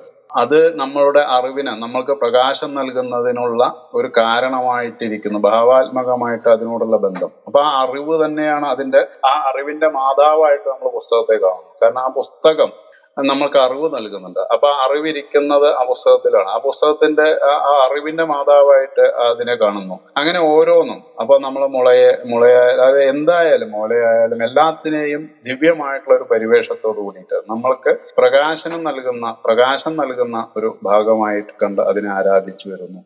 അത് 0.43 0.59
നമ്മളുടെ 0.81 1.23
അറിവിന് 1.37 1.73
നമ്മൾക്ക് 1.83 2.15
പ്രകാശം 2.23 2.71
നൽകുന്നതിനുള്ള 2.79 3.63
ഒരു 3.99 4.09
കാരണമായിട്ടിരിക്കുന്നു. 4.21 5.39
ഭാവാത്മകമായിട്ട് 5.51 6.49
അതിനോടുള്ള 6.55 6.97
ബന്ധം. 7.07 7.31
അപ്പൊ 7.49 7.61
ആ 7.69 7.71
അറിവ് 7.83 8.15
തന്നെയാണ് 8.25 8.67
അതിന്റെ 8.75 9.01
ആ 9.31 9.33
അറിവിന്റെ 9.51 9.89
മാതാവായിട്ട് 9.99 10.67
നമ്മൾ 10.73 10.89
പുസ്തകത്തെ 10.99 11.37
കാണുന്നത്. 11.47 11.77
കാരണം 11.85 12.03
ആ 12.07 12.11
പുസ്തകം 12.21 12.71
നമ്മൾക്ക് 13.19 13.59
അറിവ് 13.59 13.97
നൽകുന്നുണ്ട്. 13.97 14.41
അപ്പൊ 14.53 14.69
അറിവിരിക്കുന്നത് 14.85 15.75
ആ 15.75 15.85
പുസ്തകത്തിലാണ്. 15.89 16.49
ആ 16.49 16.59
പുസ്തകത്തിന്റെ 16.59 17.23
ആ 17.23 17.53
ആ 17.71 17.87
അറിവിന്റെ 17.87 18.25
മാതാവായിട്ട് 18.25 19.01
അതിനെ 19.01 19.55
കാണുന്നു. 19.55 20.01
അങ്ങനെ 20.17 20.39
ഓരോന്നും. 20.39 21.03
അപ്പൊ 21.21 21.39
നമ്മൾ 21.39 21.67
മുളയെ 21.67 22.23
മുളയായാലും 22.27 22.83
അതായത് 22.83 23.09
എന്തായാലും 23.09 23.71
മുളയായാലും 23.71 24.43
എല്ലാത്തിനെയും 24.43 25.31
ദിവ്യമായിട്ടുള്ള 25.45 26.17
ഒരു 26.17 26.25
പരിവേഷത്തോട് 26.25 26.97
കൂടിയിട്ട് 26.97 27.35
നമ്മൾക്ക് 27.51 27.95
പ്രകാശനം 28.19 28.85
നൽകുന്ന 28.85 29.37
പ്രകാശം 29.45 29.97
നൽകുന്ന 29.97 30.49
ഒരു 30.57 30.79
ഭാഗമായിട്ട് 30.83 31.53
കണ്ട് 31.62 31.83
അതിനെ 31.83 32.11
ആരാധിച്ചു 32.11 32.69
വരുന്നു. 32.69 33.01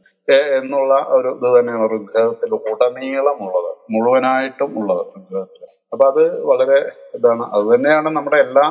എന്നുള്ള 0.59 1.06
ഒരു 1.09 1.28
ഇത് 1.28 1.59
തന്നെയാണ് 1.59 1.88
ഋഗ്വേദത്തിൽ 1.94 2.54
ഉടനീളമുള്ളത്. 2.72 3.70
മുഴുവനായിട്ടും 3.90 4.78
ഉള്ളത് 4.82 5.06
ഋഗ്വേദത്തിൽ 5.16 5.64
അപ്പൊ 5.93 6.05
അത് 6.11 6.22
വളരെ 6.51 6.78
ഇതാണ്. 7.16 7.45
അത് 7.57 7.64
തന്നെയാണ് 7.74 8.09
നമ്മുടെ 8.16 8.39
എല്ലാ 8.47 8.64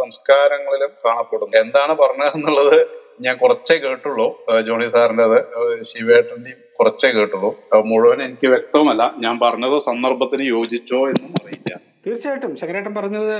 സംസ്കാരങ്ങളിലും 0.00 0.92
കാണപ്പെടുന്നത്. 1.06 1.60
എന്താണ് 1.64 1.94
പറഞ്ഞതെന്നുള്ളത് 2.02 2.78
ഞാൻ 3.24 3.34
കുറച്ചേ 3.36 3.74
കേട്ടുള്ളൂ. 3.78 4.26
ജോണി 4.48 4.62
ജോണി 4.68 4.86
സാറിന്റെത് 4.94 5.38
ശിവേട്ടന്റെയും 5.90 6.60
കുറച്ചേ 6.78 7.08
കേട്ടുള്ളൂ. 7.16 7.50
മുഴുവൻ 7.90 8.22
എനിക്ക് 8.22 8.46
വ്യക്തമല്ല 8.46 9.02
ഞാൻ 9.24 9.34
പറഞ്ഞത് 9.44 9.76
സന്ദർഭത്തിന് 9.88 10.44
യോജിച്ചോ 10.54 11.00
എന്നും 11.12 11.32
അറിയില്ല. 11.40 11.72
തീർച്ചയായിട്ടും. 12.06 12.52
ശങ്കരേട്ടൻ 12.60 12.94
പറഞ്ഞത് 12.94 13.34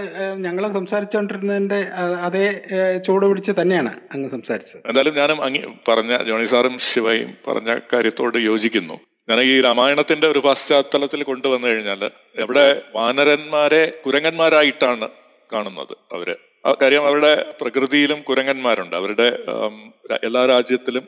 ഞങ്ങൾ 0.44 0.64
സംസാരിച്ചുകൊണ്ടിരുന്നതിന്റെ 0.72 1.80
അതേ 2.26 2.44
ചൂട് 3.06 3.24
പിടിച്ച് 3.30 3.52
തന്നെയാണ് 3.60 3.92
അങ്ങ് 4.14 4.28
സംസാരിച്ചത്. 4.34 4.82
എന്തായാലും 4.90 5.16
ഞാനും 5.20 5.40
അങ്ങി 5.46 5.62
പറഞ്ഞ 5.88 6.12
ജോണി 6.28 6.46
സാറും 6.52 6.76
ശിവയും 6.88 7.32
പറഞ്ഞ 7.48 7.70
കാര്യത്തോട് 7.92 8.38
യോജിക്കുന്നു. 8.50 8.98
ഞാൻ 9.28 9.40
ഈ 9.40 9.60
രാമായണത്തിന്റെ 9.60 10.26
ഒരു 10.28 10.38
പശ്ചാത്തലത്തിൽ 10.38 11.22
കൊണ്ടുവന്നു 11.22 11.66
കഴിഞ്ഞാൽ 11.68 12.04
ഇവിടെ 12.40 12.82
വാനരന്മാരെ 12.94 13.82
കുരങ്ങന്മാരായിട്ടാണ് 14.06 15.08
കാണുന്നത് 15.52 15.96
അവർ. 16.12 16.36
കാര്യം 16.82 17.06
അവരുടെ 17.06 17.54
പ്രകൃതിയിലും 17.60 18.22
കുരങ്ങന്മാരുണ്ട്. 18.22 18.96
അവരുടെ 18.96 19.28
എല്ലാ 20.24 20.46
രാജ്യത്തിലും 20.46 21.04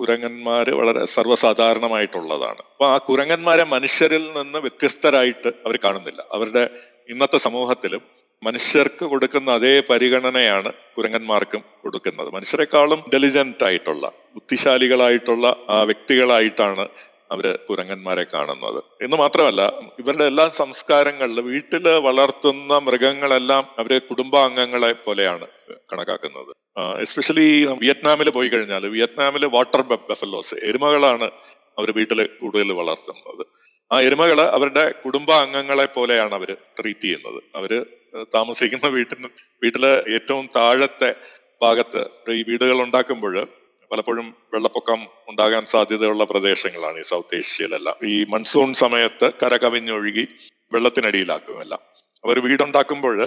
കുരങ്ങന്മാര് 0.00 0.72
വളരെ 0.72 1.04
സർവസാധാരണമായിട്ടുള്ളതാണ്. 1.04 2.62
അപ്പൊ 2.72 2.86
ആ 2.86 2.96
കുരങ്ങന്മാരെ 2.96 3.64
മനുഷ്യരിൽ 3.64 4.24
നിന്ന് 4.36 4.58
വ്യത്യസ്തരായിട്ട് 4.58 5.48
അവർ 5.48 5.78
കാണുന്നില്ല. 5.84 6.20
അവരുടെ 6.32 6.68
ഇന്നത്തെ 7.08 7.36
സമൂഹത്തിലും 7.36 8.02
മനുഷ്യർക്ക് 8.42 9.04
കൊടുക്കുന്ന 9.04 9.50
അതേ 9.50 9.80
പരിഗണനയാണ് 9.90 10.72
കുരങ്ങന്മാർക്കും 10.96 11.64
കൊടുക്കുന്നത്. 11.82 12.30
മനുഷ്യരെക്കാളും 12.34 12.98
ഇന്റലിജന്റ് 12.98 13.64
ആയിട്ടുള്ള 13.64 14.12
ബുദ്ധിശാലികളായിട്ടുള്ള 14.34 15.56
വ്യക്തികളായിട്ടാണ് 15.84 16.88
അവർ 17.32 17.58
കുരങ്ങന്മാരെ 17.70 18.26
കാണുന്നത്. 18.34 18.84
എന്ന് 19.02 19.16
മാത്രമല്ല 19.16 19.62
ഇവരുടെ 19.98 20.24
എല്ലാ 20.24 20.48
സംസ്കാരങ്ങളിലും 20.48 21.46
വീട്ടിൽ 21.46 21.88
വളർത്തുന്ന 21.88 22.78
മൃഗങ്ങളെല്ലാം 22.78 23.66
അവരെ 23.78 23.98
കുടുംബാംഗങ്ങളെ 23.98 24.92
പോലെയാണ് 24.92 25.46
കണക്കാക്കുന്നത്. 25.92 26.52
എസ്പെഷ്യലി 27.00 27.66
വിയറ്റ്നാമിൽ 27.78 28.30
പോയി 28.30 28.48
കഴിഞ്ഞാൽ 28.48 28.86
വിയറ്റ്നാമിൽ 28.86 29.46
വാട്ടർ 29.46 29.82
ബഫലോസ് 29.82 30.54
എരുമകളാണ് 30.62 31.30
അവർ 31.78 31.90
വീട്ടിൽ 31.90 32.26
കൂടുതൽ 32.26 32.72
വളർത്തുന്നത്. 32.72 33.46
ആ 33.92 34.00
എരുമകൾ 34.00 34.40
അവരുടെ 34.40 34.94
കുടുംബാംഗങ്ങളെ 35.04 35.86
പോലെയാണ് 35.86 36.34
അവർ 36.34 36.56
ട്രീറ്റ് 36.80 37.00
ചെയ്യുന്നത്. 37.00 37.42
അവർ 37.54 37.86
താമസിക്കുന്ന 38.34 38.86
വീട്ടിന് 38.86 39.28
വീട്ടിലെ 39.62 40.14
ഏറ്റവും 40.14 40.48
താഴത്തെ 40.56 41.14
ഭാഗത്ത് 41.62 42.32
ഈ 42.32 42.44
വീടുകൾ 42.48 42.82
ഉണ്ടാക്കുമ്പോൾ 42.82 43.48
പലപ്പോഴും 43.92 44.26
വെള്ളപ്പൊക്കം 44.54 45.00
ഉണ്ടാകാൻ 45.28 45.64
സാധ്യതയുള്ള 45.66 46.24
പ്രദേശങ്ങളാണ് 46.24 46.98
ഈ 46.98 47.02
സൗത്ത് 47.02 47.36
ഏഷ്യയിലെല്ലാം. 47.36 47.96
ഈ 48.08 48.24
മൺസൂൺ 48.24 48.72
സമയത്ത് 48.74 49.30
കര 49.42 49.56
കവിഞ്ഞൊഴുകി 49.56 50.24
വെള്ളത്തിനടിയിലാക്കും 50.72 51.60
എല്ലാം 51.60 51.82
അവർ 52.24 52.38
വീടുണ്ടാക്കുമ്പോൾ 52.38 53.18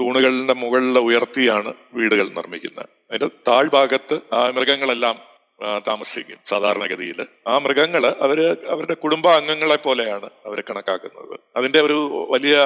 തൂണുകളുടെ 0.00 0.54
മുകളിൽ 0.54 0.98
ഉയർത്തിയാണ് 0.98 1.74
വീടുകൾ 1.94 2.26
നിർമ്മിക്കുന്നത്. 2.28 2.88
അതിന്റെ 3.10 3.28
താഴ്ഭാഗത്ത് 3.48 4.16
ആ 4.32 4.50
മൃഗങ്ങളെല്ലാം 4.50 5.16
താമസിക്കും 5.86 6.38
സാധാരണഗതിയിൽ. 6.46 7.20
ആ 7.48 7.58
മൃഗങ്ങൾ 7.58 8.02
അവർ 8.06 8.40
അവരുടെ 8.68 8.94
കുടുംബാംഗങ്ങളെ 8.94 9.76
പോലെയാണ് 9.76 10.28
അവർ 10.46 10.58
കണക്കാക്കുന്നത്. 10.60 11.40
അതിന്റെ 11.56 11.80
ഒരു 11.80 11.98
വലിയ 12.30 12.56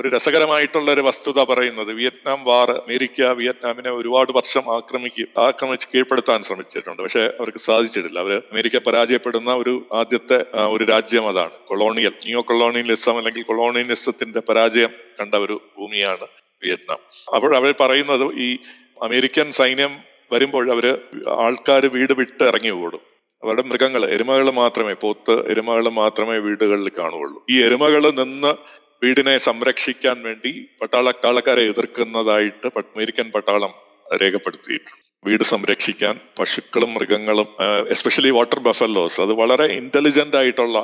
ഒരു 0.00 0.08
രസകരമായിട്ടുള്ള 0.08 0.92
ഒരു 0.92 1.00
വസ്തുത 1.00 1.44
പറയുന്നത് 1.44 1.92
വിയറ്റ്നാം 1.92 2.44
വാർ 2.44 2.70
അമേരിക്ക 2.70 3.22
വിയറ്റ്നാമിനെ 3.22 3.90
ഒരുപാട് 3.90 4.32
വർഷം 4.32 4.76
ആക്രമിക്കും 4.76 5.42
ആക്രമിച്ച് 5.42 5.88
കീഴ്പ്പെടുത്താൻ 5.94 6.42
ശ്രമിച്ചിട്ടുണ്ട്. 6.42 7.02
പക്ഷെ 7.02 7.20
അവർക്ക് 7.40 7.58
സാധിച്ചിട്ടില്ല. 7.58 8.18
അവർ 8.18 8.42
അമേരിക്ക 8.52 8.78
പരാജയപ്പെടുന്ന 8.78 9.54
ഒരു 9.54 9.86
ആദ്യത്തെ 9.92 10.44
ഒരു 10.56 10.84
രാജ്യം 10.84 11.28
അതാണ്. 11.28 11.50
കൊളോണിയൽ 11.66 12.12
നിയോ 12.26 12.40
കൊളോണിയലിസം 12.40 13.18
അല്ലെങ്കിൽ 13.18 13.42
കൊളോണിയലിസത്തിന്റെ 13.42 14.40
പരാജയം 14.40 14.88
കണ്ട 15.20 15.34
ഒരു 15.34 15.60
ഭൂമിയാണ് 15.78 16.26
വിയറ്റ്നാം. 16.64 16.98
അപ്പോൾ 17.34 17.56
അവർ 17.56 17.74
പറയുന്നത് 17.80 18.34
ഈ 18.34 18.58
അമേരിക്കൻ 19.02 19.50
സൈന്യം 19.50 19.90
വരുമ്പോൾ 20.32 20.70
അവർ 20.72 20.98
ആൾക്കാർ 21.28 21.86
വീട് 21.86 22.12
വിട്ട് 22.12 22.44
ഇറങ്ങി 22.44 22.70
ഓടും. 22.70 23.00
അവരുടെ 23.42 23.62
മൃഗങ്ങൾ 23.62 24.10
എരുമകൾ 24.10 24.50
മാത്രമേ 24.50 24.92
പോത്ത് 24.92 25.50
എരുമകൾ 25.50 25.88
മാത്രമേ 25.88 26.38
വീടുകളിൽ 26.38 26.88
കാണുകയുള്ളൂ. 26.98 27.44
ഈ 27.50 27.64
എരുമകൾ 27.64 28.10
നിന്ന് 28.10 28.54
വീടിനെ 29.02 29.34
സംരക്ഷിക്കാൻ 29.38 30.16
വേണ്ടി 30.22 30.52
പട്ടാളക്കാളക്കാരെ 30.82 31.62
എതിർക്കുന്നതായിട്ട് 31.62 32.68
അമേരിക്കൻ 32.76 33.26
പട്ടാളം 33.34 33.72
രേഖപ്പെടുത്തിയിട്ടുണ്ട്. 34.22 34.96
വീട് 35.26 35.42
സംരക്ഷിക്കാൻ 35.42 36.20
പശുക്കളും 36.38 36.90
മൃഗങ്ങളും 36.94 37.48
എസ്പെഷ്യലി 37.94 38.30
വാട്ടർ 38.30 38.58
ബഫല്ലോസ് 38.58 39.20
അത് 39.20 39.32
വളരെ 39.32 39.66
ഇന്റലിജന്റ് 39.74 40.36
ആയിട്ടുള്ള 40.36 40.78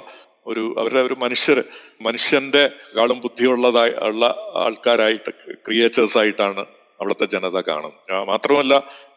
ഒരു 0.47 0.75
അവരുടെ 0.79 1.01
ഒരു 1.01 1.17
മനുഷ്യർ 1.23 1.59
മനുഷ്യന്റെ 2.03 2.71
കാളും 2.97 3.21
ബുദ്ധിയുള്ളതായി 3.21 3.93
ഉള്ള 4.09 4.25
ആൾക്കാരായിട്ട് 4.55 5.31
ക്രിയേച്ചേഴ്സ് 5.67 6.19
ആയിട്ടാണ് 6.19 6.65
അവിടുത്തെ 7.01 7.27
ജനത 7.27 7.57
കാണുന്നത്. 7.61 8.27
മാത്രമല്ല 8.27 8.75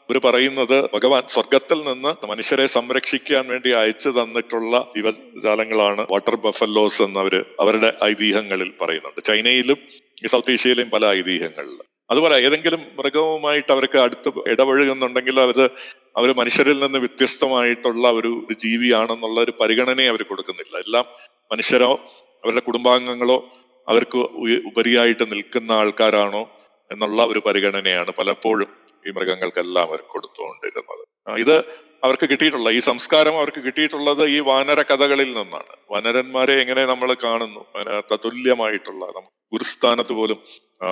ഇവർ 0.10 0.18
പറയുന്നത് 0.26 0.90
ഭഗവാൻ 0.94 1.24
സ്വർഗത്തിൽ 1.28 1.80
നിന്ന് 1.84 2.28
മനുഷ്യരെ 2.28 2.66
സംരക്ഷിക്കാൻ 2.66 3.48
വേണ്ടി 3.48 3.70
അയച്ചു 3.70 4.10
തന്നിട്ടുള്ള 4.10 4.92
ജീവജാലങ്ങളാണ് 4.96 6.08
വാട്ടർ 6.12 6.36
ബഫല്ലോസ് 6.36 7.02
എന്നവര് 7.02 7.44
അവരുടെ 7.60 7.94
ഐതിഹ്യങ്ങളിൽ 8.04 8.72
പറയുന്നുണ്ട്. 8.82 9.22
ചൈനയിലും 9.22 9.80
ഈ 10.24 10.28
സൗത്ത് 10.28 10.52
ഏഷ്യയിലെയും 10.52 10.90
പല 10.90 11.06
ഐതിഹ്യങ്ങളിൽ. 11.06 11.78
അതുപോലെ 12.12 12.36
ഏതെങ്കിലും 12.36 12.82
മൃഗവുമായിട്ട് 12.98 13.72
അവർക്ക് 13.72 13.98
അടുത്ത് 13.98 14.30
ഇടപഴകുന്നുണ്ടെങ്കിൽ 14.48 15.40
അവർ 15.40 15.70
അവർ 16.18 16.30
മനുഷ്യരിൽ 16.36 16.80
നിന്ന് 16.80 17.00
വ്യത്യസ്തമായിട്ടുള്ള 17.00 18.08
ഒരു 18.10 18.32
ഒരു 18.46 18.54
ജീവിയാണെന്നുള്ള 18.54 19.42
ഒരു 19.42 19.54
പരിഗണനയെ 19.62 20.08
അവർ 20.08 20.24
കൊടുക്കുന്നില്ല. 20.24 20.78
എല്ലാം 20.78 21.06
മനുഷ്യരോ 21.52 21.92
അവരുടെ 22.44 22.60
കുടുംബാംഗങ്ങളോ 22.60 23.38
അവർക്ക് 23.88 24.18
ഉപരിയായിട്ട് 24.66 25.32
നിൽക്കുന്ന 25.32 25.72
ആൾക്കാരാണോ 25.72 26.44
എന്നുള്ള 26.92 27.24
ഒരു 27.26 27.40
പരിഗണനയാണ് 27.46 28.12
പലപ്പോഴും 28.12 28.87
ഈ 29.08 29.12
മൃഗങ്ങൾക്കെല്ലാം 29.12 29.88
അവർ 29.88 30.02
കൊടുത്തുകൊണ്ടിരുന്നത്. 30.02 31.04
ഇത് 31.40 31.88
അവർക്ക് 32.04 32.30
കിട്ടിയിട്ടുള്ള 32.30 32.70
ഈ 32.70 32.80
സംസ്കാരം 32.80 33.38
അവർക്ക് 33.38 33.64
കിട്ടിയിട്ടുള്ളത് 33.64 34.26
ഈ 34.26 34.40
വാനര 34.40 34.82
കഥകളിൽ 34.82 35.34
നിന്നാണ്. 35.34 35.76
വനരന്മാരെ 35.92 36.54
എങ്ങനെ 36.54 36.86
നമ്മൾ 36.86 37.14
കാണുന്നു? 37.14 37.66
അതിനകത്ത് 37.76 38.20
തുല്യമായിട്ടുള്ള 38.26 39.06
നമ്മ- 39.06 39.30
ഗുരുസ്ഥാനത്ത് 39.54 40.14
പോലും 40.14 40.38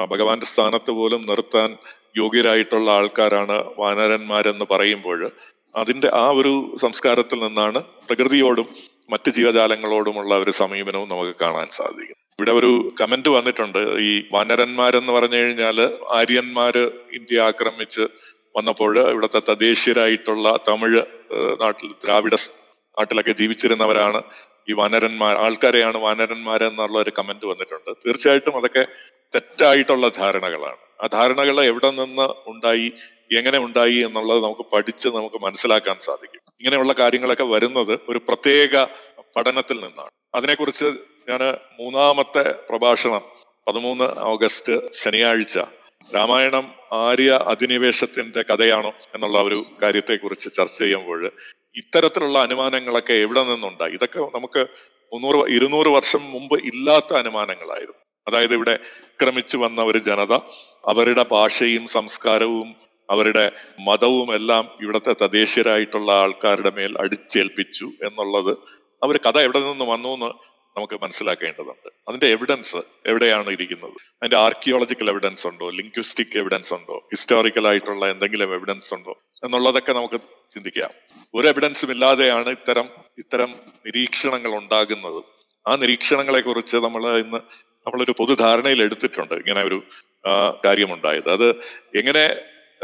ഭഗവാന്റെ 0.10 0.46
സ്ഥാനത്ത് 0.46 0.92
പോലും 0.92 1.22
നിർത്താൻ 1.22 1.78
യോഗ്യരായിട്ടുള്ള 2.18 2.92
ആൾക്കാരാണ് 2.92 3.64
വാനരന്മാരെന്ന് 3.78 4.66
പറയുമ്പോൾ 4.72 5.32
അതിന്റെ 5.76 6.12
ആ 6.14 6.30
ഒരു 6.30 6.76
സംസ്കാരത്തിൽ 6.82 7.40
നിന്നാണ് 7.40 7.84
പ്രകൃതിയോടും 7.84 8.68
മറ്റ് 9.10 9.32
ജീവജാലങ്ങളോടുമുള്ള 9.32 10.38
ഒരു 10.38 10.52
സമീപനവും 10.52 11.10
നമുക്ക് 11.10 11.36
കാണാൻ 11.42 11.68
സാധിക്കും 11.72 12.25
ഇവിടെ 12.40 12.52
ഒരു 12.52 12.72
കമന്റ് 13.02 13.30
വന്നിട്ടുണ്ട്. 13.30 13.80
ഈ 14.08 14.12
വാനരന്മാരെന്ന് 14.36 15.12
പറഞ്ഞു 15.14 15.38
കഴിഞ്ഞാൽ 15.42 15.78
ആര്യന്മാര് 16.18 16.84
ഇന്ത്യ 17.18 17.46
ആക്രമിച്ച് 17.50 18.04
വന്നപ്പോൾ 18.58 18.92
ഇവിടുത്തെ 19.14 19.40
തദ്ദേശീയരായിട്ടുള്ള 19.50 20.48
തമിഴ് 20.70 21.02
നാട്ടിൽ 21.62 21.90
ദ്രാവിഡ 22.04 22.36
നാട്ടിലൊക്കെ 22.98 23.32
ജീവിച്ചിരുന്നവരാണ് 23.32 24.20
ഈ 24.70 24.74
വാനരന്മാർ 24.74 25.34
ആൾക്കാരെയാണ് 25.46 25.98
വാനരന്മാരെന്നുള്ള 25.98 26.98
ഒരു 27.00 27.12
കമന്റ് 27.20 27.46
വന്നിട്ടുണ്ട്. 27.46 27.90
തീർച്ചയായിട്ടും 28.04 28.56
അതൊക്കെ 28.60 28.84
തെറ്റായിട്ടുള്ള 29.36 30.08
ധാരണകളാണ്. 30.20 30.82
ആ 31.02 31.08
ധാരണകൾ 31.18 31.58
എവിടെ 31.72 31.90
നിന്ന് 31.92 32.28
ഉണ്ടായി 32.52 32.88
എങ്ങനെ 33.40 33.58
ഉണ്ടായി 33.68 33.98
എന്നുള്ളത് 34.08 34.40
നമുക്ക് 34.44 34.66
പഠിച്ച് 34.74 35.08
നമുക്ക് 35.18 35.40
മനസ്സിലാക്കാൻ 35.46 35.98
സാധിക്കും. 36.08 36.42
ഇങ്ങനെയുള്ള 36.60 36.94
കാര്യങ്ങളൊക്കെ 37.02 37.44
വരുന്നത് 37.56 37.94
ഒരു 38.12 38.20
പ്രത്യേക 38.30 38.74
പഠനത്തിൽ 39.38 39.78
നിന്നാണ്. 39.86 40.14
അതിനെക്കുറിച്ച് 40.38 40.88
ഞാൻ 41.30 41.42
മൂന്നാമത്തെ 41.80 42.52
പ്രഭാഷണം 42.70 43.22
പതിമൂന്ന് 43.68 44.04
ഓഗസ്റ്റ് 44.04 44.74
ശനിയാഴ്ച. 45.02 45.58
രാമായണം 46.16 46.74
ആര്യ 46.94 47.32
അധിനിവേശത്തിന്റെ 47.48 48.42
കഥയാണോ 48.42 48.92
എന്നുള്ള 49.16 49.42
ഒരു 49.42 49.66
കാര്യത്തെക്കുറിച്ച് 49.82 50.54
ചർച്ച 50.54 50.78
ചെയ്യുമ്പോൾ 50.80 51.32
ഇത്തരത്തിലുള്ള 51.76 52.40
അനുമാനങ്ങളൊക്കെ 52.40 53.14
എവിടെ 53.14 53.44
നിന്നുണ്ടായി? 53.44 53.92
ഇതൊക്കെ 53.92 54.20
നമുക്ക് 54.20 54.68
മുന്നൂറ് 55.14 55.50
ഇരുന്നൂറ് 55.50 55.88
വർഷം 55.88 56.32
മുമ്പ് 56.32 56.56
ഇല്ലാത്ത 56.60 57.14
അനുമാനങ്ങളായിരുന്നു. 57.14 58.06
അതായത് 58.28 58.54
ഇവിടെ 58.54 58.80
ക്രമിച്ചു 59.22 59.58
വന്ന 59.58 59.82
ഒരു 59.82 59.98
ജനത 59.98 60.34
അവരുടെ 60.86 61.26
ഭാഷയും 61.32 61.88
സംസ്കാരവും 61.88 62.76
അവരുടെ 63.10 63.52
മതവും 63.80 64.36
എല്ലാം 64.36 64.72
ഇവിടുത്തെ 64.82 65.16
തദ്ദേശീയരായിട്ടുള്ള 65.22 66.12
ആൾക്കാരുടെ 66.12 66.70
മേൽ 66.70 66.98
അടിച്ചേൽപ്പിച്ചു 67.00 67.86
എന്നുള്ളത്. 67.86 68.58
അവർ 69.04 69.18
കഥ 69.18 69.38
എവിടെ 69.38 69.60
നിന്ന് 69.60 69.86
വന്നു 69.86 70.10
എന്ന് 70.10 70.55
നമുക്ക് 70.78 71.00
മനസ്സിലാക്കേണ്ടതുണ്ട്. 71.04 71.90
അതിന്റെ 72.08 72.28
എവിഡൻസ് 72.28 72.78
എവിടെയാണ് 73.06 73.50
ഇരിക്കുന്നത്? 73.50 73.92
അതിന്റെ 73.92 74.38
ആർക്കിയോളജിക്കൽ 74.38 75.10
എവിഡൻസ് 75.10 75.48
ഉണ്ടോ? 75.48 75.70
ലിംഗ്വിസ്റ്റിക് 75.70 76.38
എവിഡൻസ് 76.38 76.74
ഉണ്ടോ? 76.74 76.98
ഹിസ്റ്റോറിക്കൽ 77.14 77.68
ആയിട്ടുള്ള 77.68 78.12
എന്തെങ്കിലും 78.12 78.54
എവിഡൻസ് 78.54 78.94
ഉണ്ടോ? 78.94 79.18
എന്നുള്ളതൊക്കെ 79.44 79.94
നമുക്ക് 79.94 80.20
ചിന്തിക്കാം. 80.54 80.92
ഒരു 81.34 81.48
എവിഡൻസും 81.48 81.92
ഇല്ലാതെയാണ് 81.92 82.50
ഇത്തരം 82.50 82.90
ഇത്തരം 83.18 83.56
നിരീക്ഷണങ്ങൾ 83.86 84.56
ഉണ്ടാകുന്നത്. 84.56 85.24
ആ 85.68 85.76
നിരീക്ഷണങ്ങളെ 85.76 86.42
കുറിച്ച് 86.42 86.78
നമ്മൾ 86.78 87.18
ഇന്ന് 87.18 87.38
നമ്മളൊരു 87.88 88.14
പൊതുധാരണയിൽ 88.20 88.84
എടുത്തിട്ടുണ്ട് 88.84 89.34
ഇങ്ങനെ 89.34 89.64
ഒരു 89.64 89.84
കാര്യമുണ്ടായത്. 90.66 91.30
അത് 91.30 91.50
എങ്ങനെ 91.96 92.36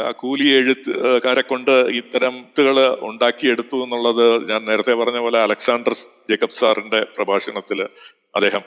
കൂലി 0.10 0.48
എഴുത്തുകാരെ 0.48 1.42
കൊണ്ട് 1.42 1.72
ഇത്തരം 1.72 2.36
എഴുത്തുകൾ 2.36 2.98
ഉണ്ടാക്കിയെടുത്തു 3.02 3.84
എന്നുള്ളത് 3.84 4.50
ഞാൻ 4.50 4.66
നേരത്തെ 4.66 4.94
പറഞ്ഞ 4.94 5.18
പോലെ 5.18 5.40
അലക്സാണ്ടർ 5.40 5.94
ജേക്കബ് 5.94 6.50
സാറിന്റെ 6.50 7.04
പ്രഭാഷണത്തിൽ 7.04 7.82
അദ്ദേഹം 8.36 8.62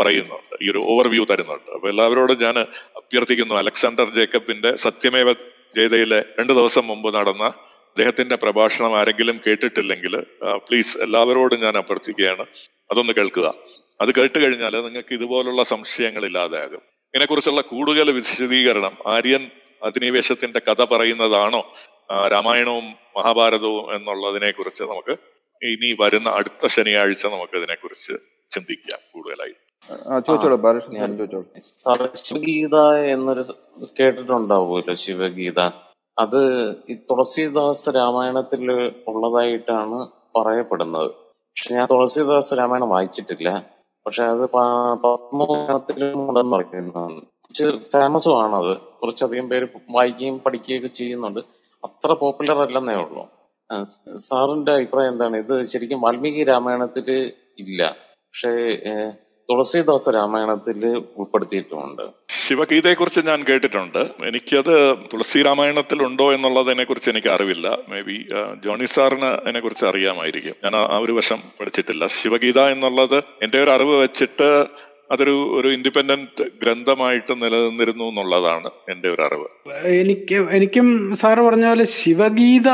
പറയുന്നുണ്ട്. 0.00 0.64
ഈ 0.64 0.70
ഒരു 0.70 0.78
ഓവർവ്യൂ 0.78 1.24
തരുന്നുണ്ട്. 1.24 1.70
അപ്പൊ 1.70 1.88
എല്ലാവരോടും 1.88 2.38
ഞാൻ 2.40 2.58
അഭ്യർത്ഥിക്കുന്നു 3.00 3.54
അലക്സാണ്ടർ 3.54 4.08
ജേക്കബിന്റെ 4.10 4.76
സത്യമേവ 4.76 5.32
ജയതയിലെ 5.76 6.24
രണ്ടു 6.38 6.52
ദിവസം 6.52 6.86
മുമ്പ് 6.86 7.14
നടന്ന 7.14 7.44
അദ്ദേഹത്തിന്റെ 7.44 8.36
പ്രഭാഷണം 8.36 8.98
ആരെങ്കിലും 8.98 9.40
കേട്ടിട്ടില്ലെങ്കിൽ 9.46 10.16
പ്ലീസ് 10.54 10.98
എല്ലാവരോടും 10.98 11.60
ഞാൻ 11.60 11.76
അഭ്യർത്ഥിക്കുകയാണ്. 11.76 12.46
അതൊന്ന് 12.90 13.12
കേൾക്കുക. 13.12 13.54
അത് 14.00 14.14
കേട്ട് 14.14 14.38
കഴിഞ്ഞാൽ 14.38 14.74
നിങ്ങൾക്ക് 14.84 15.14
ഇതുപോലുള്ള 15.14 15.62
സംശയങ്ങൾ 15.62 16.26
ഇല്ലാതെയാകും. 16.26 16.82
ഇതിനെക്കുറിച്ചുള്ള 17.14 17.60
കൂടുതൽ 17.60 18.10
വിശദീകരണം 18.10 18.96
ആര്യൻ 19.06 19.50
അധിനിവേശത്തിന്റെ 19.82 20.60
കഥ 20.68 20.84
പറയുന്നതാണോ 20.84 21.60
രാമായണവും 22.32 22.84
മഹാഭാരതവും 23.16 23.94
എന്നുള്ളതിനെ 23.94 24.50
കുറിച്ച് 24.50 24.82
നമുക്ക് 24.82 25.14
ഇനി 25.64 25.96
വരുന്ന 26.00 26.28
അടുത്ത 26.30 26.66
ശനിയാഴ്ച 26.66 27.26
നമുക്ക് 27.26 27.56
ഇതിനെക്കുറിച്ച് 27.56 28.12
ചിന്തിക്കാം 28.50 29.00
കൂടുതലായി. 29.14 29.54
ചോദിച്ചോളൂ 30.26 30.56
ബാലകൃഷ്ണൻ 30.56 30.94
ഞാൻ 31.00 31.18
ചോദിച്ചോളൂ. 31.18 31.46
എന്നൊരു 33.12 33.44
കേട്ടിട്ടുണ്ടാവുമല്ലോ 34.00 34.94
ശിവഗീത. 34.94 35.60
അത് 36.18 36.40
ഈ 36.90 36.94
തുളസീദാസ് 36.94 37.88
രാമായണത്തിൽ 37.88 38.72
ഉള്ളതായിട്ടാണ് 39.08 39.98
പറയപ്പെടുന്നത്. 40.36 41.10
പക്ഷെ 41.10 41.74
ഞാൻ 41.74 41.86
തുളസീദാസ് 41.90 42.54
രാമായണം 42.54 42.90
വായിച്ചിട്ടില്ല. 42.90 43.48
പക്ഷെ 44.06 44.22
അത് 44.24 44.50
പത്മത്തിലും 44.50 45.00
പത്മപുരാണത്തിലും 45.04 46.28
ഉണ്ടെന്ന് 46.28 46.56
പറയുന്നതാണ്. 46.56 47.20
ഫേമസും 47.92 48.42
ആണത് 48.42 48.76
കുറച്ചധികം 48.76 49.48
പേര് 49.48 49.66
വായിക്കുകയും 49.90 50.38
പഠിക്കുകയൊക്കെ 50.38 50.88
ചെയ്യുന്നുണ്ട്. 50.88 51.40
അത്ര 51.84 52.12
പോപ്പുലർ 52.12 52.58
അല്ലെന്നേ 52.62 52.94
ഉള്ളൂ. 52.94 53.28
സാറിന്റെ 54.18 54.72
അഭിപ്രായം 54.72 55.12
എന്താണ്? 55.12 55.36
ഇത് 55.36 55.68
ശരിക്കും 55.68 56.00
വാൽമീകി 56.00 56.44
രാമായണത്തിൽ 56.44 57.32
ഇല്ല. 57.58 57.96
പക്ഷേ 58.12 58.50
തുളസീദാസ 59.50 60.08
രാമായണത്തിൽ 60.08 61.02
ഉൾപ്പെടുത്തിയിട്ടുണ്ട് 61.16 62.02
ശിവഗീതയെ 62.28 62.94
കുറിച്ച് 62.94 63.20
ഞാൻ 63.26 63.44
കേട്ടിട്ടുണ്ട്. 63.48 63.98
എനിക്കത് 63.98 64.96
തുളസി 65.12 65.42
രാമായണത്തിൽ 65.42 66.02
ഉണ്ടോ 66.02 66.32
എന്നുള്ളതിനെ 66.32 66.84
കുറിച്ച് 66.84 67.10
എനിക്ക് 67.10 67.28
അറിവില്ല. 67.28 67.78
മേ 67.88 68.00
ബി 68.02 68.28
ജോണി 68.64 68.84
സാറിന് 68.84 69.24
അതിനെ 69.24 69.60
കുറിച്ച് 69.60 69.84
അറിയാമായിരിക്കും. 69.84 70.54
ഞാൻ 70.64 70.76
ആ 70.76 70.98
ഒരു 70.98 71.12
വശം 71.12 71.42
പഠിച്ചിട്ടില്ല. 71.60 72.06
ശിവഗീത 72.06 72.60
എന്നുള്ളത് 72.60 73.18
എന്റെ 73.42 73.62
ഒരു 73.62 73.70
അറിവ് 73.70 74.02
വെച്ചിട്ട് 74.02 74.66
അതൊരു 75.10 75.52
ഒരു 75.54 75.68
ഇൻഡിപെൻഡന്റ് 75.68 76.44
ഗ്രന്ഥമായിട്ട് 76.62 77.34
നിലനിന്നിരുന്നു 77.42 78.04
എന്നുള്ളതാണ് 78.04 78.70
എന്റെ 78.90 79.08
ഒരു 79.08 79.22
അറിവ്. 79.22 79.48
എനിക്ക് 79.86 80.34
എനിക്കും 80.34 81.16
സാറ് 81.16 81.38
പറഞ്ഞ 81.38 81.66
പോലെ 81.66 81.84
ശിവഗീത 81.84 82.68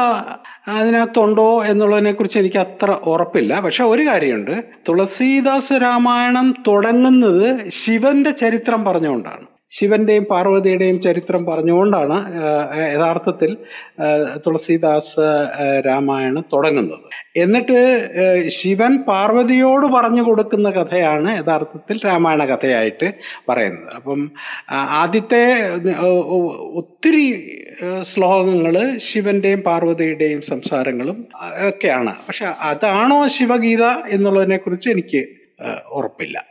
അതിനകത്തുണ്ടോ 0.68 1.64
എന്നുള്ളതിനെ 1.64 2.12
കുറിച്ച് 2.12 2.38
എനിക്ക് 2.38 2.56
അത്ര 2.56 2.90
ഉറപ്പില്ല. 2.90 3.60
പക്ഷെ 3.60 3.84
ഒരു 3.84 4.02
കാര്യമുണ്ട്. 4.02 4.64
തുളസീദാസ് 4.88 5.72
രാമായണം 5.72 6.64
തുടങ്ങുന്നത് 6.66 7.70
ശിവന്റെ 7.70 8.30
ചരിത്രം 8.30 8.84
പറഞ്ഞുകൊണ്ടാണ്. 8.84 9.46
ശിവന്റെയും 9.70 10.24
പാർവതിയുടെയും 10.24 11.02
ചരിത്രം 11.02 11.46
പറഞ്ഞുകൊണ്ടാണ് 11.46 12.16
യഥാർത്ഥത്തിൽ 12.94 13.56
തുളസീദാസ് 14.46 15.26
രാമായണം 15.86 16.44
തുടങ്ങുന്നത്. 16.52 17.06
എന്നിട്ട് 17.36 17.78
ശിവൻ 18.48 19.02
പാർവതിയോട് 19.08 19.86
പറഞ്ഞു 19.86 20.22
കൊടുക്കുന്ന 20.22 20.70
കഥയാണ് 20.70 21.38
യഥാർത്ഥത്തിൽ 21.38 22.00
രാമായണ 22.06 22.44
കഥയായിട്ട് 22.44 23.14
പറയുന്നത്. 23.48 23.94
അപ്പം 23.94 24.30
ആദ്യത്തെ 24.72 25.42
ഒത്തിരി 26.80 27.26
ശ്ലോകങ്ങൾ 28.02 28.98
ശിവന്റെയും 28.98 29.60
പാർവതിയുടെയും 29.60 30.42
സംസാരങ്ങളും 30.42 31.26
ഒക്കെയാണ്. 31.68 32.14
പക്ഷെ 32.28 32.46
അതാണോ 32.46 33.26
ശിവഗീത 33.26 33.84
എന്നുള്ളതിനെ 33.84 34.56
കുറിച്ച് 34.56 34.88
എനിക്ക് 34.88 35.22
ഉറപ്പില്ല. 35.90 36.44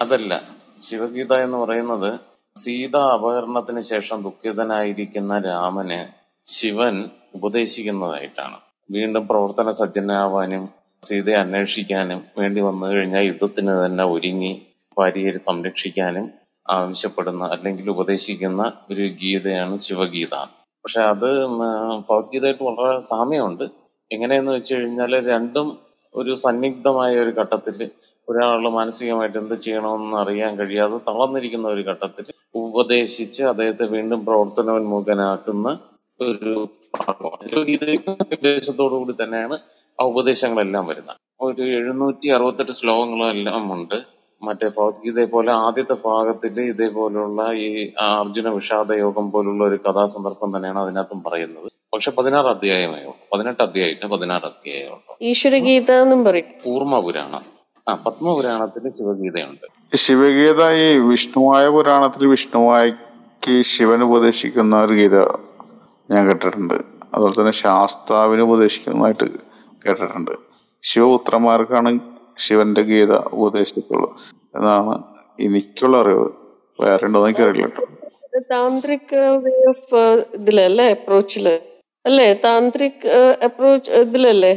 അതല്ല. 0.00 0.42
ശിവഗീത 0.90 1.32
എന്ന് 1.34 1.58
പറയുന്നത് 1.58 2.27
സീത 2.62 2.96
അപഹരണത്തിന് 2.96 3.80
ശേഷം 3.80 4.18
ദുഃഖിതനായിരിക്കുന്ന 4.22 5.38
രാമന് 5.38 5.98
ശിവൻ 6.46 6.96
ഉപദേശിക്കുന്നതായിട്ടാണ്. 7.34 8.58
വീണ്ടും 8.90 9.24
പ്രവർത്തന 9.28 9.70
സജ്ജനാവാനും 9.70 10.64
സീതയെ 11.02 11.36
അന്വേഷിക്കാനും 11.36 12.20
വേണ്ടി 12.38 12.60
വന്നു 12.60 12.86
കഴിഞ്ഞാൽ 12.86 13.24
യുദ്ധത്തിന് 13.24 13.86
തന്നെ 13.86 14.04
ഒരുങ്ങി 14.04 14.52
ഭാര്യയെ 14.98 15.32
സംരക്ഷിക്കാനും 15.38 16.26
ആവശ്യപ്പെടുന്ന 16.70 17.44
അല്ലെങ്കിൽ 17.44 17.90
ഉപദേശിക്കുന്ന 17.90 18.62
ഒരു 18.90 19.04
ഗീതയാണ് 19.22 19.78
ശിവഗീത. 19.78 20.34
പക്ഷെ 20.84 21.00
അത് 21.00 21.28
ഭഗവത്ഗീതയായിട്ട് 21.46 22.64
വളരെ 22.64 23.00
സാമ്യമുണ്ട്. 23.00 23.66
എങ്ങനെയെന്ന് 24.10 24.52
വെച്ച് 24.52 24.74
കഴിഞ്ഞാൽ 24.74 25.12
രണ്ടും 25.30 25.68
ഒരു 26.14 26.34
സന്നിഗ്ധമായ 26.34 27.12
ഒരു 27.18 27.30
ഘട്ടത്തിൽ 27.30 27.78
ഒരാൾ 28.28 28.68
മാനസികമായിട്ട് 28.68 29.38
എന്ത് 29.38 29.54
ചെയ്യണമെന്ന് 29.54 30.16
അറിയാൻ 30.16 30.58
കഴിയാതെ 30.58 30.98
തളർന്നിരിക്കുന്ന 30.98 31.68
ഒരു 31.68 31.80
ഘട്ടത്തിൽ 31.80 32.24
ഉപദേശിച്ച് 32.54 33.42
അദ്ദേഹത്തെ 33.42 33.86
വീണ്ടും 33.86 34.24
പ്രവർത്തനോന്മുഖനാക്കുന്ന 34.24 35.78
ഒരു 36.20 36.68
ഉപദേശത്തോടു 38.08 38.94
കൂടി 38.94 39.24
തന്നെയാണ് 39.24 39.58
ആ 40.00 40.04
ഉപദേശങ്ങളെല്ലാം 40.04 40.86
വരുന്നത്. 40.86 41.16
ഒരു 41.40 41.62
എഴുന്നൂറ്റി 41.62 42.28
അറുപത്തെട്ട് 42.28 42.72
ശ്ലോകങ്ങളെല്ലാം 42.72 43.72
ഉണ്ട്. 43.72 44.02
മറ്റേ 44.42 44.68
ഭഗവത്ഗീതയെ 44.68 45.24
പോലെ 45.24 45.52
ആദ്യത്തെ 45.52 45.96
ഭാഗത്തിൽ 46.04 46.60
ഇതേപോലുള്ള 46.60 47.52
ഈ 47.52 47.92
അർജുന 48.00 48.48
വിഷാദ 48.48 48.92
യോഗം 48.92 49.30
പോലുള്ള 49.30 49.64
ഒരു 49.64 49.78
കഥാസന്ദർഭം 49.88 50.56
തന്നെയാണ് 50.56 50.78
അതിനകത്തും 50.78 51.22
പറയുന്നത്. 51.22 51.72
പക്ഷെ 51.92 52.10
പതിനാറ് 52.10 52.46
അധ്യായമേ 52.46 52.98
ഉള്ളൂ. 52.98 53.16
പതിനെട്ട് 53.32 53.62
അധ്യായത്തിന് 53.62 54.10
പതിനാറ് 54.10 54.44
അധ്യായമേ 54.44 54.88
ഉള്ളൂ. 54.88 55.16
ഈശ്വരഗീത 55.22 55.92
എന്നും 55.92 56.24
പറയും. 56.24 56.44
കൂർമ്മപുരാണം 56.64 57.57
ആ 57.88 57.94
പത്മപുരാണത്തിന് 58.04 58.90
ശിവഗീതയുണ്ട്. 58.96 59.66
ശിവഗീത 60.04 60.62
ഈ 60.84 60.88
വിഷ്ണുവായ 61.10 61.68
പുരാണത്തിൽ 61.68 62.26
വിഷ്ണുവായിക്ക് 62.26 63.54
ശിവൻ 63.72 64.02
ഉപദേശിക്കുന്ന 64.02 64.82
ഒരു 64.84 64.92
ഗീത 64.92 65.16
ഞാൻ 66.12 66.22
കേട്ടിട്ടുണ്ട്. 66.28 66.74
അതുപോലെ 67.14 67.34
തന്നെ 67.40 67.52
ശാസ്താവിന് 67.52 68.42
ഉപദേശിക്കുന്നതായിട്ട് 68.48 69.26
കേട്ടിട്ടുണ്ട്. 69.84 70.34
ശിവപുത്രന്മാർക്കാണ് 70.84 71.92
ശിവന്റെ 72.38 72.82
ഗീത 72.82 73.12
ഉപദേശിച്ചിട്ടുള്ളത് 73.16 74.12
എന്നാണ് 74.56 74.94
എനിക്കുള്ള 75.46 75.96
അറിവ്. 76.02 76.28
വേറെ 76.82 77.06
ഉണ്ടോ 77.06 77.18
എന്ന് 77.18 77.28
എനിക്കറിയില്ല 77.28 77.66
കേട്ടോ. 77.66 77.84
താന്ത്രിക് 78.52 79.16
വേ 79.44 79.54
ഓഫ് 79.70 80.00
ഇതിലല്ലേ 80.38 80.90
അപ്രോച്ചിൽ 80.90 81.46
അല്ലേ? 82.04 82.32
Tantric 82.44 83.08
approach 83.46 83.90
ഇതിലല്ലേ? 83.90 84.52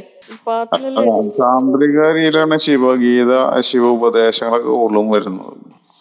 താന്ത്രിക 1.41 1.97
രീതിയിലാണ് 2.17 2.57
ശിവഗീത 2.65 3.31
ശിവ 3.69 3.83
ഉപദേശങ്ങളൊക്കെ 3.97 4.71
കൂടുതലും 4.73 5.09
വരുന്നത്. 5.09 5.53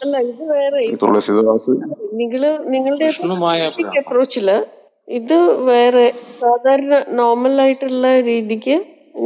അല്ല 0.03 0.17
ഇത് 0.23 0.43
വേറെ. 0.51 0.83
തുളസിദാസ്. 1.03 1.73
നിങ്ങൾ 2.21 2.43
നിങ്ങളുടെ 2.75 3.09
അപ്രോച്ചിൽ 4.01 4.49
ഇത് 5.09 5.37
വേറെ 5.69 6.07
സാധാരണ 6.43 6.95
നോർമൽ 7.13 7.61
ആയിട്ടുള്ള 7.61 8.21
രീതിക്ക് 8.21 8.77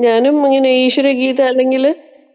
ഞാനും 0.04 0.36
ഇങ്ങനെ 0.46 0.70
ഈശ്വരഗീത 0.84 1.40
അല്ലെങ്കിൽ 1.42 1.84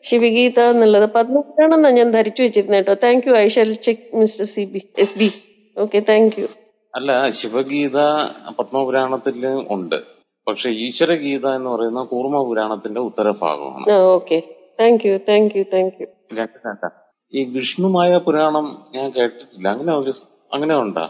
ശിവഗീത 0.04 0.60
എന്നുള്ളത്. 0.74 1.08
പത്മപുരാണെന്നാ 1.16 1.90
ഞാൻ 1.90 2.12
ധരിച്ചു 2.12 2.42
വെച്ചിരുന്നത് 2.44 2.80
കേട്ടോ 2.80 2.96
thank 3.06 3.28
you 3.30 3.34
I 3.36 3.48
shall 3.48 3.74
check 3.88 4.06
mister 4.16 4.46
C 4.46 4.64
B 4.74 4.82
S 4.98 5.18
B 5.18 5.30
okay 5.78 6.00
thank 6.12 6.38
you 6.42 6.48
അല്ല 6.94 7.10
ശിവഗീത 7.32 7.98
പത്മപുരാണത്തിൽ 8.60 9.36
ഉണ്ട്. 9.70 9.98
പക്ഷെ 10.50 10.70
ഈശ്വരഗീത 10.70 11.48
എന്ന് 11.48 11.70
പറയുന്ന 11.70 12.04
കൂർമ്മപുരാണത്തിന്റെ 12.04 13.02
ഉത്തരഭാഗമാണ്. 13.02 13.92
ആ 13.92 13.98
okay. 14.16 14.38
Thank 14.80 15.08
you 15.08 15.18
thank 15.30 15.58
you 15.58 15.64
thank 15.74 15.98
you 16.02 16.08
ഈ 17.34 17.42
വിഷ്ണുമായ 17.56 18.18
പുരാണം 18.18 18.66
ഞാൻ 18.96 19.12
കേട്ടിട്ടില്ല. 19.12 19.68
അങ്ങനെ 19.70 19.94
ഒരു 19.96 20.14
അങ്ങനെ 20.54 20.76
ഉണ്ടാ? 20.82 21.10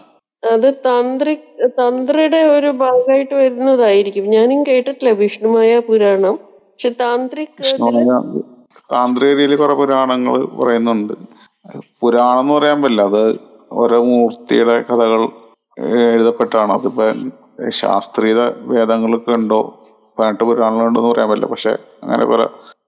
അത് 0.52 0.74
തന്ത്രി 0.74 1.34
തന്ത്രയുടെ 1.68 2.44
ഒരു 2.44 2.68
ഭാഗമായിട്ട് 2.68 3.34
വരുന്നതായിരിക്കും. 3.34 4.26
ഞാനും 4.26 4.64
കേട്ടിട്ടില്ല 4.64 5.11
വിഷ്ണുമായ 5.11 5.80
പുരാണം. 5.80 6.36
പക്ഷെ 6.72 6.90
താന്ത്രിക് 6.90 7.57
താന്ത്രിക 8.94 9.30
രീതിയിൽ 9.30 9.56
കുറെ 9.56 9.74
പുരാണങ്ങൾ 9.74 10.36
പറയുന്നുണ്ട്. 10.60 11.14
പുരാണം 12.02 12.40
എന്ന് 12.40 12.53
പറയാൻ 12.53 12.82
പറ്റില്ല. 12.82 13.02
അത് 13.02 13.24
ഓരോ 13.72 14.03
മൂർത്തിയുടെ 14.03 14.82
കഥകൾ 14.82 15.22
എഴുതപ്പെട്ടാണ്. 15.80 16.72
അതിപ്പോ 16.72 17.04
ശാസ്ത്രീയ 17.70 18.34
വേദങ്ങളൊക്കെ 18.62 19.32
ഉണ്ടോ? 19.32 19.80
പതിനെട്ട് 20.20 20.44
പുരാണങ്ങളുണ്ടെന്ന് 20.44 21.10
പറയാൻ 21.10 21.30
പറ്റില്ല. 21.30 21.50
പക്ഷെ 21.50 21.70
അങ്ങനെ 22.04 22.26
പല 22.26 22.46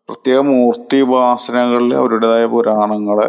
പ്രത്യേക 0.09 0.39
മൂർത്തി 0.39 0.97
ഉപാസനകളിൽ 0.97 1.93
അവരുടേതായ 1.93 2.45
പുരാണങ്ങളെ 2.45 3.27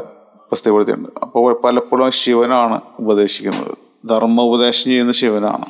പ്രസിദ്ധപ്പെടുത്തിയിട്ടുണ്ട്. 0.49 1.09
അപ്പോൾ 1.23 1.61
പലപ്പോഴും 1.65 2.11
ശിവനാണ് 2.11 2.81
ഉപദേശിക്കുന്നത്. 3.01 3.77
ധർമ്മ 4.09 4.43
ഉപദേശം 4.43 4.85
ചെയ്യുന്ന 4.85 5.13
ശിവനാണ്. 5.13 5.67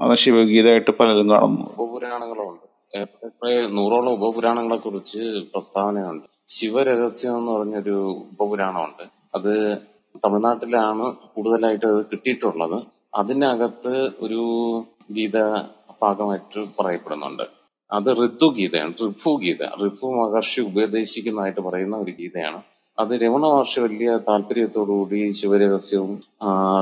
അത് 0.00 0.16
ശിവഗീതയായിട്ട് 0.16 0.90
പലരും 0.90 1.30
കാണുന്നു. 1.30 1.66
ഉപപുരാണങ്ങളുണ്ട്. 1.78 2.66
നൂറോളം 3.76 4.12
ഉപപുരാണങ്ങളെ 4.12 4.78
കുറിച്ച് 4.80 5.18
പ്രസ്താവനയുണ്ട്. 5.54 6.26
ശിവരഹസ്യം 6.48 7.38
എന്ന് 7.38 7.52
പറഞ്ഞൊരു 7.52 7.96
ഉപപുരാണമുണ്ട്. 8.32 9.04
അത് 9.34 9.78
തമിഴ്നാട്ടിലാണ് 10.24 11.12
കൂടുതലായിട്ട് 11.12 11.86
അത് 11.86 12.06
കിട്ടിയിട്ടുള്ളത്. 12.06 12.95
അതിനകത്ത് 13.20 13.94
ഒരു 14.24 14.42
ഗീത 15.16 15.38
ഭാഗമായിട്ട് 16.02 16.60
പറയപ്പെടുന്നുണ്ട്. 16.78 17.44
അത് 17.90 18.08
ഋതു 18.20 18.48
ഗീതയാണ് 18.58 18.92
ഋഭു 19.02 19.32
ഗീത. 19.44 19.62
ഋഭു 19.82 20.06
മഹർഷി 20.18 20.60
ഉപദേശിക്കുന്നതായിട്ട് 20.60 21.60
പറയുന്ന 21.60 21.96
ഒരു 21.96 22.12
ഗീതയാണ്. 22.20 22.58
അത് 22.98 23.12
രമണ 23.22 23.42
മഹർഷി 23.52 23.78
വലിയ 23.80 24.10
താല്പര്യത്തോടുകൂടി 24.28 25.20
ശിവരഹസ്യവും 25.40 26.12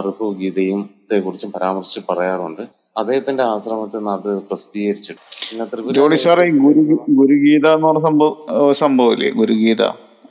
ഋഭു 0.09 0.29
ഗീതയും 0.43 0.81
കുറിച്ചും 1.27 1.53
പരാമർശിച്ച് 1.57 2.01
പറയാറുണ്ട്. 2.11 2.63
അദ്ദേഹത്തിന്റെ 3.01 3.43
ആശ്രമത്തിൽ 3.53 3.99
നിന്ന് 3.99 4.11
അത് 4.11 4.31
പ്രസിദ്ധീകരിച്ചിട്ടുണ്ട്. 4.49 5.23
പിന്നെ 5.51 5.65
ത്രിപുര 5.71 6.47
ഗുരു 6.65 6.83
ഗുരുഗീത 7.21 7.67
എന്ന് 7.77 7.87
പറഞ്ഞ 7.89 8.03
സംഭവം 8.09 8.75
സംഭവമില്ലേ? 8.83 9.31
ഗുരുഗീത. 9.41 9.83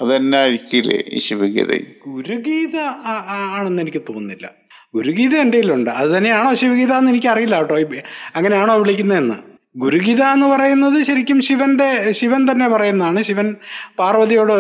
അത് 0.02 0.10
തന്നെ 0.16 0.38
ആയിരിക്കില്ലേ 0.44 1.00
ഈ 1.16 1.20
ശിവഗീത 1.26 1.72
ഗുരുഗീത 2.08 2.78
ആണെന്ന് 3.56 3.82
എനിക്ക് 3.86 4.02
തോന്നുന്നില്ല. 4.10 4.48
ഗുരുഗീത 4.96 5.36
എന്റെ 5.36 5.58
കയ്യിലുണ്ട്. 5.58 5.90
അത് 5.90 6.18
തന്നെയാണോ 6.18 6.54
ശിവഗീത 6.54 6.94
എന്ന് 6.94 7.12
എനിക്കറിയില്ല 7.12 7.56
കേട്ടോ. 7.60 7.76
അങ്ങനെയാണോ 8.36 8.78
വിളിക്കുന്നതെന്ന്. 8.78 9.38
ഗുരുഗീത 9.78 10.22
എന്ന് 10.24 10.48
പറയുന്നത് 10.48 11.04
ശരിക്കും 11.04 11.42
ശിവന്റെ 11.42 12.12
ശിവൻ 12.12 12.52
തന്നെ 12.52 12.68
പറയുന്നതാണ്. 12.68 13.24
ശിവൻ 13.24 13.56
പാർവതിയോട് 14.00 14.54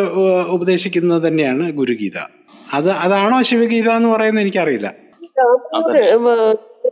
ഉപദേശിക്കുന്നത് 0.55 1.27
തന്നെയാണ് 1.27 1.71
ഗുരുഗീത. 1.71 2.17
അത് 2.73 2.89
അതാണോ 2.91 3.41
ശിവഗീത 3.41 3.89
എന്ന് 3.89 4.09
പറയുന്നത് 4.09 4.43
എനിക്കറിയില്ല. 4.43 4.87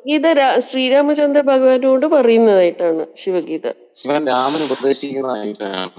ഗീത 0.07 0.27
ശ്രീരാമചന്ദ്ര 0.59 1.41
ഭഗവാനോട് 1.41 2.05
പറയുന്നതായിട്ടാണ് 2.05 3.05
ശിവഗീത. 3.15 3.65
ശിവൻ 3.95 4.27
രാമൻ 4.27 4.63
ഉപദേശിക്കുന്നതായിട്ടാണ്. 4.63 5.89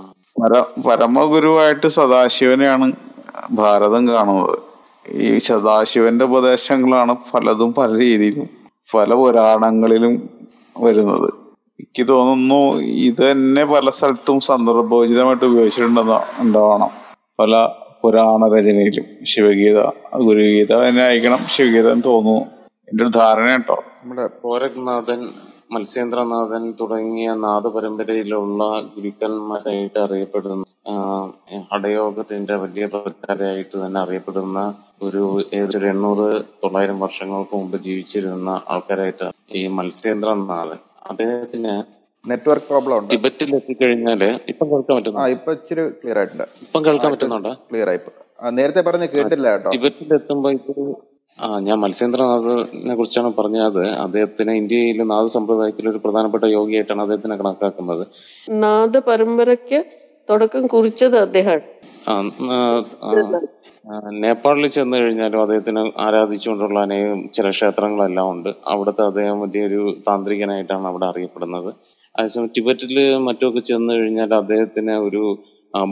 പരമഗുരുവായിട്ട് 0.89 1.87
സദാശിവനെയാണ് 1.87 2.93
ഭാരതം 3.53 4.09
കാണുന്നത്. 4.09 4.72
ഈ 5.07 5.39
സദാശിവന്റെ 5.39 6.25
ഉപദേശങ്ങളാണ് 6.25 7.17
പലതും 7.35 7.75
പല 7.75 7.99
രീതിയിലും 7.99 8.49
പല 8.95 9.15
പുരാണങ്ങളിലും 9.15 10.15
വരുന്നത്. 10.81 11.29
എനിക്ക് 11.81 12.09
തോന്നുന്നു 12.09 12.79
ഇത് 12.81 13.33
തന്നെ 13.33 13.65
പല 13.65 13.91
സ്ഥലത്തും 13.91 14.41
സന്ദർഭോചിതമായിട്ട് 14.41 15.45
ഉപയോഗിച്ചിട്ടുണ്ടെന്ന് 15.45 16.19
ഉണ്ടാവണം. 16.41 16.91
പല 17.41 17.69
പുരാണ 18.03 18.49
രചനയിലും 18.55 19.05
ശിവഗീത 19.27 19.81
ഗുരുഗീത 20.17 20.73
തന്നെ 20.75 21.03
ആയിരിക്കണം 21.03 21.39
ശിവഗീത 21.39 21.93
എന്ന് 21.93 22.05
തോന്നുന്നു. 22.05 22.41
എന്റെ 22.89 23.05
ഒരു 23.05 23.11
ധാരണ 23.11 23.51
കേട്ടോ 23.51 23.77
നമ്മുടെ 23.99 24.27
കോരഗ്നാഥൻ 24.43 25.21
മത്സ്യേന്ദ്രനാഥൻ 25.73 26.65
തുടങ്ങിയ 26.81 27.29
നാദപരമ്പരയിലുള്ള 27.45 28.63
ഗുരുക്കന്മാരായിട്ട് 28.95 29.99
അറിയപ്പെടുന്ന 30.07 30.65
ഹടയോഗത്തിന്റെ 31.71 32.55
വലിയ 32.63 32.85
പ്രചാരമായിട്ട് 32.95 33.77
തന്നെ 33.77 33.99
അറിയപ്പെടുന്ന 34.03 34.59
ഒരു 35.03 35.23
ഏകദേശം 35.57 35.89
എണ്ണൂറ് 35.93 36.27
തൊള്ളായിരം 36.63 36.99
വർഷങ്ങൾക്ക് 37.05 37.55
മുമ്പ് 37.57 37.77
ജീവിച്ചിരുന്ന 37.87 38.51
ആൾക്കാരായിട്ട് 38.75 39.29
ഈ 39.53 39.63
മത്സ്യേന്ദ്രനാഥൻ. 39.79 40.81
അദ്ദേഹത്തിന് 41.11 41.75
നെറ്റ്വർക്ക് 42.25 42.69
പ്രോബ്ലം 42.71 42.97
ഉണ്ട്. 42.99 43.09
ടിബറ്റിൽ 43.15 43.51
എത്തിക്കഴിഞ്ഞാൽ 43.59 44.21
ഇപ്പം 44.53 44.67
കേൾക്കാൻ 44.73 44.93
ആ 44.93 44.99
പറ്റുന്നു 44.99 45.25
ഇപ്പൊ 45.37 45.53
ഇച്ചിരി 45.59 45.85
ക്ലിയർ 46.01 46.19
ആയിട്ടുണ്ട് 46.21 46.45
ഇപ്പം 46.65 46.81
കേൾക്കാൻ 46.87 47.11
പറ്റുന്നുണ്ടോ? 47.15 47.53
ക്ലിയർ 47.71 47.89
ആയി 47.93 48.01
നേരത്തെ 48.59 48.83
പറഞ്ഞ് 48.89 49.09
കേട്ടില്ല 49.15 49.47
കേട്ടോ. 49.55 49.71
ടിബറ്റിൽ 49.75 50.13
എത്തുമ്പോ 50.19 50.51
ഇപ്പൊ 50.59 50.73
ആ 51.43 51.49
ഞാൻ 51.59 51.77
മത്സ്യേന്ദ്രനാഥിനെ 51.81 52.95
കുറിച്ചാണ് 52.95 53.31
പറഞ്ഞത്. 53.39 53.83
അദ്ദേഹത്തിന് 54.05 54.53
ഇന്ത്യയിലെ 54.53 55.05
നാഥ 55.05 55.27
സമ്പ്രദായത്തിലെ 55.35 55.89
ഒരു 55.91 56.01
പ്രധാനപ്പെട്ട 56.05 56.45
യോഗിയായിട്ടാണ് 56.59 57.03
അദ്ദേഹത്തിനെ 57.03 57.37
കണക്കാക്കുന്നത്. 57.43 58.05
നാഥ 58.65 58.97
പരമ്പരയ്ക്ക് 59.09 59.81
തുടക്കം 60.29 60.65
കുറിച്ചത് 60.67 61.17
അദ്ദേഹമാണ് 61.27 61.65
നേപ്പാളിൽ 64.23 64.67
ചെന്ന് 64.67 64.97
കഴിഞ്ഞാലും 64.97 65.41
അദ്ദേഹത്തിന് 65.41 65.83
ആരാധിച്ചുകൊണ്ടുള്ള 65.99 66.79
അനേകം 66.87 67.19
ചില 67.37 67.47
ക്ഷേത്രങ്ങളെല്ലാം 67.51 68.27
ഉണ്ട്. 68.31 68.51
അവിടുത്തെ 68.73 69.03
അദ്ദേഹം 69.03 69.37
വലിയൊരു 69.41 69.81
താന്ത്രികനായിട്ടാണ് 70.09 70.87
അവിടെ 70.87 71.07
അറിയപ്പെടുന്നത്. 71.07 71.71
അതേസമയം 72.15 72.51
ടിബറ്റിൽ 72.57 72.95
മറ്റുമൊക്കെ 73.27 73.63
ചെന്ന് 73.71 73.93
കഴിഞ്ഞാൽ 73.95 74.31
അദ്ദേഹത്തിന് 74.35 74.95
ഒരു 75.09 75.23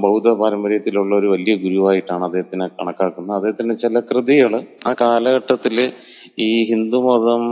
ബൗദ്ധ 0.02 0.28
പാരമ്പര്യത്തിലുള്ള 0.40 1.12
ഒരു 1.20 1.28
വലിയ 1.32 1.52
ഗുരുവായിട്ടാണ് 1.62 2.24
അദ്ദേഹത്തിനെ 2.24 2.66
കണക്കാക്കുന്നത്. 2.78 3.36
അദ്ദേഹത്തിന്റെ 3.36 3.74
ചില 3.74 4.00
കൃതികൾ 4.00 4.52
ആ 4.88 4.92
കാലഘട്ടത്തിൽ 5.00 5.76
ഈ 6.46 6.48
ഹിന്ദുമതം 6.70 7.44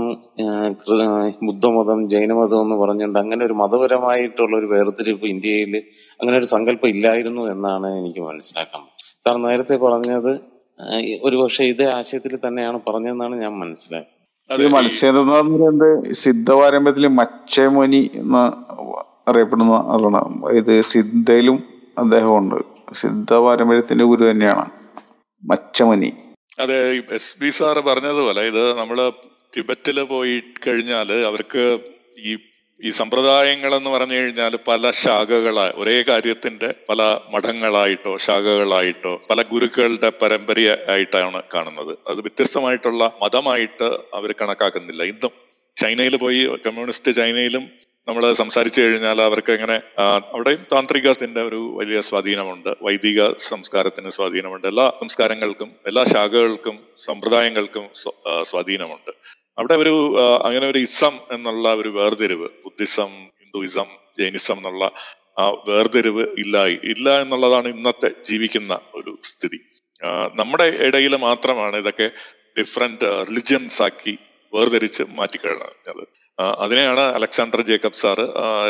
മതം 0.88 1.32
ബുദ്ധമതം 1.46 1.98
ജൈനമതം 2.08 2.60
എന്ന് 2.64 2.76
പറഞ്ഞുകൊണ്ട് 2.82 3.18
അങ്ങനെ 3.18 3.42
ഒരു 3.44 3.54
മതപരമായിട്ടുള്ള 3.62 4.54
ഒരു 4.56 4.68
വേർതിരിവ് 4.74 5.26
ഇന്ത്യയിൽ 5.34 5.74
അങ്ങനെ 6.20 6.36
ഒരു 6.36 6.48
സങ്കല്പം 6.54 6.88
ഇല്ലായിരുന്നു 6.88 7.42
എന്നാണ് 7.54 7.88
എനിക്ക് 8.00 8.22
മനസ്സിലാക്കാൻ 8.28 8.84
സാർ 9.26 9.36
നേരത്തെ 9.46 9.78
പറഞ്ഞത് 9.86 10.30
ഒരുപക്ഷെ 10.30 11.24
ഒരു 11.28 11.36
പക്ഷെ 11.42 11.64
ഇതേ 11.64 11.86
ആശയത്തിൽ 11.96 12.34
തന്നെയാണ് 12.46 12.78
പറഞ്ഞതെന്നാണ് 12.88 13.34
ഞാൻ 13.44 13.52
മനസ്സിലാക്കുന്നത്. 13.62 14.68
മത്സ്യനാഥ് 14.74 15.32
പറയുന്നത് 15.54 16.14
സിദ്ധ 16.22 16.48
പാരമ്പര്യത്തിൽ 16.60 17.06
മച്ചമുനി 17.20 18.02
എന്ന് 18.20 18.44
അറിയപ്പെടുന്ന 19.30 19.74
ആളാണ്. 19.94 20.20
ഇത് 20.60 20.74
സിദ്ധയിലും 20.92 21.58
അദ്ദേഹമുണ്ട്. 21.98 22.58
സിദ്ധ 23.00 23.34
പാരമ്പര്യത്തിന്റെ 23.34 24.04
ഗുരു 24.04 24.30
തന്നെയാണ്. 24.30 24.66
മച്ചമുനി 25.42 26.10
അതെ 26.58 26.78
എസ് 27.12 27.36
ബി 27.40 27.48
സാറ് 27.48 27.76
പറഞ്ഞതുപോലെ 27.76 28.42
ഇത് 28.42 28.78
നമ്മൾ 28.78 28.98
ടിബറ്റിൽ 29.56 30.02
പോയി 30.02 30.42
കഴിഞ്ഞാൽ 30.66 31.12
അവർക്ക് 31.26 31.78
ഈ 32.26 32.32
ഈ 32.80 32.90
സമ്പ്രദായങ്ങൾ 32.90 33.74
എന്ന് 33.74 33.90
പറഞ്ഞു 33.90 34.14
കഴിഞ്ഞാൽ 34.14 34.56
പല 34.68 34.90
ശാഖകളായി 34.90 35.72
ഒരേ 35.76 36.02
കാര്യത്തിന്റെ 36.02 36.74
പല 36.90 37.18
മഠങ്ങളായിട്ടോ 37.34 38.16
ശാഖകളായിട്ടോ 38.16 39.22
പല 39.30 39.42
ഗുരുക്കളുടെ 39.42 40.12
പരമ്പരയായിട്ടാണ് 40.22 41.42
കാണുന്നത്. 41.54 41.98
അത് 42.08 42.20
വ്യത്യസ്തമായിട്ടുള്ള 42.20 43.12
മതമായിട്ട് 43.22 43.88
അവർ 44.14 44.34
കണക്കാക്കുന്നില്ല. 44.42 45.02
ഇന്നും 45.02 45.32
ചൈനയിൽ 45.76 46.16
പോയി 46.16 46.40
കമ്മ്യൂണിസ്റ്റ് 46.66 47.14
ചൈനയിലും 47.14 47.64
നമ്മൾ 48.08 48.24
സംസാരിച്ചു 48.40 48.78
കഴിഞ്ഞാൽ 48.80 49.18
അവർക്ക് 49.26 49.52
എങ്ങനെ 49.56 49.74
അവിടെയും 50.32 50.62
താന്ത്രികത്തിന്റെ 50.72 51.40
ഒരു 51.48 51.58
വലിയ 51.78 51.98
സ്വാധീനമുണ്ട് 52.06 52.70
വൈദിക 52.86 53.20
സംസ്കാരത്തിന് 53.48 54.10
സ്വാധീനമുണ്ട് 54.16 54.66
എല്ലാ 54.70 54.86
സംസ്കാരങ്ങൾക്കും 55.00 55.70
എല്ലാ 55.90 56.02
ശാഖകൾക്കും 56.12 56.76
സമ്പ്രദായങ്ങൾക്കും 57.06 57.84
സ്വാധീനമുണ്ട്. 58.50 59.12
അവിടെ 59.60 59.76
ഒരു 59.82 59.94
അങ്ങനെ 60.46 60.66
ഒരു 60.72 60.80
ഇസം 60.88 61.14
എന്നുള്ള 61.36 61.68
ഒരു 61.74 61.90
വേർതിരിവ് 61.98 62.48
ബുദ്ധിസം 62.64 63.10
ഹിന്ദുയിസം 63.42 63.88
ജൈനിസം 64.20 64.58
എന്നുള്ള 64.60 64.84
ആ 65.42 65.44
വേർതിരിവ് 65.68 66.24
ഇല്ലായി 66.42 66.76
ഇല്ല 66.92 67.08
എന്നുള്ളതാണ് 67.22 67.68
ഇന്നത്തെ 67.68 68.10
ജീവിക്കുന്ന 68.28 68.72
ഒരു 68.94 69.12
സ്ഥിതി. 69.30 69.60
നമ്മുടെ 70.40 70.66
ഇടയിൽ 70.86 71.14
മാത്രമാണ് 71.28 71.76
ഇതൊക്കെ 71.76 72.08
ഡിഫറെന്റ് 72.58 73.08
റിലിജിയൻസ് 73.28 73.80
ആക്കി 73.88 74.14
വേർതിരിച്ച് 74.54 75.02
മാറ്റിക്കഴിഞ്ഞത് 75.02 76.06
അതിനെയാണ് 76.58 77.00
അലക്സാണ്ടർ 77.00 77.60
ജേക്കബ് 77.60 77.92
സാറ് 77.92 78.24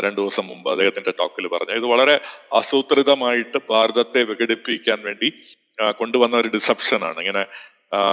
രണ്ടു 0.05 0.21
ദിവസം 0.21 0.47
മുമ്പ് 0.47 0.69
അദ്ദേഹത്തിന്റെ 0.71 1.11
ടോക്കിൽ 1.11 1.47
പറഞ്ഞത്. 1.47 1.77
ഇത് 1.77 1.85
വളരെ 1.85 2.19
ആസൂത്രിതമായിട്ട് 2.53 3.57
ഭാരതത്തെ 3.69 4.23
വിഘടിപ്പിക്കാൻ 4.23 5.01
വേണ്ടി 5.03 5.29
കൊണ്ടുവന്ന 5.95 6.37
ഒരു 6.37 6.47
ഡിസപ്ഷൻ 6.47 7.03
ആണ് 7.03 7.19
ഇങ്ങനെ 7.19 7.45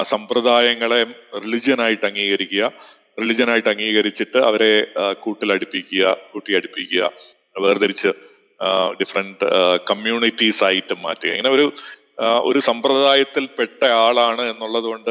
സമ്പ്രദായങ്ങളെ 0.02 1.00
റിലിജിയനായിട്ട് 1.34 2.06
അംഗീകരിക്കുക 2.06 2.72
റിലിജിയനായിട്ട് 3.20 3.68
അംഗീകരിച്ചിട്ട് 3.68 4.38
അവരെ 4.38 4.86
കൂട്ടിലടിപ്പിക്കുക 5.20 6.16
കൂട്ടിയടിപ്പിക്കുക 6.32 7.10
വേർതിരിച്ച് 7.56 8.08
ഡിഫറെന്റ് 9.00 9.46
കമ്മ്യൂണിറ്റീസ് 9.90 10.64
ആയിട്ട് 10.64 10.94
മാറ്റുക. 11.02 11.28
ഇങ്ങനെ 11.28 11.50
ഒരു 11.54 11.72
ഒരു 12.50 12.58
സമ്പ്രദായത്തിൽ 12.58 13.48
പെട്ട 13.58 13.84
ആളാണ് 13.84 14.42
എന്നുള്ളത് 14.42 14.84
കൊണ്ട് 14.84 15.10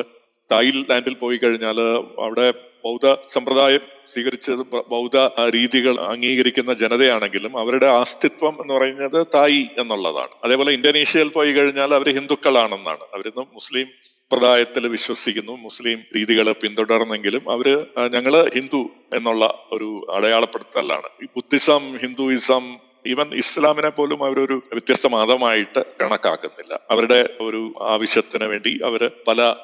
തായ്ലാൻഡിൽ 0.51 1.13
പോയി 1.13 1.37
കഴിഞ്ഞാൽ 1.37 1.79
അവിടെ 2.21 2.53
ബൗദ്ധ 2.85 3.15
സമ്പ്രദായം 3.29 3.79
സ്വീകരിച്ച 4.13 4.51
ബൗദ്ധ 4.87 5.17
രീതികൾ 5.49 5.99
അംഗീകരിക്കുന്ന 5.99 6.73
ജനതയാണെങ്കിലും 6.73 7.57
അവരുടെ 7.57 7.85
അസ്തിത്വം 7.85 8.57
എന്ന് 8.61 8.73
പറയുന്നത് 8.73 9.27
തായി 9.35 9.67
എന്നുള്ളതാണ്. 9.77 10.29
അതേപോലെ 10.43 10.71
ഇന്തോനേഷ്യയിൽ 10.71 11.27
പോയി 11.27 11.51
കഴിഞ്ഞാൽ 11.51 11.93
അവർ 11.93 12.09
ഹിന്ദുക്കളാണെന്നാണ്. 12.09 13.03
അവരിന്ന് 13.13 13.45
മുസ്ലിം 13.53 13.87
സമ്പ്രദായത്തിൽ 14.03 14.87
വിശ്വസിക്കുന്നു. 14.87 15.57
മുസ്ലിം 15.57 15.99
രീതികളെ 16.15 16.51
പിന്തുടർന്നെങ്കിലും 16.51 17.51
അവർ 17.51 17.85
ഞങ്ങൾ 18.13 18.49
ഹിന്ദു 18.55 18.89
എന്നുള്ള 19.13 19.67
ഒരു 19.71 20.07
അടയാളപ്പെടുത്തലാണ്. 20.13 21.09
ബുദ്ധിസം 21.35 21.97
ഹിന്ദുയിസം 21.97 22.77
ഈവൻ 23.07 23.33
ഇസ്ലാമിനെ 23.33 23.89
പോലും 23.89 24.23
അവരൊരു 24.23 24.53
വ്യത്യസ്ത 24.53 25.07
മതമായിട്ട് 25.07 25.85
കണക്കാക്കുന്നില്ല. 26.01 26.79
അവരുടെ 26.91 27.29
ഒരു 27.41 27.73
ആവശ്യത്തിന് 27.81 28.45
വേണ്ടി 28.45 28.79
അവർ 28.85 29.11
പല 29.27 29.55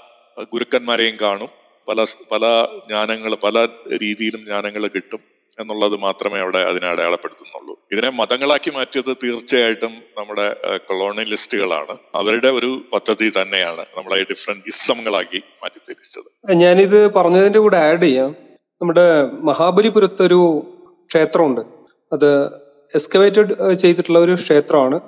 ഗുരുക്കന്മാരെയും 0.53 1.17
കാണും. 1.21 1.49
പല 1.87 1.99
പല 2.31 2.45
ജ്ഞാനങ്ങൾ 2.87 3.35
പല 3.35 3.67
രീതിയിലും 4.01 4.41
ജ്ഞാനങ്ങൾ 4.45 4.87
കിട്ടും 4.87 5.19
എന്നുള്ളത് 5.59 5.95
മാത്രമേ 5.95 6.39
അവിടെ 6.39 6.59
അതിനെ 6.59 6.87
അടയാളപ്പെടുത്തുന്നുള്ളൂ. 6.87 7.79
ഇതിനെ 7.91 8.09
മതങ്ങളാക്കി 8.09 8.71
മാറ്റിയത് 8.75 9.17
തീർച്ചയായിട്ടും 9.23 9.91
നമ്മുടെ 10.17 10.55
കൊളോണിയലിസ്റ്റുകളാണ്. 10.77 11.97
അവരുടെ 12.15 12.47
ഒരു 12.47 12.81
പദ്ധതി 12.93 13.31
തന്നെയാണ് 13.41 13.85
നമ്മളെ 13.97 14.23
ഡിഫറെന്റ് 14.23 14.63
ഇസങ്ങളാക്കി 14.67 15.41
മാറ്റി 15.63 15.79
തിരിച്ചത് 15.89 16.53
ഞാനിത് 16.53 17.13
പറഞ്ഞതിന്റെ 17.13 17.59
കൂടെ 17.59 17.77
ആഡ് 17.77 18.01
ചെയ്യാം. 18.01 18.35
നമ്മുടെ 18.81 19.05
മഹാബലിപുരത്ത് 19.49 20.23
ഒരു 20.23 20.41
ക്ഷേത്രമുണ്ട്. 21.09 21.61
അത് 22.13 22.45
എക്സ്കവേറ്റഡ് 22.95 23.73
ചെയ്തിട്ടുള്ള 23.73 24.19
ഒരു 24.19 24.33
ക്ഷേത്രമാണ്. 24.33 24.99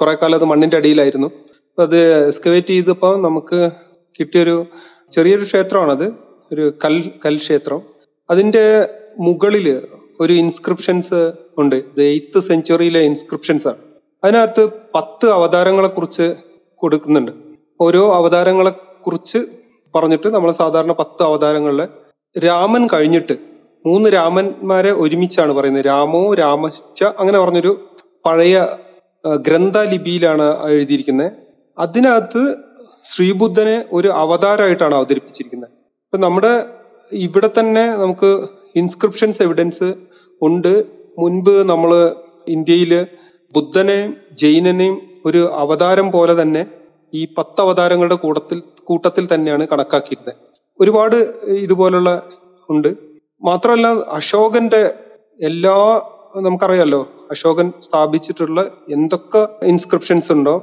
കുറെ 0.00 0.14
കാലം 0.14 0.34
അത് 0.34 0.44
മണ്ണിന്റെ 0.44 0.76
അടിയിലായിരുന്നു. 0.76 1.30
അത് 1.78 2.26
എക്സ്കവേറ്റ് 2.26 2.68
ചെയ്തപ്പോൾ 2.68 3.22
നമുക്ക് 3.22 3.70
കിട്ടിയൊരു 4.18 4.66
ചെറിയൊരു 5.12 5.44
ക്ഷേത്രമാണത്. 5.44 6.12
ഒരു 6.52 6.72
കൽ 6.84 7.02
കൽ 7.26 7.36
ക്ഷേത്രം. 7.36 7.82
അതിന്റെ 8.30 8.88
മുകളിൽ 9.18 9.82
ഒരു 10.20 10.32
ഇൻസ്ക്രിപ്ഷൻസ് 10.32 11.32
ഉണ്ട്. 11.58 11.76
ഇത് 11.76 12.02
എയ്ത്ത് 12.02 12.38
സെഞ്ചുറിയിലെ 12.38 13.00
ഇൻസ്ക്രിപ്ഷൻസ് 13.00 13.68
ആണ്. 13.68 13.76
അതിനകത്ത് 14.24 14.68
പത്ത് 14.94 15.26
അവതാരങ്ങളെ 15.30 15.88
കുറിച്ച് 15.88 16.34
കൊടുക്കുന്നുണ്ട്. 16.74 17.32
ഓരോ 17.80 18.14
അവതാരങ്ങളെ 18.14 18.70
കുറിച്ച് 19.06 19.38
പറഞ്ഞിട്ട് 19.94 20.28
നമ്മൾ 20.28 20.50
സാധാരണ 20.52 20.92
പത്ത് 20.92 21.22
അവതാരങ്ങളിൽ 21.22 21.82
രാമൻ 22.38 22.88
കഴിഞ്ഞിട്ട് 22.92 23.32
മൂന്ന് 23.86 24.10
രാമന്മാരെ 24.10 24.92
ഒരുമിച്ചാണ് 24.92 25.52
പറയുന്നത്. 25.52 25.86
രാമോ 25.86 26.34
രാമച്ച 26.34 27.04
അങ്ങനെ 27.04 27.38
പറഞ്ഞൊരു 27.38 27.72
പഴയ 28.26 28.66
ഗ്രന്ഥലിപിയിലാണ് 29.36 30.66
എഴുതിയിരിക്കുന്നത്. 30.68 31.32
അതിനകത്ത് 31.78 32.56
ശ്രീബുദ്ധനെ 33.04 33.84
ഒരു 33.92 34.08
അവതാരമായിട്ടാണ് 34.22 34.94
അവതരിപ്പിച്ചിരിക്കുന്നത്. 34.94 35.72
ഇപ്പൊ 36.06 36.18
നമ്മുടെ 36.18 36.52
ഇവിടെ 37.12 37.48
തന്നെ 37.58 37.84
നമുക്ക് 38.02 38.30
ഇൻസ്ക്രിപ്ഷൻസ് 38.80 39.42
എവിഡൻസ് 39.42 39.88
ഉണ്ട്. 40.42 40.72
മുൻപ് 41.18 41.54
നമ്മൾ 41.72 41.90
ഇന്ത്യയിൽ 42.48 42.92
ബുദ്ധനെയും 43.54 44.10
ജൈനനെയും 44.42 44.96
ഒരു 45.26 45.40
അവതാരം 45.62 46.12
പോലെ 46.12 46.42
തന്നെ 46.42 46.62
ഈ 47.12 47.22
പത്ത് 47.38 47.60
അവതാരങ്ങളുടെ 47.60 48.14
കൂട്ടത്തിൽ 48.14 48.58
കൂട്ടത്തിൽ 48.84 49.24
തന്നെയാണ് 49.32 49.64
കണക്കാക്കിയിരുന്നത്. 49.72 50.36
ഒരുപാട് 50.80 51.16
ഇതുപോലുള്ള 51.64 52.10
ഉണ്ട്. 52.68 52.90
മാത്രമല്ല 53.42 53.88
അശോകന്റെ 54.18 54.82
എല്ലാ 55.40 55.76
നമുക്കറിയാലോ 56.46 57.00
അശോകൻ 57.30 57.66
സ്ഥാപിച്ചിട്ടുള്ള 57.86 58.60
എന്തൊക്കെ 58.96 59.42
ഇൻസ്ക്രിപ്ഷൻസ് 59.72 60.32
ഉണ്ടോ 60.32 60.54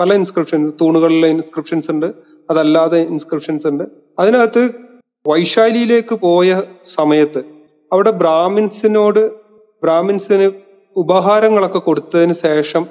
പല 0.00 0.10
ഇൻസ്ക്രിപ്ഷൻസ് 0.14 0.72
തൂണുകളിലെ 0.80 1.28
ഇൻസ്ക്രിപ്ഷൻസ് 1.28 1.88
ഉണ്ട് 1.94 2.08
അതല്ലാതെ 2.48 3.00
ഇൻസ്ക്രിപ്ഷൻസ് 3.10 3.66
ഉണ്ട്. 3.70 3.84
അതിനകത്ത് 4.18 4.62
വൈശാലിയിലേക്ക് 5.24 6.14
പോയ 6.24 6.50
സമയത്ത് 6.96 7.40
അവിടെ 7.90 8.12
ബ്രാഹ്മിൻസിനോട് 8.20 9.22
ബ്രാഹ്മിൻസിന് 9.82 10.46
ഉപഹാരങ്ങളൊക്കെ 10.96 11.80
കൊടുത്തതിന് 11.80 12.34
ശേഷം 12.42 12.82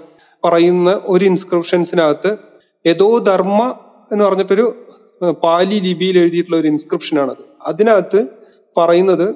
പറയുന്ന 0.44 0.90
ഒരു 1.08 1.24
ഇൻസ്ക്രിപ്ഷൻസിനകത്ത് 1.26 2.32
ഏതോ 2.86 3.08
ധർമ്മ 3.28 3.60
എന്ന് 4.12 4.24
പറഞ്ഞിട്ടൊരു 4.26 4.66
പാലി 5.44 5.78
ലിപിയിൽ 5.86 6.18
എഴുതിയിട്ടുള്ള 6.22 6.58
ഒരു 6.58 6.68
ഇൻസ്ക്രിപ്ഷനാണ് 6.68 7.34
അതിനകത്ത് 7.68 8.20
പറയുന്നത് 8.76 9.28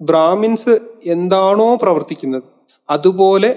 ബ്രാഹ്മിൻസ് 0.00 0.74
എന്താണോ 1.14 1.68
പ്രവർത്തിക്കുന്നത് 1.82 2.46
അതുപോലെ 2.88 3.50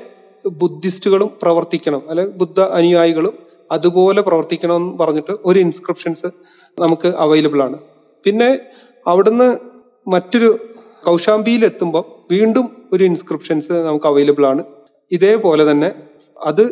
ബുദ്ധിസ്റ്റുകളും 0.45 1.29
പ്രവർത്തിക്കണം 1.41 2.03
അല്ലെ 2.09 2.25
ബുദ്ധ 2.37 2.59
അനുയായികളും 2.77 3.33
അതുപോലെ 3.75 4.21
പ്രവർത്തിക്കണം 4.27 4.75
എന്ന് 4.81 4.93
പറഞ്ഞിട്ട് 5.01 5.33
ഒരു 5.49 5.59
ഇൻസ്ക്രിപ്ഷൻസ് 5.65 6.29
നമുക്ക് 6.77 7.09
അവൈലബിൾ 7.25 7.61
ആണ്. 7.67 7.77
പിന്നെ 8.25 8.49
അവിടുന്ന് 9.05 9.47
മറ്റൊരു 10.07 10.49
കൗശാംബിയിൽ 11.07 11.61
എത്തുമ്പോൾ 11.69 12.03
വീണ്ടും 12.33 12.65
ഒരു 12.93 13.03
ഇൻസ്ക്രിപ്ഷൻസ് 13.09 13.73
നമുക്ക് 13.87 14.07
അവൈലബിൾ 14.11 14.45
ആണ്. 14.51 14.63
ഇതേപോലെ 15.11 15.63
തന്നെ 15.71 15.89
അത് 16.49 16.63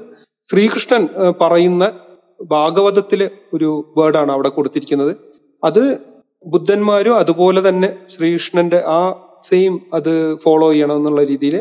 ശ്രീകൃഷ്ണൻ 0.50 1.04
പറയുന്ന 1.42 1.86
ഭാഗവതത്തിലെ 2.52 3.28
ഒരു 3.56 3.70
വേർഡാണ് 3.98 4.32
അവിടെ 4.36 4.50
കൊടുത്തിരിക്കുന്നത്. 4.58 5.14
അത് 5.64 5.84
ബുദ്ധന്മാരും 6.46 7.16
അതുപോലെ 7.22 7.62
തന്നെ 7.70 7.90
ശ്രീകൃഷ്ണന്റെ 8.14 8.80
ആ 8.98 9.02
സെയിം 9.48 9.74
അത് 9.98 10.14
ഫോളോ 10.44 10.68
ചെയ്യണം 10.74 10.98
എന്നുള്ള 11.00 11.22
രീതിയിൽ 11.32 11.56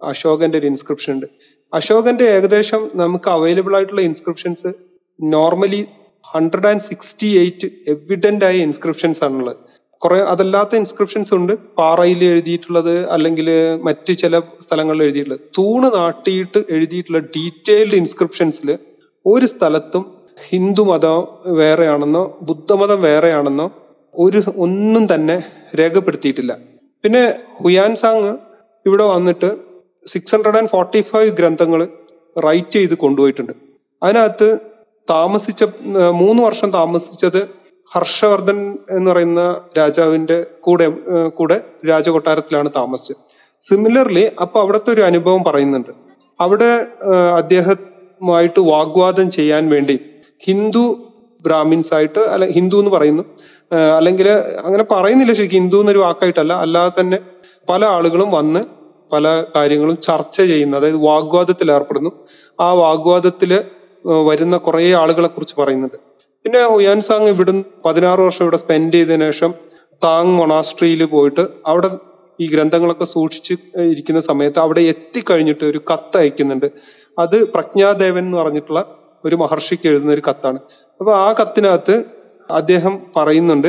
അശോകന്റെ 0.00 0.58
ഒരു 0.60 0.66
ഇൻസ്ക്രിപ്ഷൻ 0.66 1.10
ഉണ്ട്. 1.14 1.26
അശോകന്റെ 1.72 2.24
ഏകദേശം 2.36 2.90
നമുക്ക് 2.94 3.28
അവൈലബിൾ 3.30 3.76
ആയിട്ടുള്ള 3.76 4.00
inscriptions 4.00 4.70
normally 5.18 5.80
hundred 6.24 6.68
and 6.70 6.80
sixty 6.80 7.28
eight 7.42 7.68
evident 7.88 8.44
ആയ 8.44 8.56
ഇൻസ്ക്രിപ്ഷൻസ് 8.68 9.24
ആണുള്ളത്. 9.24 9.56
കുറെ 10.02 10.18
അതല്ലാത്ത 10.32 10.74
ഇൻസ്ക്രിപ്ഷൻസ് 10.76 11.32
ഉണ്ട്. 11.34 11.52
പാറയിൽ 11.78 12.24
എഴുതിയിട്ടുള്ളത് 12.24 12.94
അല്ലെങ്കിൽ 13.14 13.48
മറ്റ് 13.82 14.12
ചില 14.12 14.38
സ്ഥലങ്ങളിൽ 14.64 15.02
എഴുതിയിട്ടുള്ളത്. 15.02 15.42
തൂണ് 15.58 15.88
നാട്ടിയിട്ട് 15.96 16.60
എഴുതിയിട്ടുള്ള 16.70 17.18
ഡീറ്റെയിൽഡ് 17.36 17.98
ഇൻസ്ക്രിപ്ഷൻസിൽ 18.02 18.78
ഒരു 19.26 19.46
സ്ഥലത്തും 19.46 20.04
ഹിന്ദു 20.50 20.82
മതം 20.82 21.18
വേറെയാണെന്നോ 21.60 22.38
ബുദ്ധമതം 22.42 23.02
വേറെയാണെന്നോ 23.02 23.66
ഒരു 24.14 24.40
ഒന്നും 24.56 25.14
തന്നെ 25.14 25.36
രേഖപ്പെടുത്തിയിട്ടില്ല. 25.80 26.52
പിന്നെ 27.04 27.24
ഹുയാൻ 27.64 27.94
സാങ് 27.94 28.30
ഇവിടെ 28.86 29.04
വന്നിട്ട് 29.16 29.69
six 30.06 30.34
hundred 30.34 30.56
and 30.56 30.68
forty 30.68 31.00
five 31.02 31.30
ഗ്രന്ഥങ്ങൾ 31.30 31.88
റൈറ്റ് 32.46 32.70
ചെയ്ത് 32.70 32.94
കൊണ്ടുപോയിട്ടുണ്ട്. 32.94 33.52
അതിനകത്ത് 34.02 34.58
താമസിച്ച 35.10 35.64
മൂന്ന് 36.12 36.42
വർഷം 36.42 36.70
താമസിച്ചത് 36.70 37.40
ഹർഷവർദ്ധൻ 37.94 38.78
എന്ന് 38.90 39.10
പറയുന്ന 39.10 39.60
രാജാവിന്റെ 39.78 40.46
കൂടെ 40.60 40.88
കൂടെ 41.28 41.60
രാജകൊട്ടാരത്തിലാണ് 41.88 42.70
താമസിച്ചത്. 42.76 43.16
സിമിലർലി 43.62 44.30
അപ്പൊ 44.40 44.60
അവിടുത്തെ 44.60 44.90
ഒരു 44.92 45.00
അനുഭവം 45.00 45.44
പറയുന്നുണ്ട്. 45.44 45.90
അവിടെ 46.40 46.86
അദ്ദേഹമായിട്ട് 47.36 48.60
വാഗ്വാദം 48.60 49.30
ചെയ്യാൻ 49.30 49.68
വേണ്ടി 49.68 49.98
ഹിന്ദു 50.46 51.12
ബ്രാഹ്മിൻസ് 51.42 51.94
ആയിട്ട് 51.94 52.18
അല്ല 52.18 52.46
ഹിന്ദു 52.46 52.76
എന്ന് 52.76 52.90
പറയുന്നു. 52.90 53.22
അല്ലെങ്കിൽ 53.96 54.28
അങ്ങനെ 54.64 54.84
പറയുന്നില്ല 54.90 55.32
ശരിക്കും 55.32 55.58
ഹിന്ദു 55.58 55.80
എന്നൊരു 55.80 55.98
വാക്കായിട്ടല്ല. 55.98 56.52
അല്ലാതെ 56.52 57.00
തന്നെ 57.00 57.18
പല 57.68 57.84
ആളുകളും 57.84 58.30
വന്ന് 58.30 58.79
പല 59.12 59.44
കാര്യങ്ങളും 59.56 59.96
ചർച്ച 60.00 60.36
ചെയ്യുന്നു 60.42 60.76
അതായത് 60.78 61.00
വാഗ്വാദത്തിൽ 61.08 61.72
ഏർപ്പെടുന്നു. 61.72 62.10
ആ 62.60 62.72
വാഗ്വാദത്തിൽ 62.72 63.64
വരുന്ന 64.28 64.56
കുറെ 64.56 64.92
ആളുകളെ 64.92 65.28
കുറിച്ച് 65.28 65.56
പറയുന്നുണ്ട്. 65.60 65.98
പിന്നെ 66.44 66.60
ഹുയാൻ 66.68 67.00
സാങ് 67.00 67.28
ഇവിടുന്ന് 67.28 67.64
പതിനാറ് 67.84 68.20
വർഷം 68.20 68.44
ഇവിടെ 68.44 68.56
സ്പെൻഡ് 68.56 68.94
ചെയ്തതിനു 68.94 69.24
ശേഷം 69.24 69.54
താങ് 70.04 70.38
മൊണാസ്ട്രിയിൽ 70.38 71.04
പോയിട്ട് 71.04 71.40
അവിടെ 71.66 71.90
ഈ 72.40 72.46
ഗ്രന്ഥങ്ങളൊക്കെ 72.54 73.04
സൂക്ഷിച്ച് 73.04 73.54
ഇരിക്കുന്ന 73.92 74.20
സമയത്ത് 74.20 74.58
അവിടെ 74.58 74.80
എത്തിക്കഴിഞ്ഞിട്ട് 74.80 75.64
ഒരു 75.64 75.80
കത്ത് 75.92 76.16
അയക്കുന്നുണ്ട്. 76.16 76.68
അത് 77.18 77.52
പ്രജ്ഞാദേവൻ 77.52 78.18
എന്ന് 78.18 78.38
പറഞ്ഞിട്ടുള്ള 78.38 78.80
ഒരു 79.24 79.36
മഹർഷിക്ക് 79.36 79.86
എഴുതുന്ന 79.88 80.12
ഒരു 80.12 80.22
കത്താണ്. 80.28 80.58
അപ്പൊ 81.00 81.12
ആ 81.14 81.32
കത്തിനകത്ത് 81.32 82.04
അദ്ദേഹം 82.50 82.94
പറയുന്നുണ്ട് 83.16 83.68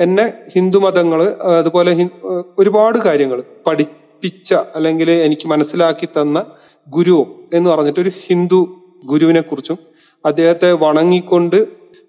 എന്നെ 0.00 0.24
ഹിന്ദു 0.54 0.78
മതങ്ങൾ 0.78 1.20
അതുപോലെ 1.60 1.92
ഒരുപാട് 2.58 2.98
കാര്യങ്ങൾ 2.98 3.38
പഠിപ്പിച്ച 4.26 4.54
അല്ലെങ്കിൽ 4.76 5.08
എനിക്ക് 5.26 5.46
മനസ്സിലാക്കി 5.48 6.06
തന്ന 6.06 6.38
ഗുരു 6.88 7.18
എന്ന് 7.54 7.68
പറഞ്ഞിട്ട് 7.70 8.00
ഒരു 8.00 8.12
ഹിന്ദു 8.22 8.60
ഗുരുവിനെ 9.04 9.40
കുറിച്ചും 9.40 9.78
അദ്ദേഹത്തെ 10.24 10.68
വണങ്ങിക്കൊണ്ട് 10.82 11.58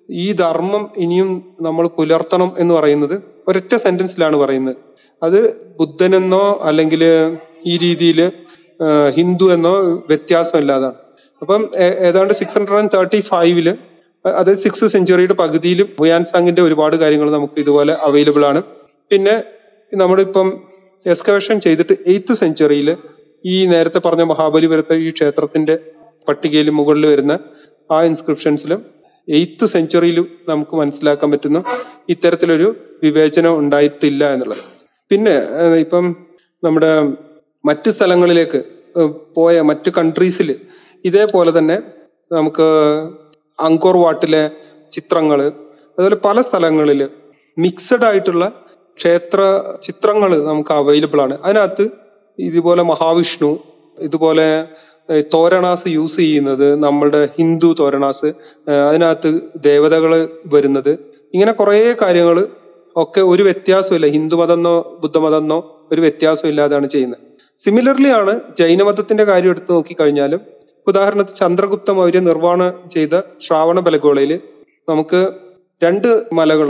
ഈ 0.10 0.26
ധർമ്മം 0.32 0.84
ഇനിയും 0.98 1.30
നമ്മൾ 1.62 1.86
പുലർത്തണം 1.98 2.50
എന്ന് 2.58 2.74
പറയുന്നത് 2.74 3.16
ഒരൊറ്റ 3.48 3.74
സെന്റൻസിലാണ് 3.76 4.36
പറയുന്നത്. 4.36 4.76
അത് 5.24 5.40
ബുദ്ധനെന്നോ 5.80 6.44
അല്ലെങ്കിൽ 6.62 7.04
ഈ 7.66 7.74
രീതിയിൽ 7.78 8.20
ഹിന്ദു 9.18 9.46
എന്നോ 9.56 9.74
വ്യത്യാസമില്ലാതാണ്. 10.12 10.98
അപ്പം 11.42 11.62
ഏതാണ്ട് 12.08 12.34
സിക്സ് 12.40 12.58
ഹൺഡ്രഡ് 12.58 12.80
ആൻഡ് 12.82 12.94
തേർട്ടി 12.96 13.20
ഫൈവിൽ 13.32 13.68
അതായത് 14.26 14.62
സിക്സ് 14.64 14.88
സെഞ്ചുറിയുടെ 14.96 15.36
പകുതിയിലും 15.44 15.90
ഹുയാൻ 16.02 16.24
സാങ്ങിന്റെ 16.32 16.62
ഒരുപാട് 16.68 16.96
കാര്യങ്ങൾ 17.04 17.30
നമുക്ക് 17.38 17.58
ഇതുപോലെ 17.64 17.94
അവൈലബിൾ 18.08 18.46
ആണ്. 18.52 18.62
പിന്നെ 19.12 19.36
നമ്മളിപ്പം 20.02 20.48
എക്സ്കവേഷൻ 21.06 21.60
ചെയ്തിട്ട് 21.60 21.94
എയ്ത്ത് 22.08 22.34
സെഞ്ചുറിയിൽ 22.34 22.90
ഈ 23.46 23.66
നേരത്തെ 23.66 24.00
പറഞ്ഞ 24.00 24.22
മഹാബലിപുരത്തെ 24.24 24.96
ഈ 24.96 25.12
ക്ഷേത്രത്തിന്റെ 25.12 25.76
പട്ടികയിൽ 26.28 26.70
മുകളിൽ 26.70 27.06
വരുന്ന 27.06 27.34
ആ 27.92 28.04
ഇൻസ്ക്രിപ്ഷൻസിലും 28.04 28.80
എയ്ത്ത് 29.28 29.66
സെഞ്ചുറിയിലും 29.66 30.38
നമുക്ക് 30.50 30.76
മനസ്സിലാക്കാൻ 30.76 31.32
പറ്റുന്നു 31.32 31.62
ഇത്തരത്തിലൊരു 32.10 32.68
വിവേചനം 33.04 33.58
ഉണ്ടായിട്ടില്ല 33.60 34.26
എന്നുള്ളത്. 34.34 34.62
പിന്നെ 35.12 35.36
ഇപ്പം 35.80 36.06
നമ്മുടെ 36.64 36.92
മറ്റു 37.64 37.90
സ്ഥലങ്ങളിലേക്ക് 37.90 38.60
പോയ 39.36 39.62
മറ്റു 39.62 39.90
കൺട്രീസിൽ 39.90 40.50
ഇതേപോലെ 41.06 41.60
തന്നെ 41.60 41.78
നമുക്ക് 42.32 42.68
അങ്കോർ 43.60 43.98
വാട്ടിലെ 43.98 44.44
ചിത്രങ്ങൾ 44.92 45.40
അതുപോലെ 45.98 46.16
പല 46.26 46.42
സ്ഥലങ്ങളിൽ 46.42 47.02
മിക്സഡ് 47.58 48.06
ആയിട്ടുള്ള 48.06 48.46
ക്ഷേത്ര 48.98 49.40
ചിത്രങ്ങൾ 49.84 50.32
നമുക്ക് 50.50 50.72
അവൈലബിൾ 50.72 51.20
ആണ്. 51.26 51.36
അതിനകത്ത് 51.46 51.86
ഇതുപോലെ 52.40 52.84
മഹാവിഷ്ണു 52.84 53.52
ഇതുപോലെ 53.98 54.48
തോരണാസ് 55.34 55.88
യൂസ് 55.88 56.18
ചെയ്യുന്നത് 56.24 56.68
നമ്മളുടെ 56.84 57.22
ഹിന്ദു 57.38 57.76
തോരണാസ് 57.80 58.30
അതിനകത്ത് 58.88 59.30
ദേവതകൾ 59.68 60.12
വരുന്നത്. 60.54 60.92
ഇങ്ങനെ 61.34 61.52
കുറേ 61.52 61.78
കാര്യങ്ങൾ 62.02 62.38
ഒക്കെ 62.96 63.22
ഒരു 63.32 63.44
വ്യത്യാസമില്ല. 63.44 64.06
ഹിന്ദുമതം 64.16 64.60
എന്നോ 64.60 64.76
ബുദ്ധമതം 65.02 65.42
എന്നോ 65.44 65.60
ഒരു 65.92 66.02
വ്യത്യാസം 66.02 66.48
ഇല്ലാതാണ് 66.52 66.88
ചെയ്യുന്നത്. 66.90 67.24
സിമിലർലി 67.62 68.10
ആണ് 68.20 68.34
ജൈനമതത്തിന്റെ 68.60 69.24
കാര്യം 69.24 69.52
എടുത്തു 69.52 69.72
നോക്കിക്കഴിഞ്ഞാലും 69.74 70.42
ഉദാഹരണത്തിന് 70.88 71.38
ചന്ദ്രഗുപ്ത 71.38 71.92
മൗര്യ 71.92 72.20
നിർവാണം 72.28 72.90
ചെയ്ത 72.90 73.16
ശ്രാവണ 73.46 73.80
ബലഗോളയിൽ 73.80 74.34
നമുക്ക് 74.88 75.22
രണ്ട് 75.82 76.10
മലകൾ 76.34 76.70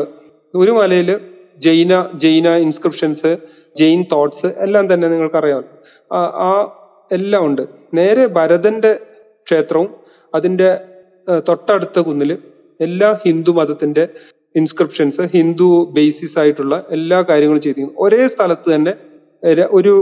ഒരു 0.53 0.71
മലയിൽ 0.71 1.09
ജൈന 1.57 1.93
ജൈന 2.15 2.47
ഇൻസ്ക്രിപ്ഷൻസ് 2.65 3.31
ജെയിൻ 3.75 4.03
തോട്ട്സ് 4.11 4.49
എല്ലാം 4.65 4.93
തന്നെ 4.93 5.07
നിങ്ങൾക്കറിയാം. 5.07 5.63
ആ 6.47 6.51
എല്ലാം 7.11 7.45
ഉണ്ട്. 7.45 7.63
നേരെ 7.93 8.25
ഭരതന്റെ 8.38 8.91
ക്ഷേത്രവും 9.47 9.89
അതിന്റെ 10.34 10.69
തൊട്ടടുത്ത 11.47 11.99
കുന്നിൽ 11.99 12.31
എല്ലാ 12.79 13.19
ഹിന്ദു 13.25 13.51
മതത്തിന്റെ 13.51 14.03
ഇൻസ്ക്രിപ്ഷൻസ് 14.55 15.21
ഹിന്ദു 15.35 15.67
ബേസിസ് 15.95 16.39
ആയിട്ടുള്ള 16.39 16.75
എല്ലാ 16.91 17.21
കാര്യങ്ങളും 17.29 17.61
ചെയ്തിരിക്കുന്നു. 17.61 17.99
ഒരേ 18.05 18.27
സ്ഥലത്ത് 18.27 18.75
തന്നെ 18.75 18.93
ഒരു 19.71 19.93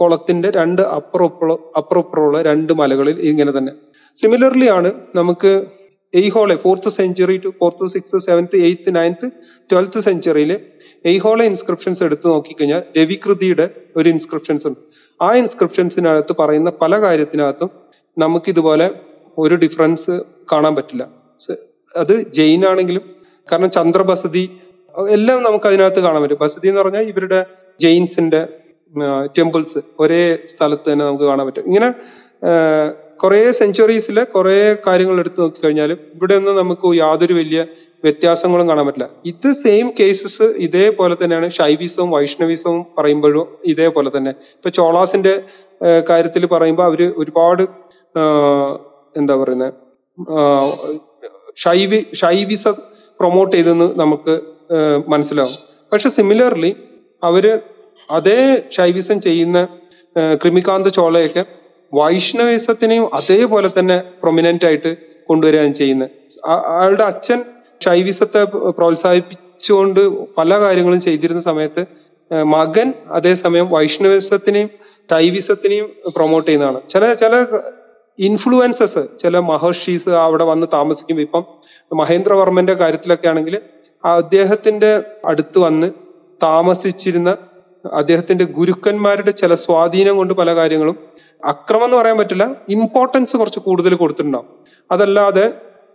കുളത്തിന്റെ 0.00 0.50
രണ്ട് 0.50 0.82
അപ്പുറപ്പുറ 0.98 1.48
അപ്പുറപ്പുറമുള്ള 1.76 2.42
രണ്ട് 2.42 2.72
മലകളിൽ 2.72 3.16
ഇങ്ങനെ 3.30 3.52
തന്നെ. 3.58 3.72
സിമിലർലി 4.18 4.68
ആണ് 4.68 4.90
നമുക്ക് 5.14 5.50
Aihole 6.14 6.56
fourth 6.56 6.88
century 6.88 7.36
to 7.36 7.48
fourth 7.60 7.86
six 7.86 8.16
seventh 8.16 8.56
eighth 8.56 8.94
ninth 8.96 9.30
twelfth 9.72 9.98
സെഞ്ചുറിയിൽ 9.98 10.60
Aihole 11.04 11.44
inscriptions 11.44 12.02
എടുത്തു 12.02 12.28
നോക്കിക്കഴിഞ്ഞാൽ 12.28 12.82
രവികൃതിയുടെ 12.96 13.70
ഒരു 13.96 14.08
ഇൻസ്ക്രിപ്ഷൻസ് 14.08 14.66
ഉണ്ട്. 14.66 14.78
ആ 15.22 15.34
ഇൻസ്ക്രിപ്ഷൻസിനകത്ത് 15.34 16.36
പറയുന്ന 16.38 16.70
പല 16.70 17.00
കാര്യത്തിനകത്തും 17.00 17.70
നമുക്ക് 18.18 18.50
ഇതുപോലെ 18.50 18.90
ഒരു 19.38 19.54
ഡിഫറൻസ് 19.54 20.22
കാണാൻ 20.52 20.76
പറ്റില്ല. 20.76 21.08
അത് 21.96 22.32
ജെയിൻ 22.32 22.66
ആണെങ്കിലും 22.66 23.02
കാരണം 23.52 23.70
ചന്ദ്രബസതി 23.70 24.60
എല്ലാം 25.10 25.42
നമുക്ക് 25.42 25.66
അതിനകത്ത് 25.66 26.00
കാണാൻ 26.00 26.22
പറ്റും. 26.22 26.38
ബസതി 26.40 26.68
എന്ന് 26.68 26.80
പറഞ്ഞാൽ 26.80 27.02
ഇവരുടെ 27.02 27.46
ജെയിൻസിന്റെ 27.80 28.48
ടെമ്പിൾസ് 29.38 29.78
ഒരേ 30.00 30.38
സ്ഥലത്ത് 30.44 30.92
തന്നെ 30.92 31.04
നമുക്ക് 31.04 31.24
കാണാൻ 31.24 31.46
പറ്റും. 31.46 31.66
ഇങ്ങനെ 31.66 31.88
കുറെ 33.22 33.52
സെഞ്ചുറീസിലെ 33.52 34.24
കുറെ 34.24 34.58
കാര്യങ്ങൾ 34.86 35.16
എടുത്തു 35.20 35.40
നോക്കിക്കഴിഞ്ഞാലും 35.40 35.98
ഇവിടെ 36.14 36.34
ഒന്നും 36.34 36.56
നമുക്ക് 36.56 36.88
യാതൊരു 36.98 37.34
വലിയ 37.34 37.60
വ്യത്യാസങ്ങളും 38.04 38.68
കാണാൻ 38.68 38.86
പറ്റില്ല. 38.86 39.08
ഇത് 39.24 39.48
സെയിം 39.52 39.86
കേസസ് 40.00 40.42
ഇതേപോലെ 40.42 41.16
തന്നെയാണ് 41.22 41.48
ഷൈവിസവും 41.50 42.10
വൈഷ്ണവിസവും 42.10 42.86
പറയുമ്പോഴും 42.98 43.46
ഇതേപോലെ 43.64 44.10
തന്നെ. 44.16 44.30
ഇപ്പൊ 44.30 44.70
ചോളാസിന്റെ 44.70 45.34
കാര്യത്തിൽ 46.10 46.46
പറയുമ്പോൾ 46.46 46.82
അവർ 46.82 47.00
ഒരുപാട് 47.16 47.64
എന്താ 49.16 49.36
പറയുന്നത് 49.36 49.74
ഷൈവി 51.56 52.00
ഷൈവിസ 52.14 52.68
പ്രൊമോട്ട് 53.20 53.56
ചെയ്തെന്ന് 53.56 54.00
നമുക്ക് 54.00 54.34
മനസ്സിലാവും. 55.08 55.56
പക്ഷെ 55.92 56.08
സിമിലർലി 56.08 56.72
അവർ 57.22 57.44
അതേ 58.10 58.40
ഷൈവിസം 58.76 59.20
ചെയ്യുന്ന 59.20 59.58
കൃമികാന്ത 60.42 60.88
ചോളയൊക്കെ 60.88 61.42
വൈഷ്ണവിസത്തിനെയും 61.92 63.04
അതേപോലെ 63.14 63.68
തന്നെ 63.78 63.96
പ്രൊമിനന്റ് 64.22 64.66
ആയിട്ട് 64.66 64.90
കൊണ്ടുവരികയാണ് 65.28 65.74
ചെയ്യുന്നത്. 65.74 66.10
ആളുടെ 66.80 67.04
അച്ഛൻ 67.04 67.38
ശൈവിസത്തെ 67.80 68.42
പ്രോത്സാഹിപ്പിച്ചുകൊണ്ട് 68.78 70.00
പല 70.38 70.50
കാര്യങ്ങളും 70.60 71.00
ചെയ്തിരുന്ന 71.00 71.42
സമയത്ത് 71.50 71.82
മകൻ 72.54 72.88
അതേസമയം 73.12 73.66
വൈഷ്ണവിസത്തിനെയും 73.70 74.70
ശൈവിസത്തിനെയും 75.08 75.86
പ്രൊമോട്ട് 76.16 76.46
ചെയ്യുന്നതാണ്. 76.48 76.80
ചില 76.88 77.14
ചില 77.14 77.34
ഇൻഫ്ലുവൻസസ് 78.18 79.02
ചില 79.22 79.38
മഹർഷീസ് 79.50 80.12
അവിടെ 80.24 80.44
വന്ന് 80.44 80.66
താമസിക്കുമ്പോൾ 80.72 81.24
ഇപ്പം 81.24 81.44
മഹേന്ദ്രവർമ്മന്റെ 81.90 82.74
കാര്യത്തിലൊക്കെ 82.74 83.28
ആണെങ്കിൽ 83.28 83.54
അദ്ദേഹത്തിന്റെ 84.04 84.90
അടുത്ത് 85.24 85.58
വന്ന് 85.58 85.88
താമസിച്ചിരുന്ന 86.40 87.30
അദ്ദേഹത്തിന്റെ 87.84 88.44
ഗുരുക്കന്മാരുടെ 88.56 89.30
ചില 89.32 89.52
സ്വാധീനം 89.64 90.16
കൊണ്ട് 90.16 90.34
പല 90.34 90.50
കാര്യങ്ങളും 90.54 90.96
അക്രമം 91.42 91.84
എന്ന് 91.84 91.96
പറയാൻ 91.96 92.18
പറ്റില്ല. 92.18 92.44
ഇമ്പോർട്ടൻസ് 92.68 93.36
കുറച്ച് 93.36 93.60
കൂടുതൽ 93.60 93.94
കൊടുത്തിട്ടുണ്ടാവും. 93.94 94.48
അതല്ലാതെ 94.92 95.46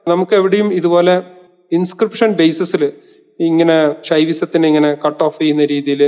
നമുക്ക് 0.07 0.33
എവിടെയും 0.35 0.73
ഇതുപോലെ 0.73 1.15
ഇൻസ്ക്രിപ്ഷൻ 1.71 2.33
ബേസിസിൽ 2.33 2.83
ഇങ്ങനെ 3.39 3.77
ശൈവിസത്തിനെ 4.09 4.67
ഇങ്ങനെ 4.67 4.89
കട്ട് 5.05 5.23
ഓഫ് 5.23 5.39
ചെയ്യുന്ന 5.39 5.65
രീതിയിൽ 5.65 6.01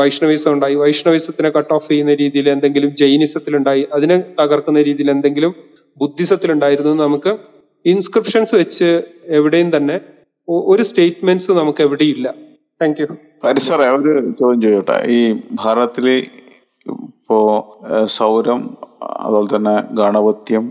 വൈഷ്ണവിസം 0.00 0.52
ഉണ്ടായി. 0.52 0.74
വൈഷ്ണവിസത്തിനെ 0.74 1.50
കട്ട് 1.50 1.74
ഓഫ് 1.74 1.88
ചെയ്യുന്ന 1.88 2.14
രീതിയിൽ 2.14 2.50
എന്തെങ്കിലും 2.50 2.94
ജൈനിസത്തിലുണ്ടായി 2.94 3.88
അതിനെ 3.92 4.16
തകർക്കുന്ന 4.40 4.82
രീതിയിൽ 4.82 5.10
എന്തെങ്കിലും 5.10 5.54
ബുദ്ധിസത്തിലുണ്ടായിരുന്നു 5.96 6.94
നമുക്ക് 7.04 7.38
ഇൻസ്ക്രിപ്ഷൻസ് 7.86 8.54
വെച്ച് 8.54 8.88
എവിടെയും 9.38 9.76
തന്നെ 9.76 10.00
ഒരു 10.48 10.82
സ്റ്റേറ്റ്മെന്റ്സ് 10.82 11.50
നമുക്ക് 11.50 11.82
എവിടെയില്ല 11.82 12.34
താങ്ക് 12.82 13.00
യു 13.02 13.06
പരിസര 13.44 13.82
അവർ 13.82 14.00
ചോദ്യം 14.40 14.60
ചോദിക്കട്ടെ? 14.62 14.96
ഈ 15.16 15.18
ഭാരതത്തിൽ 15.54 16.06
ഇപ്പോ 17.08 17.38
ഏഹ്, 17.90 18.06
സൗരം 18.16 18.60
അതുപോലെ 19.20 19.48
തന്നെ 19.54 19.74
ഗണപത്യം 19.92 20.64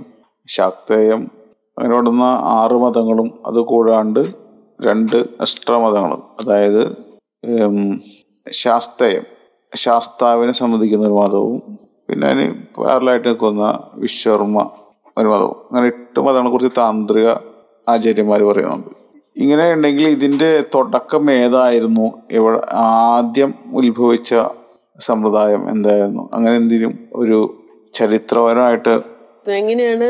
ശാക്തേയം 0.48 1.22
അങ്ങനെ 1.78 1.96
ഓടുന്ന 1.96 2.26
ആറ് 2.58 2.76
മതങ്ങളും 2.84 3.34
അത് 3.46 3.60
കൂടാണ്ട് 3.72 4.22
രണ്ട് 4.80 5.16
എക്സ്ട്രാ 5.44 5.78
മതങ്ങളും. 5.78 6.22
അതായത് 6.40 6.82
ശാസ്തേയം. 8.58 9.26
ശാസ്താവിനെ 9.74 10.54
സംബന്ധിക്കുന്ന 10.54 11.06
ഒരു 11.06 11.18
മതവും 11.22 11.58
പിന്നെ 12.08 12.28
അതിന് 12.28 12.46
പാരലായിട്ട് 12.78 13.28
നിൽക്കുന്ന 13.28 13.64
വിശ്വർമ്മ 13.96 14.58
ഒരു 15.18 15.28
മതവും. 15.28 15.58
അങ്ങനെ 15.68 15.88
എട്ട് 15.88 16.20
മതങ്ങളെ 16.20 16.52
കുറിച്ച് 16.52 16.74
താന്ത്രിക 16.80 17.28
ആചാര്യന്മാർ 17.88 18.42
പറയുന്നുണ്ട്. 18.44 18.90
ഇങ്ങനെ 19.36 19.66
ഉണ്ടെങ്കിൽ 19.74 20.08
ഇതിന്റെ 20.08 20.50
തുടക്കം 20.76 21.24
ഏതായിരുന്നു? 21.40 22.06
ആദ്യം 23.10 23.50
ഉത്ഭവിച്ച 23.80 24.32
സമ്പ്രദായം 25.00 25.70
എന്തായിരുന്നു? 25.70 26.30
അങ്ങനെ 26.34 26.56
എന്തെങ്കിലും 26.56 26.94
ഒരു 27.16 27.38
ചരിത്രപരമായിട്ട് 27.94 28.94
എങ്ങനെയാണ് 29.58 30.08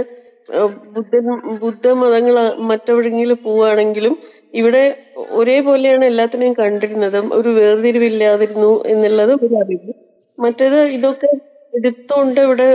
ബുദ്ധ 0.95 1.15
ബുദ്ധ 1.17 1.57
ബുദ്ധമതങ്ങൾ 1.61 2.35
മറ്റെവിടെങ്കിലും 2.61 3.39
പോവാണെങ്കിലും 3.43 4.13
ഇവിടെ 4.53 4.83
ഒരേപോലെയാണ് 5.29 6.05
എല്ലാത്തിനെയും 6.05 6.53
കണ്ടിരുന്നത് 6.53 7.17
ഒരു 7.33 7.49
വേർതിരിവില്ലാതിരുന്നു 7.49 8.83
എന്നുള്ളത് 8.85 9.33
ഒരു 9.43 9.55
അറിവ്. 9.55 9.93
മറ്റേത് 10.37 10.79
ഇതൊക്കെ 10.97 11.29
എടുത്തോണ്ട് 11.77 12.39
ഇവിടെ 12.47 12.67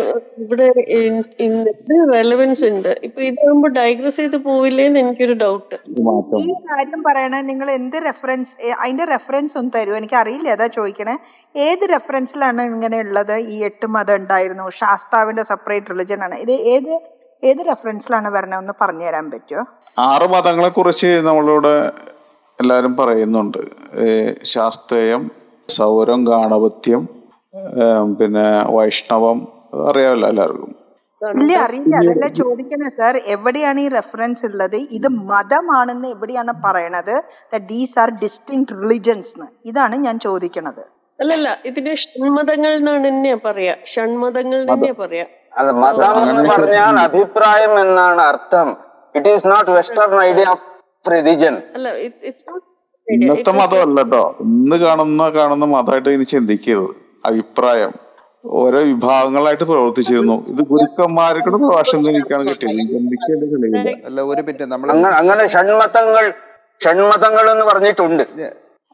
ഇവിടെ 0.43 0.67
റെലവൻസ് 2.15 2.65
ഉണ്ട്. 2.71 2.91
ഇപ്പൊ 3.07 3.21
ഇതാകുമ്പോ 3.29 3.69
ഡൈഗ്രസ് 3.79 4.19
ചെയ്ത് 4.21 4.37
പോവില്ലേന്ന് 4.47 5.01
എനിക്കൊരു 5.03 5.37
ഡൗട്ട് 5.45 5.77
ഈ 6.43 6.53
കാര്യം 6.71 7.01
പറയണ 7.09 7.41
നിങ്ങൾ 7.51 7.71
എന്ത് 7.79 7.97
റെഫറൻസ് 8.09 8.53
അതിന്റെ 8.83 9.07
റെഫറൻസ് 9.15 9.57
ഒന്ന് 9.61 9.73
തരൂ 9.77 9.95
എനിക്ക് 10.01 10.17
അറിയില്ല 10.23 10.51
അതാ 10.57 10.69
ചോദിക്കണേ. 10.79 11.17
ഏത് 11.67 11.85
റെഫറൻസിലാണ് 11.95 12.63
ഇങ്ങനെ 12.73 13.01
ഉള്ളത്? 13.07 13.37
ഈ 13.55 13.59
എട്ട് 13.71 13.89
മതം 13.97 14.17
ഉണ്ടായിരുന്നു 14.23 14.67
ശാസ്താവിന്റെ 14.83 15.45
സെപ്പറേറ്റ് 15.51 15.91
റിലിജൻ 15.93 16.23
ആണ്. 16.29 16.39
ഇത് 16.45 16.55
ഏത് 16.75 16.93
ഏത് 17.43 17.61
റെഫറൻസിലാണ് 17.69 18.29
വരണേ? 18.35 18.57
ഒന്ന് 18.63 18.75
പറഞ്ഞു 18.81 19.05
തരാൻ 19.09 19.27
പറ്റുമോ 19.31 19.63
ആറ് 19.99 20.27
മതങ്ങളെ 20.35 20.69
കുറിച്ച് 20.69 21.11
നമ്മളിവിടെ 21.29 21.75
എല്ലാവരും 22.59 22.93
പറയുന്നുണ്ട്. 22.97 23.59
ശാസ്തേയം 23.99 24.43
ശാസ്ത്രീയം 24.55 25.23
സൗരം 25.77 26.21
ഗാണപത്യം 26.25 27.03
പിന്നെ 28.19 28.45
വൈഷ്ണവം 28.77 29.39
അറിയാമല്ലോ 29.89 30.29
എല്ലാവർക്കും. 30.33 30.71
ഇല്ല 31.41 31.53
അറിയില്ല. 31.65 31.95
അതല്ല 32.03 32.27
ചോദിക്കണേ 32.39 32.89
സാർ 32.97 33.15
എവിടെയാണ് 33.35 33.81
ഈ 33.85 33.89
റെഫറൻസ് 33.97 34.43
ഉള്ളത്? 34.49 34.79
ഇത് 34.97 35.09
മതമാണെന്ന് 35.31 36.09
എവിടെയാണ് 36.15 36.53
പറയണത്? 36.65 37.15
ദീസ് 37.73 37.97
ആർ 38.03 38.11
ഡിസ്റ്റിങ് 38.23 38.67
റിലിജൻസ് 38.81 39.35
ഇതാണ് 39.71 39.99
ഞാൻ 40.07 40.17
ചോദിക്കണത്. 40.27 40.83
അല്ലല്ല 41.19 41.49
ഇതിന് 41.71 41.95
ഷൺമതങ്ങൾ 42.05 42.71
എന്നാണ് 42.79 43.03
തന്നെയാ 43.09 43.39
പറയാ. 43.47 43.75
ഷൺമതങ്ങൾ 43.93 44.59
തന്നെയാ 44.73 44.97
പറയാ. 45.03 45.27
അത് 45.61 45.71
മതം 45.83 46.19
എന്ന് 46.23 46.49
പറഞ്ഞാൽ 46.55 46.99
അഭിപ്രായം 47.07 47.73
എന്നാണ് 47.85 48.23
അർത്ഥം. 48.31 48.69
It 49.19 49.31
is 49.37 49.47
not 49.53 49.71
western 49.79 50.19
idea 50.29 50.47
of 50.55 50.67
religion 51.13 51.55
അല്ല 51.77 51.89
ഇറ്റ്സ് 52.07 52.43
നോട്ട് 52.51 52.67
ഇന്നത്തെ 53.07 53.53
മതമല്ല 53.61 54.01
കേട്ടോ 54.03 54.25
ഇന്ന് 54.47 54.77
കാണുന്ന 54.85 55.23
കാണുന്ന 55.39 55.65
മതമായിട്ട് 55.77 56.11
ഇനി 56.17 56.27
ചിന്തിക്കരുത്. 56.35 56.93
അഭിപ്രായം. 57.27 57.93
ഓരോ 58.61 58.79
വിഭാഗങ്ങളായിട്ട് 58.79 59.65
പ്രവർത്തിച്ചിരുന്നു. 59.65 60.37
ഇത് 60.53 60.63
ഗുരുക്കന്മാരുടെ 60.71 61.51
പ്രഭാഷണം 61.51 62.09
എനിക്കാണ് 62.09 62.45
കിട്ടിയത്. 62.49 62.95
എനിക്ക് 62.97 63.29
തെളിവില്ല 63.53 63.89
അല്ല 64.07 64.21
ഒരു 64.21 64.43
മിനിറ്റ്. 64.43 64.65
നമ്മൾ 64.65 64.91
അങ്ങനെ 65.21 65.47
ഷൺമതങ്ങൾ 65.47 66.33
ഷൺമതങ്ങൾ 66.85 67.51
എന്ന് 67.51 67.65
പറഞ്ഞിട്ടുണ്ട്. 67.65 68.25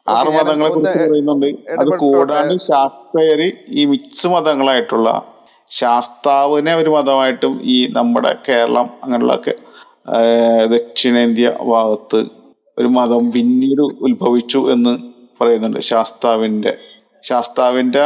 ആറ് 0.07 0.29
മതങ്ങളെ 0.29 0.69
കുറിച്ച് 0.69 0.99
പറയുന്നുണ്ട്. 0.99 1.47
അത് 1.81 1.91
കൂടാണ്ട് 1.99 2.55
ശാസ്ത്രയര് 2.63 3.49
ഈ 3.69 3.85
മിക്സ് 3.85 4.27
മതങ്ങളായിട്ടുള്ള 4.27 5.09
ശാസ്താവിനെ 5.71 6.75
ഒരു 6.75 6.91
മതമായിട്ടും 6.91 7.55
ഈ 7.63 7.79
നമ്മുടെ 7.93 8.37
കേരളം 8.49 8.87
അങ്ങനെയുള്ളൊക്കെ 9.03 9.55
ദക്ഷിണേന്ത്യ 10.75 11.49
ഭാഗത്ത് 11.73 12.21
ഒരു 12.79 12.87
മതം 12.87 13.33
പിന്നീട് 13.33 13.83
ഉത്ഭവിച്ചു 14.07 14.61
എന്ന് 14.73 14.93
പറയുന്നുണ്ട് 15.41 15.81
ശാസ്താവിന്റെ 15.81 16.73
ശാസ്താവിന്റെ 17.23 18.03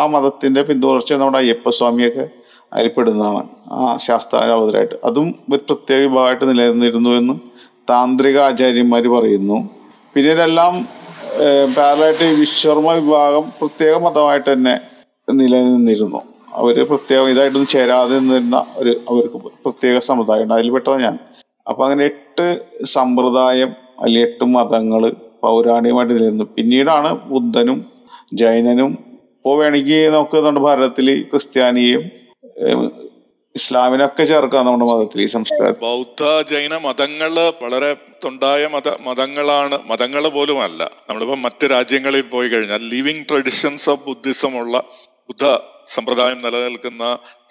ആ 0.00 0.06
മതത്തിന്റെ 0.06 0.62
പിന്തുടർച്ച 0.62 1.12
നമ്മുടെ 1.12 1.38
അയ്യപ്പസ്വാമിയൊക്കെ 1.38 2.24
സ്വാമിയൊക്കെ 2.72 2.88
പെടുന്നതാണ് 2.96 3.48
ആ 3.72 3.98
ശാസ്താവിന്റെ 4.06 4.54
അവതരായിട്ട് 4.54 4.96
അതും 5.04 5.28
ഒരു 5.52 5.62
പ്രത്യേക 5.68 6.00
വിഭാഗമായിട്ട് 6.06 6.44
നിലനിന്നിരുന്നു 6.50 7.10
എന്ന് 7.10 7.34
താന്ത്രിക 7.90 8.38
ആചാര്യന്മാർ 8.38 9.04
പറയുന്നു. 9.08 9.58
പിന്നീടെല്ലാം 10.14 10.74
പാരലായിട്ട് 11.76 12.24
വിശ്വർമ്മ 12.40 12.92
വിഭാഗം 12.92 13.44
പ്രത്യേക 13.60 13.94
മതമായിട്ട് 14.06 14.48
തന്നെ 14.52 14.74
നിലനിന്നിരുന്നു. 15.40 16.20
അവർ 16.60 16.76
പ്രത്യേകം 16.88 17.28
ഇതായിട്ടൊന്നും 17.30 17.70
ചേരാതെ 17.74 18.16
നിന്നിരുന്ന 18.18 18.64
ഒരു 18.76 18.92
അവർക്ക് 19.10 19.38
പ്രത്യേക 19.64 19.98
സമുദായം 19.98 20.42
ഉണ്ട് 20.42 20.54
അതിൽപ്പെട്ടതാണ് 20.54 21.02
ഞാൻ. 21.06 21.18
അപ്പൊ 21.68 21.80
അങ്ങനെ 21.84 22.04
എട്ട് 22.04 22.46
സമ്പ്രദായം 22.96 23.70
അല്ലെങ്കിൽ 23.98 24.22
എട്ട് 24.28 24.44
മതങ്ങൾ 24.44 25.02
പൗരാണികമായിട്ട് 25.44 26.14
നിലനിന്നു. 26.14 26.46
പിന്നീടാണ് 26.56 27.10
ബുദ്ധനും 27.30 27.78
ജൈനനും 28.32 28.92
ഇപ്പോ 29.36 29.58
വേണമെങ്കിൽ 29.58 30.08
നമുക്ക് 30.08 30.36
നമ്മുടെ 30.36 30.60
ഭാരതത്തിൽ 30.60 31.22
ക്രിസ്ത്യാനിയും 31.30 32.02
ഇസ്ലാമിനൊക്കെ 33.54 34.24
ചേർക്കാം 34.24 34.66
നമ്മുടെ 34.66 34.92
മതത്തിൽ 34.92 35.22
ഈ 35.22 35.26
സംസ്കാരം 35.26 35.74
ബൗദ്ധ 35.80 36.22
ജൈന 36.50 36.76
മതങ്ങൾ 36.78 37.32
വളരെ 37.62 37.90
തൊണ്ടായ 38.24 38.66
മത 38.66 38.88
മതങ്ങളാണ് 39.00 39.78
മതങ്ങൾ 39.86 40.28
പോലും 40.28 40.62
അല്ല. 40.62 40.90
നമ്മളിപ്പോ 41.08 41.34
മറ്റു 41.36 41.66
രാജ്യങ്ങളിൽ 41.66 42.22
പോയി 42.22 42.48
കഴിഞ്ഞാൽ 42.48 42.82
ലിവിങ് 42.88 43.24
ട്രഡിഷൻസ് 43.30 43.90
ഓഫ് 43.90 44.04
ബുദ്ധിസം 44.06 44.56
ഉള്ള 44.56 44.76
ബുദ്ധ 45.28 45.44
സമ്പ്രദായം 45.86 46.38
നിലനിൽക്കുന്ന 46.38 47.04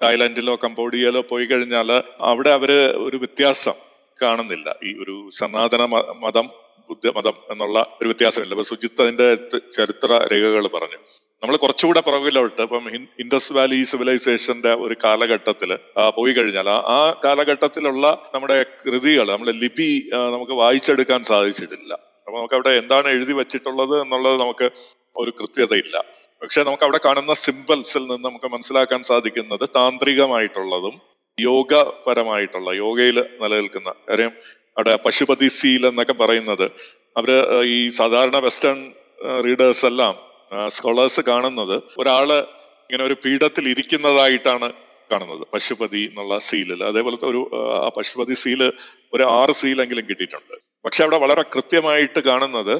തായ്ലൻഡിലോ 0.03 0.55
കംബോഡിയയിലോ 0.63 1.21
പോയി 1.29 1.45
കഴിഞ്ഞാൽ 1.45 1.89
അവിടെ 2.21 2.49
അവർ 2.49 2.71
ഒരു 2.97 3.17
വ്യത്യാസം 3.17 3.77
കാണുന്നില്ല. 4.21 4.75
ഈ 4.83 4.91
ഒരു 5.03 5.29
സനാതന 5.33 5.85
മതം 6.23 6.47
ബുദ്ധമതം 6.91 7.34
എന്നുള്ള 7.51 7.80
ഒരു 8.01 8.07
വ്യത്യാസമില്ല. 8.07 8.53
അപ്പൊ 8.53 8.63
സുജിത്ത് 8.63 9.01
അതിന്റെ 9.01 9.27
ചരിത്ര 9.76 10.27
രേഖകൾ 10.31 10.68
പറഞ്ഞു. 10.68 10.99
നമ്മൾ 11.43 11.55
കുറച്ചുകൂടെ 11.55 12.01
പുറകിലോട്ട് 12.01 12.61
ഇപ്പം 12.61 12.89
ഇൻഡസ് 13.19 13.53
വാലി 13.53 13.84
സിവിലൈസേഷന്റെ 13.84 14.73
ഒരു 14.73 14.95
കാലഘട്ടത്തിൽ 15.03 15.76
പോയി 16.18 16.34
കഴിഞ്ഞാൽ 16.34 16.69
ആ- 16.69 17.15
കാലഘട്ടത്തിലുള്ള 17.23 18.05
നമ്മുടെ 18.35 18.65
കൃതികൾ 18.85 19.27
നമ്മുടെ 19.31 19.51
ലിപി 19.51 20.09
നമുക്ക് 20.34 20.51
വായിച്ചെടുക്കാൻ 20.51 21.23
സാധിച്ചിട്ടില്ല. 21.23 21.93
അപ്പൊ 21.93 22.38
നമുക്ക് 22.38 22.53
അവിടെ 22.53 22.69
എന്താണ് 22.69 23.07
എഴുതി 23.07 23.34
വെച്ചിട്ടുള്ളത് 23.34 24.01
എന്നുള്ളത് 24.01 24.39
നമുക്ക് 24.39 24.69
ഒരു 25.18 25.31
കൃത്യതയില്ല. 25.39 26.03
പക്ഷെ 26.41 26.63
നമുക്ക് 26.63 26.84
അവിടെ 26.84 26.99
കാണുന്ന 27.05 27.34
സിമ്പിൾസിൽ 27.34 27.99
നിന്ന് 27.99 28.26
നമുക്ക് 28.26 28.47
മനസ്സിലാക്കാൻ 28.47 29.01
സാധിക്കുന്നത് 29.01 29.69
താന്ത്രികമായിട്ടുള്ളതും 29.76 30.95
യോഗപരമായിട്ടുള്ള 31.39 32.72
യോഗയിൽ 32.72 33.18
നിലനിൽക്കുന്ന 33.41 33.93
കാര്യം 34.09 34.31
അവിടെ 34.77 34.95
പശുപതി 34.95 35.48
സീൽ 35.49 35.88
എന്നൊക്കെ 35.88 36.14
പറയുന്നത്. 36.14 36.65
അവർ 37.18 37.30
ഈ 37.76 37.89
സാധാരണ 37.89 38.38
വെസ്റ്റേൺ 38.38 38.77
റീഡേഴ്സ് 39.45 39.85
എല്ലാം 39.85 40.14
സ്കോളേഴ്സ് 40.68 41.22
കാണുന്നത് 41.22 41.76
ഒരാൾ 41.98 42.30
ഇങ്ങനെ 42.89 43.03
ഒരു 43.03 43.15
പീഠത്തിൽ 43.26 43.69
ഇരിക്കുന്നതായിട്ടാണ് 43.69 44.68
കാണുന്നത് 45.11 45.48
പശുപതി 45.53 46.02
എന്നുള്ള 46.10 46.39
സീലിൽ 46.39 46.84
അതേപോലത്തെ 46.84 47.26
ഒരു 47.26 47.41
ആ, 47.56 47.89
പശുപതി 47.98 48.34
സീൽ 48.34 48.61
ഒരു 49.14 49.23
ആറ് 49.39 49.52
സീലെങ്കിലും 49.52 50.06
കിട്ടിയിട്ടുണ്ട്. 50.10 50.56
പക്ഷെ 50.85 51.03
അവിടെ 51.03 51.18
വളരെ 51.18 51.41
കൃത്യമായിട്ട് 51.53 52.19
കാണുന്നത് 52.30 52.76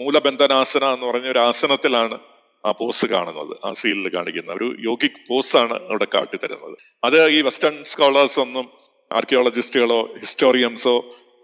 മൂലബന്ധനാസന 0.00 0.84
എന്ന് 0.94 1.06
പറഞ്ഞ 1.06 1.28
ഒരു 1.28 1.38
ആസനത്തിലാണ് 1.38 2.16
ആ 2.64 2.70
പോസ് 2.72 3.06
കാണുന്നത് 3.06 3.52
ആ 3.64 3.72
സീലിൽ 3.72 4.08
കാണിക്കുന്ന 4.14 4.52
ഒരു 4.52 4.68
യോഗിക് 4.88 5.20
പോസ് 5.28 5.56
ആണ് 5.56 5.76
അവിടെ 5.88 6.06
കാട്ടിത്തരുന്നത്. 6.14 6.76
അത് 7.04 7.18
ഈ 7.28 7.40
വെസ്റ്റേൺ 7.42 7.84
സ്കോളേഴ്സ് 7.84 8.40
ഒന്നും 8.40 8.66
ആർക്കിയോളജിസ്റ്റുകളോ 9.10 10.00
ഹിസ്റ്റോറിയൻസോ 10.20 10.96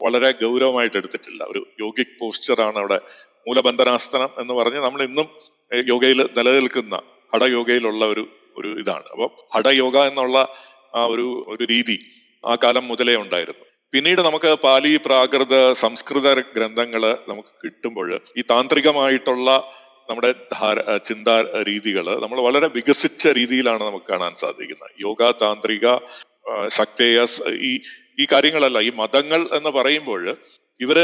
വളരെ 0.05 0.31
ഗൗരവമായിട്ട് 0.43 0.97
എടുത്തിട്ടില്ല 1.01 1.43
ഒരു 1.53 1.61
യോഗിക് 1.85 2.15
പോസ്ചറാണ് 2.21 2.79
അവിടെ 2.83 2.99
മൂലബന്ധനാസ്തനം 3.49 4.31
എന്ന് 4.43 4.55
പറഞ്ഞ് 4.59 4.81
നമ്മൾ 4.87 5.01
ഇന്നും 5.09 5.29
യോഗയിൽ 5.93 6.21
നിലനിൽക്കുന്ന 6.39 6.95
ഹഠയോഗയിലുള്ള 7.33 8.05
ഒരു 8.15 8.25
ഒരു 8.61 8.71
ഇതാണ്. 8.83 9.07
അപ്പോൾ 9.15 9.29
ഹഠയോഗ 9.55 9.97
എന്നുള്ള 10.11 10.39
ആ 10.99 11.03
ഒരു 11.13 11.27
ഒരു 11.53 11.65
രീതി 11.73 11.97
ആ 12.45 12.55
കാലം 12.65 12.85
മുതലേ 12.91 13.15
ഉണ്ടായിരുന്നു. 13.25 13.65
പിന്നീട് 13.95 14.21
നമുക്ക് 14.29 14.51
പാലി 14.65 14.91
പ്രാകൃത 15.07 15.55
സംസ്കൃത 15.83 16.29
ഗ്രന്ഥങ്ങൾ 16.57 17.03
നമുക്ക് 17.31 17.53
കിട്ടുമ്പോൾ 17.63 18.11
ഈ 18.41 18.43
താന്ത്രികമായിട്ടുള്ള 18.53 19.51
നമ്മുടെ 20.11 20.31
ധാര 20.57 20.79
ചിന്താ 21.09 21.35
രീതികൾ 21.71 22.07
നമ്മൾ 22.23 22.39
വളരെ 22.47 22.69
വികസിച്ച 22.77 23.23
രീതിയിലാണ് 23.39 23.83
നമുക്ക് 23.89 24.09
കാണാൻ 24.13 24.33
സാധിക്കുന്നത്. 24.43 24.93
യോഗ 25.07 25.31
താന്ത്രിക 25.43 25.87
ശക്തേയസ് 26.79 27.41
ഈ 27.71 27.73
ഈ 28.21 28.27
കാര്യങ്ങളല്ല 28.33 28.79
ഈ 28.89 28.93
മതങ്ങൾ 29.03 29.41
എന്ന് 29.57 29.71
പറയുമ്പോൾ 29.71 30.23
ഇവർ 30.81 30.99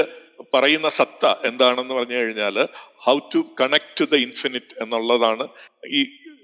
പറയുന്ന 0.55 0.89
സത്ത 0.89 1.27
എന്താണെന്ന് 1.45 1.95
പറഞ്ഞു 1.95 2.17
കഴിഞ്ഞാൽ 2.17 2.57
how 3.07 3.19
to 3.35 3.41
connect 3.61 3.95
to 4.01 4.05
the 4.05 4.17
infinite 4.27 4.75
എന്നുള്ളതാണ് 4.83 5.45
ഈ 5.91 6.01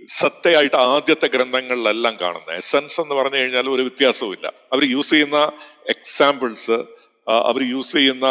സത്തയായിട്ട് 0.08 0.76
ആദ്യത്തെ 0.76 1.26
ഗ്രന്ഥങ്ങളിലെല്ലാം 1.26 2.14
കാണുന്നത്. 2.20 2.56
എസൻസ് 2.56 3.00
എന്ന് 3.00 3.14
പറഞ്ഞു 3.14 3.38
കഴിഞ്ഞാൽ 3.38 3.66
ഒരു 3.68 3.82
വ്യത്യാസവുമില്ല. 3.82 4.46
അവർ 4.72 4.84
യൂസ് 4.84 5.10
ചെയ്യുന്ന 5.10 5.38
എക്സാമ്പിൾസ് 5.88 6.78
അവർ 7.50 7.62
യൂസ് 7.62 7.92
ചെയ്യുന്ന 7.92 8.26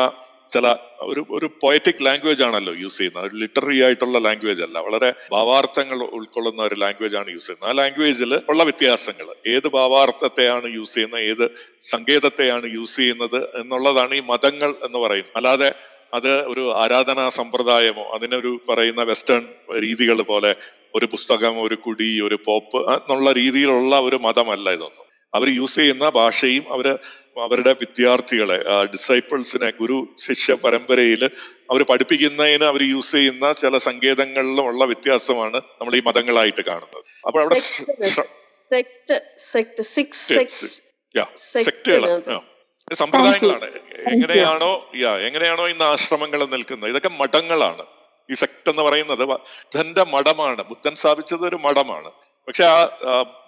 ചില 0.52 0.76
ഒരു 1.00 1.26
ഒരു 1.30 1.50
പൊയറ്റിക് 1.62 2.06
ലാംഗ്വേജ് 2.06 2.44
ആണല്ലോ 2.44 2.74
യൂസ് 2.74 2.98
ചെയ്യുന്നത്. 2.98 3.28
ഒരു 3.28 3.36
ലിറ്റററി 3.36 3.82
ആയിട്ടുള്ള 3.82 4.18
ലാംഗ്വേജ് 4.20 4.64
അല്ല. 4.64 4.80
വളരെ 4.80 5.14
ഭാവാർത്ഥങ്ങൾ 5.32 6.04
ഉൾക്കൊള്ളുന്ന 6.04 6.62
ഒരു 6.62 6.76
ലാംഗ്വേജ് 6.76 7.16
ആണ് 7.16 7.30
യൂസ് 7.32 7.48
ചെയ്യുന്നത്. 7.48 7.70
ആ 7.70 7.84
ലാംഗ്വേജിൽ 7.84 8.42
ഉള്ള 8.50 8.64
വ്യത്യാസങ്ങൾ. 8.64 9.28
ഏത് 9.48 9.68
ഭാവാർത്ഥത്തെയാണ് 9.68 10.74
യൂസ് 10.74 10.94
ചെയ്യുന്നത്? 10.94 11.22
ഏത് 11.22 11.52
സങ്കേതത്തെയാണ് 11.82 12.74
യൂസ് 12.74 12.96
ചെയ്യുന്നത്? 12.96 13.40
എന്നുള്ളതാണ് 13.60 14.14
ഈ 14.14 14.20
മതങ്ങൾ 14.20 14.70
എന്ന് 14.86 15.00
പറയുന്നത്. 15.00 15.34
അല്ലാതെ 15.36 15.74
അത് 16.14 16.44
ഒരു 16.48 16.74
ആരാധനാ 16.76 17.30
സമ്പ്രദായമോ 17.30 18.04
അതിനൊരു 18.04 18.62
പറയുന്ന 18.70 19.04
വെസ്റ്റേൺ 19.04 19.48
രീതികൾ 19.80 20.22
പോലെ 20.22 20.56
ഒരു 20.96 21.06
പുസ്തകം 21.06 21.62
ഒരു 21.62 21.76
കുടി 21.76 22.22
ഒരു 22.22 22.40
പോപ്പ് 22.46 22.78
എന്നുള്ള 22.78 23.32
രീതിയിലുള്ള 23.32 24.00
ഒരു 24.00 24.16
മതമല്ല 24.16 24.70
ഇതൊന്നും. 24.70 25.01
അവർ 25.36 25.50
യൂസ് 25.50 25.76
ചെയ്യുന്ന 25.76 26.10
ഭാഷയും 26.10 26.74
അവർ 26.74 27.00
അവരുടെ 27.42 27.74
വിദ്യാർത്ഥികളെ 27.74 28.64
ഡിസൈപ്പിൾസിനെ 28.84 29.72
ഗുരു 29.80 30.08
ശിഷ്യ 30.28 30.54
പരമ്പരയിൽ 30.54 31.30
അവർ 31.72 31.84
പഠിപ്പിക്കുന്നതിന് 31.84 32.64
അവർ 32.64 32.84
യൂസ് 32.84 33.12
ചെയ്യുന്ന 33.12 33.52
ചില 33.52 33.78
സങ്കേതങ്ങളിലും 33.78 34.66
ഉള്ള 34.66 34.86
വ്യത്യാസമാണ് 34.86 35.58
നമ്മൾ 35.58 35.96
ഈ 35.96 36.00
മതങ്ങളായിട്ട് 36.00 36.66
കാണുന്നത്. 36.66 37.04
അപ്പൊ 37.28 37.42
അവിടെ 37.42 37.60
സെക്ടുകൾ 41.60 42.32
സമ്പ്രദായങ്ങളാണ്. 42.94 43.66
എങ്ങനെയാണോ 44.14 44.92
യാ 44.96 45.18
എങ്ങനെയാണോ 45.18 45.70
ഇന്ന് 45.70 45.84
ആശ്രമങ്ങൾ 45.84 46.46
നിൽക്കുന്നത്. 46.46 46.90
ഇതൊക്കെ 46.90 47.10
മഠങ്ങളാണ്. 47.10 47.86
ഈ 48.32 48.34
സെക്ട് 48.34 48.70
എന്ന് 48.70 48.82
പറയുന്നത് 48.82 49.26
ബുദ്ധന്റെ 49.26 50.04
മഠമാണ്. 50.04 50.64
ബുദ്ധൻ 50.64 50.96
സ്ഥാപിച്ചത് 50.96 51.48
ഒരു 51.48 51.56
മഠമാണ്. 51.56 52.12
പക്ഷെ 52.48 52.66
ആ 52.66 52.80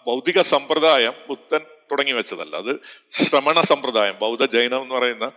ഭൗതിക 0.07 0.41
സമ്പ്രദായം 0.41 1.15
ബുദ്ധൻ 1.29 1.61
തുടങ്ങി 1.91 2.11
വെച്ചതല്ല. 2.11 2.53
അത് 2.55 2.71
ശ്രമണ 3.23 3.61
സമ്പ്രദായം. 3.61 4.15
ബൗദ്ധ 4.19 4.43
ജൈനം 4.45 4.81
എന്ന് 4.81 4.95
പറയുന്ന 4.95 5.31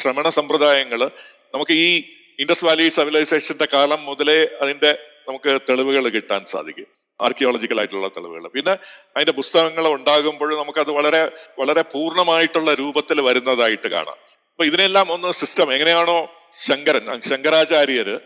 ശ്രമണ 0.00 0.28
സമ്പ്രദായങ്ങൾ 0.28 1.00
നമുക്ക് 1.54 1.72
ഈ 1.72 1.90
ഇൻഡസ് 2.38 2.64
വാലി 2.64 2.88
സിവിലൈസേഷന്റെ 2.88 3.66
കാലം 3.74 4.04
മുതലേ 4.04 4.38
അതിന്റെ 4.62 4.90
നമുക്ക് 5.28 5.60
തെളിവുകൾ 5.68 6.08
കിട്ടാൻ 6.08 6.44
സാധിക്കും. 6.44 6.86
ആർക്കിയോളജിക്കൽ 7.20 7.78
ആയിട്ടുള്ള 7.78 8.08
തെളിവുകൾ 8.08 8.48
പിന്നെ 8.48 8.72
അതിന്റെ 9.16 9.32
പുസ്തകങ്ങൾ 9.32 9.84
ഉണ്ടാകുമ്പോൾ 9.88 10.50
നമുക്കത് 10.58 10.90
വളരെ 10.90 11.20
വളരെ 11.58 11.82
പൂർണമായിട്ടുള്ള 11.82 12.74
രൂപത്തിൽ 12.74 13.20
വരുന്നതായിട്ട് 13.20 13.88
കാണാം. 13.88 14.18
അപ്പൊ 14.52 14.64
ഇതിനെല്ലാം 14.64 15.12
ഒന്ന് 15.12 15.32
സിസ്റ്റം 15.32 15.68
എങ്ങനെയാണോ 15.72 16.18
ശങ്കരൻ 16.66 17.04
ശങ്കരാചാര്യര് 17.30 18.16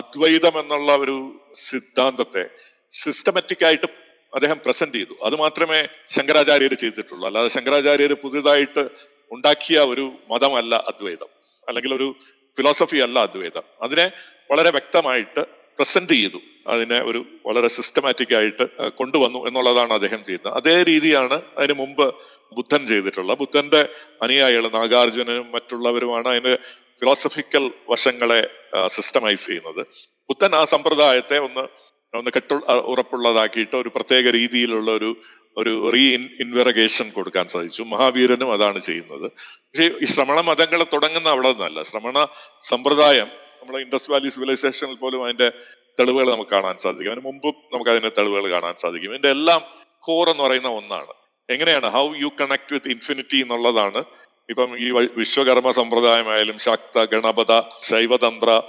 അദ്വൈതം 0.00 0.54
എന്നുള്ള 0.60 0.96
ഒരു 0.96 1.16
സിദ്ധാന്തത്തെ 1.54 2.44
സിസ്റ്റമാറ്റിക് 2.90 3.64
ആയിട്ട് 3.64 3.88
അദ്ദേഹം 4.34 4.60
പ്രസന്റ് 4.64 4.94
ചെയ്തു. 4.94 5.14
അത് 5.22 5.36
മാത്രമേ 5.36 5.88
ശങ്കരാചാര്യർ 6.08 6.74
ചെയ്തിട്ടുള്ളൂ. 6.74 7.26
അല്ലാതെ 7.26 7.48
ശങ്കരാചാര്യർ 7.48 8.12
പുതിയതായിട്ട് 8.12 8.88
ഉണ്ടാക്കിയ 9.30 9.78
ഒരു 9.78 10.12
മതമല്ല 10.30 10.74
അദ്വൈതം. 10.74 11.30
അല്ലെങ്കിൽ 11.68 11.94
ഒരു 11.94 12.14
ഫിലോസഫി 12.56 12.96
അല്ല 12.96 13.18
അദ്വൈതം. 13.18 13.62
അതിനെ 13.82 14.12
വളരെ 14.50 14.70
വ്യക്തമായിട്ട് 14.70 15.40
പ്രസന്റ് 15.78 16.12
ചെയ്തു. 16.12 16.40
അതിനെ 16.66 17.02
ഒരു 17.02 17.24
വളരെ 17.46 17.68
സിസ്റ്റമാറ്റിക് 17.68 18.34
ആയിട്ട് 18.34 18.90
കൊണ്ടുവന്നു 18.90 19.46
എന്നുള്ളതാണ് 19.46 19.92
അദ്ദേഹം 19.92 20.24
ചെയ്യുന്നത്. 20.24 20.54
അതേ 20.54 20.82
രീതിയാണ് 20.82 21.42
അതിന് 21.58 21.72
മുമ്പ് 21.72 22.14
ബുദ്ധൻ 22.52 22.86
ചെയ്തിട്ടുള്ളത്. 22.86 23.38
ബുദ്ധന്റെ 23.38 23.88
അനുയായികൾ 24.22 24.68
നാഗാർജുനനും 24.68 25.52
മറ്റുള്ളവരുമാണ് 25.52 26.28
അതിന്റെ 26.28 26.58
ഫിലോസഫിക്കൽ 27.00 27.72
വശങ്ങളെ 27.88 28.50
സിസ്റ്റമൈസ് 28.86 29.46
ചെയ്യുന്നത്. 29.46 29.86
ബുദ്ധൻ 30.28 30.54
ആ 30.54 30.64
സമ്പ്രദായത്തെ 30.64 31.38
ഒന്ന് 31.38 31.89
ഒന്ന് 32.14 32.30
കെട്ടു 32.30 32.54
ഉറപ്പുള്ളതാക്കിയിട്ട് 32.70 33.76
ഒരു 33.76 33.88
പ്രത്യേക 33.88 34.30
രീതിയിലുള്ള 34.30 34.90
ഒരു 34.90 35.16
ഒരു 35.56 35.90
റീ 35.94 36.14
ഇൻവെറഗേഷൻ 36.14 37.10
കൊടുക്കാൻ 37.10 37.48
സാധിച്ചു. 37.48 37.82
മഹാവീരനും 37.82 38.52
അതാണ് 38.52 38.78
ചെയ്യുന്നത്. 38.78 39.32
പക്ഷേ 39.32 39.90
ഈ 40.02 40.04
ശ്രമണ 40.04 40.40
മതങ്ങൾ 40.40 40.86
തുടങ്ങുന്ന 40.92 41.28
അവിടെ 41.28 41.48
നിന്നല്ല 41.48 41.82
ശ്രമണ 41.82 42.26
സമ്പ്രദായം 42.60 43.26
നമ്മളെ 43.60 43.78
ഇൻഡസ് 43.78 44.10
വാലി 44.10 44.28
സിവിലൈസേഷനിൽ 44.28 44.94
പോലും 44.94 45.24
അതിന്റെ 45.24 45.52
തെളിവുകൾ 46.00 46.30
നമുക്ക് 46.30 46.50
കാണാൻ 46.50 46.76
സാധിക്കും. 46.76 47.12
അതിന് 47.12 47.24
മുമ്പും 47.24 47.54
നമുക്ക് 47.72 47.90
അതിന്റെ 47.90 48.08
തെളിവുകൾ 48.08 48.50
കാണാൻ 48.50 48.74
സാധിക്കും. 48.76 49.10
ഇതിന്റെ 49.10 49.30
എല്ലാം 49.30 49.60
കോർ 49.98 50.30
എന്ന് 50.30 50.42
പറയുന്ന 50.42 50.68
ഒന്നാണ്. 50.68 51.12
എങ്ങനെയാണ്? 51.50 51.90
How 51.90 52.14
you 52.20 52.30
connect 52.40 52.72
with 52.72 52.88
infinity 52.88 53.36
എന്നുള്ളതാണ്. 53.36 54.04
ഇപ്പം 54.48 54.78
ഈ 54.78 54.90
വിശ്വകർമ്മ 54.90 55.70
സമ്പ്രദായമായാലും 55.70 56.58
ശക്ത 56.58 57.04
ഗണപത 57.04 57.62
ശൈവതന്ത്ര 57.90 58.62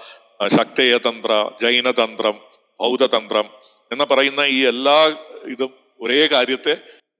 ശക്തേയതന്ത്ര 0.47 1.51
ജൈനതന്ത്രം 1.61 2.50
ബൗദ്ധതന്ത്രം 2.81 3.47
എന്ന് 3.91 4.05
പറയുന്ന 4.11 4.41
ഈ 4.57 4.59
എല്ലാ 4.73 4.97
ഇതും 5.53 5.71
ഒരേ 6.05 6.21
കാര്യത്തെ 6.33 6.73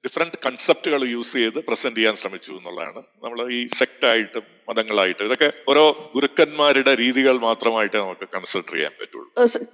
ഡിഫറെന്റ് 0.06 0.38
കൺസെപ്റ്റുകൾ 0.46 1.02
യൂസ് 1.16 1.34
ചെയ്ത് 1.40 1.58
പ്രസന്റ് 1.68 1.98
ചെയ്യാൻ 1.98 2.16
ശ്രമിച്ചു 2.20 2.52
എന്നുള്ളതാണ്. 2.60 3.02
നമ്മൾ 3.24 3.40
ഈ 3.58 3.60
സെക്ടായിട്ടും 3.80 4.46
മതങ്ങളായിട്ടും 4.70 5.26
ഇതൊക്കെ 5.28 5.50
ഓരോ 5.72 5.84
ഗുരുക്കന്മാരുടെ 6.16 6.94
രീതികൾ 7.02 7.36
മാത്രമായിട്ട് 7.48 7.98
നമുക്ക് 8.04 8.26
കൺസിഡർ 8.36 8.72
ചെയ്യാൻ 8.76 8.94
പറ്റുള്ളൂ. 9.02 9.28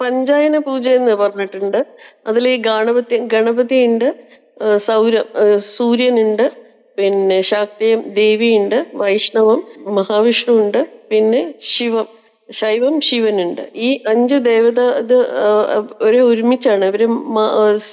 പഞ്ചായന 0.04 0.58
പൂജ 0.68 0.88
എന്ന് 1.00 1.14
പറഞ്ഞിട്ടുണ്ട്. 1.22 1.80
അതിൽ 2.32 2.48
ഈ 2.54 2.58
ഗണപതി 2.70 3.20
ഗണപതി 3.36 3.80
ഉണ്ട് 3.90 4.10
സൗര 4.88 5.16
സൂര്യനുണ്ട് 5.76 6.46
പിന്നെ 6.98 7.40
ശാക്തേയം 7.52 8.00
ദേവിയുണ്ട് 8.22 8.78
വൈഷ്ണവം 9.02 9.60
മഹാവിഷ്ണു 9.98 10.54
ഉണ്ട് 10.64 10.82
പിന്നെ 11.12 11.42
ശിവം. 11.74 12.08
ശൈവം 12.50 12.96
ശിവനുണ്ട്. 13.08 13.62
ഈ 13.88 13.90
അഞ്ച് 14.12 14.38
ദേവത 14.50 14.82
ഇത് 15.02 15.18
ഒരു 16.08 16.20
ഒരുമിച്ചാണ്. 16.32 16.86
ഇവർ 16.92 17.02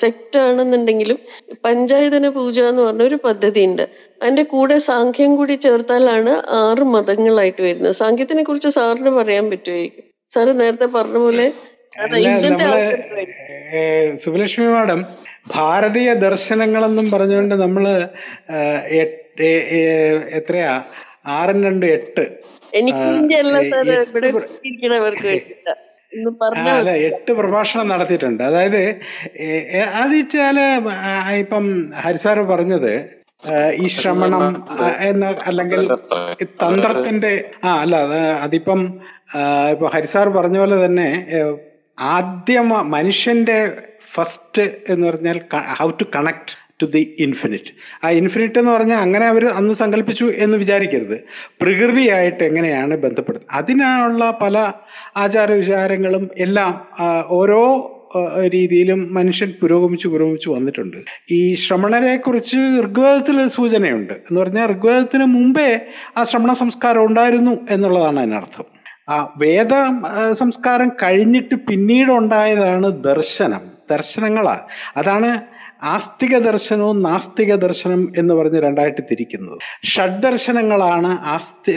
സെക്റ്റ് 0.00 0.38
ആണെന്നുണ്ടെങ്കിലും 0.46 1.18
പഞ്ചായതന 1.66 2.28
പൂജ 2.36 2.58
എന്ന് 2.70 2.82
പറഞ്ഞ 2.86 3.02
ഒരു 3.10 3.18
പദ്ധതി 3.26 3.62
ഉണ്ട് 3.68 3.84
അതിന്റെ 4.22 4.44
കൂടെ 4.54 4.76
സാഖ്യം 4.88 5.32
കൂടി 5.38 5.54
ചേർത്താലാണ് 5.66 6.34
ആറ് 6.62 6.84
മതങ്ങളായിട്ട് 6.94 7.62
വരുന്നത്. 7.68 7.96
സാഖ്യത്തിനെ 8.02 8.44
കുറിച്ച് 8.48 8.72
സാറിന് 8.78 9.12
പറയാൻ 9.20 9.46
പറ്റുമായിരിക്കും. 9.52 10.06
സാറ് 10.34 10.54
നേരത്തെ 10.62 10.88
പറഞ്ഞ 10.98 11.18
പോലെ 11.26 11.46
സുബലക്ഷ്മി 14.22 14.64
മാഡം 14.74 15.00
ഭാരതീയ 15.54 16.08
ദർശനങ്ങളെന്നും 16.24 17.06
പറഞ്ഞുകൊണ്ട് 17.14 17.54
നമ്മൾ 17.64 17.84
എത്രയാ? 20.38 20.72
ആറും 21.36 21.58
രണ്ട് 21.66 21.86
എട്ട്. 21.96 22.24
എനിക്ക് 22.74 23.04
അല്ല 26.72 26.90
എട്ട് 27.08 27.32
പ്രഭാഷണം 27.32 27.86
നടത്തിയിട്ടുണ്ട്. 27.88 28.42
അതായത് 28.42 28.82
അത് 30.00 30.14
വെച്ചാൽ 30.16 30.58
ഇപ്പം 31.40 31.64
ഹരിസാറ് 32.04 32.42
പറഞ്ഞത് 32.52 32.92
ഈ 33.82 33.86
ശ്രമണം 33.94 34.44
എന്ന 35.08 35.24
അല്ലെങ്കിൽ 35.46 35.80
ഈ 36.42 36.46
തന്ത്രത്തിന്റെ 36.62 37.32
ആ 37.64 37.72
അല്ല 37.82 37.96
അതിപ്പം 38.42 38.80
ഇപ്പൊ 39.72 39.86
ഹരിസാർ 39.86 40.28
പറഞ്ഞ 40.28 40.58
പോലെ 40.58 40.76
തന്നെ 40.84 41.08
ആദ്യം 41.98 42.68
മനുഷ്യന്റെ 42.90 43.58
ഫസ്റ്റ് 44.14 44.64
എന്ന് 44.88 45.04
പറഞ്ഞാൽ 45.06 45.38
how 45.80 45.88
to 46.00 46.06
connect. 46.16 46.52
To 46.82 46.86
the 46.86 47.14
infinite 47.18 47.70
ആ 48.06 48.10
ഇൻഫിനിറ്റ് 48.10 48.58
എന്ന് 48.58 48.70
പറഞ്ഞാൽ 48.70 48.98
അങ്ങനെ 48.98 49.26
അവർ 49.26 49.46
അന്ന് 49.46 49.74
സങ്കല്പിച്ചു 49.74 50.24
എന്ന് 50.24 50.56
വിചാരിക്കരുത്. 50.56 51.16
പ്രകൃതിയായിട്ട് 51.62 52.44
എങ്ങനെയാണ് 52.44 52.96
ബന്ധപ്പെടുന്നത്? 52.96 53.48
അതിനുള്ള 53.52 54.38
പല 54.42 54.72
ആചാര 55.16 55.52
വിചാരങ്ങളും 55.52 56.28
എല്ലാം 56.38 56.72
ഓരോ 57.26 57.90
രീതിയിലും 58.52 59.14
മനുഷ്യൻ 59.14 59.52
പുരോഗമിച്ചു 59.62 60.08
പുരോഗമിച്ചു 60.08 60.50
വന്നിട്ടുണ്ട്. 60.50 60.96
ഈ 61.30 61.54
ശ്രമണരെ 61.54 62.16
കുറിച്ച് 62.16 62.56
ഋഗ്വേദത്തിൽ 62.84 63.48
സൂചനയുണ്ട്. 63.48 64.12
എന്ന് 64.12 64.40
പറഞ്ഞാൽ 64.40 64.66
ഋഗ്വേദത്തിന് 64.72 65.24
മുമ്പേ 65.24 65.80
ആ 66.16 66.24
ശ്രമണ 66.24 66.52
സംസ്കാരം 66.52 67.04
ഉണ്ടായിരുന്നു 67.04 67.58
എന്നുള്ളതാണ് 67.70 68.20
അതിനർത്ഥം. 68.20 68.64
ആ 69.08 69.32
വേദ 69.36 69.72
സംസ്കാരം 70.32 70.88
കഴിഞ്ഞിട്ട് 71.02 71.54
പിന്നീട് 71.54 72.10
ഉണ്ടായതാണ് 72.10 73.04
ദർശനം. 73.04 73.60
ദർശനങ്ങളാണ് 73.90 74.64
അതാണ് 74.96 75.30
ആസ്തിക 75.84 76.38
ദർശനവും 76.38 77.02
നാസ്തിക 77.02 77.54
ദർശനം 77.54 78.12
എന്ന് 78.18 78.34
പറഞ്ഞ് 78.34 78.60
രണ്ടായിട്ട് 78.60 79.02
തിരിക്കുന്നത്. 79.10 79.58
ഷഡ് 79.86 80.22
ദർശനങ്ങളാണ് 80.22 81.06
ആസ്തി 81.06 81.72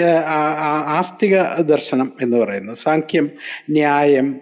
ആസ്തിക 0.98 1.42
ദർശനം 1.44 2.12
എന്ന് 2.22 2.38
പറയുന്നത്. 2.38 2.78
സാഖ്യം 2.78 3.30
ന്യായം 3.70 4.36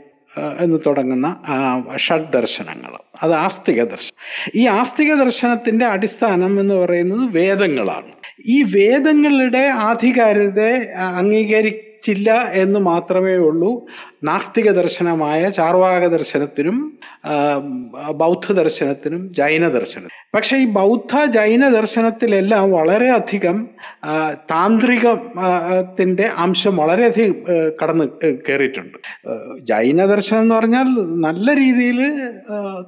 എന്ന് 0.59 0.79
തുടങ്ങുന്ന 0.85 1.27
ഷഡ് 1.97 2.33
ദർശനങ്ങൾ 2.33 2.93
അത് 3.23 3.33
ആസ്തിക 3.33 3.83
ദർശനം. 3.83 4.51
ഈ 4.55 4.67
ആസ്തിക 4.67 5.13
ദർശനത്തിന്റെ 5.13 5.85
അടിസ്ഥാനം 5.85 6.59
എന്ന് 6.59 6.73
പറയുന്നത് 6.73 7.29
വേദങ്ങളാണ്. 7.31 8.11
ഈ 8.47 8.63
വേദങ്ങളുടെ 8.63 9.63
ആധികാരികതയെ 9.89 10.93
ആ, 10.97 11.21
യോജിച്ചില്ല 12.06 12.32
എന്ന് 12.64 12.80
മാത്രമേ 12.90 13.36
ഉള്ളൂ. 13.48 13.69
നാസ്തിക 14.27 14.68
ദർശനമായ 14.80 15.41
ചാർവാക 15.57 16.03
ദർശനത്തിനും 16.15 16.77
ബൗദ്ധ 18.22 18.45
ദർശനത്തിനും 18.60 19.22
ജൈന 19.40 19.64
ദർശനം 19.77 20.10
പക്ഷേ 20.36 20.56
ഈ 20.64 20.65
ബൗദ്ധ 20.77 21.14
ജൈന 21.38 21.64
ദർശനത്തിലെല്ലാം 21.76 22.65
വളരെയധികം 22.77 23.57
താന്ത്രികത്തിന്റെ 24.53 26.26
അംശം 26.45 26.76
വളരെയധികം 26.82 27.34
കടന്ന് 27.80 28.06
കയറിയിട്ടുണ്ട് 28.48 28.98
ജൈന 29.72 29.99
ദർശനം 30.14 30.44
എന്ന് 30.45 30.56
പറഞ്ഞാൽ 30.60 30.90
നല്ല 31.27 31.48
രീതിയിൽ 31.61 32.02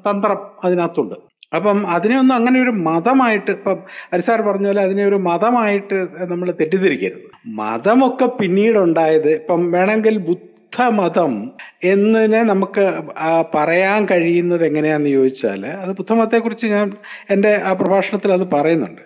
തന്ത്രം 0.08 0.42
അതിനകത്തുണ്ട്. 0.66 1.18
അപ്പം 1.56 1.78
അതിനെ 1.96 2.16
ഒന്നും 2.22 2.36
അങ്ങനെ 2.36 2.58
ഒരു 2.64 2.72
മതമായിട്ട് 2.88 3.52
ഇപ്പം 3.58 3.78
അരിസാർ 4.14 4.40
പറഞ്ഞ 4.48 4.66
പോലെ 4.70 4.82
അതിനെ 4.88 5.04
ഒരു 5.10 5.18
മതമായിട്ട് 5.28 5.98
നമ്മൾ 6.32 6.48
തെറ്റിദ്ധരിക്കരുത്. 6.60 7.28
മതമൊക്കെ 7.48 8.26
പിന്നീടുണ്ടായത് 8.26 9.34
ഇപ്പം 9.34 9.72
വേണമെങ്കിൽ 9.72 10.18
ബുദ്ധമതം 10.18 11.52
എന്നതിനെ 11.84 12.44
നമുക്ക് 12.44 12.94
പറയാൻ 13.56 14.06
കഴിയുന്നത് 14.06 14.66
എങ്ങനെയാണെന്ന് 14.66 15.10
ചോദിച്ചാൽ 15.10 15.66
അത് 15.66 15.90
ബുദ്ധമതത്തെക്കുറിച്ച് 15.90 16.66
ഞാൻ 16.66 16.92
എന്റെ 17.30 17.62
ആ 17.66 17.74
പ്രഭാഷണത്തിൽ 17.74 18.34
അത് 18.34 18.52
പറയുന്നുണ്ട്. 18.52 19.02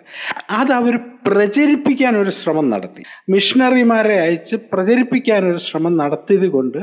അത് 0.50 0.72
അവർ 0.72 0.96
പ്രചരിപ്പിക്കാൻ 1.26 2.16
ഒരു 2.16 2.30
ശ്രമം 2.30 2.70
നടത്തി. 2.70 3.02
മിഷണറിമാരെ 3.28 4.20
അയച്ച് 4.20 4.56
പ്രചരിപ്പിക്കാൻ 4.56 5.50
ഒരു 5.50 5.58
ശ്രമം 5.58 5.96
നടത്തിയത് 5.96 6.48
കൊണ്ട് 6.48 6.78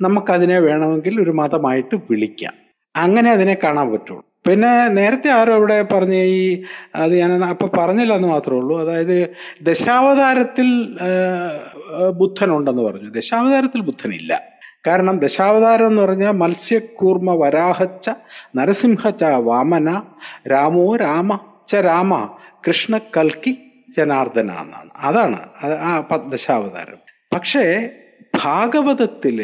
നമുക്കതിനെ 0.00 0.58
വേണമെങ്കിൽ 0.58 1.22
ഒരു 1.22 1.30
മതമായിട്ട് 1.30 1.96
വിളിക്കാം. 2.10 2.54
അങ്ങനെ 2.96 3.30
അതിനെ 3.30 3.56
കാണാൻ 3.64 3.92
പറ്റുള്ളൂ. 3.92 4.31
പിന്നെ 4.46 4.88
നേരത്തെ 4.88 5.30
ആരോ 5.30 5.52
അവിടെ 5.54 5.82
പറഞ്ഞ 5.82 6.14
ഈ 6.14 6.62
അത് 6.94 7.12
ഞാൻ 7.18 7.44
അപ്പൊ 7.44 7.66
പറഞ്ഞില്ല 7.78 8.12
എന്ന് 8.14 8.28
മാത്രമേ 8.28 8.58
ഉള്ളൂ. 8.58 8.80
അതായത് 8.80 9.16
ദശാവതാരത്തിൽ 9.62 10.68
ബുദ്ധനുണ്ടെന്ന് 12.10 12.82
പറഞ്ഞു. 12.82 13.10
ദശാവതാരത്തിൽ 13.10 13.80
ബുദ്ധനില്ല. 13.80 14.32
കാരണം 14.86 15.18
ദശാവതാരം 15.18 15.86
എന്ന് 15.86 16.02
പറഞ്ഞാൽ 16.02 16.30
മത്സ്യക്കൂർമ്മ 16.30 17.34
വരാഹച്ച 17.44 18.10
നരസിംഹച്ച 18.56 19.24
വാമന 19.24 19.88
രാമോ 20.52 20.96
രാമ 20.96 21.38
ച 21.68 21.74
രാമ 21.74 22.30
കൃഷ്ണ 22.68 22.98
കൽക്കി 23.16 23.52
ജനാർദ്ദന 23.96 24.50
എന്നാണ്. 24.60 24.90
അതാണ് 24.96 25.38
അത് 25.62 25.74
ആ 25.78 25.92
ദശാവതാരം. 26.32 26.98
പക്ഷേ 27.34 27.64
ഭാഗവതത്തിൽ 28.44 29.38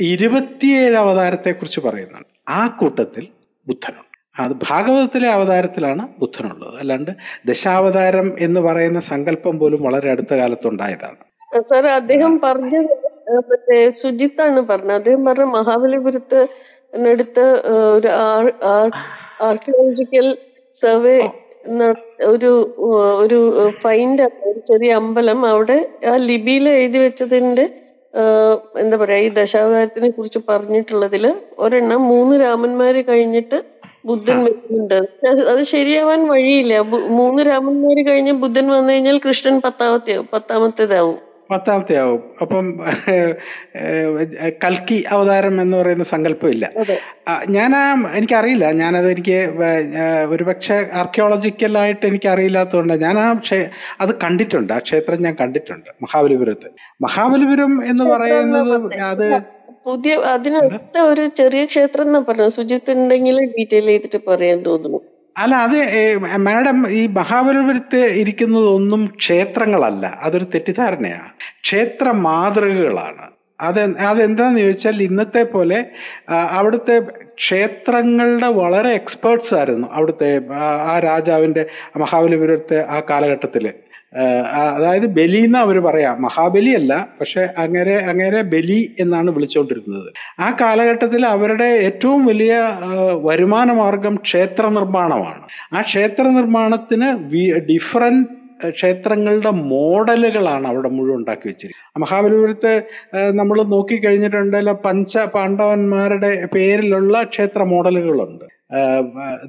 ഇരുപത്തിയേഴ് 0.00 0.96
അവതാരത്തെ 0.96 1.50
കുറിച്ച് 1.50 1.80
പറയുന്നുണ്ട്. 1.80 2.50
ആ 2.50 2.66
കൂട്ടത്തിൽ 2.66 3.28
ബുദ്ധനുണ്ട്. 3.66 4.10
അത് 4.42 4.52
ഭാഗവതത്തിലെ 4.68 5.28
അവതാരത്തിലാണ് 5.28 6.04
ബുദ്ധനുള്ളത്. 6.18 6.76
അല്ലാണ്ട് 6.78 7.10
ദശാവതാരം 7.48 8.28
എന്ന് 8.38 8.60
പറയുന്ന 8.60 9.00
സങ്കല്പം 9.00 9.58
പോലും 9.58 9.82
വളരെ 9.82 10.08
അടുത്ത 10.10 10.34
കാലത്തുണ്ടായതാണ്. 10.34 11.20
സാർ 11.60 11.86
അദ്ദേഹം 12.00 12.32
പറഞ്ഞത് 12.40 12.94
മറ്റേ 13.50 13.78
സുജിത്താണ് 14.02 14.60
പറഞ്ഞത്. 14.60 14.94
അദ്ദേഹം 14.94 15.24
പറഞ്ഞ 15.24 15.44
മഹാബലിപുരത്ത് 15.58 16.40
അടുത്ത് 17.12 17.44
ഒരു 17.96 18.08
ആർക്കിയോളജിക്കൽ 19.42 20.26
സർവേ 20.74 21.16
ഒരു 22.26 22.50
ഒരു 23.22 23.38
ഫൈൻഡ് 23.82 24.24
ചെറിയ 24.70 24.94
അമ്പലം 24.94 25.46
അവിടെ 25.46 25.78
ആ 26.10 26.16
ലിപിയിൽ 26.16 26.68
എഴുതി 26.68 26.98
വെച്ചതിന്റെ 26.98 27.64
എന്താ 28.78 28.96
പറയാ 28.96 29.18
ഈ 29.18 29.28
ദശാവതാരത്തിനെ 29.38 30.10
കുറിച്ച് 30.10 30.40
പറഞ്ഞിട്ടുള്ളതിൽ 30.48 31.24
ഒരെണ്ണം 31.58 32.02
മൂന്ന് 32.08 32.34
രാമന്മാര് 32.40 33.00
കഴിഞ്ഞിട്ട് 33.08 33.58
ബുദ്ധൻ 34.04 34.38
വരുന്നുണ്ട്. 34.44 34.98
അത് 35.52 35.62
ശരിയാവാൻ 35.74 36.20
വഴിയില്ല. 36.28 36.74
മൂന്ന് 37.20 37.42
രാമന്മാര് 37.42 38.02
കഴിഞ്ഞ് 38.08 38.32
ബുദ്ധൻ 38.42 38.66
വന്നു 38.68 38.92
കഴിഞ്ഞാൽ 38.92 39.18
കൃഷ്ണൻ 39.26 39.60
പത്താമത്തെ 39.60 40.14
പത്താമത്തേതാവും. 40.32 41.16
പത്താമത്തെ 41.54 41.94
ആവും. 42.02 42.22
അപ്പം 42.42 42.66
കൽക്കി 44.64 44.98
അവതാരം 45.14 45.54
എന്ന് 45.62 45.76
പറയുന്ന 45.80 46.06
സങ്കല്പം 46.12 46.50
ഇല്ല 46.54 46.64
ഞാൻ 47.56 47.70
ആ 47.80 47.84
എനിക്കറിയില്ല. 48.18 48.66
ഞാനത് 48.82 49.08
എനിക്ക് 49.14 49.38
ഒരുപക്ഷെ 50.34 50.78
ആർക്കിയോളജിക്കലായിട്ട് 51.00 52.04
എനിക്ക് 52.10 52.28
അറിയില്ലാത്തതുകൊണ്ട് 52.34 52.94
ഞാൻ 53.06 53.18
ആ 53.24 53.28
ക്ഷേ 53.46 53.58
അത് 54.04 54.12
കണ്ടിട്ടുണ്ട്. 54.24 54.72
ആ 54.72 54.80
ക്ഷേത്രം 54.86 55.24
ഞാൻ 55.26 55.36
കണ്ടിട്ടുണ്ട്. 55.42 55.90
മഹാബലിപുരത്ത്. 56.04 56.70
മഹാബലിപുരം 57.06 57.74
എന്ന് 57.92 58.06
പറയുന്നത് 58.12 58.76
അത് 59.12 59.26
പുതിയ 59.88 60.12
അതിനൊരു 60.34 60.76
ഒരു 61.10 61.24
ചെറിയ 61.40 61.62
ക്ഷേത്രം 61.70 62.06
എന്നാ 62.08 62.20
പറഞ്ഞത് 62.28 62.52
സുജിത്ത് 62.58 62.92
ഉണ്ടെങ്കിൽ 62.98 63.36
ഡീറ്റെയിൽ 63.56 63.88
ചെയ്തിട്ട് 63.92 64.20
പറയാൻ 64.28 64.58
തോന്നുന്നു. 64.68 65.00
അല്ല 65.36 65.54
അത് 65.66 65.78
മാഡം 66.38 66.78
ഈ 66.90 67.06
മഹാബലിപുരത്ത് 67.06 68.00
ഇരിക്കുന്നതൊന്നും 68.22 69.06
ക്ഷേത്രങ്ങളല്ല. 69.18 70.06
അതൊരു 70.22 70.46
തെറ്റിദ്ധാരണയാണ് 70.54 71.30
ക്ഷേത്ര 71.64 72.06
മാതൃകകളാണ്. 72.26 73.24
അത് 73.60 73.80
അതെന്താന്ന് 74.10 74.60
ചോദിച്ചാൽ 74.60 75.02
ഇന്നത്തെ 75.02 75.42
പോലെ 75.44 75.76
അവിടുത്തെ 76.58 76.96
ക്ഷേത്രങ്ങളുടെ 77.38 78.48
വളരെ 78.60 78.90
എക്സ്പേർട്സ് 78.92 79.54
ആയിരുന്നു 79.54 79.86
അവിടുത്തെ 79.92 80.30
ആ 80.90 80.98
രാജാവിന്റെ 80.98 81.62
മഹാബലിപുരത്തെ 81.96 82.78
ആ 82.90 82.98
കാലഘട്ടത്തിൽ 83.10 83.66
അതായത് 84.74 85.06
ബലി 85.18 85.40
എന്ന് 85.46 85.58
അവർ 85.58 85.76
പറയാം. 85.80 86.16
മഹാബലി 86.22 86.72
അല്ല 86.80 86.92
പക്ഷെ 87.20 87.42
അങ്ങനെ 87.64 87.94
അങ്ങനെ 88.10 88.40
ബലി 88.52 88.80
എന്നാണ് 89.00 89.30
വിളിച്ചുകൊണ്ടിരുന്നത് 89.30 90.08
ആ 90.44 90.48
കാലഘട്ടത്തിൽ 90.60 91.22
അവരുടെ 91.26 91.68
ഏറ്റവും 91.88 92.20
വലിയ 92.26 92.52
വരുമാന 93.28 93.72
മാർഗം 93.72 94.16
ക്ഷേത്ര 94.26 94.64
നിർമ്മാണമാണ്. 94.78 95.42
ആ 95.76 95.80
ക്ഷേത്ര 95.90 96.24
നിർമ്മാണത്തിന് 96.38 97.10
ഡിഫറെന്റ് 97.72 98.24
ക്ഷേത്രങ്ങളുടെ 98.78 99.50
മോഡലുകളാണ് 99.72 100.66
അവിടെ 100.70 100.90
മുഴുവൻ 100.96 101.18
ഉണ്ടാക്കി 101.20 101.46
വെച്ചിരിക്കുന്നത്. 101.50 102.00
മഹാബലിപുരത്ത് 102.04 102.72
നമ്മൾ 103.40 103.58
നോക്കിക്കഴിഞ്ഞിട്ടുണ്ടെങ്കിൽ 103.74 104.72
പഞ്ച 104.86 105.12
പാണ്ഡവന്മാരുടെ 105.36 106.32
പേരിലുള്ള 106.56 107.22
ക്ഷേത്ര 107.32 107.62
മോഡലുകളുണ്ട്. 107.72 108.46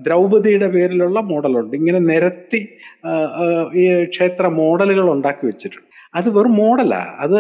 ദ്രൗപദിയുടെ 0.06 0.68
പേരിലുള്ള 0.76 1.20
മോഡലുണ്ട്. 1.32 1.74
ഇങ്ങനെ 1.80 2.00
നിരത്തി 2.12 2.62
ഈ 3.82 3.84
ക്ഷേത്ര 4.14 4.48
മോഡലുകൾ 4.62 5.08
ഉണ്ടാക്കി 5.16 5.46
വെച്ചിട്ടുണ്ട്. 5.52 5.90
അത് 6.16 6.28
വെറും 6.36 6.54
മോഡലാ. 6.60 7.02
അത് 7.20 7.36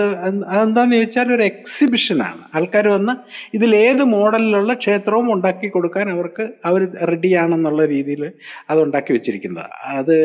അതെന്താന്ന് 0.49 0.95
ചോദിച്ചാൽ 0.95 1.27
ഒരു 1.35 1.43
എക്സിബിഷനാണ്. 1.43 2.41
ആൾക്കാർ 2.56 2.85
വന്ന് 2.88 3.14
ഇതിൽ 3.53 3.72
ഏത് 3.81 4.03
മോഡലിലുള്ള 4.14 4.73
ക്ഷേത്രവും 4.81 5.27
ഉണ്ടാക്കി 5.35 5.68
കൊടുക്കാൻ 5.69 6.07
അവർക്ക് 6.10 6.43
അവർ 6.65 6.81
റെഡിയാണെന്നുള്ള 7.11 7.85
രീതിയിൽ 7.85 8.23
അത് 8.69 8.80
ഉണ്ടാക്കി 8.85 9.14
വെച്ചിരിക്കുന്നത്. 9.14 9.69
അത് 9.93 10.15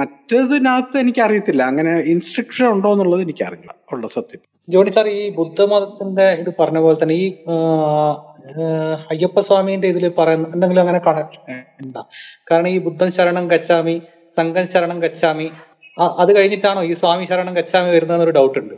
മറ്റതിനകത്ത് 0.00 0.98
എനിക്കറിയത്തില്ല. 0.98 1.62
അങ്ങനെ 1.72 1.94
ഇൻസ്ട്രക്ഷൻ 2.14 2.66
ഉണ്ടോ 2.74 2.92
എന്നുള്ളത് 2.94 3.22
എനിക്കറിയില്ല. 3.22 3.70
ഉള്ള 3.92 4.06
സത്യം. 4.16 4.42
ജോണി 4.68 4.90
സാർ 4.90 5.06
ഈ 5.14 5.22
ബുദ്ധമതത്തിന്റെ 5.38 6.26
ഇത് 6.42 6.50
പറഞ്ഞ 6.60 6.78
പോലെ 6.78 6.98
തന്നെ 7.02 7.16
ഈ 7.16 7.26
അയ്യപ്പ 9.12 9.40
സ്വാമിന്റെ 9.40 9.88
ഇതിൽ 9.88 10.04
പറയുന്ന 10.18 10.46
എന്തെങ്കിലും 10.54 10.82
അങ്ങനെ 10.82 11.00
കണക്ഷൻ 11.06 11.42
ഉണ്ടാ? 11.84 12.02
കാരണം 12.50 12.68
ഈ 12.68 12.78
ബുദ്ധൻ 12.78 13.08
ശരണം 13.10 13.46
ഗച്ഛാമി 13.48 13.96
സംഘം 14.36 14.66
ശരണം 14.66 14.98
ഗച്ഛാമി 14.98 15.46
ആ, 15.52 15.73
അത് 15.98 16.36
കഴിഞ്ഞിട്ടാണോ 16.36 16.82
ഈ 16.82 16.92
സ്വാമി 16.92 17.24
ശരണം 17.24 17.56
കച്ചാമി 17.56 17.90
വരുന്നതെന്നൊരു 17.96 18.30
ഡൗട്ട് 18.30 18.58
ഉണ്ട്. 18.58 18.74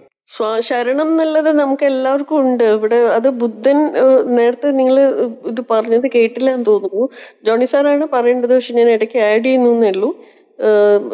ശരണം 0.61 1.09
എന്നുള്ളത് 1.11 1.59
നമുക്ക് 1.59 1.85
എല്ലാവർക്കും 1.85 2.39
ഉണ്ട്. 2.39 2.65
ഇവിടെ 2.65 2.97
അത് 2.97 3.29
ബുദ്ധൻ 3.31 3.79
നേരത്തെ 4.37 4.71
നിങ്ങൾ 4.71 4.97
ഇത് 5.51 5.61
പറഞ്ഞത് 5.71 6.07
കേട്ടില്ല 6.15 6.51
എന്ന് 6.51 6.67
തോന്നുന്നു. 6.67 7.09
ജോണി 7.47 7.65
സാറാണ് 7.65 8.09
പറയേണ്ടത് 8.13 8.55
പക്ഷെ 8.55 8.75
ഞാൻ 8.75 8.91
ഇടയ്ക്ക് 8.91 9.19
ആഡ് 9.19 9.45
ചെയ്യുന്നേ 9.45 9.89
ഉള്ളൂ. 9.89 10.11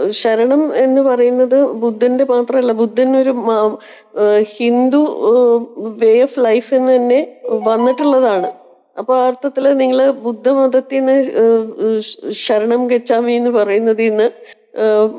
ശരണം 0.09 0.77
എന്ന് 0.77 1.03
പറയുന്നത് 1.03 1.65
ബുദ്ധന്റെ 1.67 2.25
മാത്രമല്ല 2.25 2.73
ബുദ്ധൻ 2.73 3.17
ഒരു 3.17 3.33
ഹിന്ദു 4.57 5.03
വേ 6.03 6.23
ഓഫ് 6.23 6.41
ലൈഫ് 6.41 6.75
എന്ന് 6.75 6.97
തന്നെ 6.97 7.41
വന്നിട്ടുള്ളതാണ്. 7.43 8.53
അപ്പൊ 8.99 9.17
ആ 9.17 9.27
അർത്ഥത്തിൽ 9.27 9.73
നിങ്ങൾ 9.77 10.11
ബുദ്ധമതത്തിൽ 10.11 11.05
നിന്ന് 11.05 11.17
ശരണം 12.31 12.87
ഗച്ചാമി 12.87 13.33
എന്ന് 13.33 13.51
പറയുന്നതിൽ 13.51 14.09
നിന്ന് 14.09 14.29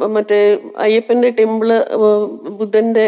മറ്റേ 0.08 0.58
അയ്യപ്പന്റെ 0.78 1.30
ടെമ്പിൾ 1.30 1.70
ബുദ്ധന്റെ 2.50 3.06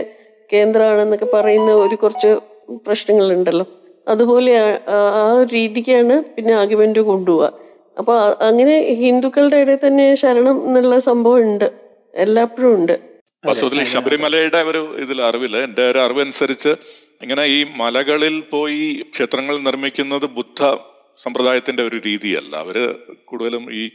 കേന്ദ്രമാണെന്നൊക്കെ 0.53 1.25
പറയുന്ന 1.33 1.71
ഒരു 1.71 1.95
കുറച്ച് 1.95 2.39
പ്രശ്നങ്ങളുണ്ടല്ലോ. 2.87 3.65
അതുപോലെ 4.07 4.79
ആ- 4.87 5.33
ഒരു 5.33 5.47
രീതിക്കാണ് 5.53 6.23
പിന്നെ 6.23 6.53
ആർഗ്യുമെന്റ് 6.53 6.99
കൊണ്ടുപോവുക. 6.99 7.53
അപ്പോൾ 7.97 8.43
അങ്ങനെ 8.43 8.81
ഹിന്ദുക്കളുടെ 8.81 9.57
ഇടയിൽ 9.57 9.79
തന്നെ 9.87 10.15
ശരണം 10.15 10.67
എന്നുള്ള 10.67 10.99
സംഭവം 10.99 11.37
ഉണ്ട് 11.37 11.71
എല്ലാപ്പോഴും 12.15 12.75
ഉണ്ട്. 12.75 12.99
വാസ്തവത്തിൽ 13.45 13.83
ശബരിമലയുടെ 13.83 14.57
ഒരു 14.57 14.95
ഇതിൽ 14.99 15.21
അറിവിൽ 15.21 15.57
എന്റെ 15.57 15.91
ഒരു 15.91 15.99
അറിവ് 15.99 16.21
അനുസരിച്ച് 16.21 16.69
ഇങ്ങനെ 17.21 17.43
ഈ 17.45 17.65
മലകളിൽ 17.77 18.43
പോയി 18.51 19.05
ക്ഷേത്രങ്ങൾ 19.13 19.57
നിർമ്മിക്കുന്നത് 19.57 20.25
ബുദ്ധ 20.25 20.61
സമ്പ്രദായത്തിന്റെ 21.23 21.83
ഒരു 21.83 22.01
രീതിയല്ല. 22.05 22.55
അവർ 22.55 22.95
കൂടുതലും 23.25 23.73
ഈ 23.73 23.89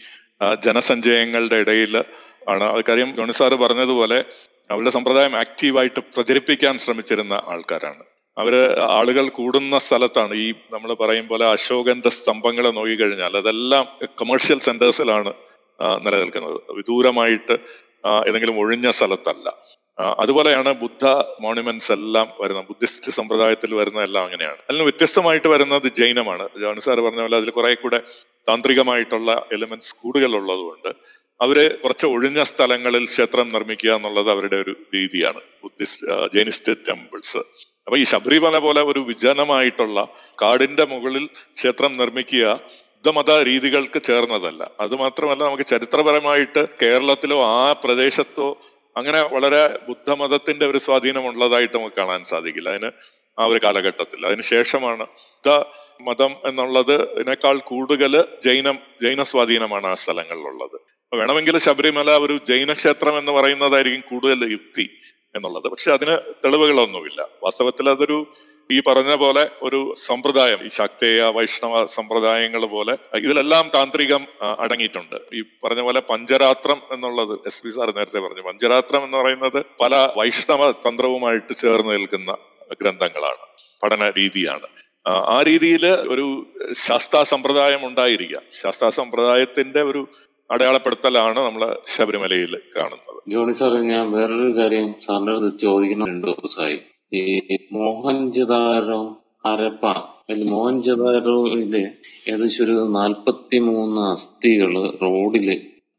ജനസഞ്ചയങ്ങളുടെ 0.64 1.56
ഇടയിൽ 1.56 1.94
ആണ്. 2.50 2.64
അതുകാര്യം 2.64 3.10
ജോണി 3.16 3.32
സാറ് 3.32 3.52
പറഞ്ഞതുപോലെ 3.52 4.24
അവരുടെ 4.70 4.90
സമ്പ്രദായം 4.90 5.36
ആക്റ്റീവായിട്ട് 5.36 6.00
പ്രചരിപ്പിക്കാൻ 6.14 6.78
ശ്രമിച്ചിരുന്ന 6.78 7.34
ആൾക്കാരാണ്. 7.46 8.04
അവർ 8.38 8.54
ആളുകൾ 8.80 9.28
കൂടുന്ന 9.28 9.78
സ്ഥലത്താണ് 9.78 10.34
ഈ 10.34 10.52
നമ്മൾ 10.72 10.90
പറയും 10.94 11.28
പോലെ 11.28 11.46
അശോകന്റെ 11.46 12.10
സ്തംഭങ്ങളെ 12.18 12.70
നോക്കിക്കഴിഞ്ഞാൽ 12.70 13.36
അതെല്ലാം 13.36 13.84
കമേഴ്ഷ്യൽ 14.20 14.58
സെന്റേഴ്സിലാണ് 14.58 15.32
നിലനിൽക്കുന്നത്. 16.04 16.60
വിദൂരമായിട്ട് 16.70 17.54
ഏതെങ്കിലും 18.28 18.58
ഒഴിഞ്ഞ 18.58 18.88
സ്ഥലത്തല്ല. 18.90 19.48
അതുപോലെയാണ് 20.18 20.70
ബുദ്ധ 20.72 21.04
മോണുമെന്റ്സ് 21.40 21.92
എല്ലാം 21.92 22.26
വരുന്ന 22.40 22.60
ബുദ്ധിസ്റ്റ് 22.60 23.12
സമ്പ്രദായത്തിൽ 23.12 23.74
വരുന്ന 23.74 24.00
എല്ലാം 24.02 24.24
അങ്ങനെയാണ്. 24.24 24.60
അതിന് 24.70 24.82
വ്യത്യസ്തമായിട്ട് 24.82 25.48
വരുന്നത് 25.48 25.88
ജൈനമാണ്. 25.98 26.48
ജോണി 26.60 26.80
സാർ 26.80 27.00
പറഞ്ഞ 27.00 27.20
പോലെ 27.20 27.36
അതിൽ 27.36 27.50
കുറെ 27.50 27.74
കൂടെ 27.74 28.00
താന്ത്രികമായിട്ടുള്ള 28.48 29.30
എലിമെന്റ്സ് 29.52 29.94
കൂടുതൽ 30.02 30.36
ഉള്ളതുകൊണ്ട് 30.36 30.90
അവർ 31.40 31.78
കുറച്ച് 31.84 32.06
ഒഴിഞ്ഞ 32.06 32.42
സ്ഥലങ്ങളിൽ 32.42 33.04
ക്ഷേത്രം 33.04 33.48
നിർമ്മിക്കുക 33.48 33.90
എന്നുള്ളത് 33.90 34.30
അവരുടെ 34.30 34.56
ഒരു 34.56 34.70
രീതിയാണ്. 34.94 35.40
ബുദ്ധിസ്റ്റ് 35.62 36.32
ജൈനിസ്റ്റ് 36.34 36.72
ടെമ്പിൾസ് 36.88 37.36
അപ്പൊ 37.86 37.96
ഈ 37.98 38.04
ശബരിമല 38.04 38.58
പോലെ 38.58 38.82
ഒരു 38.82 39.00
വിജനമായിട്ടുള്ള 39.00 40.08
കാടിന്റെ 40.42 40.84
മുകളിൽ 40.84 41.26
ക്ഷേത്രം 41.56 41.96
നിർമ്മിക്കുക 41.96 42.60
ബുദ്ധമത 42.96 43.30
രീതികൾക്ക് 43.42 44.02
ചേർന്നതല്ല. 44.02 44.70
അത് 44.80 44.94
മാത്രമല്ല 44.96 45.44
നമുക്ക് 45.44 45.66
ചരിത്രപരമായിട്ട് 45.66 46.66
കേരളത്തിലോ 46.82 47.42
ആ 47.44 47.72
പ്രദേശത്തോ 47.72 48.48
അങ്ങനെ 48.96 49.22
വളരെ 49.22 49.78
ബുദ്ധമതത്തിന്റെ 49.88 50.66
ഒരു 50.66 50.78
സ്വാധീനം 50.78 51.26
ഉള്ളതായിട്ട് 51.26 51.76
നമുക്ക് 51.76 51.96
കാണാൻ 51.96 52.24
സാധിക്കില്ല. 52.24 52.68
അതിന് 52.68 52.90
ആ 53.40 53.44
ഒരു 53.46 53.60
കാലഘട്ടത്തിൽ. 53.64 54.26
അതിനുശേഷമാണ് 54.26 55.04
ബുദ്ധ 55.06 55.48
മതം 56.08 56.32
എന്നുള്ളത് 56.44 57.12
ഇതിനേക്കാൾ 57.12 57.58
കൂടുതൽ 57.58 58.24
ജൈനം 58.44 58.78
ജൈന 59.02 59.22
സ്വാധീനമാണ് 59.22 59.86
ആ 59.86 59.94
സ്ഥലങ്ങളിലുള്ളത്. 59.94 60.78
വേണമെങ്കിൽ 61.14 61.58
ശബരിമല 61.58 62.10
ഒരു 62.10 62.38
ജൈനക്ഷേത്രം 62.48 63.18
എന്ന് 63.18 63.32
പറയുന്നതായിരിക്കും 63.32 64.02
കൂടുതൽ 64.10 64.52
യുക്തി 64.52 64.90
എന്നുള്ളത്. 65.36 65.62
പക്ഷെ 65.62 65.92
അതിന് 65.92 66.18
തെളിവുകളൊന്നുമില്ല. 66.44 67.28
വാസ്തവത്തിൽ 67.42 67.88
അതൊരു 67.88 68.26
ഈ 68.72 68.80
പറഞ്ഞ 68.80 69.14
പോലെ 69.14 69.50
ഒരു 69.62 69.94
സമ്പ്രദായം 70.06 70.58
ഈ 70.64 70.68
ശാക്തേയ 70.68 71.22
വൈഷ്ണവ 71.22 71.84
സമ്പ്രദായങ്ങൾ 71.84 72.64
പോലെ 72.64 72.96
ഇതിലെല്ലാം 73.16 73.70
താന്ത്രികം 73.74 74.26
അടങ്ങിയിട്ടുണ്ട്. 74.58 75.16
ഈ 75.34 75.42
പറഞ്ഞ 75.64 75.80
പോലെ 75.80 76.00
പഞ്ചരാത്രം 76.00 76.82
എന്നുള്ളത് 76.92 77.38
എസ് 77.46 77.62
പി 77.62 77.70
സാർ 77.70 77.90
നേരത്തെ 77.90 78.18
പറഞ്ഞു. 78.18 78.42
പഞ്ചരാത്രം 78.42 79.04
എന്ന് 79.04 79.18
പറയുന്നത് 79.18 79.64
പല 79.80 80.08
വൈഷ്ണവ 80.16 80.70
തന്ത്രവുമായിട്ട് 80.70 81.56
ചേർന്ന് 81.56 81.92
നിൽക്കുന്ന 81.92 82.36
ഗ്രന്ഥങ്ങളാണ് 82.82 83.46
പഠന 83.82 84.10
രീതിയാണ്. 84.10 84.66
ആ, 85.06 85.42
രീതിയിൽ 85.42 85.86
ഒരു 85.86 86.46
ശാസ്താ 86.86 87.22
സമ്പ്രദായം 87.22 87.86
ഉണ്ടായിരിക്കാം. 87.86 88.42
ശാസ്താ 88.62 88.90
സമ്പ്രദായത്തിന്റെ 88.90 89.82
ഒരു 89.82 90.08
അടയാളപ്പെടുത്തലാണ് 90.50 91.40
നമ്മൾ 91.40 91.76
ശബരിമലയിൽ 91.96 92.56
കാണുന്നത്. 92.76 93.30
ജോണി 93.30 93.52
സാർ 93.52 93.74
ഞാൻ 93.92 94.12
വേറൊരു 94.12 94.56
കാര്യം 94.56 94.94
സാറിന്റെ 95.04 95.32
അടുത്ത് 95.32 95.60
ചോദിക്കുന്ന 95.60 96.04
രണ്ട് 96.04 96.26
ദിവസമായി. 96.26 96.78
ഈ 97.12 97.58
മോഹൻജദാരോ 97.72 99.16
അരപ്പ 99.46 99.86
മോഹൻജദാരോയിലെ 100.48 101.82
ഏകദേശം 102.28 102.64
ഒരു 102.64 102.74
നാൽപ്പത്തി 102.88 103.58
മൂന്ന് 103.58 104.00
അസ്ഥികൾ 104.00 104.72
റോഡിൽ 105.02 105.48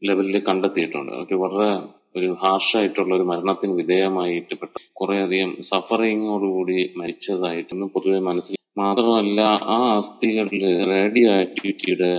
ലെവലിൽ 0.04 0.38
കണ്ടെത്തിയിട്ടുണ്ട്. 0.40 1.12
അവർ 1.12 1.34
വളരെ 1.36 1.70
ഒരു 2.16 2.30
ഹാർഷായിട്ടുള്ള 2.44 3.16
ഒരു 3.16 3.24
മരണത്തിന് 3.24 3.74
വിധേയമായിട്ട് 3.74 4.54
പെട്ട 4.56 4.72
കുറെ 4.94 5.18
അധികം 5.18 5.52
സഫറിങ്ങോടുകൂടി 5.62 6.94
മരിച്ചതായിട്ടൊന്നും 6.98 7.90
പൊതുവെ 7.90 8.20
മനസ്സിൽ 8.20 8.56
മാത്രമല്ല 8.78 9.42
ആ 9.76 9.78
അസ്ഥികളിൽ 9.98 10.64
റേഡിയോ 10.90 11.32
ആക്ടിവിറ്റിയുടെ 11.32 12.12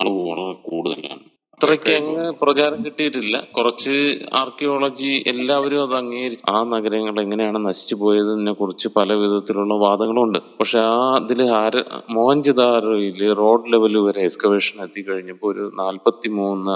അളവ് 0.00 0.22
വളരെ 0.28 0.52
കൂടുതലാണ്. 0.52 1.31
അത്രയ്ക്ക് 1.62 1.92
അങ്ങ് 1.92 2.32
പ്രചാരം 2.32 2.84
കിട്ടിയിട്ടില്ല. 2.84 3.36
കുറച്ച് 3.56 3.94
ആർക്കിയോളജി 4.34 5.24
എല്ലാവരും 5.26 5.82
അത് 5.82 5.94
അംഗീകരിച്ചു 5.94 6.44
ആ 6.50 6.64
നഗരങ്ങൾ 6.64 7.20
എങ്ങനെയാണ് 7.22 7.58
നശിച്ചു 7.66 7.94
പോയതിനെ 7.94 8.52
കുറിച്ച് 8.52 8.88
പല 8.96 9.12
വിധത്തിലുള്ള 9.12 9.74
വാദങ്ങളുണ്ട്. 9.74 10.38
പക്ഷെ 10.60 10.78
ആ 10.78 11.16
ഇതിൽ 11.16 11.50
ആര് 11.52 11.82
മോഹൻജിദാറയിൽ 12.10 13.32
റോഡ് 13.34 13.72
ലെവൽ 13.72 13.96
വരെ 13.98 14.22
എക്സ്കവേഷൻ 14.22 14.82
എത്തിക്കഴിഞ്ഞപ്പോൾ 14.82 15.52
ഒരു 15.52 15.72
നാൽപ്പത്തി 15.74 16.28
മൂന്ന് 16.40 16.74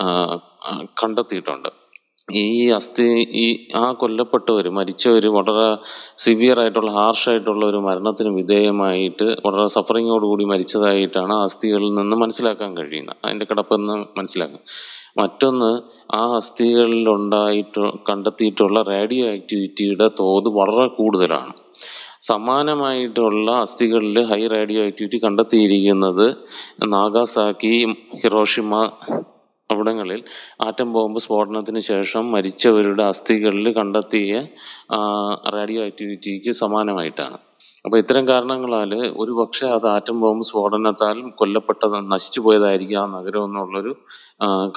ആ, 0.00 0.06
കണ്ടെത്തിയിട്ടുണ്ട്. 1.02 1.70
ഈ 2.28 2.70
അസ്ഥി 2.70 3.06
ഈ 3.32 3.66
ആ 3.74 3.92
കൊല്ലപ്പെട്ടവർ 3.92 4.68
മരിച്ചവർ 4.68 5.26
വളരെ 5.26 5.66
സിവിയർ 6.18 6.60
ആയിട്ടുള്ള 6.60 6.90
ഹാർഷ് 6.90 7.28
ആയിട്ടുള്ള 7.28 7.66
ഒരു 7.66 7.76
മരണത്തിന് 7.76 8.28
വിധേയമായിട്ട് 8.28 9.24
വളരെ 9.46 9.66
സഫറിങ്ങോടുകൂടി 9.66 10.44
മരിച്ചതായിട്ടാണ് 10.44 11.34
അസ്ഥികളിൽ 11.34 11.94
നിന്ന് 11.94 12.16
മനസ്സിലാക്കാൻ 12.16 12.76
കഴിയുന്നത്. 12.76 13.16
അതിന്റെ 13.24 13.44
കിടപ്പെന്ന് 13.44 14.04
മനസ്സിലാക്കാം. 14.18 14.62
മറ്റൊന്ന് 15.18 15.70
ആ 16.14 16.36
അസ്ഥികളിൽ 16.36 17.08
ഉണ്ടായിട്ട് 17.08 17.92
കണ്ടെത്തിയിട്ടുള്ള 18.10 18.82
റേഡിയോ 18.82 19.26
ആക്ടിവിറ്റിയുടെ 19.26 20.08
തോത് 20.20 20.48
വളരെ 20.48 20.86
കൂടുതലാണ്. 20.86 21.52
സമാനമായിട്ടുള്ള 22.22 23.50
അസ്ഥികളിൽ 23.50 24.22
ഹൈ 24.24 24.46
റേഡിയോ 24.46 24.84
ആക്ടിവിറ്റി 24.84 25.18
കണ്ടെത്തിയിരിക്കുന്നത് 25.18 26.26
നാഗാസാക്കി 26.82 27.72
ഹിറോഷിമ 28.22 28.74
അവിടങ്ങളിൽ 29.72 30.20
ആറ്റം 30.66 30.88
ബോംബ് 30.96 31.22
സ്ഫോടനത്തിന് 31.24 31.80
ശേഷം 31.90 32.24
മരിച്ചവരുടെ 32.32 33.04
അസ്ഥികളിൽ 33.12 33.68
കണ്ടെത്തിയ 33.78 34.42
റേഡിയോ 35.56 35.80
ആക്ടിവിറ്റിക്ക് 35.88 36.52
സമാനമായിട്ടാണ്. 36.62 37.38
അപ്പോൾ 37.84 37.98
ഇത്തരം 38.02 38.24
കാരണങ്ങളാൽ 38.28 38.92
ഒരു 39.22 39.32
പക്ഷേ 39.32 39.66
അത് 39.76 39.86
ആറ്റം 39.94 40.16
ബോംബ് 40.20 40.44
സ്ഫോടനത്താൽ 40.48 41.18
കൊല്ലപ്പെട്ടത് 41.40 41.96
നശിച്ചു 42.12 42.40
പോയതായിരിക്കും 42.40 42.98
ആ 43.02 43.06
നഗരം 43.16 43.44
എന്നുള്ളൊരു 43.44 43.92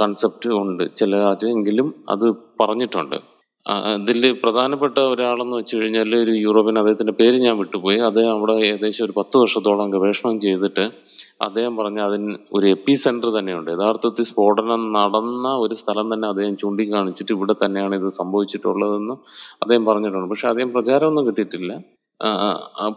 കൺസെപ്റ്റ് 0.02 0.50
ഉണ്ട്. 0.64 0.84
ചില 1.00 1.16
ആരെങ്കിലും 1.30 1.88
അത് 2.10 2.26
പറഞ്ഞിട്ടുണ്ട്. 2.62 3.18
ഇതിൽ 4.00 4.24
പ്രധാനപ്പെട്ട 4.42 4.98
ഒരാളെന്ന് 5.14 5.56
വെച്ച് 5.60 5.76
കഴിഞ്ഞാൽ 5.78 6.10
ഒരു 6.24 6.34
യൂറോപ്യൻ 6.46 6.76
അദ്ദേഹത്തിന്റെ 6.82 7.16
പേര് 7.20 7.38
ഞാൻ 7.46 7.56
വിട്ടുപോയി. 7.62 8.00
അദ്ദേഹം 8.10 8.32
അവിടെ 8.38 8.56
ഏകദേശം 8.68 9.04
ഒരു 9.08 9.14
പത്ത് 9.20 9.36
വർഷത്തോളം 9.42 9.88
ഗവേഷണം 9.96 10.36
ചെയ്തിട്ട് 10.46 10.86
അദ്ദേഹം 11.46 11.74
പറഞ്ഞ 11.80 12.00
അതിന് 12.08 12.34
ഒരു 12.58 12.66
എപ്പി 12.76 12.94
സെന്റർ 13.04 13.30
തന്നെയുണ്ട്. 13.38 13.70
യഥാർത്ഥത്തിൽ 13.76 14.26
സ്ഫോടനം 14.30 14.84
നടന്ന 14.98 15.48
ഒരു 15.64 15.76
സ്ഥലം 15.82 16.08
തന്നെ 16.14 16.28
അദ്ദേഹം 16.34 16.56
ചൂണ്ടിക്കാണിച്ചിട്ട് 16.62 17.34
ഇവിടെ 17.38 17.56
തന്നെയാണ് 17.64 17.96
ഇത് 18.02 18.10
സംഭവിച്ചിട്ടുള്ളതെന്ന് 18.20 19.16
അദ്ദേഹം 19.64 19.86
പറഞ്ഞിട്ടുണ്ട്. 19.90 20.30
പക്ഷേ 20.34 20.48
അദ്ദേഹം 20.52 20.72
പ്രചാരമൊന്നും 20.76 21.28
കിട്ടിയിട്ടില്ല. 21.30 21.74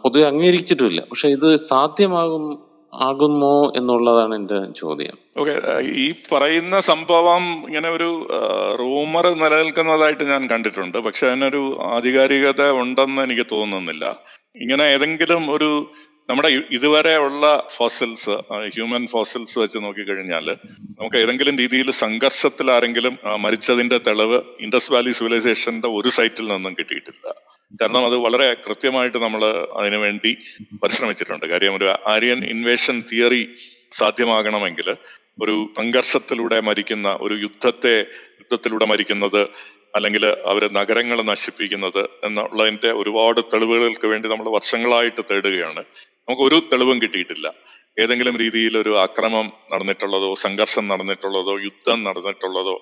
പൊതുവെ 0.03 0.25
അംഗീകരിച്ചിട്ടുമില്ല. 0.31 1.01
പക്ഷെ 1.11 1.27
ഇത് 1.37 1.49
സാധ്യമാകും 1.71 2.45
ആകുമോ 2.93 3.71
എന്നുള്ളതാണ് 3.75 4.35
എന്റെ 4.35 4.59
ചോദ്യം. 4.81 5.17
ഓക്കെ 5.37 5.53
ഈ 6.03 6.05
പറയുന്ന 6.31 6.79
സംഭവം 6.79 7.43
ഇങ്ങനെ 7.67 7.89
ഒരു 7.89 8.09
റൂമർ 8.79 9.25
നിലനിൽക്കുന്നതായിട്ട് 9.41 10.23
ഞാൻ 10.23 10.47
കണ്ടിട്ടുണ്ട്. 10.47 10.97
പക്ഷെ 10.97 11.27
അതിനൊരു 11.27 11.63
ആധികാരികത 11.95 12.71
ഉണ്ടെന്ന് 12.81 13.21
എനിക്ക് 13.21 13.45
തോന്നുന്നില്ല. 13.51 14.05
ഇങ്ങനെ 14.61 14.83
ഏതെങ്കിലും 14.93 15.51
ഒരു 15.51 15.71
നമ്മുടെ 16.29 16.49
ഇതുവരെ 16.71 17.17
ഉള്ള 17.17 17.67
ഫോസിൽസ് 17.75 18.33
ഹ്യൂമൻ 18.75 19.07
ഫോസിൽസ് 19.07 19.59
വെച്ച് 19.59 19.77
നോക്കിക്കഴിഞ്ഞാൽ 19.77 20.47
നമുക്ക് 20.99 21.17
ഏതെങ്കിലും 21.17 21.55
രീതിയിൽ 21.57 21.91
സംഘർഷത്തിൽ 21.91 22.71
ആരെങ്കിലും 22.71 23.17
മരിച്ചതിന്റെ 23.45 23.97
തെളിവ് 24.07 24.41
ഇൻഡസ് 24.59 24.91
വാലി 24.93 25.13
സിവിലൈസേഷന്റെ 25.19 25.87
ഒരു 25.87 26.09
സൈറ്റിൽ 26.17 26.47
നിന്നും 26.47 26.75
കിട്ടിയിട്ടില്ല. 26.79 27.25
കാരണം 27.81 28.05
അത് 28.05 28.15
വളരെ 28.15 28.53
കൃത്യമായിട്ട് 28.53 29.17
നമ്മൾ 29.17 29.41
അതിനുവേണ്ടി 29.79 30.37
പരിശ്രമിച്ചിട്ടുണ്ട്. 30.83 31.45
കാര്യം 31.45 31.75
ഒരു 31.75 31.87
ആര്യൻ 32.07 32.39
ഇൻവേഷൻ 32.43 33.03
തിയറി 33.11 33.55
സാധ്യമാകണമെങ്കിൽ 33.91 34.95
ഒരു 35.41 35.69
സംഘർഷത്തിലൂടെ 35.77 36.61
മരിക്കുന്ന 36.61 37.17
ഒരു 37.21 37.33
യുദ്ധത്തെ 37.33 37.95
യുദ്ധത്തിലൂടെ 38.41 38.85
മരിക്കുന്നത് 38.85 39.41
അല്ലെങ്കിൽ 39.95 40.25
അവർ 40.25 40.63
നഗരങ്ങൾ 40.73 41.21
നശിപ്പിക്കുന്നത് 41.21 42.09
എന്നുള്ളതിന്റെ 42.23 42.91
ഒരുപാട് 42.91 43.41
തെളിവുകൾക്ക് 43.53 44.07
വേണ്ടി 44.07 44.29
നമ്മൾ 44.29 44.49
വർഷങ്ങളായിട്ട് 44.49 45.21
തേടുകയാണ്. 45.31 45.81
നമുക്ക് 46.27 46.41
ഒരു 46.41 46.57
തെളിവും 46.73 47.01
കിട്ടിയിട്ടില്ല. 47.01 47.53
ഏതെങ്കിലും 47.99 48.37
രീതിയിൽ 48.37 48.77
ഒരു 48.77 48.99
അക്രമം 48.99 49.51
നടന്നിട്ടുള്ളതോ 49.73 50.35
സംഘർഷം 50.35 50.87
നടന്നിട്ടുള്ളതോ 50.87 51.53
യുദ്ധം 51.59 52.03
നടന്നിട്ടുള്ളതോ 52.03 52.75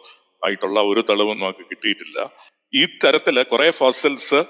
ആയിട്ടുള്ള 0.45 0.80
ഒരു 0.80 1.03
തെളിവും 1.09 1.39
നമുക്ക് 1.39 1.59
കിട്ടിയിട്ടില്ല. 1.59 2.30
ഈ 2.73 2.85
തരത്തിൽ 2.85 3.43
കുറെ 3.43 3.72
ഫോസിൽസ് 3.72 4.41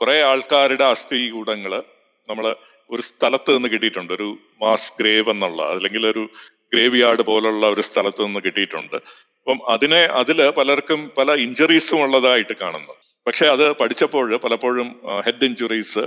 കുറെ 0.00 0.22
ആൾക്കാരുടെ 0.22 0.84
അസ്ഥികൂടങ്ങൾ 0.84 1.82
നമ്മൾ 2.28 2.56
ഒരു 2.90 3.02
സ്ഥലത്ത് 3.02 3.56
നിന്ന് 3.56 3.68
കിട്ടിയിട്ടുണ്ട്. 3.68 4.12
ഒരു 4.12 4.38
മാസ് 4.62 4.92
ഗ്രേവ് 5.00 5.30
എന്നുള്ള 5.30 5.62
അല്ലെങ്കിൽ 5.62 6.06
ഒരു 6.06 6.30
ഗ്രേവ് 6.72 7.00
യാർഡ് 7.00 7.22
പോലുള്ള 7.22 7.66
ഒരു 7.66 7.80
സ്ഥലത്ത് 7.80 8.24
നിന്ന് 8.24 8.40
കിട്ടിയിട്ടുണ്ട്. 8.46 8.96
അപ്പം 8.96 9.58
അതിനെ 9.68 10.02
അതിൽ 10.20 10.50
പലർക്കും 10.50 11.10
പല 11.18 11.34
ഇഞ്ചുറീസും 11.34 12.02
ഉള്ളതായിട്ട് 12.02 12.54
കാണുന്നു. 12.62 12.94
പക്ഷെ 13.26 13.46
അത് 13.46 13.72
പഠിച്ചപ്പോൾ 13.72 14.36
പലപ്പോഴും 14.36 14.88
ഹെഡ് 15.26 15.44
ഇഞ്ചുറീസ് 15.44 16.04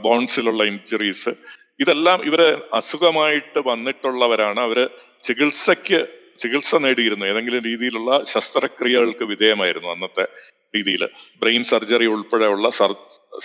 ബോൺസിലുള്ള 0.00 0.64
ഇഞ്ചുറീസ് 0.64 1.28
ഇതെല്ലാം 1.80 2.24
ഇവർ 2.24 2.62
അസുഖമായിട്ട് 2.74 3.60
വന്നിട്ടുള്ളവരാണ്. 3.66 4.60
അവർ 4.60 4.78
ചികിത്സയ്ക്ക് 5.22 6.06
ചികിത്സ 6.38 6.74
നേടിയിരുന്നു. 6.74 7.26
ഏതെങ്കിലും 7.26 7.62
രീതിയിലുള്ള 7.64 8.24
ശസ്ത്രക്രിയകൾക്ക് 8.24 9.24
വിധേയമായിരുന്നു 9.24 9.88
അന്നത്തെ 9.88 10.26
രീതിയിൽ 10.76 11.02
ബ്രെയിൻ 11.42 11.62
സർജറി 11.64 12.06
ഉൾപ്പെടെയുള്ള 12.06 12.68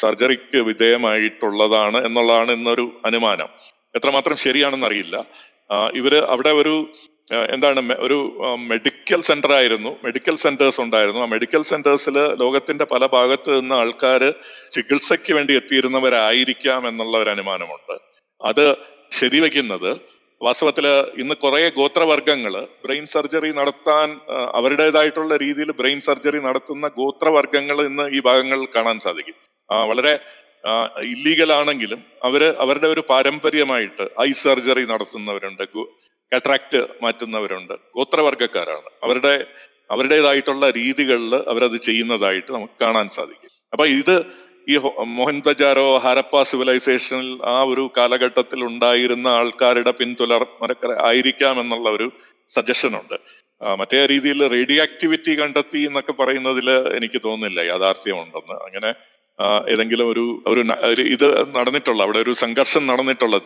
സർജറിക്ക് 0.01 0.59
വിധേയമായിട്ടുള്ളതാണ് 0.69 1.99
എന്നുള്ളതാണ് 2.07 2.51
ഇന്നൊരു 2.51 2.85
അനുമാനം. 3.05 3.49
എത്രമാത്രം 3.95 4.37
ശരിയാണെന്ന് 4.45 4.87
അറിയില്ല 4.87 5.17
ഇവർ 5.99 6.13
അവിടെ 6.33 6.49
ഒരു 6.61 6.75
എന്താണ് 7.53 7.81
ഒരു 8.05 8.17
മെഡിക്കൽ 8.71 9.21
സെന്റർ 9.21 9.51
ആയിരുന്നു 9.53 9.91
മെഡിക്കൽ 10.03 10.35
സെന്റേഴ്സ് 10.35 10.81
ഉണ്ടായിരുന്നു. 10.81 11.21
ആ 11.21 11.25
മെഡിക്കൽ 11.25 11.61
സെന്റേഴ്സിൽ 11.61 12.17
ലോകത്തിന്റെ 12.41 12.85
പല 12.85 13.05
ഭാഗത്ത് 13.05 13.51
നിന്ന് 13.59 13.75
ആൾക്കാർ 13.75 14.23
ചികിത്സയ്ക്ക് 14.71 15.33
വേണ്ടി 15.33 15.53
എത്തിയിരുന്നവരായിരിക്കാം 15.53 16.87
എന്നുള്ള 16.87 17.15
ഒരു 17.17 17.29
അനുമാനമുണ്ട്. 17.29 17.95
അത് 18.41 18.65
ശരിവെക്കുന്നത് 19.11 19.89
വാസ്തവത്തിൽ 20.45 20.85
ഇന്ന് 21.21 21.35
കുറെ 21.43 21.59
ഗോത്രവർഗങ്ങൾ 21.79 22.53
ബ്രെയിൻ 22.85 23.05
സർജറി 23.13 23.49
നടത്താൻ 23.59 24.09
അവരുടേതായിട്ടുള്ള 24.59 25.33
രീതിയിൽ 25.43 25.69
ബ്രെയിൻ 25.79 25.99
സർജറി 26.07 26.39
നടത്തുന്ന 26.47 26.85
ഗോത്രവർഗങ്ങൾ 27.01 27.77
ഇന്ന് 27.89 28.05
ഈ 28.15 28.19
ഭാഗങ്ങളിൽ 28.27 28.67
കാണാൻ 28.75 28.97
സാധിക്കും. 29.05 29.37
വളരെ 29.89 30.13
ഇല്ലീഗൽ 31.13 31.49
ആണെങ്കിലും 31.59 32.01
അവർ 32.27 32.43
അവരുടെ 32.63 32.87
ഒരു 32.87 33.01
പാരമ്പര്യമായിട്ട് 33.11 34.05
ഐ 34.27 34.29
സർജറി 34.43 34.83
നടത്തുന്നവരുണ്ട് 34.93 35.63
കട്രാക്ട് 36.31 36.81
മാറ്റുന്നവരുണ്ട് 37.03 37.73
ഗോത്രവർഗക്കാരാണ്. 37.97 38.89
അവരുടെ 39.05 39.33
അവരുടേതായിട്ടുള്ള 39.93 40.65
രീതികളിൽ 40.79 41.33
അവരത് 41.51 41.77
ചെയ്യുന്നതായിട്ട് 41.87 42.51
നമുക്ക് 42.57 42.77
കാണാൻ 42.83 43.07
സാധിക്കും. 43.17 43.51
അപ്പൊ 43.73 43.85
ഇത് 43.99 44.15
ഈ 44.71 44.75
മോഹൻതജാരോ 45.17 45.85
ഹരപ്പ 45.97 46.41
സിവിലൈസേഷനിൽ 46.49 47.29
ആ 47.53 47.55
ഒരു 47.71 47.83
കാലഘട്ടത്തിൽ 47.97 48.59
ഉണ്ടായിരുന്ന 48.69 49.27
ആൾക്കാരുടെ 49.39 49.91
പിന്തുലർ 49.99 50.43
ആയിരിക്കാം 51.09 51.55
എന്നുള്ള 51.63 51.89
ഒരു 51.89 52.07
സജഷൻ 52.55 52.93
ഉണ്ട്. 53.01 53.17
മറ്റേ 53.79 53.99
രീതിയിൽ 54.11 54.39
റേഡിയോ 54.55 54.81
ആക്ടിവിറ്റി 54.83 55.33
കണ്ടെത്തി 55.41 55.81
എന്നൊക്കെ 55.89 56.13
പറയുന്നതിൽ 56.21 56.69
എനിക്ക് 56.97 57.19
തോന്നുന്നില്ല 57.25 57.59
യാഥാർത്ഥ്യമുണ്ടെന്ന്. 57.73 58.55
അങ്ങനെ 58.67 58.91
ഏതെങ്കിലും 59.73 60.07
ഒരു 60.13 60.23
ഒരു 60.47 60.61
ഒരു 60.89 61.03
ഇത് 61.15 61.27
നടന്നിട്ടുള്ള 61.55 62.01
അവിടെ 62.03 62.19
ഒരു 62.25 62.33
സംഘർഷം 62.43 62.83
നടന്നിട്ടുള്ള 62.91 63.37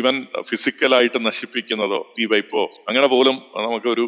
ഈവൻ 0.00 0.16
ഫിസിക്കലായിട്ട് 0.50 1.20
നശിപ്പിക്കുന്നതോ 1.28 2.00
തീവയ്പോ 2.18 2.62
അങ്ങനെ 2.88 3.08
പോലും 3.14 3.36
നമുക്കൊരു 3.64 4.04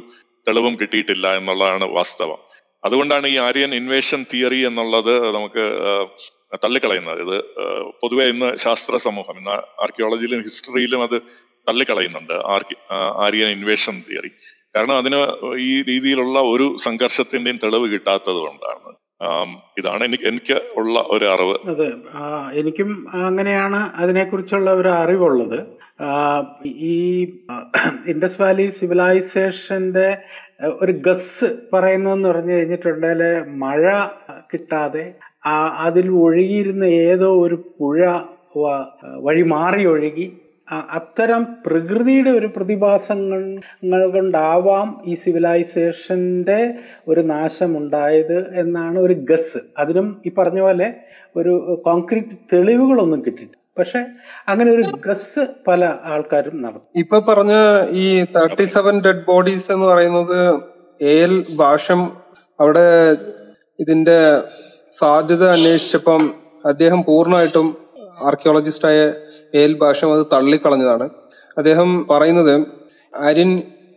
തെളിവും 0.49 0.75
കിട്ടിയിട്ടില്ല 0.81 1.27
എന്നുള്ളതാണ് 1.39 1.87
വാസ്തവം. 1.99 2.41
അതുകൊണ്ടാണ് 2.85 3.27
ഈ 3.35 3.37
ആര്യൻ 3.47 3.73
ഇൻവേഷൻ 3.81 4.21
തിയറി 4.33 4.61
എന്നുള്ളത് 4.69 5.15
നമുക്ക് 5.37 5.65
തള്ളിക്കളയുന്നത്. 6.65 7.21
ഇത് 7.25 7.37
പൊതുവെ 8.03 8.25
ഇന്ന് 8.33 8.49
ശാസ്ത്ര 8.65 8.97
സമൂഹം 9.07 9.37
ഇന്ന് 9.41 9.57
ആർക്കിയോളജിയിലും 9.85 10.41
ഹിസ്റ്ററിയിലും 10.47 11.03
അത് 11.09 11.17
തള്ളിക്കളയുന്നുണ്ട് 11.69 12.35
ആർക്കി 12.55 12.77
ആര്യൻ 13.25 13.51
ഇൻവേഷൻ 13.57 13.97
തിയറി 14.07 14.31
കാരണം 14.77 14.97
അതിന് 15.03 15.19
ഈ 15.69 15.73
രീതിയിലുള്ള 15.91 16.39
ഒരു 16.55 16.67
സംഘർഷത്തിന്റെയും 16.87 17.59
തെളിവ് 17.65 17.87
കിട്ടാത്തത് 17.93 18.41
കൊണ്ടാണ്. 18.47 18.91
ഇതാണ് 19.79 20.03
എനിക്ക് 20.09 20.27
എനിക്ക് 20.31 20.57
ഉള്ള 20.81 20.97
ഒരു 21.15 21.27
അറിവ്. 21.33 21.57
അതെ 21.73 21.89
എനിക്കും 22.61 22.91
അങ്ങനെയാണ് 23.29 23.81
അതിനെക്കുറിച്ചുള്ള 24.03 24.71
ഒരു 24.81 24.91
അറിവുള്ളത്. 25.03 25.59
ഈ 26.91 26.97
ഇൻഡസ് 28.13 28.39
വാലി 28.43 28.67
സിവിലൈസേഷന്റെ 28.79 30.09
ഒരു 30.83 30.93
ഗസ് 31.07 31.49
പറയുന്നതെന്ന് 31.73 32.29
പറഞ്ഞു 32.29 32.53
കഴിഞ്ഞിട്ടുണ്ടെങ്കിൽ 32.53 33.23
മഴ 33.63 33.83
കിട്ടാതെ 34.53 35.05
അതിൽ 35.87 36.07
ഒഴുകിയിരുന്ന 36.25 36.85
ഏതോ 36.85 37.29
ഒരു 37.45 37.57
പുഴ 37.79 37.99
വഴി 39.27 39.43
മാറി 39.55 39.85
ഒഴുകി. 39.87 40.27
അത്തരം 40.99 41.43
പ്രകൃതിയുടെ 41.67 42.31
ഒരു 42.31 42.49
പ്രതിഭാസങ്ങൾ 42.57 43.41
കൊണ്ടാവാം 44.17 44.89
ഈ 45.11 45.15
സിവിലൈസേഷന്റെ 45.15 46.61
ഒരു 47.09 47.23
നാശമുണ്ടായത് 47.33 48.39
എന്നാണ് 48.63 48.99
ഒരു 48.99 49.17
ഗസ്. 49.31 49.61
അതിനും 49.79 50.09
ഈ 50.27 50.33
പറഞ്ഞ 50.39 50.61
പോലെ 50.61 50.89
ഒരു 51.37 51.55
കോൺക്രീറ്റ് 51.89 52.37
തെളിവുകളൊന്നും 52.53 53.23
കിട്ടിയിട്ടില്ല. 53.27 53.60
പക്ഷെ 53.81 54.01
അങ്ങനെ 54.51 54.69
ഒരു 54.77 54.85
ഗസ് 55.07 55.43
പല 55.69 55.83
ആൾക്കാരും 56.13 56.57
നടത്തും. 56.65 56.87
ഇപ്പൊ 57.03 57.17
പറഞ്ഞ 57.29 57.55
ഈ 58.03 58.07
തേർട്ടി 58.37 58.67
സെവൻ 58.77 58.97
ഡെഡ് 59.07 59.25
ബോഡീസ് 59.31 59.69
എന്ന് 59.75 59.87
പറയുന്നത് 59.93 60.39
എൽ 61.17 61.35
ഭാഷം 61.61 62.01
അവിടെ 62.59 62.87
ഇതിന്റെ 63.79 64.19
സാധ്യത 64.93 65.45
അന്വേഷിച്ചപ്പം 65.57 66.23
അദ്ദേഹം 66.65 67.01
പൂർണമായിട്ടും 67.09 67.69
ആർക്കിയോളജിസ്റ്റായ 68.29 68.99
എൽ 69.63 69.73
ഭാഷം 69.83 70.09
അത് 70.15 70.25
തള്ളിക്കളഞ്ഞതാണ്. 70.35 71.07
അദ്ദേഹം 71.57 71.91
പറയുന്നത് 72.11 72.55
അരിൻ 73.13 73.51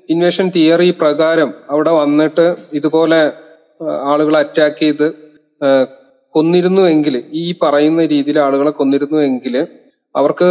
ഇൻവേഷൻ 0.09 0.47
തിയറി 0.55 0.87
പ്രകാരം 1.01 1.49
അവിടെ 1.73 1.91
വന്നിട്ട് 2.01 2.45
ഇതുപോലെ 2.77 3.19
ആളുകളെ 4.11 4.39
അറ്റാക്ക് 4.43 4.79
ചെയ്ത് 4.83 5.07
കൊന്നിരുന്നുവെങ്കിൽ 6.35 7.15
ഈ 7.33 7.45
പറയുന്ന 7.63 8.01
രീതിയിൽ 8.05 8.37
ആളുകളെ 8.39 8.71
കൊന്നിരുന്നുവെങ്കിൽ 8.71 9.55
അവർക്ക് 10.15 10.49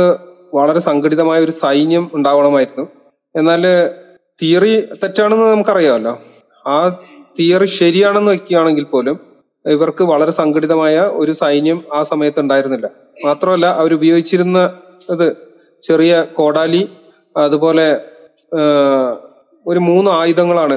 വളരെ 0.54 0.80
സംഘടിതമായ 0.80 1.38
ഒരു 1.44 1.54
സൈന്യം 1.64 2.04
ഉണ്ടാവണമായിരുന്നു. 2.14 2.84
എന്നാൽ 3.34 3.62
തിയറി 4.42 4.72
തെറ്റാണെന്ന് 5.02 5.46
നമുക്കറിയാമല്ലോ. 5.52 6.14
ആ 6.66 6.76
തിയറി 7.38 7.68
ശരിയാണെന്ന് 7.80 8.30
വെക്കുകയാണെങ്കിൽ 8.32 8.84
പോലും 8.84 9.16
ഇവർക്ക് 9.64 10.02
വളരെ 10.02 10.30
സംഘടിതമായ 10.30 10.96
ഒരു 11.20 11.32
സൈന്യം 11.32 11.78
ആ 11.92 12.00
സമയത്ത് 12.02 12.40
ഉണ്ടായിരുന്നില്ല. 12.40 12.86
മാത്രമല്ല 13.24 13.66
അവർ 13.80 13.90
ഉപയോഗിച്ചിരുന്ന 13.94 14.58
ഇത് 15.14 15.28
ചെറിയ 15.82 16.12
കോടാലി 16.38 16.82
അതുപോലെ 17.36 17.86
ഒരു 19.66 19.80
മൂന്ന് 19.88 20.10
ആയുധങ്ങളാണ് 20.10 20.76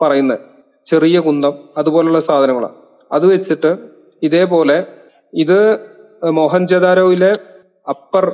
പറയുന്നത്. 0.00 0.40
ചെറിയ 0.86 1.16
കുന്തം 1.20 1.54
അതുപോലുള്ള 1.76 2.20
സാധനങ്ങളാണ്. 2.20 2.76
അത് 3.10 3.26
വെച്ചിട്ട് 3.26 3.70
ഇതേപോലെ 4.22 4.78
ഇത് 5.32 5.58
മോഹൻജദാരോയിലെ 6.22 7.32
അപ്പർ 7.86 8.24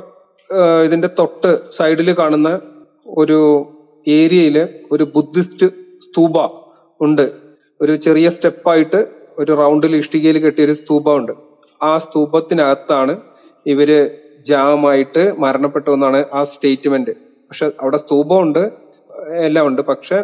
ഇതിന്റെ 0.85 1.09
തൊട്ട് 1.19 1.51
സൈഡിൽ 1.77 2.09
കാണുന്ന 2.19 2.49
ഒരു 3.21 3.39
ഏരിയയിൽ 4.07 4.57
ഒരു 4.91 5.03
ബുദ്ധിസ്റ്റ് 5.15 5.67
സ്തൂപ 6.05 6.35
ഉണ്ട്. 7.01 7.25
ഒരു 7.81 7.93
ചെറിയ 8.05 8.29
സ്റ്റെപ്പായിട്ട് 8.29 8.99
ഒരു 9.39 9.51
റൗണ്ടിൽ 9.61 9.93
ഇഷ്ടികയിൽ 9.95 10.37
കെട്ടിയ 10.45 10.65
ഒരു 10.65 10.71
സ്തൂപ 10.71 11.15
ഉണ്ട്. 11.19 11.33
ആ 11.83 11.91
സ്തൂപത്തിനകത്താണ് 11.97 13.13
ഇവർ 13.65 13.89
ജാമായിട്ട് 14.49 15.23
മരണപ്പെട്ടു 15.43 15.89
എന്നാണ് 15.91 16.19
ആ 16.33 16.41
സ്റ്റേറ്റ്മെന്റ്. 16.43 17.11
പക്ഷെ 17.49 17.67
അവിടെ 17.81 17.97
സ്തൂപമുണ്ട് 17.97 18.63
എല്ലാം 19.47 19.67
ഉണ്ട്. 19.67 19.81
പക്ഷെ 19.91 20.17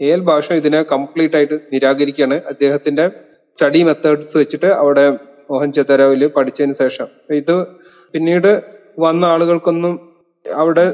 എൽ 0.00 0.20
ഭാഷ 0.20 0.46
ഇതിനെ 0.52 0.80
കംപ്ലീറ്റ് 0.92 1.36
ആയിട്ട് 1.36 1.56
നിരാകരിക്കുകയാണ്. 1.72 2.36
അദ്ദേഹത്തിന്റെ 2.52 3.04
സ്റ്റഡി 3.58 3.80
മെത്തേഡ്സ് 3.88 4.36
വെച്ചിട്ട് 4.38 4.68
അവിടെ 4.80 5.04
മോഹൻജദാരോവിൽ 5.50 6.22
പഠിച്ചതിന് 6.36 6.74
ശേഷം. 6.82 7.06
ഇത് 7.40 7.54
പിന്നീട് 8.14 8.50
വന്ന 8.98 9.22
ആളുകൾക്കൊന്നും 9.24 9.94
അവിടെ 10.44 10.84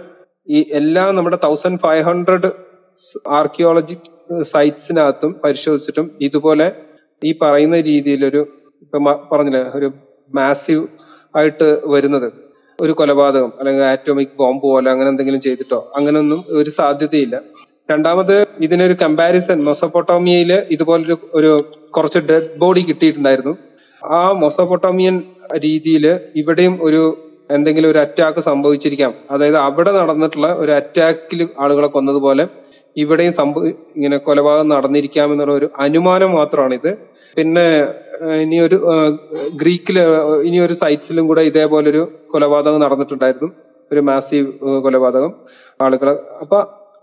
ഈ 0.49 0.59
എല്ലാ 0.81 1.05
നമ്മുടെ 1.17 1.39
തൗസൻഡ് 1.47 1.81
ഫൈവ് 1.85 2.05
ഹൺഡ്രഡ് 2.09 2.49
ആർക്കിയോളജി 3.39 3.97
സൈറ്റ്സിനകത്തും 4.53 5.33
പരിശോധിച്ചിട്ടും 5.45 6.07
ഇതുപോലെ 6.27 6.67
ഈ 7.23 7.33
പറയുന്ന 7.43 7.77
രീതിയിലൊരു 7.91 8.43
ഇപ്പൊ 8.85 8.99
പറഞ്ഞില്ലേ 9.33 9.63
ഒരു 9.79 9.89
മാസീവ് 10.31 10.85
ആയിട്ട് 11.35 11.69
വരുന്നത്. 11.95 12.29
ഒരു 12.79 12.93
കൊലപാതകം 12.93 13.51
അല്ലെങ്കിൽ 13.59 13.85
ആറ്റോമിക് 13.91 14.37
ബോംബ് 14.41 14.63
പോലെ 14.67 14.89
അങ്ങനെ 14.91 15.09
എന്തെങ്കിലും 15.11 15.41
ചെയ്തിട്ടോ 15.47 15.81
അങ്ങനെയൊന്നും 15.99 16.41
ഒരു 16.61 16.71
സാധ്യതയില്ല. 16.79 17.37
രണ്ടാമത് 17.89 18.37
ഇതിനൊരു 18.65 18.95
കമ്പാരിസൺ 19.03 19.59
മൊസോപൊട്ടോമിയയിൽ 19.69 20.51
ഇതുപോലൊരു 20.75 21.17
ഒരു 21.39 21.51
കുറച്ച് 21.97 22.21
ഡെഡ് 22.29 22.51
ബോഡി 22.63 22.83
കിട്ടിയിട്ടുണ്ടായിരുന്നു. 22.89 23.55
ആ 24.03 24.21
മൊസപ്പൊട്ടോമിയൻ 24.43 25.17
രീതിയിൽ 25.65 26.05
ഇവിടെയും 26.41 26.75
ഒരു 26.87 27.03
എന്തെങ്കിലും 27.51 27.89
ഒരു 27.93 28.01
അറ്റാക്ക് 28.05 28.41
സംഭവിച്ചിരിക്കാം. 28.51 29.13
അതായത് 29.31 29.59
അവിടെ 29.67 29.93
നടന്നിട്ടുള്ള 29.99 30.49
ഒരു 30.63 30.73
അറ്റാക്കിൽ 30.73 31.41
ആളുകളെ 31.65 31.89
കൊന്നതുപോലെ 31.97 32.45
ഇവിടെയും 32.97 33.33
സംഭവ 33.33 33.67
ഇങ്ങനെ 33.97 34.17
കൊലപാതകം 34.27 34.69
നടന്നിരിക്കാം 34.69 35.29
എന്നുള്ള 35.33 35.53
ഒരു 35.53 35.69
അനുമാനം 35.85 36.31
മാത്രമാണ് 36.39 36.75
ഇത് 36.81 36.91
പിന്നെ 37.37 37.67
ഇനി 38.43 38.57
ഒരു 38.67 38.77
ഗ്രീക്കിൽ 39.61 39.99
ഇനി 40.49 40.59
ഒരു 40.67 40.75
സൈറ്റ്സിലും 40.83 41.27
കൂടെ 41.31 41.43
ഇതേപോലൊരു 41.51 42.03
കൊലപാതകം 42.35 42.83
നടന്നിട്ടുണ്ടായിരുന്നു. 42.85 43.51
ഒരു 43.91 44.01
മാസീവ് 44.11 44.49
കൊലപാതകം 44.87 45.33
ആളുകളെ 45.81 46.13
അപ്പൊ 46.43 46.59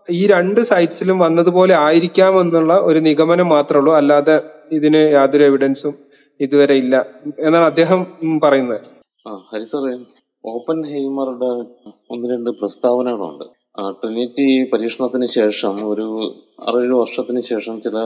ഈ 0.10 0.22
രണ്ട് 0.34 0.61
സൈറ്റ്സിലും 0.69 1.18
വന്നതുപോലെ 1.19 1.73
ആയിരിക്കാം 1.86 2.34
എന്നുള്ള 2.41 2.73
ഒരു 2.90 2.99
നിഗമനം 3.07 3.48
മാത്രമേ 3.56 3.80
ഉള്ളൂ. 3.81 3.91
അല്ലാതെ 3.99 4.36
ഇതിന് 4.77 5.02
യാതൊരു 5.18 5.44
എവിഡൻസും 5.44 5.94
ഇതുവരെ 6.40 6.76
ഇല്ല 6.84 6.95
എന്നാണ് 7.45 7.65
അദ്ദേഹം 7.65 7.99
പറയുന്നത്. 8.44 8.88
ഓപ്പൺ 10.44 10.77
ഹെയ്മറുടെ 10.91 11.52
ഒന്ന് 12.14 12.26
രണ്ട് 12.34 12.49
പ്രസ്താവനകളുണ്ട്. 12.60 13.45
ട്രിനിറ്റി 14.02 14.48
പരീക്ഷണത്തിന് 14.72 15.27
ശേഷം 15.38 15.76
ഒരു 15.91 16.06
അറേഴ് 16.68 16.95
വർഷത്തിന് 17.02 17.41
ശേഷം 17.49 17.76
ചില 17.86 17.98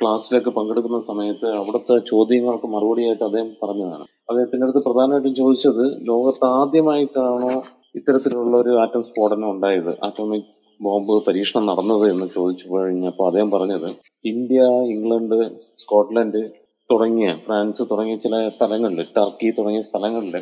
ക്ലാസ്സിലൊക്കെ 0.00 0.50
പങ്കെടുക്കുന്ന 0.56 0.98
സമയത്ത് 1.10 1.48
അവിടുത്തെ 1.58 1.96
ചോദ്യങ്ങൾക്ക് 2.10 2.68
മറുപടിയായിട്ട് 2.74 3.24
അദ്ദേഹം 3.28 3.50
പറഞ്ഞതാണ്. 3.62 4.04
അദ്ദേഹത്തിന്റെ 4.30 4.64
അടുത്ത് 4.66 4.82
പ്രധാനമായിട്ടും 4.86 5.34
ചോദിച്ചത് 5.40 5.84
ലോകത്ത് 6.10 6.46
ആദ്യമായിട്ടാണോ 6.60 7.52
ഇത്തരത്തിലുള്ള 7.98 8.54
ഒരു 8.62 8.72
ആറ്റം 8.82 9.02
സ്ഫോടനം 9.08 9.48
ഉണ്ടായത്? 9.54 9.92
ആറ്റോമിക് 10.06 10.48
ബോംബ് 10.80 11.16
പരീക്ഷണം 11.26 11.64
നടന്നത് 11.66 12.04
എന്ന് 12.12 12.26
ചോദിച്ചു 12.36 12.66
കഴിഞ്ഞപ്പോൾ 12.72 13.26
അദ്ദേഹം 13.28 13.50
പറഞ്ഞത് 13.50 13.88
ഇന്ത്യ 14.24 14.60
ഇംഗ്ലണ്ട് 14.94 15.38
സ്കോട്ട്ലൻഡ് 15.82 16.42
തുടങ്ങിയ 16.90 17.28
ഫ്രാൻസ് 17.44 17.82
തുടങ്ങിയ 17.90 18.16
ചില 18.24 18.40
സ്ഥലങ്ങളിൽ 18.48 19.00
ടർക്കി 19.16 19.50
തുടങ്ങിയ 19.58 19.82
സ്ഥലങ്ങളിൽ 19.82 20.34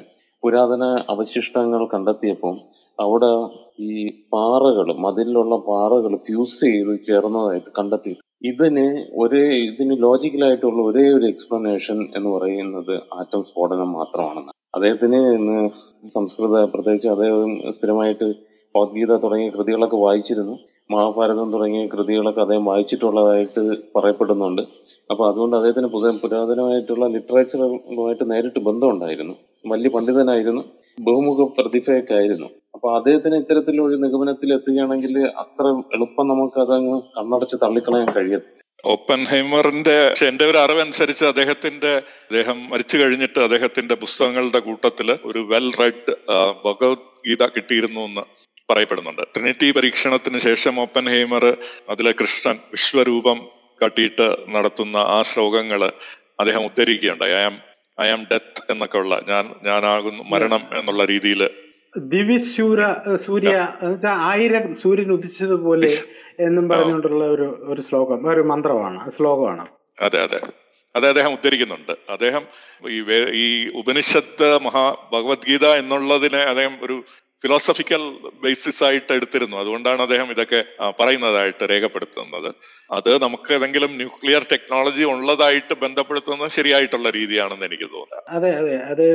പുരാതന 0.42 0.84
അവശിഷ്ടങ്ങൾ 1.08 1.80
കണ്ടെത്തിയപ്പോൾ 1.86 2.54
അവിടെ 2.98 3.32
ഈ 3.88 3.92
പാറകൾ 4.32 4.88
മതിലുള്ള 5.04 5.54
പാറകൾ 5.68 6.12
ഫ്യൂസ് 6.26 6.56
ചെയ്ത് 6.62 6.92
ചേർന്നതായിട്ട് 7.02 7.70
കണ്ടെത്തി. 7.78 8.12
ഇതിന് 8.42 8.86
ഒരേ 9.14 9.44
ഇതിന് 9.66 9.94
ലോജിക്കലായിട്ടുള്ള 10.02 10.80
ഒരേ 10.82 11.04
ഒരു 11.16 11.26
എക്സ്പ്ലനേഷൻ 11.26 11.98
എന്ന് 12.16 12.30
പറയുന്നത് 12.36 12.94
ആറ്റം 13.18 13.42
സ്ഫോടനം 13.44 13.90
മാത്രമാണെന്ന് 13.92 14.54
അദ്ദേഹത്തിന് 14.74 15.20
സംസ്കൃത 16.14 16.56
പ്രത്യേകിച്ച് 16.74 17.08
അദ്ദേഹം 17.08 17.50
സ്ഥിരമായിട്ട് 17.72 18.28
ഭഗവത്ഗീത 18.76 19.16
തുടങ്ങിയ 19.16 19.50
കൃതികളൊക്കെ 19.50 19.96
വായിച്ചിരുന്നു. 19.96 20.58
മഹാഭാരതം 20.90 21.52
തുടങ്ങിയ 21.52 21.86
കൃതികളൊക്കെ 21.86 22.40
അദ്ദേഹം 22.40 22.64
വായിച്ചിട്ടുള്ളതായിട്ട് 22.64 23.76
പറയപ്പെടുന്നുണ്ട്. 23.96 24.62
അപ്പൊ 25.10 25.28
അതുകൊണ്ട് 25.30 25.56
അദ്ദേഹത്തിന് 25.56 25.86
പുതിയ 25.86 26.18
പുരാതനമായിട്ടുള്ള 26.18 27.06
ലിറ്ററേച്ചറുമായിട്ട് 27.06 28.30
നേരിട്ട് 28.30 28.58
ബന്ധമുണ്ടായിരുന്നു. 28.58 29.34
വലിയ 29.66 29.88
പണ്ഡിതനായിരുന്നു. 29.88 30.62
ബഹുമുഖ 31.00 31.48
പ്രതിഭയൊക്കെ 31.58 32.14
ആയിരുന്നു. 32.14 32.46
അപ്പൊ 32.74 32.96
അദ്ദേഹത്തിന് 32.96 33.34
ഇത്തരത്തിലൊരു 33.34 33.96
നിഗമനത്തിൽ 33.96 34.54
എത്തുകയാണെങ്കിൽ 34.54 35.18
അത്ര 35.18 35.66
എളുപ്പം 35.94 36.28
നമുക്ക് 36.28 36.60
അതങ്ങ് 36.60 37.02
കണ്ണടച്ച് 37.16 37.56
തള്ളിക്കളയാൻ 37.56 38.12
കഴിയും. 38.16 38.40
ഒപ്പൻ 38.84 39.24
ഹൈമറിന്റെ 39.24 40.14
എന്റെ 40.28 40.50
ഒരു 40.50 40.58
അറിവനുസരിച്ച് 40.58 41.24
അദ്ദേഹത്തിന്റെ 41.24 41.96
അദ്ദേഹം 41.96 42.70
മരിച്ചു 42.70 42.98
കഴിഞ്ഞിട്ട് 42.98 43.38
അദ്ദേഹത്തിന്റെ 43.38 43.94
പുസ്തകങ്ങളുടെ 43.94 44.58
കൂട്ടത്തിൽ 44.58 45.18
ഒരു 45.24 45.38
വെൽ 45.38 45.70
റെഡ് 45.80 46.14
ഭഗവത്ഗീത 46.64 47.46
കിട്ടിയിരുന്നു 47.46 48.00
എന്ന്. 48.00 48.20
പറയപ്പെടുന്നുണ്ട്. 48.70 49.22
ട്രിനിറ്റി 49.34 49.68
പരീക്ഷണത്തിന് 49.70 50.38
ശേഷം 50.38 50.74
ഓപ്പൻ 50.80 51.06
ഹേമർ 51.14 51.44
അതിലെ 51.90 52.12
കൃഷ്ണൻ 52.20 52.58
വിശ്വരൂപം 52.70 53.40
കാട്ടിയിട്ട് 53.80 54.28
നടത്തുന്ന 54.48 54.96
ആ 55.08 55.18
ശ്ലോകങ്ങൾ 55.22 55.82
അദ്ദേഹം 56.40 56.62
ഉദ്ധരിക്കുകയുണ്ടായി 56.64 57.34
I 57.40 57.42
am 57.42 57.56
I 57.98 58.08
am 58.08 58.22
death 58.32 58.62
എന്നൊക്കെ 58.72 58.98
ഉള്ള 58.98 59.14
ഞാൻ 59.28 59.44
ഞാനാകുന്നു 59.66 60.22
മരണം 60.32 60.62
എന്നുള്ള 60.78 61.04
രീതിയിൽ 61.04 61.42
ദിവിശൂര 62.10 62.80
സൂര്യ 63.16 63.52
ആയിരം 64.30 64.66
സൂര്യൻ 64.82 65.08
ഉദിച്ചതുപോലെ 65.12 65.90
എന്നും 66.40 66.66
പറഞ്ഞുകൊണ്ടുള്ള 66.68 67.24
ഒരു 67.34 67.46
ഒരു 67.72 67.80
ശ്ലോകം 67.80 68.20
ഒരു 68.32 68.42
മന്ത്രമാണ് 68.42 69.00
ശ്ലോകമാണ്. 69.16 69.64
അതെ 69.98 70.18
അതെ. 70.26 70.38
അത് 70.94 71.06
അദ്ദേഹം 71.08 71.32
ഉദ്ധരിക്കുന്നുണ്ട്. 71.32 71.92
അദ്ദേഹം 72.10 72.44
ഈ 72.88 72.98
ഈ 73.42 73.46
ഉപനിഷത്ത് 73.80 74.48
മഹാ 74.66 74.84
ഭഗവത്ഗീത 75.12 75.66
എന്നുള്ളതിനെ 75.80 76.42
അദ്ദേഹം 76.42 76.74
ഒരു 76.82 76.96
ഫിലോസഫിക്കൽ 77.44 78.02
ബേസിസ് 78.42 78.82
ആയിട്ട് 78.84 79.12
എടുത്തിരുന്നു. 79.18 79.56
അതുകൊണ്ടാണ് 79.56 80.00
അദ്ദേഹം 80.02 80.28
ഇതൊക്കെ 80.34 80.60
പറയുന്നതായിട്ട് 81.00 81.64
രേഖപ്പെടുത്തുന്നത്. 81.72 82.48
അത് 82.90 83.10
നമുക്ക് 83.24 83.50
ഏതെങ്കിലും 83.56 83.92
ന്യൂക്ലിയർ 83.96 84.42
ടെക്നോളജി 84.52 85.04
ഉള്ളതായിട്ട് 85.14 85.74
ബന്ധപ്പെടുത്തുന്നത് 85.84 86.50
ശരിയായിട്ടുള്ള 86.58 87.10
രീതിയാണെന്ന് 87.10 87.66
എനിക്ക് 87.70 87.88
തോന്നുന്നത് 87.94 88.30
അതെ 88.36 88.50
അതെ. 88.60 88.76
അത് 88.92 89.06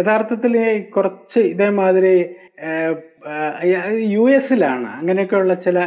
യഥാർത്ഥത്തിൽ 0.00 0.54
കുറച്ച് 0.96 1.40
ഇതേമാതിരി 1.52 2.16
യു 4.14 4.24
എസിലാണ് 4.38 4.88
അങ്ങനെയൊക്കെയുള്ള 4.98 5.54
ചില 5.66 5.78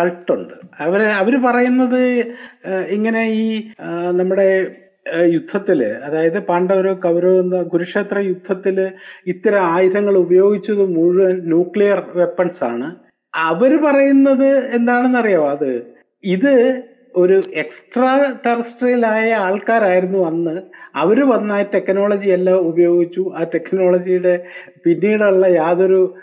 കൾട്ടുണ്ട് 0.00 0.54
അവർ 0.84 1.00
അവർ 1.20 1.34
പറയുന്നത് 1.46 2.02
ഇങ്ങനെ 2.96 3.22
ഈ 3.40 3.46
നമ്മുടെ 4.10 4.46
യുദ്ധത്തിൽ 5.16 5.84
അതായത് 5.84 6.42
പാണ്ഡവരോ 6.42 6.94
കൗരവോ 6.94 7.40
എന്ന 7.40 7.62
കുരുക്ഷേത്ര 7.62 8.18
യുദ്ധത്തിൽ 8.18 8.90
ഇത്തരം 9.26 9.60
ആയുധങ്ങൾ 9.60 10.16
ഉപയോഗിച്ചത് 10.16 10.86
മുഴുവൻ 10.86 11.40
ന്യൂക്ലിയർ 11.44 12.02
വെപ്പൺസ് 12.14 12.64
ആണ്. 12.64 12.96
അവർ 13.34 13.84
പറയുന്നത് 13.84 14.74
എന്താണെന്നറിയോ? 14.74 15.50
അത് 15.50 15.82
ഇത് 16.24 16.82
ഒരു 17.16 17.40
എക്സ്ട്രാ 17.54 18.34
ടെറസ്ട്രിയൽ 18.46 19.06
ആയ 19.06 19.32
ആൾക്കാരായിരുന്നു 19.32 20.26
അന്ന്. 20.26 20.62
അവർ 20.94 21.28
വന്ന 21.28 21.62
ടെക്നോളജി 21.62 22.28
എല്ലാം 22.28 22.58
ഉപയോഗിച്ചു. 22.58 23.32
ആ 23.36 23.42
ടെക്നോളജിയുടെ 23.42 24.44
പിന്നീടുള്ള 24.84 25.46
യാതൊരു 25.46 26.14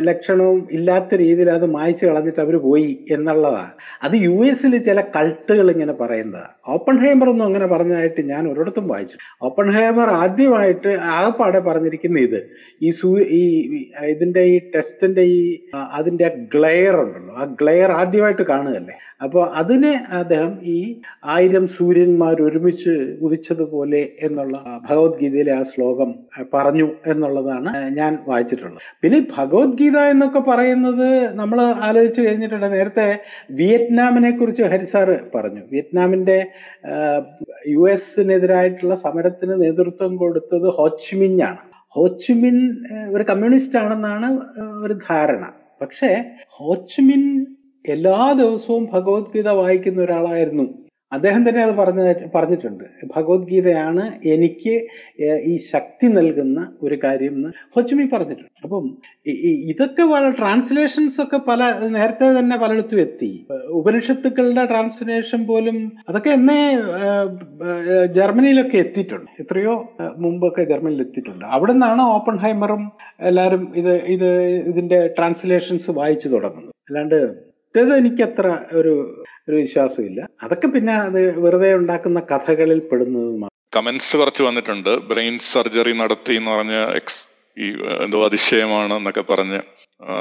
ലക്ഷണവും 0.00 0.68
ഇല്ലാത്ത 0.70 1.14
രീതിയിൽ 1.14 1.50
അത് 1.50 1.66
മായ്ച്ചു 1.66 2.06
കളഞ്ഞിട്ട് 2.06 2.40
അവർ 2.40 2.56
പോയി 2.56 3.06
എന്നുള്ളതാണ് 3.10 3.72
അത് 4.02 4.14
യു 4.16 4.44
എസിൽ 4.44 4.78
ചില 4.78 5.00
കൾട്ടുകൾ 5.16 5.70
ഇങ്ങനെ 5.70 5.92
പറയുന്നതാണ് 5.92 6.52
ഓപ്പൺ 6.66 6.98
ഹേമർ 6.98 7.28
ഒന്നും 7.28 7.46
അങ്ങനെ 7.46 7.66
പറഞ്ഞതായിട്ട് 7.66 8.20
ഞാൻ 8.20 8.48
ഒരിടത്തും 8.52 8.88
വായിച്ചു 8.88 9.16
ഓപ്പൺ 9.42 9.70
ഹേമർ 9.70 10.10
ആദ്യമായിട്ട് 10.22 10.88
ആകപ്പാടെ 10.88 11.58
പറഞ്ഞിരിക്കുന്ന 11.58 12.18
ഇത്. 12.18 12.40
ഈ 12.82 12.90
സൂ 12.90 13.18
ഈ 13.40 13.42
ഇതിന്റെ 14.10 14.40
ഈ 14.40 14.58
ടെസ്റ്റിന്റെ 14.74 15.22
ഈ 15.22 15.40
അതിന്റെ 15.98 16.28
ഗ്ലെയർ 16.54 16.96
ഉണ്ടല്ലോ. 16.96 17.34
ആ 17.34 17.44
ഗ്ലെയർ 17.60 17.92
ആദ്യമായിട്ട് 17.92 18.42
കാണുകയല്ലേ? 18.42 18.96
അപ്പോൾ 19.20 19.42
അതിനെ 19.60 19.92
അദ്ദേഹം 20.18 20.58
ഈ 20.62 20.78
ആയിരം 21.34 21.64
സൂര്യന്മാർ 21.66 22.42
ഒരുമിച്ച് 22.42 22.94
ഉദിച്ചതുപോലെ 23.26 24.02
എന്നുള്ള 24.26 24.56
ഭഗവത്ഗീതയിലെ 24.88 25.52
ആ 25.58 25.62
ശ്ലോകം 25.62 26.10
പറഞ്ഞു 26.54 26.88
എന്നുള്ളതാണ് 27.06 27.70
ഞാൻ 27.98 28.12
വായിച്ചിട്ടുള്ളത്. 28.26 28.82
പിന്നെ 29.02 29.20
ഭഗവത്ഗീത 29.36 29.98
എന്നൊക്കെ 30.12 30.42
പറയുന്നത് 30.50 31.08
നമ്മൾ 31.40 31.60
ആലോചിച്ച് 31.88 32.20
കഴിഞ്ഞിട്ടുണ്ട്. 32.26 32.68
നേരത്തെ 32.76 33.08
വിയറ്റ്നാമിനെ 33.50 34.32
കുറിച്ച് 34.36 34.64
ഹരിസാറ് 34.74 35.16
പറഞ്ഞു. 35.34 35.62
വിയറ്റ്നാമിന്റെ 35.72 36.38
യു 37.74 37.84
എസിനെതിരായിട്ടുള്ള 37.94 38.94
സമരത്തിന് 39.06 39.56
നേതൃത്വം 39.64 40.16
കൊടുത്തത് 40.16 40.68
ഹോച്ചിമിഞ്ഞാണ് 40.80 41.62
ഹോച്ചിമിൻ 41.96 42.56
ഒരു 43.14 43.24
കമ്മ്യൂണിസ്റ്റ് 43.28 43.78
ആണെന്നാണ് 43.78 44.28
ഒരു 44.84 44.94
ധാരണ. 45.08 45.44
പക്ഷേ 45.82 46.10
ഹോച്ചിമിൻ 46.58 47.22
എല്ലാ 47.94 48.32
ദിവസവും 48.32 48.88
ഭഗവത്ഗീത 48.92 49.48
വായിക്കുന്ന 49.48 50.00
ഒരാളായിരുന്നു. 50.02 50.66
അദ്ദേഹം 51.12 51.48
തന്നെ 51.48 51.62
അത് 51.62 51.72
പറഞ്ഞ 51.76 52.12
പറഞ്ഞിട്ടുണ്ട്. 52.34 52.84
ഭഗവത്ഗീതയാണ് 53.16 54.04
എനിക്ക് 54.24 54.88
ഈ 55.50 55.58
ശക്തി 55.72 56.06
നൽകുന്ന 56.06 56.72
ഒരു 56.82 56.98
കാര്യം 57.04 57.34
എന്ന് 57.34 57.50
ഹൊച്ചുമി 57.76 58.08
പറഞ്ഞിട്ടുണ്ട്. 58.12 58.50
അപ്പം 58.62 58.84
ഇതൊക്കെ 59.72 60.02
വളരെ 60.02 60.30
ട്രാൻസ്ലേഷൻസ് 60.30 61.20
ഒക്കെ 61.20 61.36
പല 61.36 61.70
നേരത്തെ 61.96 62.38
തന്നെ 62.38 62.56
പലയിടത്തും 62.56 63.00
എത്തി. 63.00 63.46
ഉപനിഷത്തുക്കളുടെ 63.68 64.64
ട്രാൻസ്ലേഷൻ 64.64 65.46
പോലും 65.46 65.92
അതൊക്കെ 66.08 66.30
എന്നേ 66.30 66.60
ജർമ്മനിയിലൊക്കെ 68.18 68.76
എത്തിയിട്ടുണ്ട്. 68.76 69.30
എത്രയോ 69.40 69.74
മുമ്പൊക്കെ 70.18 70.64
ജർമ്മനിയിൽ 70.64 71.00
എത്തിയിട്ടുണ്ട്. 71.00 71.44
അവിടെ 71.44 71.72
നിന്നാണ് 71.72 72.02
ഓപ്പൺ 72.02 72.36
ഹൈമറും 72.36 72.92
എല്ലാവരും 73.20 73.72
ഇത് 73.76 73.94
ഇത് 74.06 74.30
ഇതിന്റെ 74.72 75.14
ട്രാൻസ്ലേഷൻസ് 75.18 75.90
വായിച്ചു 75.90 76.28
തുടങ്ങുന്നത്. 76.28 76.74
അല്ലാണ്ട് 76.88 77.45
മറ്റേത് 77.76 77.98
എനിക്കത്ര 78.00 78.46
ഒരു 78.78 78.92
ഒരു 79.48 79.56
വിശ്വാസമില്ല. 79.56 80.20
അതൊക്കെ 80.42 80.68
പിന്നെ 80.74 80.92
അത് 81.06 81.18
വെറുതെ 81.44 81.70
ഉണ്ടാക്കുന്ന 81.78 82.20
കഥകളിൽ 82.30 82.78
പെടുന്നത് 82.90 83.48
കമന്റ്സ് 83.76 84.12
കുറച്ച് 84.20 84.42
വന്നിട്ടുണ്ട്. 84.42 84.90
ബ്രെയിൻ 85.10 85.34
സർജറി 85.38 85.92
നടത്തി 85.92 86.34
എന്ന് 86.40 86.50
പറഞ്ഞ 86.50 86.76
എക്സ് 86.98 87.20
ഈ 87.56 87.66
എന്തോ 88.04 88.18
അതിശയമാണ് 88.28 88.94
എന്നൊക്കെ 88.94 89.24
പറഞ്ഞ് 89.30 89.58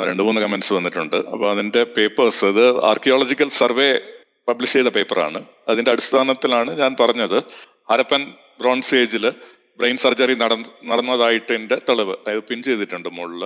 രണ്ടു 0.08 0.24
മൂന്ന് 0.28 0.42
കമന്റ്സ് 0.42 0.74
വന്നിട്ടുണ്ട്. 0.78 1.16
അപ്പൊ 1.34 1.46
അതിന്റെ 1.54 1.84
പേപ്പേഴ്സ് 1.98 2.44
അത് 2.52 2.64
ആർക്കിയോളജിക്കൽ 2.90 3.52
സർവേ 3.62 3.90
പബ്ലിഷ് 4.50 4.76
ചെയ്ത 4.78 4.92
പേപ്പറാണ്. 4.98 5.42
അതിന്റെ 5.68 5.92
അടിസ്ഥാനത്തിലാണ് 5.92 6.74
ഞാൻ 6.82 6.94
പറഞ്ഞത്. 7.04 7.38
ഹരപ്പൻ 7.92 8.26
ബ്രോൺസ് 8.62 8.96
ഏജിൽ 9.04 9.28
ബ്രെയിൻ 9.80 9.98
സർജറി 10.04 10.36
നടന്നതായിട്ട് 10.44 10.90
നടന്നതായിട്ടിന്റെ 10.92 11.78
തെളിവ്. 11.90 12.16
അതായത് 12.22 12.46
പിൻ 12.52 12.60
ചെയ്തിട്ടുണ്ട് 12.68 13.10
മുകളിൽ 13.18 13.46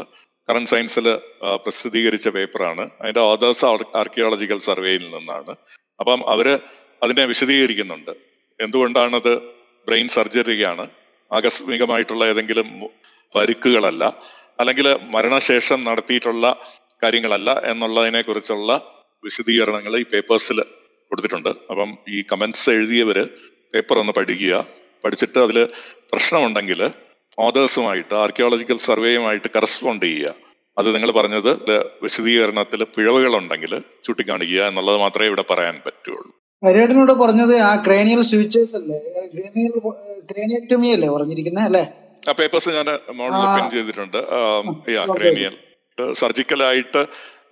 കറണ്ട് 0.49 0.69
സയൻസിൽ 0.69 1.17
പ്രസിദ്ധീകരിച്ച 1.55 2.27
പേപ്പറാണ്. 2.29 2.89
അതിന്റെ 3.01 3.19
ഓതേഴ്സ് 3.19 3.65
ആർക്കിയോളജിക്കൽ 3.65 4.57
സർവേയിൽ 4.57 5.03
നിന്നാണ്. 5.15 5.55
അപ്പം 5.99 6.29
അവർ 6.29 6.59
അതിനെ 7.03 7.25
വിശദീകരിക്കുന്നുണ്ട്. 7.25 8.11
എന്തുകൊണ്ടാണത് 8.59 9.37
ബ്രെയിൻ 9.87 10.07
സർജറിയാണ് 10.07 10.87
ആകസ്മികമായിട്ടുള്ള 11.31 12.25
ഏതെങ്കിലും 12.25 12.67
പരുക്കുകളല്ല 13.35 14.03
അല്ലെങ്കിൽ 14.59 14.87
മരണശേഷം 15.01 15.83
നടത്തിയിട്ടുള്ള 15.83 16.45
കാര്യങ്ങളല്ല 17.03 17.61
എന്നുള്ളതിനെ 17.65 18.21
കുറിച്ചുള്ള 18.21 18.71
വിശദീകരണങ്ങൾ 19.23 19.97
ഈ 19.97 20.03
പേപ്പേഴ്സിൽ 20.03 20.61
കൊടുത്തിട്ടുണ്ട്. 21.09 21.49
അപ്പം 21.49 21.97
ഈ 22.09 22.23
കമന്റ്സ് 22.31 22.69
എഴുതിയവര് 22.69 23.27
പേപ്പർ 23.73 23.99
ഒന്ന് 23.99 24.13
പഠിക്കുക. 24.13 24.67
പഠിച്ചിട്ട് 25.03 25.39
അതിൽ 25.39 25.67
പ്രശ്നമുണ്ടെങ്കിൽ 26.11 26.91
ഓതേഴ്സുമായിട്ട് 27.45 28.13
ആർക്കിയോളജിക്കൽ 28.23 28.77
സർവേയുമായിട്ട് 28.77 29.49
കറസ്പോണ്ട് 29.55 30.05
ചെയ്യുക. 30.05 30.33
അത് 30.77 30.87
നിങ്ങൾ 30.95 31.09
പറഞ്ഞത് 31.11 31.51
വിശദീകരണത്തിൽ 32.03 32.81
പിഴവുകളുണ്ടെങ്കിൽ 32.95 33.73
ചൂണ്ടിക്കാണിക്കുക 34.05 34.61
എന്നുള്ളത് 34.69 34.97
മാത്രമേ 35.03 35.27
ഇവിടെ 35.31 35.45
പറയാൻ 35.51 35.75
പറ്റുള്ളൂ. 35.85 36.29
ഹരിയേട്ടനോട് 36.65 37.13
പറഞ്ഞത് 37.23 37.55
ആ 37.69 37.71
ക്രേനിയൽ 37.85 38.21
സ്വിച്ചേഴ്സ് 38.29 38.75
അല്ലേ? 38.79 38.99
ക്രേനിയൽ 39.33 39.73
ക്രേനിയക്ടമി 40.31 40.89
അല്ലേ 40.95 41.09
പറഞ്ഞിരിക്കുന്നത് 41.09 41.65
അല്ലേ? 41.69 41.83
ആ 42.29 42.31
പേപ്പേഴ്സ് 42.39 42.69
ഞാൻ 42.77 42.89
മോഡൽ. 43.19 43.43
പിൻ 43.57 43.69
ചെയ്തിട്ടുണ്ട്. 43.75 44.19
ക്രേനിയൽ 45.17 45.55
സർജിക്കലായിട്ട് 46.21 47.01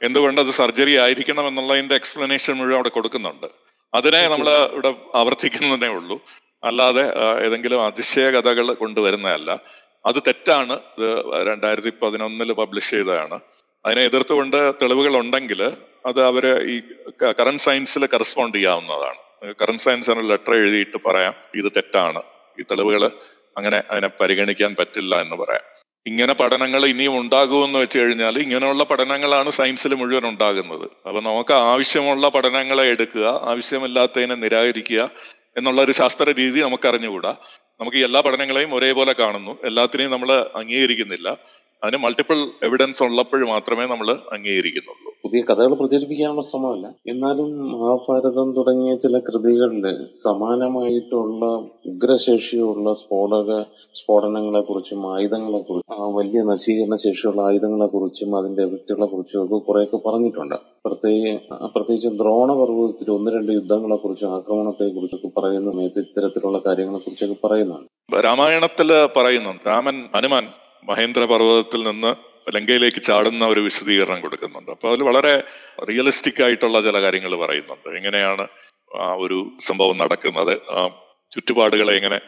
എന്തുകൊണ്ട് 0.08 0.40
അത് 0.42 0.52
സർജറി 0.58 0.94
ആയിരിക്കണം 1.04 1.46
എന്നുള്ളതിന്റെ 1.48 1.96
എക്സ്പ്ലനേഷൻ 1.96 2.54
മുഴുവൻ 2.58 2.76
അവിടെ 2.80 2.92
കൊടുക്കുന്നുണ്ട്. 2.98 3.48
അതിനെ 3.94 4.22
നമ്മൾ 4.34 4.50
ഇവിടെ 4.74 4.92
ആവർത്തിക്കുന്നതേ 5.16 5.88
ഉള്ളൂ. 5.88 6.18
അല്ലാതെ 6.64 7.14
ഏതെങ്കിലും 7.46 7.86
അതിശയ 7.86 8.24
കഥകൾ 8.24 8.74
കൊണ്ടുവരുന്നതല്ല. 8.74 9.60
അത് 10.06 10.16
തെറ്റാണ്. 10.16 10.74
ഇത് 10.74 11.24
രണ്ടായിരത്തി 11.48 11.94
പതിനൊന്നിൽ 12.02 12.54
പബ്ലിഷ് 12.54 12.90
ചെയ്തതാണ്. 12.90 13.40
അതിനെ 13.86 14.02
എതിർത്തുകൊണ്ട് 14.02 14.74
തെളിവുകൾ 14.82 15.18
ഉണ്ടെങ്കിൽ 15.18 15.72
അത് 16.06 16.24
അവർ 16.24 16.64
ഈ 16.64 16.82
കറണ്ട് 17.24 17.62
സയൻസിൽ 17.62 18.06
കറസ്പോണ്ട് 18.14 18.58
ചെയ്യാവുന്നതാണ്. 18.58 19.56
കറന്റ് 19.62 19.82
സയൻസിന് 19.82 20.30
ലെറ്റർ 20.30 20.54
എഴുതിയിട്ട് 20.54 20.98
പറയാം 21.06 21.34
ഇത് 21.56 21.72
തെറ്റാണ്. 21.76 22.22
ഈ 22.60 22.64
തെളിവുകൾ 22.72 23.12
അങ്ങനെ 23.58 23.84
അതിനെ 23.92 24.08
പരിഗണിക്കാൻ 24.08 24.76
പറ്റില്ല 24.80 25.22
എന്ന് 25.22 25.36
പറയാം. 25.36 25.62
ഇങ്ങനെ 26.08 26.34
പഠനങ്ങൾ 26.34 26.86
ഇനിയും 26.86 27.20
ഉണ്ടാകുമെന്ന് 27.20 27.80
വെച്ച് 27.80 28.00
കഴിഞ്ഞാൽ 28.00 28.38
ഇങ്ങനെയുള്ള 28.40 28.84
പഠനങ്ങളാണ് 28.84 29.50
സയൻസിൽ 29.50 29.96
മുഴുവൻ 29.96 30.28
ഉണ്ടാകുന്നത്. 30.28 30.90
അപ്പൊ 31.08 31.22
നമുക്ക് 31.22 31.54
ആവശ്യമുള്ള 31.54 32.30
പഠനങ്ങളെ 32.30 32.84
എടുക്കുക 32.84 33.42
ആവശ്യമില്ലാത്തതിനെ 33.44 34.36
നിരാകരിക്കുക 34.36 35.10
എന്നുള്ള 35.58 35.82
ഒരു 35.82 35.92
ശാസ്ത്ര 35.92 36.32
രീതി 36.32 36.60
നമുക്ക് 36.60 36.88
അറിഞ്ഞുകൂടാ 36.88 37.32
നമുക്ക് 37.80 37.98
എല്ലാ 37.98 38.20
പഠനങ്ങളെയും 38.22 38.74
ഒരേപോലെ 38.74 39.14
കാണുന്നു. 39.14 39.58
എല്ലാത്തിനെയും 39.64 40.12
നമ്മൾ 40.12 40.30
അംഗീകരിക്കുന്നില്ല. 40.56 41.38
അതിന് 41.84 41.98
മൾട്ടിപ്പിൾ 41.98 42.36
എവിഡൻസ് 42.64 43.04
ഉള്ളപ്പോൾ 43.04 43.48
മാത്രമേ 43.48 43.84
നമ്മൾ 43.84 44.12
അംഗീകരിക്കുന്നുള്ളൂ. 44.12 45.14
പുതിയ 45.24 45.42
കഥകൾ 45.42 45.74
പ്രചരിപ്പിക്കാനുള്ള 45.74 46.42
ശ്രമമല്ല. 46.42 46.88
എന്നാലും 46.88 47.50
മഹാഭാരതം 47.72 48.54
തുടങ്ങിയ 48.56 48.96
ചില 48.96 49.20
കൃതികളിൽ 49.20 50.06
സമാനമായിട്ടുള്ള 50.24 51.46
ഉഗ്രശേഷിയുള്ള 51.92 52.94
സ്ഫോടക 52.94 53.62
സ്ഫോടനങ്ങളെ 53.94 54.62
കുറിച്ചും 54.62 55.20
ആയുധങ്ങളെ 55.20 55.60
കുറിച്ചും 55.60 56.16
വലിയ 56.16 56.42
നശീകരണ 56.42 56.96
ശേഷിയുള്ള 56.96 57.42
ആയുധങ്ങളെ 57.42 57.86
കുറിച്ചും 57.86 58.38
അതിന്റെ 58.38 58.64
എഫക്റ്റുകളെ 58.64 59.06
കുറിച്ചും 59.06 59.44
ഒക്കെ 59.44 59.58
കുറെയൊക്കെ 59.58 59.98
പറഞ്ഞിട്ടുണ്ട്. 59.98 60.56
പ്രത്യേക 60.56 61.36
പ്രത്യേകിച്ച് 61.76 62.08
ദ്രോണപർവതത്തിൽ 62.08 63.12
ഒന്ന് 63.12 63.32
രണ്ട് 63.32 63.52
യുദ്ധങ്ങളെ 63.52 63.96
കുറിച്ചും 63.96 64.36
ആക്രമണത്തെ 64.36 64.88
കുറിച്ചൊക്കെ 64.96 65.40
പറയുന്ന 65.40 65.72
സമയത്ത് 65.72 66.00
ഇത്തരത്തിലുള്ള 66.00 66.62
കാര്യങ്ങളെ 66.68 66.98
കുറിച്ചൊക്കെ 66.98 67.48
പറയുന്നുണ്ട്. 67.48 68.26
രാമായണത്തിൽ 68.26 68.90
പറയുന്നുണ്ട്. 69.18 69.68
രാമൻ 69.68 69.96
ഹനുമാൻ 70.16 70.48
മഹേന്ദ്ര 70.84 71.26
പർവതത്തിൽ 71.26 71.84
നിന്ന് 71.84 72.12
ലങ്കയിലേക്ക് 72.56 73.02
ചാടുന്ന 73.02 73.46
ഒരു 73.46 73.60
വിശദീകരണം 73.60 74.22
കൊടുക്കുന്നുണ്ട്. 74.22 74.72
അപ്പൊ 74.72 74.90
അതിൽ 74.90 75.04
വളരെ 75.04 75.44
റിയലിസ്റ്റിക് 75.90 76.44
ആയിട്ടുള്ള 76.44 76.82
ചില 76.82 77.02
കാര്യങ്ങൾ 77.02 77.36
പറയുന്നുണ്ട്. 77.36 77.90
എങ്ങനെയാണ് 77.90 78.48
ആ 78.96 79.14
ഒരു 79.14 79.52
സംഭവം 79.60 79.98
നടക്കുന്നത്? 79.98 80.54
ചുറ്റുപാടുകളെ 81.32 81.96
എങ്ങനെ 81.96 82.20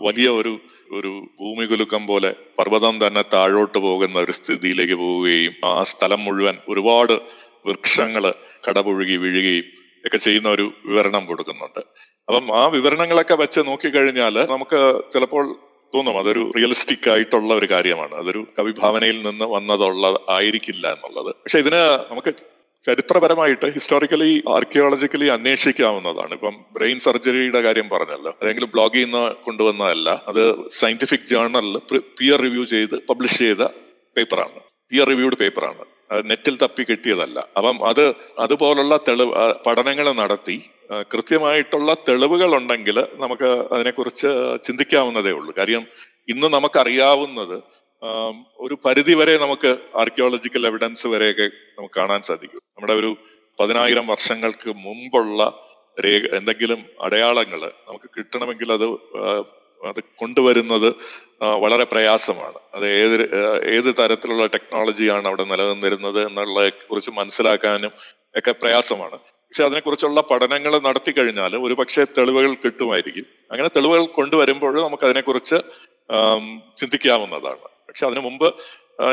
വലിയ 0.00 0.28
ഒരു 0.30 0.58
ഒരു 0.92 1.26
ഭൂമി 1.40 1.64
കുലുക്കം 1.64 2.06
പോലെ 2.06 2.34
പർവതം 2.58 3.06
തന്നെ 3.06 3.22
താഴോട്ട് 3.34 3.78
പോകുന്ന 3.78 4.18
ഒരു 4.18 4.32
സ്ഥിതിയിലേക്ക് 4.32 4.94
പോവുകയും 4.94 5.54
ആ 5.64 5.82
സ്ഥലം 5.82 6.24
മുഴുവൻ 6.24 6.56
ഒരുപാട് 6.68 7.12
വൃക്ഷങ്ങൾ 7.66 8.34
കടപുഴുകി 8.68 9.16
വീഴുകയും 9.16 9.64
ഒക്കെ 10.06 10.16
ചെയ്യുന്ന 10.16 10.48
ഒരു 10.48 10.72
വിവരണം 10.84 11.26
കൊടുക്കുന്നുണ്ട്. 11.26 11.78
അപ്പം 12.28 12.58
ആ 12.60 12.66
വിവരണങ്ങളൊക്കെ 12.66 13.34
വെച്ച് 13.34 13.60
നോക്കിക്കഴിഞ്ഞാൽ 13.60 14.46
നമുക്ക് 14.50 15.02
ചിലപ്പോൾ 15.10 15.67
തോന്നും. 15.94 16.18
അതൊരു 16.18 16.52
റിയലിസ്റ്റിക് 16.56 17.10
ആയിട്ടുള്ള 17.10 17.54
ഒരു 17.54 17.66
കാര്യമാണ്. 17.70 18.14
അതൊരു 18.14 18.46
കവിഭാവനയിൽ 18.58 19.22
നിന്ന് 19.22 19.44
വന്നതുള്ള 19.44 20.06
ആയിരിക്കില്ല 20.28 20.86
എന്നുള്ളത്. 20.92 21.34
പക്ഷെ 21.34 21.58
ഇതിന് 21.58 21.82
നമുക്ക് 22.10 22.32
ചരിത്രപരമായിട്ട് 22.86 23.66
ഹിസ്റ്റോറിക്കലി 23.66 24.42
ആർക്കിയോളജിക്കലി 24.48 25.26
അന്വേഷിക്കാവുന്നതാണ്. 25.26 26.32
ഇപ്പം 26.32 26.56
ബ്രെയിൻ 26.72 26.98
സർജറിയുടെ 26.98 27.60
കാര്യം 27.60 27.88
പറഞ്ഞല്ലോ. 27.88 28.32
അതെങ്കിലും 28.42 28.70
ബ്ലോഗിൽ 28.74 29.04
നിന്ന് 29.04 29.34
കൊണ്ടുവന്നതല്ല. 29.44 30.22
അത് 30.28 30.68
സയന്റിഫിക് 30.70 31.26
ജേർണലിൽ 31.32 31.78
പിയർ 32.20 32.40
റിവ്യൂ 32.40 32.64
ചെയ്ത് 32.64 32.96
പബ്ലിഷ് 33.10 33.38
ചെയ്ത 33.38 33.64
പേപ്പറാണ് 34.16 34.60
പിയർ 34.90 35.06
റിവ്യൂഡ് 35.08 35.36
പേപ്പറാണ് 35.36 35.84
നെറ്റിൽ 36.10 36.58
തപ്പി 36.62 36.82
കിട്ടിയതല്ല. 36.82 37.38
അപ്പം 37.56 37.88
അത് 37.88 38.14
അതുപോലുള്ള 38.38 38.96
തെളിവ് 39.08 39.32
പഠനങ്ങൾ 39.66 40.12
നടത്തി 40.12 40.56
കൃത്യമായിട്ടുള്ള 41.12 41.96
തെളിവുകൾ 42.08 42.56
ഉണ്ടെങ്കിൽ 42.56 42.98
നമുക്ക് 43.14 43.48
അതിനെക്കുറിച്ച് 43.72 44.28
ചിന്തിക്കാവുന്നതേ 44.62 45.30
ഉള്ളൂ. 45.30 45.54
കാര്യം 45.58 45.86
ഇന്ന് 46.28 46.46
നമുക്കറിയാവുന്നത് 46.46 47.62
ഒരു 48.58 48.74
പരിധി 48.84 49.14
വരെ 49.14 49.38
നമുക്ക് 49.38 49.78
ആർക്കിയോളജിക്കൽ 49.96 50.66
എവിഡൻസ് 50.66 51.06
വരെയൊക്കെ 51.06 51.46
നമുക്ക് 51.78 51.94
കാണാൻ 51.94 52.22
സാധിക്കും. 52.22 52.60
നമ്മുടെ 52.76 52.92
ഒരു 52.92 53.16
പതിനായിരം 53.60 54.06
വർഷങ്ങൾക്ക് 54.06 54.70
മുമ്പുള്ള 54.76 55.42
രേഖ 56.04 56.24
എന്തെങ്കിലും 56.36 56.80
അടയാളങ്ങൾ 57.00 57.60
നമുക്ക് 57.88 58.10
കിട്ടണമെങ്കിൽ 58.16 58.72
അത് 58.72 58.84
അത് 59.82 60.00
കൊണ്ടുവരുന്നത് 60.16 60.94
വളരെ 61.40 61.84
പ്രയാസമാണ്. 61.84 62.58
അത് 62.74 62.86
ഏത് 62.88 63.14
ഏത് 63.64 63.94
തരത്തിലുള്ള 63.98 64.46
ടെക്നോളജിയാണ് 64.46 65.26
അവിടെ 65.26 65.44
നിലനിന്നിരുന്നത് 65.44 66.26
എന്നുള്ളതിനെ 66.26 66.86
കുറിച്ച് 66.86 67.10
മനസ്സിലാക്കാനും 67.10 67.92
ഒക്കെ 68.36 68.52
പ്രയാസമാണ്. 68.52 69.18
പക്ഷെ 69.18 69.64
അതിനെക്കുറിച്ചുള്ള 69.64 70.20
പഠനങ്ങൾ 70.20 70.78
നടത്തി 70.78 71.12
കഴിഞ്ഞാൽ 71.12 71.56
ഒരു 71.56 71.74
പക്ഷേ 71.74 72.04
തെളിവുകൾ 72.04 72.54
കിട്ടുമായിരിക്കും. 72.54 73.26
അങ്ങനെ 73.50 73.68
തെളിവുകൾ 73.68 74.06
കൊണ്ടുവരുമ്പോൾ 74.06 74.84
നമുക്ക് 74.84 75.04
അതിനെക്കുറിച്ച് 75.04 75.58
ചിന്തിക്കാവുന്നതാണ്. 76.78 77.58
പക്ഷെ 77.58 78.06
അതിനു 78.06 78.20
മുമ്പ് 78.20 78.54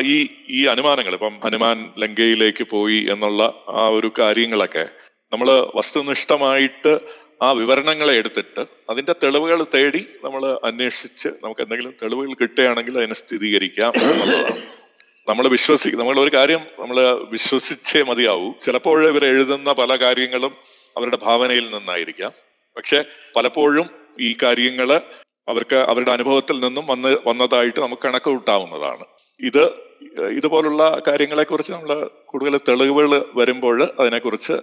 ഈ 0.02 0.30
ഈ 0.50 0.66
അനുമാനങ്ങൾ 0.66 1.14
ഇപ്പം 1.14 1.40
ഹനുമാൻ 1.44 1.94
ലങ്കയിലേക്ക് 1.98 2.64
പോയി 2.64 3.06
എന്നുള്ള 3.12 3.54
ആ 3.70 3.88
ഒരു 3.88 4.12
കാര്യങ്ങളൊക്കെ 4.20 4.88
നമ്മൾ 5.34 5.68
വസ്തുനിഷ്ഠമായിട്ട് 5.76 7.00
ആ 7.42 7.52
വിവരണങ്ങളെ 7.52 8.14
എടുത്തിട്ട് 8.14 8.66
അതിന്റെ 8.90 9.16
തെളിവുകൾ 9.24 9.64
തേടി 9.64 10.08
നമ്മൾ 10.24 10.60
അന്വേഷിച്ച് 10.64 11.28
നമുക്ക് 11.28 11.62
എന്തെങ്കിലും 11.62 11.94
തെളിവുകൾ 12.04 12.34
കിട്ടുകയാണെങ്കിൽ 12.34 12.98
അതിനെ 12.98 13.14
സ്ഥിരീകരിക്കാം 13.14 13.94
എന്നുള്ളതാണ്. 13.96 14.62
നമ്മൾ 15.30 15.48
വിശ്വസിക്കും 15.48 16.00
നമ്മൾ 16.00 16.20
ഒരു 16.20 16.32
കാര്യം 16.34 16.60
നമ്മൾ 16.80 16.98
വിശ്വസിച്ചേ 17.30 18.04
മതിയാവൂ. 18.04 18.54
ചിലപ്പോൾ 18.62 19.08
ഇവർ 19.08 19.26
എഴുതുന്ന 19.26 19.74
പല 19.74 19.96
കാര്യങ്ങളും 19.96 20.56
അവരുടെ 20.98 21.18
ഭാവനയിൽ 21.24 21.70
നിന്നായിരിക്കാം. 21.70 22.32
പക്ഷെ 22.76 23.06
പലപ്പോഴും 23.36 23.90
ഈ 24.20 24.38
കാര്യങ്ങൾ 24.44 25.02
അവർക്ക് 25.48 25.76
അവരുടെ 25.76 26.12
അനുഭവത്തിൽ 26.12 26.60
നിന്നും 26.60 26.88
വന്ന് 26.88 27.18
വന്നതായിട്ട് 27.28 27.80
നമുക്ക് 27.80 28.02
കണക്ക് 28.02 28.26
കൂട്ടാവുന്നതാണ്. 28.26 29.06
ഇത് 29.40 29.86
ഇതുപോലുള്ള 30.30 31.02
കാര്യങ്ങളെക്കുറിച്ച് 31.08 31.72
നമ്മൾ 31.72 32.10
കൂടുതൽ 32.26 32.58
തെളിവുകൾ 32.58 33.26
വരുമ്പോൾ 33.36 33.94
അതിനെക്കുറിച്ച് 34.00 34.54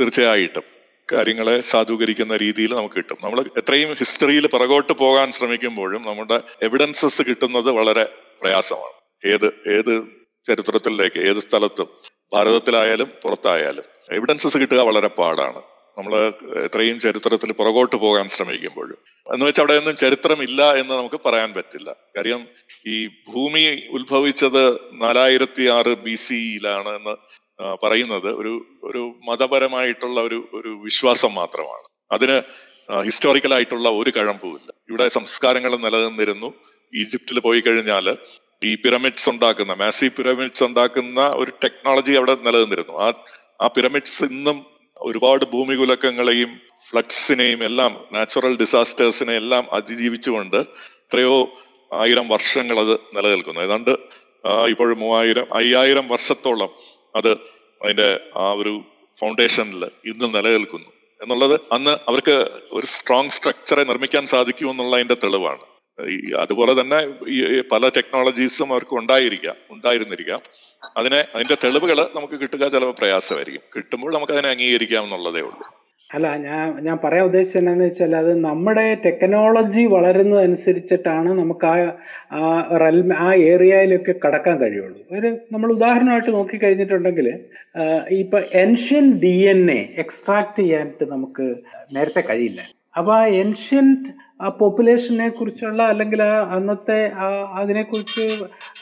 തീർച്ചയായിട്ടും 0.00 0.75
കാര്യങ്ങളെ 1.12 1.60
സാധൂകരിക്കുന്ന 1.60 2.36
രീതിയിൽ 2.36 2.74
നമുക്ക് 2.74 2.94
കിട്ടും. 2.94 3.18
നമ്മൾ 3.22 3.40
എത്രയും 3.40 3.94
ഹിസ്റ്ററിയിൽ 3.94 4.46
പിറകോട്ട് 4.46 4.92
പോകാൻ 4.92 5.30
ശ്രമിക്കുമ്പോഴും 5.30 6.02
നമ്മുടെ 6.02 6.40
എവിഡൻസസ് 6.62 7.22
കിട്ടുന്നത് 7.22 7.70
വളരെ 7.70 8.04
പ്രയാസമാണ്. 8.42 9.28
ഏത് 9.32 9.46
ഏത് 9.46 10.02
ചരിത്രത്തിലേക്ക് 10.46 11.20
ഏത് 11.20 11.36
സ്ഥലത്തും 11.36 11.88
ഭാരതത്തിലായാലും 12.32 13.10
പുറത്തായാലും 13.22 13.84
എവിഡൻസസ് 14.12 14.58
കിട്ടുക 14.58 14.76
വളരെ 14.76 15.08
പാടാണ്. 15.08 15.62
നമ്മൾ 15.98 16.32
എത്രയും 16.64 17.00
ചരിത്രത്തിൽ 17.00 17.52
പുറകോട്ട് 17.52 17.96
പോകാൻ 17.96 18.28
ശ്രമിക്കുമ്പോഴും. 18.28 18.98
എന്ന് 19.34 19.46
വെച്ചാൽ 19.46 19.62
അവിടെ 19.62 19.74
ഒന്നും 19.74 19.96
ചരിത്രമില്ല 19.96 20.74
എന്ന് 20.74 20.94
നമുക്ക് 20.94 21.20
പറയാൻ 21.26 21.52
പറ്റില്ല. 21.52 21.96
കാര്യം 22.16 22.48
ഈ 22.86 23.06
ഭൂമി 23.06 23.82
ഉത്ഭവിച്ചത് 23.90 24.74
നാലായിരത്തി 24.92 25.66
ആറ് 25.66 25.94
ബി 25.96 26.14
സിയിലാണ് 26.14 26.88
എന്ന് 26.88 27.16
പറയുന്നത് 27.58 28.28
ഒരു 28.32 28.66
ഒരു 28.84 29.14
മതപരമായിട്ടുള്ള 29.28 30.20
ഒരു 30.20 30.48
ഒരു 30.54 30.68
വിശ്വാസം 30.68 31.34
മാത്രമാണ്. 31.34 31.86
അതിന് 32.12 32.42
ഹിസ്റ്റോറിക്കലായിട്ടുള്ള 33.02 33.88
ഒരു 33.88 34.10
കഴമ്പുമില്ല. 34.16 34.68
ഇവിടെ 34.88 35.08
സംസ്കാരങ്ങൾ 35.08 35.76
നിലനിന്നിരുന്നു. 35.76 36.54
ഈജിപ്തിൽ 36.94 37.40
പോയി 37.40 37.60
കഴിഞ്ഞാൽ 37.60 38.16
ഈ 38.64 38.74
പിരമിഡ്സ് 38.74 39.30
ഉണ്ടാക്കുന്ന 39.30 39.72
മാസി 39.72 40.08
പിരമിഡ്സ് 40.08 40.64
ഉണ്ടാക്കുന്ന 40.64 41.28
ഒരു 41.28 41.50
ടെക്നോളജി 41.64 42.12
അവിടെ 42.12 42.34
നിലനിന്നിരുന്നു. 42.34 42.92
ആ 42.92 43.08
ആ 43.62 43.66
പിരമിഡ്സ് 43.66 44.24
ഇന്നും 44.24 44.66
ഒരുപാട് 44.96 45.44
ഭൂമികുലക്കങ്ങളെയും 45.44 46.60
ഫ്ലഡ്സിനെയും 46.90 47.64
എല്ലാം 47.64 48.04
നാച്ചുറൽ 48.12 48.56
ഡിസാസ്റ്റേഴ്സിനെ 48.56 49.34
എല്ലാം 49.36 49.64
അതിജീവിച്ചുകൊണ്ട് 49.72 50.56
എത്രയോ 50.56 51.48
ആയിരം 51.92 52.28
വർഷങ്ങൾ 52.28 52.80
അത് 52.80 52.94
നിലനിൽക്കുന്നു. 53.16 53.60
ഏതാണ്ട് 53.60 53.90
ഇപ്പോഴും 54.68 54.98
മൂവായിരം 54.98 55.54
അയ്യായിരം 55.54 56.08
വർഷത്തോളം 56.08 56.70
അത് 57.16 57.32
അതിന്റെ 57.84 58.20
ആ 58.36 58.52
ഒരു 58.52 58.82
ഫൗണ്ടേഷനിൽ 59.20 59.84
ഇന്ന് 59.84 60.34
നിലനിൽക്കുന്നു. 60.34 60.88
എന്നുള്ളത് 61.22 61.60
അന്ന് 61.72 61.90
അവർക്ക് 61.90 62.50
ഒരു 62.72 62.86
സ്ട്രോങ് 62.86 63.28
സ്ട്രക്ചറെ 63.28 63.84
നിർമ്മിക്കാൻ 63.84 64.26
സാധിക്കും 64.26 64.70
എന്നുള്ളതിന്റെ 64.70 65.14
തെളിവാണ്. 65.14 65.62
അതുപോലെ 66.36 66.80
തന്നെ 66.80 66.98
ഈ 67.28 67.62
പല 67.72 67.88
ടെക്നോളജീസും 67.88 68.72
അവർക്ക് 68.72 68.94
ഉണ്ടായിരിക്കാം 68.94 69.56
ഉണ്ടായിരുന്നിരിക്കാം. 69.70 70.40
അതിനെ 70.96 71.24
അതിന്റെ 71.34 71.56
തെളിവുകൾ 71.64 72.10
നമുക്ക് 72.14 72.34
കിട്ടുക 72.34 72.68
ചിലപ്പോൾ 72.68 72.94
പ്രയാസമായിരിക്കും. 72.98 73.62
കിട്ടുമ്പോൾ 73.76 74.14
നമുക്ക് 74.14 74.32
അതിനെ 74.32 74.48
അംഗീകരിക്കാം 74.48 75.04
എന്നുള്ളതേ 75.04 75.40
ഉള്ളൂ. 75.40 75.85
അല്ല 76.10 76.26
ഞാൻ 76.36 76.66
ഞാൻ 76.86 76.96
പറയാൻ 77.04 77.24
ഉദ്ദേശിച്ചത് 77.28 77.60
എന്താണെന്ന് 77.60 77.86
വെച്ചാൽ 77.88 78.12
അത് 78.16 78.30
നമ്മുടെ 78.44 78.84
ടെക്നോളജി 79.04 79.82
വളരുന്നതനുസരിച്ചിട്ടാണ് 79.94 81.30
നമുക്ക് 81.40 81.66
ആ 81.66 81.74
ആ 82.38 82.42
ആ 83.26 83.28
ഏരിയയിലൊക്കെ 83.50 84.14
കടക്കാൻ 84.24 84.56
കഴിയുള്ളൂ. 84.60 85.00
ഒരു 85.16 85.30
നമ്മൾ 85.54 85.68
ഉദാഹരണമായിട്ട് 85.76 86.30
നോക്കിക്കഴിഞ്ഞിട്ടുണ്ടെങ്കിൽ 86.36 87.28
ഇപ്പൊ 88.22 88.40
ancient 88.64 89.06
D 89.24 89.34
N 89.54 89.62
A 89.78 89.80
extract 90.04 90.56
ചെയ്യാനായിട്ട് 90.60 91.06
നമുക്ക് 91.14 91.46
നേരത്തെ 91.96 92.22
കഴിയില്ല. 92.30 92.60
അപ്പൊ 92.98 93.12
ആ 93.20 93.26
എൻഷ്യൻ 93.42 93.86
ആ 94.40 94.48
പോപ്പുലേഷനെ 94.60 95.28
കുറിച്ചുള്ള 95.28 95.82
അല്ലെങ്കിൽ 95.92 96.20
ആ 96.30 96.34
അന്നത്തെ 96.56 97.00
ആ 97.24 97.28
അതിനെക്കുറിച്ച് 97.60 98.24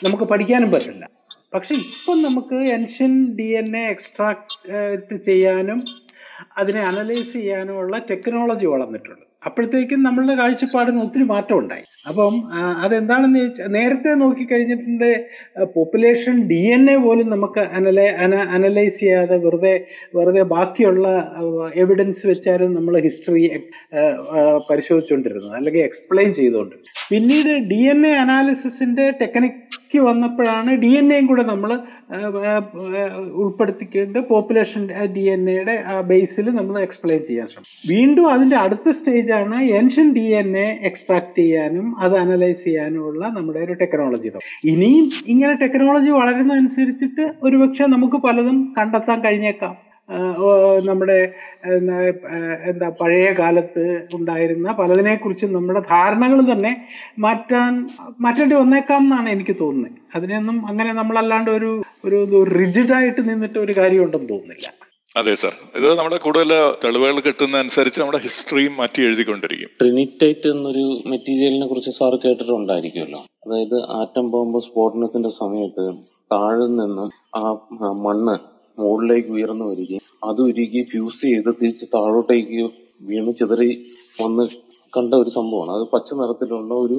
നമുക്ക് 0.05 0.25
പഠിക്കാനും 0.31 0.71
പറ്റില്ല. 0.71 1.03
പക്ഷെ 1.53 1.73
ഇപ്പം 1.83 2.17
നമുക്ക് 2.27 2.57
ancient 2.77 3.13
D 3.37 3.49
N 3.59 3.69
A 3.81 3.85
extract 3.93 5.15
ചെയ്യാനും 5.29 5.79
അതിനെ 6.57 6.81
അനലൈസ് 6.81 7.29
ചെയ്യാനുമുള്ള 7.33 7.97
ടെക്നോളജി 8.09 8.65
വളർന്നിട്ടുണ്ട്. 8.65 9.25
അപ്പോഴത്തേക്കും 9.45 9.99
നമ്മളുടെ 10.03 10.35
കാഴ്ചപ്പാടിന് 10.35 10.99
ഒത്തിരി 11.01 11.23
മാറ്റം 11.23 11.57
ഉണ്ടായി 11.57 11.83
അപ്പം 12.07 12.35
അതെന്താണെന്ന് 12.83 13.39
ചോദിച്ചാൽ 13.39 13.67
നേരത്തെ 13.67 14.11
നോക്കിക്കഴിഞ്ഞിട്ടുണ്ട് 14.13 15.09
പോപ്പുലേഷൻ 15.75 16.35
ഡി 16.47 16.59
എൻ 16.67 16.83
എ 16.91 16.95
പോലും 16.97 17.27
നമുക്ക് 17.29 17.63
അനലൈ 17.77 18.07
അനലൈസ് 18.55 18.99
ചെയ്യാതെ 18.99 19.37
വെറുതെ 19.37 19.73
വെറുതെ 20.13 20.43
ബാക്കിയുള്ള 20.45 21.07
എവിഡൻസ് 21.75 22.25
വെച്ചാലും 22.27 22.73
നമ്മൾ 22.75 22.95
ഹിസ്റ്ററി 22.99 23.43
പരിശോധിച്ചുകൊണ്ടിരുന്നത് 24.69 25.55
അല്ലെങ്കിൽ 25.55 25.83
എക്സ്പ്ലെയിൻ 25.83 26.31
ചെയ്തുകൊണ്ടിരുന്നത് 26.33 26.91
പിന്നീട് 27.09 27.53
ഡി 27.69 27.81
എൻ 27.85 28.01
എ 28.07 28.13
അനാലിസിസിന്റെ 28.15 29.07
ടെക്നിക് 29.21 29.61
ക്ക് 29.91 29.99
വന്നപ്പോഴാണ് 30.01 30.71
ഡി 30.81 30.89
എൻ 30.97 31.07
എയും 31.13 31.25
കൂടെ 31.25 31.43
നമ്മൾ 31.43 31.71
ഉൾപ്പെടുത്തിക്കേണ്ട 33.41 34.17
പോപ്പുലേഷൻ 34.29 34.81
ഡി 35.13 35.23
എൻ 35.29 35.43
എയുടെ 35.49 35.75
ബേസിൽ 36.01 36.47
നമ്മൾ 36.55 36.75
എക്സ്പ്ലെയിൻ 36.81 37.21
ചെയ്യാൻ 37.23 37.47
ശ്രമിക്കും 37.47 37.89
വീണ്ടും 37.91 38.27
അതിന്റെ 38.31 38.57
അടുത്ത 38.57 38.89
സ്റ്റേജാണ് 38.89 39.59
ancient 39.79 40.09
D 40.13 40.25
N 40.39 40.51
A 40.57 40.67
extract 40.89 41.35
ചെയ്യാനും 41.37 41.87
അത് 41.99 42.15
അനലൈസ് 42.15 42.63
ചെയ്യാനുമുള്ള 42.63 43.23
നമ്മുടെ 43.35 43.59
ഒരു 43.59 43.75
ടെക്നോളജി 43.83 44.31
ഇനിയും 44.65 45.07
ഇങ്ങനെ 45.27 45.53
ടെക്നോളജി 45.63 46.11
വളരുന്നതനുസരിച്ചിട്ട് 46.11 47.25
ഒരുപക്ഷെ 47.41 47.87
നമുക്ക് 47.87 48.19
പലതും 48.27 48.59
കണ്ടെത്താൻ 48.77 49.19
കഴിഞ്ഞേക്കാം. 49.25 49.73
നമ്മുടെ 50.89 51.19
എന്താ 52.69 52.87
പഴയ 53.01 53.27
കാലത്ത് 53.39 53.85
ഉണ്ടായിരുന്ന 54.17 54.75
പലതിനെ 54.79 55.15
കുറിച്ചും 55.15 55.53
നമ്മുടെ 55.53 55.81
ധാരണകൾ 55.93 56.39
തന്നെ 56.51 56.71
മാറ്റാൻ 57.25 57.71
മാറ്റേണ്ടി 58.25 58.55
വന്നേക്കാം 58.61 59.03
എന്നാണ് 59.05 59.29
എനിക്ക് 59.35 59.55
തോന്നുന്നത്. 59.63 59.99
അതിനൊന്നും 60.17 60.57
അങ്ങനെ 60.71 60.93
നമ്മളല്ലാണ്ട് 61.01 61.51
ഒരു 61.57 61.71
ഒരു 62.07 62.39
റിജിഡായിട്ട് 62.59 63.21
നിന്നിട്ട് 63.29 63.59
ഒരു 63.65 63.75
കാര്യമുണ്ടെന്ന് 63.79 64.29
തോന്നുന്നില്ല. 64.33 64.67
അതെ 65.19 65.33
സർ 65.41 65.53
ഇത് 65.79 65.85
നമ്മുടെ 65.97 66.17
കൂടുതൽ 66.23 66.49
തെളിവുകൾ 66.83 67.17
കിട്ടുന്ന 67.25 67.61
അനുസരിച്ച് 67.63 67.99
നമ്മുടെ 68.01 68.19
ഹിസ്റ്ററിയും 68.25 68.73
മാറ്റി 68.79 69.01
എഴുതിക്കൊണ്ടിരിക്കും. 69.07 69.69
ട്രിനിറ്റൈറ്റ് 69.81 70.49
എന്നൊരു 70.55 70.83
മെറ്റീരിയലിനെ 71.11 71.67
കുറിച്ച് 71.69 71.91
സാർ 71.99 72.13
കേട്ടിട്ടുണ്ടായിരിക്കുമല്ലോ. 72.23 73.21
അതായത് 73.45 73.77
ആറ്റം 73.99 74.25
ബോംബ് 74.33 74.61
സ്ഫോടനത്തിന്റെ 74.65 75.31
സമയത്ത് 75.41 75.85
താഴെ 76.33 76.67
നിന്നും 76.79 77.09
ആ 77.39 77.55
മണ്ണ് 78.05 78.35
മുകളിലേക്ക് 78.79 79.29
ഉയർന്നു 79.29 79.65
വരികയും 79.65 80.03
അത് 80.23 80.41
ഉരുകി 80.41 80.81
ഫ്യൂസ് 80.91 81.19
ചെയ്ത് 81.21 81.49
തിരിച്ച് 81.61 81.85
താഴോട്ടേക്ക് 81.93 82.61
വീണ് 83.01 83.35
ചിതറി 83.35 83.69
വന്ന് 84.21 84.43
കണ്ട 84.97 85.13
ഒരു 85.13 85.29
സംഭവമാണ്. 85.29 85.71
അത് 85.71 85.85
പച്ച 85.93 86.13
നിറത്തിലുള്ള 86.13 86.73
ഒരു 86.75 86.97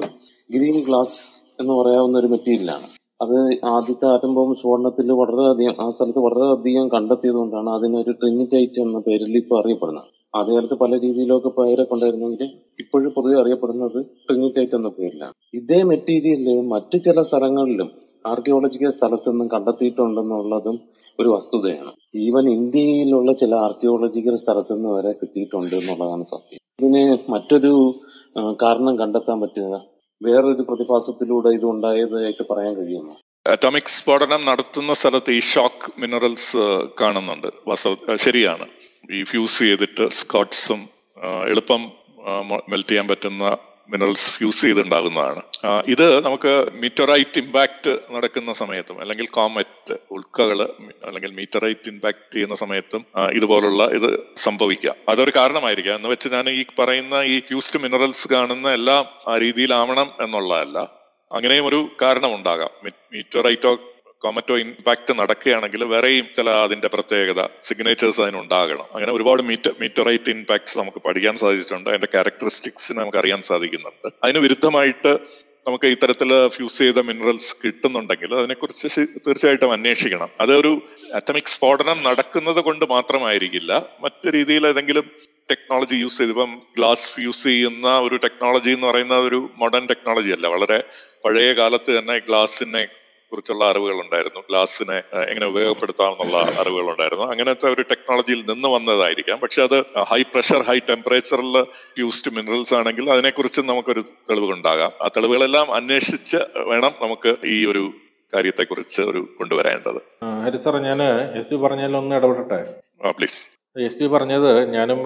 ഗ്രീൻ 0.51 0.77
ഗ്ലാസ് 0.85 1.17
എന്ന് 1.59 1.73
പറയാവുന്ന 1.73 2.17
ഒരു 2.17 2.27
മെറ്റീരിയലാണ്. 2.27 2.87
അത് 3.19 3.35
ആദ്യത്തെ 3.75 4.05
ആറ്റം 4.13 4.31
ബോംബ് 4.37 4.55
സ്ഫോടനത്തിൽ 4.57 5.07
വളരെയധികം 5.19 5.75
ആ 5.83 5.85
സ്ഥലത്ത് 5.93 6.21
വളരെയധികം 6.25 6.87
കണ്ടെത്തിയത് 6.95 7.37
കൊണ്ടാണ് 7.41 7.69
അതിനൊരു 7.77 8.13
ട്രിനിറ്റൈറ്റ് 8.21 8.81
എന്ന 8.85 8.99
പേരിൽ 9.07 9.33
ഇപ്പോൾ 9.41 9.57
അറിയപ്പെടുന്നത്. 9.61 10.09
ആദ്യകാലത്ത് 10.39 10.77
പല 10.83 10.93
രീതിയിലൊക്കെ 11.05 11.51
പേരൊക്കെ 11.57 11.93
ഉണ്ടായിരുന്നെങ്കിൽ 11.95 12.49
ഇപ്പോഴും 12.83 13.09
പൊതുവെ 13.15 13.35
അറിയപ്പെടുന്നത് 13.41 13.99
ട്രിനിറ്റൈറ്റ് 14.27 14.75
എന്ന 14.79 14.89
പേരിലാണ്. 14.97 15.33
ഇതേ 15.59 15.79
മെറ്റീരിയൽ 15.91 16.45
മറ്റു 16.73 16.97
ചില 17.07 17.21
സ്ഥലങ്ങളിലും 17.21 17.89
ആർക്കിയോളജിക്കൽ 18.31 18.91
സ്ഥലത്തൊന്നും 18.97 19.47
കണ്ടെത്തിയിട്ടുണ്ടെന്നുള്ളതും 19.53 20.77
ഒരു 21.19 21.29
വസ്തുതയാണ്. 21.35 21.91
ഈവൻ 22.25 22.45
ഇന്ത്യയിലുള്ള 22.55 23.31
ചില 23.41 23.53
ആർക്കിയോളജിക്കൽ 23.65 24.35
സ്ഥലത്തു 24.43 24.73
നിന്ന് 24.73 24.89
വരെ 24.95 25.11
കിട്ടിയിട്ടുണ്ട് 25.19 25.75
എന്നുള്ളതാണ് 25.81 26.25
സത്യം. 26.33 26.59
ഇതിന് 26.79 27.03
മറ്റൊരു 27.33 27.71
കാരണം 28.63 28.95
കണ്ടെത്താൻ 29.01 29.37
പറ്റുക 29.43 29.75
വേറൊരു 30.23 30.63
പ്രതിഭാസത്തിലൂടെ 30.69 31.49
ഇത് 31.49 31.65
ഉണ്ടായതായിട്ട് 31.65 32.43
പറയാൻ 32.51 32.73
കഴിയുന്നു 32.79 33.15
അറ്റോമിക് 33.47 33.91
സ്ഫോടനം 33.95 34.45
നടത്തുന്ന 34.45 34.93
സ്ഥലത്ത് 34.93 35.31
ഈ 35.31 35.39
ഷോക്ക് 35.39 35.91
മിനറൽസ് 35.99 36.57
കാണുന്നുണ്ട്. 37.01 37.47
ശരിയാണ്. 38.15 38.65
ഈ 39.11 39.23
ഫ്യൂസ് 39.23 39.59
ചെയ്തിട്ട് 39.59 40.07
സ്കോട്ട്സും 40.09 40.89
എളുപ്പം 41.47 41.81
മെൽറ്റ് 42.69 42.89
ചെയ്യാൻ 42.89 43.07
പറ്റുന്ന 43.07 43.57
മിനറൽസ് 43.89 44.29
ഫ്യൂസ് 44.29 44.61
ചെയ്തുണ്ടാകുന്നതാണ് 44.61 45.41
ഇത് 45.87 46.25
നമുക്ക് 46.25 46.65
മീറ്ററൈറ്റ് 46.73 47.39
ഇമ്പാക്ട് 47.39 47.99
നടക്കുന്ന 48.11 48.53
സമയത്തും 48.53 49.01
അല്ലെങ്കിൽ 49.01 49.27
കോമറ്റ് 49.27 49.97
ഉൽക്കകൾ 50.11 50.61
അല്ലെങ്കിൽ 51.05 51.31
മീറ്ററൈറ്റ് 51.31 51.89
ഇമ്പാക്ട് 51.89 52.33
ചെയ്യുന്ന 52.33 52.55
സമയത്തും 52.55 53.05
ഇതുപോലുള്ള 53.31 53.83
ഇത് 53.83 54.19
സംഭവിക്കാം. 54.37 54.95
അതൊരു 55.09 55.31
കാരണമായിരിക്കാം. 55.35 55.95
എന്ന് 55.95 56.09
വെച്ച് 56.09 56.29
ഞാൻ 56.29 56.49
ഈ 56.49 56.65
പറയുന്ന 56.79 57.15
ഈ 57.15 57.39
ഫ്യൂസ്ഡ് 57.39 57.79
മിനറൽസ് 57.79 58.27
കാണുന്ന 58.27 58.69
എല്ലാം 58.69 59.05
ആ 59.27 59.37
രീതിയിലാവണം 59.37 60.11
എന്നുള്ളതല്ല. 60.21 60.79
അങ്ങനെയും 61.31 61.65
ഒരു 61.65 61.89
കാരണമുണ്ടാകാം. 62.01 62.69
മീറ്ററൈറ്റോ 62.83 63.77
കോമറ്റോ 64.21 64.57
ഇമ്പാക്ട് 64.57 65.19
നടക്കുകയാണെങ്കിൽ 65.19 65.83
വേറെയും 65.83 66.27
ചില 66.33 66.49
അതിന്റെ 66.49 66.87
പ്രത്യേകത 66.87 67.41
സിഗ്നേച്ചേഴ്സ് 67.61 68.21
അതിനുണ്ടാകണം 68.21 68.85
അങ്ങനെ 68.93 69.11
ഒരുപാട് 69.13 69.43
മീറ്റ 69.43 69.67
മീറ്ററൈറ്റ് 69.81 70.29
ഇമ്പാക്ട്സ് 70.29 70.77
നമുക്ക് 70.77 70.97
പഠിക്കാൻ 70.97 71.35
സാധിച്ചിട്ടുണ്ട്. 71.35 71.89
അതിന്റെ 71.89 72.07
ക്യാരക്ടറിസ്റ്റിക്സ് 72.11 72.93
നമുക്ക് 72.93 73.17
അറിയാൻ 73.17 73.41
സാധിക്കുന്നുണ്ട്. 73.41 74.07
അതിന് 74.23 74.39
വിരുദ്ധമായിട്ട് 74.39 75.19
നമുക്ക് 75.67 75.85
ഇത്തരത്തിൽ 75.85 76.47
ഫ്യൂസ് 76.47 76.77
ചെയ്ത 76.77 76.99
മിനറൽസ് 76.99 77.55
കിട്ടുന്നുണ്ടെങ്കിൽ 77.63 78.35
അതിനെക്കുറിച്ച് 78.35 78.87
തീർച്ചയായിട്ടും 79.27 79.71
അന്വേഷിക്കണം. 79.71 80.29
അതൊരു 80.41 80.81
അറ്റമിക് 81.13 81.45
സ്ഫോടനം 81.45 82.03
നടക്കുന്നത് 82.03 82.61
കൊണ്ട് 82.61 82.85
മാത്രമായിരിക്കില്ല. 82.89 83.71
മറ്റു 84.01 84.29
രീതിയിൽ 84.29 84.67
ഏതെങ്കിലും 84.67 85.11
ടെക്നോളജി 85.51 85.95
യൂസ് 85.95 86.17
ചെയ്ത് 86.17 86.31
ഇപ്പം 86.31 86.61
ഗ്ലാസ് 86.77 87.21
യൂസ് 87.21 87.43
ചെയ്യുന്ന 87.43 87.99
ഒരു 87.99 88.15
ടെക്നോളജി 88.15 88.69
എന്ന് 88.69 88.87
പറയുന്ന 88.87 89.15
ഒരു 89.17 89.49
മോഡേൺ 89.57 89.85
ടെക്നോളജി 89.85 90.31
അല്ല. 90.31 90.47
വളരെ 90.47 90.83
പഴയ 91.25 91.53
കാലത്ത് 91.53 91.99
തന്നെ 91.99 92.17
ഗ്ലാസിനെ 92.17 92.87
കുറിച്ചുള്ള 93.31 93.65
അറിവുകൾ 93.65 94.01
ഉണ്ടായിരുന്നു 94.01 94.39
ഗ്ലാസിനെ 94.49 94.97
എങ്ങനെ 95.29 95.45
ഉപയോഗപ്പെടുത്താമെന്നുള്ള 95.45 96.37
അറിവുകൾ 96.61 96.91
ഉണ്ടായിരുന്നു 96.91 97.25
അങ്ങനത്തെ 97.25 97.67
ഒരു 97.73 97.81
ടെക്നോളജിയിൽ 97.81 98.43
നിന്ന് 98.51 98.67
വന്നതായിരിക്കാം. 98.67 99.39
പക്ഷെ 99.39 99.61
അത് 99.61 99.77
ഹൈ 100.11 100.21
പ്രഷർ 100.21 100.61
ഹൈ 100.61 100.79
ടെമ്പറേച്ചറിൽ 100.89 101.65
യൂസ്ഡ് 101.99 102.33
മിനറൽസ് 102.37 102.75
ആണെങ്കിൽ 102.75 103.11
അതിനെക്കുറിച്ച് 103.11 103.61
നമുക്കൊരു 103.61 104.03
തെളിവുകളുണ്ടാകാം. 104.29 104.91
ആ 105.01 105.07
തെളിവുകളെല്ലാം 105.07 105.73
അന്വേഷിച്ച് 105.73 106.37
വേണം 106.57 106.93
നമുക്ക് 107.01 107.35
ഈ 107.45 107.65
ഒരു 107.65 107.91
കാര്യത്തെക്കുറിച്ച് 108.33 109.01
ഒരു 109.01 109.27
കൊണ്ടുവരേണ്ടത്. 109.39 109.99
ഹരി 110.45 110.57
സാർ 110.57 110.77
ഞാൻ 110.77 111.01
എസ് 111.41 111.55
പറഞ്ഞാൽ 111.55 111.97
ഒന്ന് 111.97 112.15
ഇടപെടട്ടെ? 112.15 112.59
പ്ലീസ്. 113.11 113.56
എസ് 113.85 113.99
പി 113.99 114.07
പറഞ്ഞത് 114.07 114.51
ഞാനും 114.75 114.99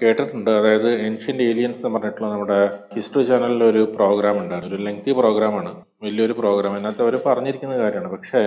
കേട്ടിട്ടുണ്ട്. 0.00 0.50
അതായത് 0.50 0.88
ഏൻഷ്യന്റ് 1.06 1.46
ഏലിയൻസ് 1.50 1.80
എന്ന് 1.80 1.98
പറഞ്ഞിട്ടുള്ള 1.98 2.28
നമ്മുടെ 2.32 2.58
ഹിസ്റ്ററി 2.94 3.22
ചാനലിൽ 3.22 3.62
ഒരു 3.64 3.82
പ്രോഗ്രാം 3.96 4.36
ഉണ്ടായിരുന്നു. 4.42 4.76
ഒരു 4.76 4.84
ലെങ്തി 4.86 5.12
പ്രോഗ്രാമാണ് 5.20 5.72
വലിയൊരു 6.04 6.32
പ്രോഗ്രാം 6.32 6.74
അതിനകത്ത് 6.76 7.02
അവർ 7.06 7.16
പറഞ്ഞിരിക്കുന്ന 7.26 7.76
കാര്യമാണ്. 7.78 8.10
പക്ഷേ 8.16 8.42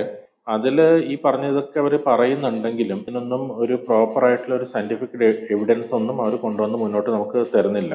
അതിൽ 0.48 0.78
ഈ 1.12 1.14
പറഞ്ഞതൊക്കെ 1.26 1.78
അവർ 1.80 1.94
പറയുന്നുണ്ടെങ്കിലും 2.08 2.98
ഇതിനൊന്നും 3.04 3.44
ഒരു 3.64 3.76
പ്രോപ്പറായിട്ടുള്ള 3.88 4.56
ഒരു 4.56 4.64
സയന്റിഫിക് 4.64 5.16
എവിഡൻസ് 5.54 5.94
ഒന്നും 5.96 6.18
അവർ 6.22 6.34
കൊണ്ടുവന്ന് 6.36 6.78
മുന്നോട്ട് 6.78 7.10
നമുക്ക് 7.10 7.40
തരുന്നില്ല. 7.56 7.94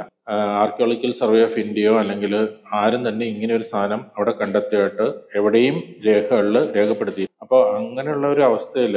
ആർക്കിയോളജിക്കൽ 0.63 1.13
സർവേ 1.13 1.41
ഓഫ് 1.45 1.61
ഇന്ത്യയോ 1.65 1.95
അല്ലെങ്കിൽ 1.99 2.35
ആരും 2.81 3.09
തന്നെ 3.09 3.27
ഇങ്ങനെ 3.27 3.55
ഒരു 3.55 3.63
സാധനം 3.63 4.03
അവിടെ 4.17 4.35
കണ്ടെത്തിയിട്ട് 4.41 5.07
എവിടെയും 5.41 5.79
രേഖകളിൽ 6.09 6.59
രേഖപ്പെടുത്തി. 6.79 7.27
അപ്പോൾ 7.43 7.63
അങ്ങനെയുള്ള 7.77 8.27
ഒരു 8.27 8.41
അവസ്ഥയിൽ 8.41 8.97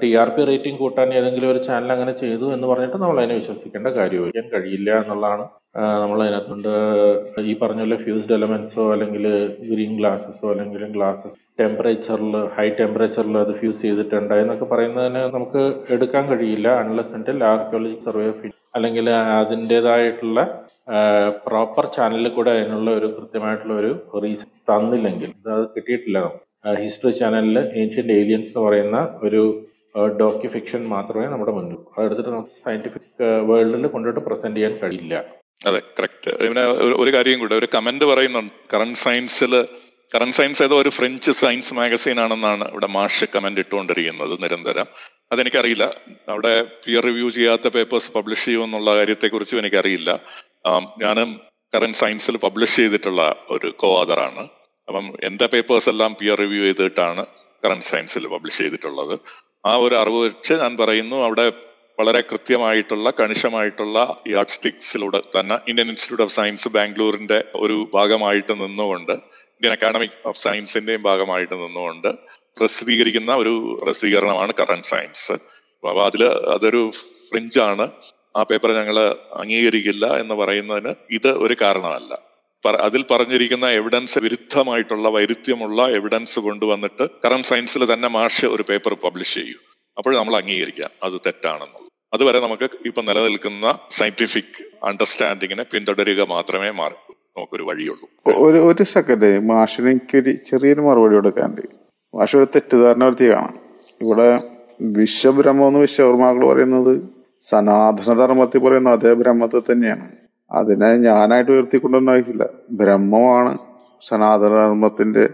ടി 0.00 0.08
ആർ 0.20 0.28
പി 0.34 0.42
റേറ്റിംഗ് 0.48 0.78
കൂട്ടാൻ 0.82 1.08
ഏതെങ്കിലും 1.18 1.48
ഒരു 1.52 1.60
ചാനൽ 1.66 1.90
അങ്ങനെ 1.94 2.12
ചെയ്തു 2.22 2.46
എന്ന് 2.54 2.66
പറഞ്ഞിട്ട് 2.70 2.98
നമ്മൾ 3.02 3.18
അതിനെ 3.20 3.34
വിശ്വസിക്കേണ്ട 3.40 3.88
കാര്യമായിരിക്കാൻ 3.98 4.46
കഴിയില്ല 4.54 4.90
എന്നുള്ളതാണ്. 5.02 5.44
നമ്മൾ 6.02 6.18
അതിനകത്തുണ്ട് 6.24 6.72
ഈ 7.50 7.54
പറഞ്ഞ 7.62 7.80
പോലെ 7.84 7.98
ഫ്യൂസ്ഡ് 8.04 8.34
എലമെന്റ്സോ 8.38 8.84
അല്ലെങ്കിൽ 8.94 9.24
ഗ്രീൻ 9.70 9.92
ഗ്ലാസസോ 10.00 10.46
അല്ലെങ്കിൽ 10.54 10.84
ഗ്ലാസ്സസ് 10.96 11.38
ടെമ്പറേച്ചറിൽ 11.60 12.36
ഹൈ 12.56 12.66
ടെമ്പറേച്ചറിൽ 12.80 13.38
അത് 13.44 13.52
ഫ്യൂസ് 13.60 13.82
ചെയ്തിട്ടുണ്ട് 13.86 14.34
എന്നൊക്കെ 14.42 14.68
പറയുന്നതിന് 14.74 15.22
നമുക്ക് 15.36 15.64
എടുക്കാൻ 15.96 16.26
കഴിയില്ല. 16.32 16.68
അൺലെസ് 16.82 17.14
ആൻഡിൽ 17.18 17.40
ആർക്കിയോളജി 17.52 17.96
സർവേ 18.08 18.28
ഓഫ് 18.34 18.52
അല്ലെങ്കിൽ 18.76 19.08
അതിന്റെതായിട്ടുള്ള 19.40 20.40
പ്രോപ്പർ 21.46 21.84
ചാനലിൽ 21.96 22.28
കൂടെ 22.36 22.50
അതിനുള്ള 22.54 22.90
ഒരു 22.98 23.08
കൃത്യമായിട്ടുള്ള 23.16 23.74
ഒരു 23.82 23.92
റീസൺ 24.24 24.48
തന്നില്ലെങ്കിൽ 24.70 25.30
അത് 25.56 25.64
കിട്ടിയിട്ടില്ല 25.74 26.18
നമുക്ക്. 26.24 26.46
ഹിസ്റ്ററി 26.70 27.10
ചാനലിൽ 27.10 27.58
ഏൻഷ്യന്റ് 27.58 28.12
ഏലിയൻസ് 28.12 28.48
എന്ന് 28.48 28.68
പറയുന്ന 28.68 29.18
ഒരു 29.22 29.66
ഡോക്യു 30.20 30.48
ഫിക്ഷൻ 30.48 30.88
മാത്രമേ 30.88 31.26
നമ്മുടെ 31.26 31.52
മുന്നിൽ 31.52 31.76
അതെടുത്തിട്ട് 31.98 32.30
നമുക്ക് 32.30 32.48
സയന്റിഫിക് 32.48 33.24
വേൾഡിൽ 33.24 33.86
കൊണ്ടുപോയിട്ട് 33.86 34.30
പ്രസന്റ് 34.30 34.56
ചെയ്യാൻ 34.56 34.78
കഴിയില്ല. 34.78 35.24
അതെ 35.66 35.82
കറക്റ്റ് 35.98 36.48
പിന്നെ 36.48 36.66
ഒരു- 36.66 37.14
കാര്യം 37.14 37.38
കൂടെ 37.38 37.54
ഒരു 37.54 37.68
കമന്റ് 37.74 38.04
പറയുന്നുണ്ട്. 38.04 38.76
കറണ്ട് 38.76 38.98
സയൻസിൽ 38.98 39.66
കറണ്ട് 40.14 40.32
സയൻസ് 40.32 40.62
ഏതോ 40.62 40.80
ഒരു 40.80 40.88
ഫ്രഞ്ച് 40.88 41.30
സയൻസ് 41.30 41.74
മാഗസീൻ 41.74 42.20
ആണെന്നാണ് 42.20 42.70
ഇവിടെ 42.70 42.86
മാഷ് 42.86 43.24
കമന്റ് 43.34 43.60
ഇട്ടുകൊണ്ടിരിക്കുന്നത് 43.60 44.42
നിരന്തരം. 44.42 44.86
അതെനിക്കറിയില്ല. 45.32 45.94
അവിടെ 46.28 46.62
പിയർ 46.62 47.02
റിവ്യൂ 47.02 47.30
ചെയ്യാത്ത 47.30 47.68
പേപ്പേഴ്സ് 47.68 48.12
പബ്ലിഷ് 48.12 48.44
ചെയ്യുമെന്നുള്ള 48.44 48.96
കാര്യത്തെക്കുറിച്ചും 48.96 49.58
എനിക്കറിയില്ല. 49.58 50.20
ഞാനും 51.02 51.40
കറണ്ട് 51.74 51.96
സയൻസിൽ 51.96 52.36
പബ്ലിഷ് 52.36 52.76
ചെയ്തിട്ടുള്ള 52.76 53.34
ഒരു 53.50 53.74
കോ 53.76 54.04
ആണ്. 54.04 54.48
അപ്പം 54.88 55.06
എന്റെ 55.22 55.46
പേപ്പേഴ്സ് 55.46 55.88
എല്ലാം 55.88 56.12
പിയർ 56.20 56.38
റിവ്യൂ 56.38 56.62
ചെയ്തിട്ടാണ് 56.64 57.22
കറണ്ട് 57.62 57.84
സയൻസിൽ 57.84 58.24
പബ്ലിഷ് 58.26 58.58
ചെയ്തിട്ടുള്ളത്. 58.58 59.14
ആ 59.66 59.72
ഒരു 59.76 59.94
അറിവ് 59.94 60.20
വെച്ച് 60.26 60.54
ഞാൻ 60.62 60.72
പറയുന്നു 60.76 61.16
അവിടെ 61.26 61.44
വളരെ 61.98 62.20
കൃത്യമായിട്ടുള്ള 62.20 63.08
കണിശമായിട്ടുള്ള 63.20 63.98
യാർഡ് 64.28 64.48
സ്റ്റിക്സിലൂടെ 64.48 65.20
തന്നെ 65.36 65.56
ഇന്ത്യൻ 65.70 65.88
ഇൻസ്റ്റിറ്റ്യൂട്ട് 65.88 66.22
ഓഫ് 66.22 66.34
സയൻസ് 66.38 66.68
ബാംഗ്ലൂരിന്റെ 66.68 67.38
ഒരു 67.54 67.76
ഭാഗമായിട്ട് 67.94 68.52
നിന്നുകൊണ്ട് 68.62 69.12
ഇന്ത്യൻ 69.56 69.72
അക്കാഡമിക് 69.72 70.16
ഓഫ് 70.24 70.38
സയൻസിന്റെയും 70.42 71.02
ഭാഗമായിട്ട് 71.02 71.54
നിന്നുകൊണ്ട് 71.54 72.08
പ്രസിദ്ധീകരിക്കുന്ന 72.58 73.34
ഒരു 73.34 73.52
പ്രസിദ്ധീകരണമാണ് 73.82 74.52
കറണ്ട് 74.60 74.86
സയൻസ് 74.86 75.32
അപ്പൊ 75.84 76.02
അതിൽ 76.04 76.22
അതൊരു 76.54 76.82
ഫ്രിഞ്ചാണ് 77.28 77.86
ആ 78.36 78.42
പേപ്പർ 78.42 78.70
ഞങ്ങൾ 78.80 78.98
അംഗീകരിക്കില്ല 79.42 80.06
എന്ന് 80.16 80.34
പറയുന്നതിന് 80.34 80.92
ഇത് 81.10 81.30
ഒരു 81.44 81.54
കാരണമല്ല. 81.62 82.12
അതിൽ 82.66 83.04
പറഞ്ഞിരിക്കുന്ന 83.10 83.66
എവിഡൻസ് 83.66 84.18
വിരുദ്ധമായിട്ടുള്ള 84.18 85.08
വൈരുദ്ധ്യമുള്ള 85.08 85.88
എവിഡൻസ് 85.88 86.40
കൊണ്ടുവന്നിട്ട് 86.40 87.08
കറണ്ട് 87.24 87.46
സയൻസിൽ 87.46 87.92
തന്നെ 87.92 88.08
മാഷ് 88.08 88.46
ഒരു 88.46 88.62
പേപ്പർ 88.62 88.94
പബ്ലിഷ് 88.94 89.34
ചെയ്യൂ. 89.34 89.54
അപ്പോൾ 89.98 90.16
നമ്മൾ 90.16 90.36
അംഗീകരിക്കാം 90.36 90.90
അത് 91.02 91.12
തെറ്റാണെന്നുള്ളത്. 91.12 91.88
അതുവരെ 92.14 92.40
നമുക്ക് 92.40 92.70
ഇപ്പൊ 92.86 93.02
നിലനിൽക്കുന്ന 93.02 93.78
സയന്റിഫിക് 93.90 94.86
അണ്ടർസ്റ്റാൻഡിങ്ങിനെ 94.86 95.64
പിന്തുടരുക 95.72 96.22
മാത്രമേ 96.22 96.70
മാറൂ 96.70 96.96
നമുക്കൊരു 97.36 97.62
വഴിയുള്ളൂ. 97.62 98.08
ഒരു 98.26 98.58
ഒരു 98.58 98.82
സെക്കൻഡ് 98.82 99.48
മാഷിന് 99.48 99.88
എനിക്കൊരു 99.88 100.32
ചെറിയൊരു 100.32 100.80
മറുപടി 100.80 101.14
കൊടുക്കാനുണ്ട് 101.14 101.62
മാഷ് 102.16 102.36
ഒരു 102.36 102.44
തെറ്റിദ്ധാരണ 102.44 103.04
വരുത്തി 103.04 103.24
ഇവിടെ 104.04 104.40
വിശ്വബ്രഹ്മം 104.80 105.66
എന്ന് 105.66 105.80
വിശ്വകർമാക്കൾ 105.80 106.52
പറയുന്നത് 106.52 107.02
സനാതന 107.50 108.14
ധർമ്മത്തിൽ 108.14 108.58
പറയുന്ന 108.58 108.90
അതേ 108.90 109.12
ബ്രഹ്മത്തെ 109.12 109.72
തന്നെയാണ്. 109.72 110.21
അതിനെ 110.52 110.96
ഞാനായിട്ട് 110.96 111.50
ഉയർത്തിക്കൊണ്ടുണ്ടാക്കില്ല 111.50 112.48
ബ്രഹ്മമാണ് 112.70 113.58
സനാതനധർമ്മത്തിന്റെ 114.08 115.28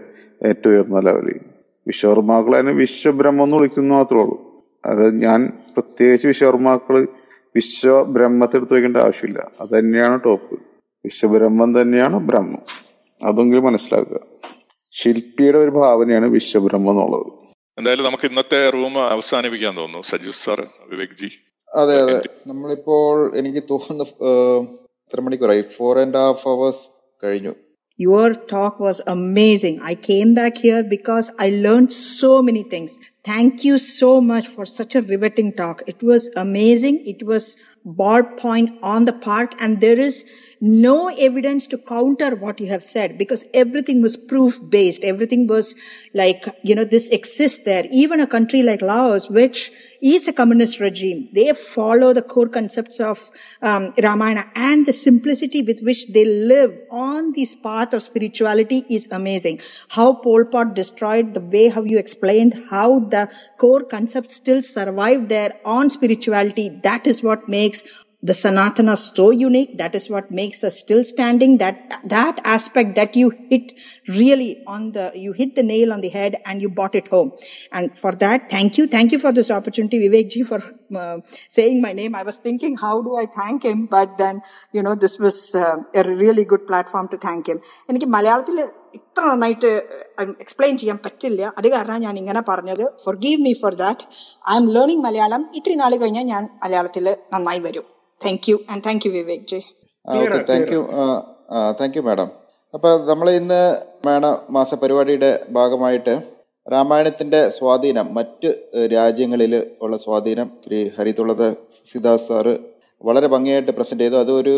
ഏറ്റവും 0.45 0.73
ഉയർന്ന 0.73 0.99
ലെവലിൽ 0.99 1.39
വിശ്വകർമാക്കൾ 1.87 2.55
അതിനെ 2.55 2.71
വിശ്വബ്രഹ്മം 2.71 3.43
എന്ന് 3.43 3.57
വിളിക്കുന്നു 3.57 3.95
മാത്രമേ 3.95 4.21
ഉള്ളൂ. 4.21 4.49
അത് 4.85 5.21
ഞാൻ 5.21 5.51
പ്രത്യേകിച്ച് 5.73 6.27
വിശ്വകർമാക്കൾ 6.27 7.07
വിശ്വബ്രഹ്മത്തെ 7.55 8.57
എടുത്ത് 8.57 8.73
വെക്കേണ്ട 8.73 8.97
ആവശ്യമില്ല. 8.97 9.51
അത് 9.61 9.79
തന്നെയാണ് 9.79 10.19
ടോപ്പ്. 10.25 10.59
വിശ്വബ്രഹ്മം 11.05 11.81
തന്നെയാണ് 11.81 12.17
ബ്രഹ്മം. 12.17 12.59
അതെങ്കിലും 13.23 13.63
മനസ്സിലാക്കുക. 13.63 14.19
ശില്പിയുടെ 14.91 15.57
ഒരു 15.57 15.69
ഭാവനയാണ് 15.69 16.25
വിശ്വബ്രഹ്മം 16.25 16.91
എന്നുള്ളത്. 16.91 17.33
എന്തായാലും 17.77 18.05
നമുക്ക് 18.05 18.27
ഇന്നത്തെ 18.27 18.69
റൂം 18.69 19.05
അവസാനിപ്പിക്കാൻ 19.05 19.77
തോന്നുന്നു. 19.77 20.01
സജീവ് 20.01 20.33
സാർ 20.33 20.67
വിവേക് 20.89 21.09
ജി. 21.09 21.29
അതെ 21.75 22.01
അതെ. 22.01 22.21
നമ്മളിപ്പോൾ 22.47 23.35
എനിക്ക് 23.35 23.63
തോന്നുന്നു 23.69 24.88
എത്ര 25.08 25.20
മണിക്കൂറായി 25.26 25.64
ഫോർ 25.76 26.00
ആൻഡ് 26.04 26.18
ഹാഫ് 26.24 26.46
അവേഴ്സ് 26.54 26.82
കഴിഞ്ഞു 27.24 27.54
Your 27.98 28.34
talk 28.34 28.80
was 28.80 29.00
amazing. 29.06 29.78
I 29.80 29.94
came 29.94 30.34
back 30.34 30.56
here 30.58 30.82
because 30.82 31.30
I 31.38 31.50
learned 31.50 31.92
so 31.92 32.42
many 32.42 32.64
things. 32.64 32.98
Thank 33.24 33.62
you 33.62 33.78
so 33.78 34.20
much 34.20 34.48
for 34.48 34.66
such 34.66 34.96
a 34.96 35.02
riveting 35.02 35.52
talk. 35.52 35.84
It 35.86 36.02
was 36.02 36.28
amazing. 36.34 36.96
It 37.06 37.22
was 37.24 37.44
ballpoint 37.86 38.78
on 38.82 39.04
the 39.04 39.12
park, 39.12 39.54
and 39.60 39.80
there 39.80 40.00
is 40.00 40.24
no 40.60 41.08
evidence 41.08 41.66
to 41.66 41.78
counter 41.78 42.34
what 42.34 42.60
you 42.60 42.66
have 42.66 42.82
said 42.82 43.16
because 43.16 43.44
everything 43.52 44.02
was 44.02 44.16
proof 44.16 44.58
based. 44.70 45.04
Everything 45.04 45.46
was 45.46 45.76
like, 46.14 46.46
you 46.62 46.74
know, 46.74 46.84
this 46.84 47.10
exists 47.10 47.64
there. 47.64 47.86
Even 47.92 48.20
a 48.20 48.26
country 48.26 48.62
like 48.62 48.82
Laos, 48.82 49.30
which 49.30 49.70
is 50.01 50.27
a 50.27 50.33
communist 50.33 50.79
regime. 50.79 51.29
They 51.33 51.51
follow 51.53 52.13
the 52.13 52.21
core 52.21 52.49
concepts 52.49 52.99
of 52.99 53.19
um, 53.61 53.93
Ramayana 53.97 54.45
and 54.55 54.85
the 54.85 54.93
simplicity 54.93 55.61
with 55.61 55.81
which 55.81 56.07
they 56.07 56.25
live 56.25 56.71
on 56.89 57.31
this 57.33 57.55
path 57.55 57.93
of 57.93 58.01
spirituality 58.01 58.83
is 58.89 59.09
amazing. 59.11 59.61
How 59.87 60.13
Pol 60.13 60.45
Pot 60.45 60.73
destroyed 60.73 61.33
the 61.33 61.39
way 61.39 61.67
how 61.67 61.83
you 61.83 61.97
explained 61.97 62.65
how 62.69 62.99
the 62.99 63.29
core 63.57 63.83
concepts 63.83 64.35
still 64.35 64.61
survive 64.61 65.27
there 65.27 65.55
on 65.65 65.89
spirituality. 65.89 66.69
That 66.83 67.07
is 67.07 67.21
what 67.21 67.49
makes 67.49 67.83
the 68.22 68.32
Sanatana 68.32 68.96
so 68.96 69.30
unique. 69.30 69.76
That 69.78 69.94
is 69.94 70.08
what 70.08 70.30
makes 70.30 70.64
us 70.64 70.78
still 70.78 71.04
standing. 71.04 71.58
That 71.58 71.76
that 72.04 72.40
aspect 72.44 72.96
that 72.96 73.16
you 73.16 73.28
hit 73.50 73.72
really 74.08 74.64
on 74.66 74.92
the 74.92 75.06
you 75.14 75.32
hit 75.32 75.54
the 75.54 75.62
nail 75.62 75.92
on 75.92 76.00
the 76.00 76.08
head 76.08 76.36
and 76.46 76.62
you 76.62 76.70
brought 76.70 76.94
it 76.94 77.08
home. 77.08 77.32
And 77.70 77.98
for 77.98 78.12
that, 78.24 78.48
thank 78.50 78.78
you, 78.78 78.86
thank 78.86 79.12
you 79.12 79.18
for 79.18 79.32
this 79.38 79.50
opportunity, 79.50 79.98
Vivek 80.04 80.30
ji, 80.30 80.42
for 80.42 80.60
uh, 80.96 81.18
saying 81.50 81.82
my 81.82 81.92
name. 81.92 82.14
I 82.14 82.22
was 82.22 82.38
thinking, 82.38 82.78
how 82.84 83.02
do 83.02 83.14
I 83.14 83.26
thank 83.26 83.62
him? 83.62 83.86
But 83.86 84.16
then, 84.16 84.40
you 84.72 84.82
know, 84.82 84.94
this 84.94 85.18
was 85.18 85.54
uh, 85.54 85.76
a 85.94 86.04
really 86.04 86.46
good 86.46 86.66
platform 86.66 87.08
to 87.08 87.18
thank 87.28 87.52
him. 87.52 87.60
എനിക്ക് 87.90 88.08
മലയാളത്തിൽ 88.16 88.58
ഇത്ര 88.98 89.22
നന്നായിട്ട് 89.30 89.70
explain 90.44 90.74
ചെയ്യാൻ 90.82 90.98
പറ്റില്ല 91.06 91.50
അത് 91.58 91.66
കാരണം 91.74 91.98
ഞാൻ 92.06 92.16
ഇങ്ങനെ 92.22 92.42
പറഞ്ഞത് 92.50 92.84
forgive 93.24 93.40
me 93.46 93.52
for 93.62 93.74
that 93.84 94.06
I 94.52 94.56
am 94.60 94.68
learning 94.76 95.04
Malayalam 95.08 95.44
ഇത്തിരി 95.60 95.76
നാൾ 95.82 95.94
കഴിഞ്ഞാൽ 96.04 96.26
ഞാൻ 96.34 96.44
മലയാളത്തിൽ 96.64 97.08
നന്നായി 97.34 97.62
വരും 97.66 97.86
thank 98.21 98.47
you 98.51 98.55
and 98.71 98.83
thank 98.87 99.05
you 99.07 99.11
Vivek 99.11 99.45
ji 99.51 99.59
okay 100.05 100.39
thank 100.49 100.71
you 100.75 100.81
thank 101.79 101.97
you 101.97 102.01
madam 102.01 102.29
അപ്പോൾ 102.73 102.91
നമ്മൾ 103.05 103.27
ഇന്ന് 103.31 103.61
മേണ 104.05 104.25
മാസ 104.49 104.75
പരിപാടിയുടെ 104.75 105.31
ഭാഗമായിട്ട് 105.51 106.13
രാമായണത്തിന്റെ 106.67 107.39
സ്വാധീനം 107.49 108.07
മറ്റ് 108.13 108.49
രാജ്യങ്ങളിൽ 108.93 109.53
ഉള്ള 109.81 109.95
സ്വാധീനം 109.97 110.47
ശ്രീ 110.65 110.79
ഹരിതുള്ളത് 110.97 111.47
സിദ്ധാസ് 111.91 112.27
സാറ് 112.27 112.53
വളരെ 113.01 113.27
ഭംഗിയായിട്ട് 113.27 113.71
പ്രസന്റ് 113.71 114.03
ചെയ്തു. 114.03 114.17
അതൊരു 114.23 114.55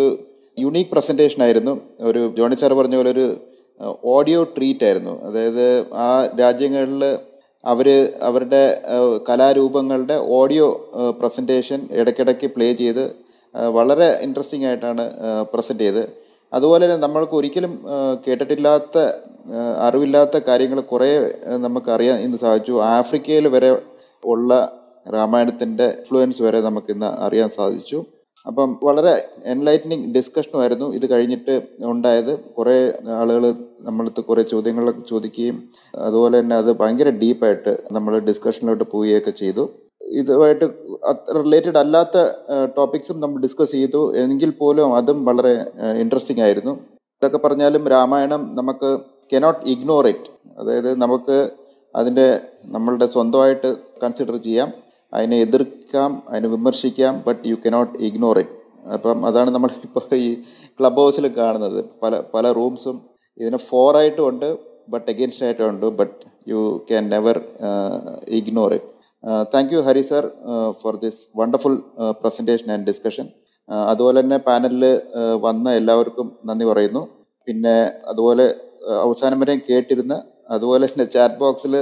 യുണീക്ക് 0.58 0.92
പ്രസന്റേഷൻ 0.92 1.40
ആയിരുന്നു. 1.44 1.74
ഒരു 2.10 2.22
ജോണി 2.38 2.56
സാർ 2.56 2.74
പറഞ്ഞ 2.74 2.96
പോലെ 2.96 3.12
ഒരു 3.12 3.26
ഓഡിയോ 4.16 4.40
ട്രീറ്റ് 4.56 4.86
ആയിരുന്നു. 4.88 5.14
അതായത് 5.28 5.66
ആ 6.06 6.08
രാജ്യങ്ങളിൽ 6.40 7.04
അവർ 7.64 7.88
അവരുടെ 8.22 8.64
കലാരൂപങ്ങളുടെ 9.30 10.18
ഓഡിയോ 10.40 10.68
പ്രസന്റേഷൻ 11.20 11.80
ഇടയ്ക്കിടയ്ക്ക് 12.00 12.48
പ്ലേ 12.56 12.68
ചെയ്ത് 12.74 13.04
വളരെ 13.56 14.20
ഇൻട്രസ്റ്റിംഗ് 14.22 14.66
ആയിട്ടാണ് 14.66 15.04
പ്രസന്റ് 15.54 15.84
ചെയ്ത് 15.84 16.04
അതുപോലെ 16.54 16.84
തന്നെ 16.86 16.98
നമ്മൾക്ക് 16.98 17.36
ഒരിക്കലും 17.36 17.74
കേട്ടിട്ടില്ലാത്ത 18.28 18.98
അറിവില്ലാത്ത 19.88 20.38
കാര്യങ്ങൾ 20.48 20.80
കുറേ 20.80 21.10
നമുക്കറിയാൻ 21.66 22.18
ഇന്ന് 22.20 22.38
സാധിച്ചു. 22.38 22.74
ആഫ്രിക്കയിൽ 22.82 23.48
വരെ 23.48 23.70
ഉള്ള 24.26 24.52
രാമായണത്തിന്റെ 25.14 25.86
ഇൻഫ്ലുവൻസ് 25.86 26.42
വരെ 26.42 26.62
നമുക്ക് 26.62 26.92
ഇന്ന് 26.92 27.06
അറിയാൻ 27.06 27.50
സാധിച്ചു. 27.50 28.00
അപ്പം 28.48 28.70
വളരെ 28.84 29.14
എൻലൈറ്റനിങ് 29.46 30.14
ഡിസ്കഷനുമായിരുന്നു 30.14 30.88
ഇത് 30.98 31.06
കഴിഞ്ഞിട്ട് 31.12 31.56
ഉണ്ടായത്. 31.92 32.40
കുറേ 32.58 32.76
ആളുകൾ 33.20 33.44
നമ്മളടുത്ത് 33.88 34.22
കുറേ 34.22 34.44
ചോദ്യങ്ങൾ 34.44 34.86
ചോദിക്കുകയും 35.10 35.58
അതുപോലെ 35.96 36.40
തന്നെ 36.40 36.56
അത് 36.56 36.72
ഭയങ്കര 36.80 37.10
ഡീപ്പായിട്ട് 37.10 37.74
നമ്മൾ 37.92 38.20
ഡിസ്കഷനിലോട്ട് 38.20 38.84
പോവുകയൊക്കെ 38.84 39.32
ചെയ്തു. 39.32 39.64
ഇതുമായിട്ട് 40.20 40.66
റിലേറ്റഡ് 41.40 41.80
അല്ലാത്ത 41.84 42.18
ടോപ്പിക്സും 42.78 43.18
നമ്മൾ 43.24 43.38
ഡിസ്കസ് 43.46 43.74
ചെയ്തു. 43.78 44.02
എങ്കിൽ 44.24 44.52
പോലും 44.62 44.96
അതും 45.00 45.20
വളരെ 45.30 45.54
ഇൻട്രസ്റ്റിംഗ് 46.04 46.44
ആയിരുന്നു. 46.46 46.74
ഇതൊക്കെ 47.22 47.40
പറഞ്ഞാലും 47.46 47.84
രാമായണം 47.96 48.42
നമുക്ക് 48.60 48.90
കനോട്ട് 49.34 49.66
ഇഗ്നോർ 49.74 50.06
ഇറ്റ് 50.14 50.30
അതായത് 50.60 50.92
നമുക്ക് 51.02 51.38
അതിന്റെ 51.96 52.28
നമ്മളുടെ 52.76 53.08
സ്വന്തമായിട്ട് 53.14 53.70
കൺസിഡർ 54.04 54.36
ചെയ്യാം. 54.48 54.70
അതിനെ 55.14 55.38
എതിർക്കാം 55.46 56.12
അതിനെ 56.30 56.50
വിമർശിക്കാം 56.56 57.14
but 57.28 57.42
you 57.50 57.56
cannot 57.66 57.96
ignore 58.08 58.38
it 58.44 58.58
അപ്പം 58.94 59.26
അതാണ് 59.30 59.50
നമ്മൾ 59.56 59.70
ഇപ്പോൾ 59.88 60.04
ഈ 60.26 60.30
ക്ലബ് 60.80 61.02
ഹൗസിൽ 61.04 61.26
കാണുന്നത്. 61.40 61.80
പല 62.04 62.22
പല 62.36 62.52
റൂംസും 62.60 62.98
ഇതിന് 63.38 63.60
ഫോർ 63.70 63.98
ആയിട്ടും 64.02 64.26
ഉണ്ട് 64.30 64.48
ബട്ട് 64.94 65.08
അഗെയിൻസ്റ്റ് 65.12 65.46
ആയിട്ടും 65.46 65.66
ഉണ്ട് 65.72 65.86
but 66.00 66.18
you 66.52 66.60
can 66.90 67.04
never 67.16 67.38
ignore 68.40 68.74
it 68.74 68.91
thank 69.54 69.74
you 69.74 69.80
Hari 69.80 70.02
sir 70.02 70.32
for 70.82 70.96
this 70.96 71.28
wonderful 71.36 71.76
presentation 72.22 72.72
and 72.72 72.88
discussion 72.88 73.28
അതുപോലെ 73.70 74.22
തന്നെ 74.22 74.38
പാനലിൽ 74.38 75.02
വന്ന 75.42 75.72
എല്ലാവർക്കും 75.72 76.38
നന്ദി 76.46 76.66
പറയുന്നു. 76.66 77.08
പിന്നെ 77.48 77.76
അതുപോലെ 78.08 78.56
ആ, 78.90 78.94
അവസാനം 78.94 79.40
വരെയും 79.40 79.62
കേട്ടിരുന്ന 79.70 80.24
അതുപോലെ 80.50 80.86
തന്നെ 80.86 81.06
ചാറ്റ് 81.06 81.36
ബോക്സിൽ 81.36 81.74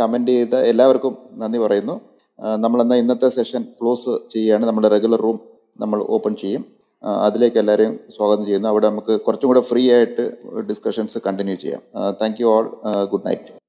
കമന്റ് 0.00 0.30
ചെയ്ത 0.30 0.54
എല്ലാവർക്കും 0.54 1.18
നന്ദി 1.32 1.58
പറയുന്നു. 1.58 2.00
നമ്മളെന്നാൽ 2.56 2.98
ഇന്നത്തെ 2.98 3.28
സെഷൻ 3.28 3.62
ക്ലോസ് 3.80 4.12
ചെയ്യുകയാണ്. 4.32 4.64
നമ്മുടെ 4.66 4.88
റെഗുലർ 4.88 5.20
റൂം 5.20 5.38
നമ്മൾ 5.80 6.02
ഓപ്പൺ 6.16 6.34
ചെയ്യും. 6.34 6.64
അതിലേക്ക് 7.26 7.58
എല്ലാവരെയും 7.58 8.00
സ്വാഗതം 8.16 8.44
ചെയ്യുന്നു. 8.44 8.68
അവിടെ 8.68 8.86
നമുക്ക് 8.88 9.20
കുറച്ചും 9.20 9.48
കൂടെ 9.48 9.60
ഫ്രീ 9.60 9.90
ആയിട്ട് 9.90 10.24
ഡിസ്കഷൻസ് 10.70 11.18
കണ്ടിന്യൂ 11.26 11.56
ചെയ്യാം. 11.56 11.82
Thank 12.22 12.40
you 12.42 12.46
all 12.46 12.66
good 13.12 13.26
night 13.26 13.63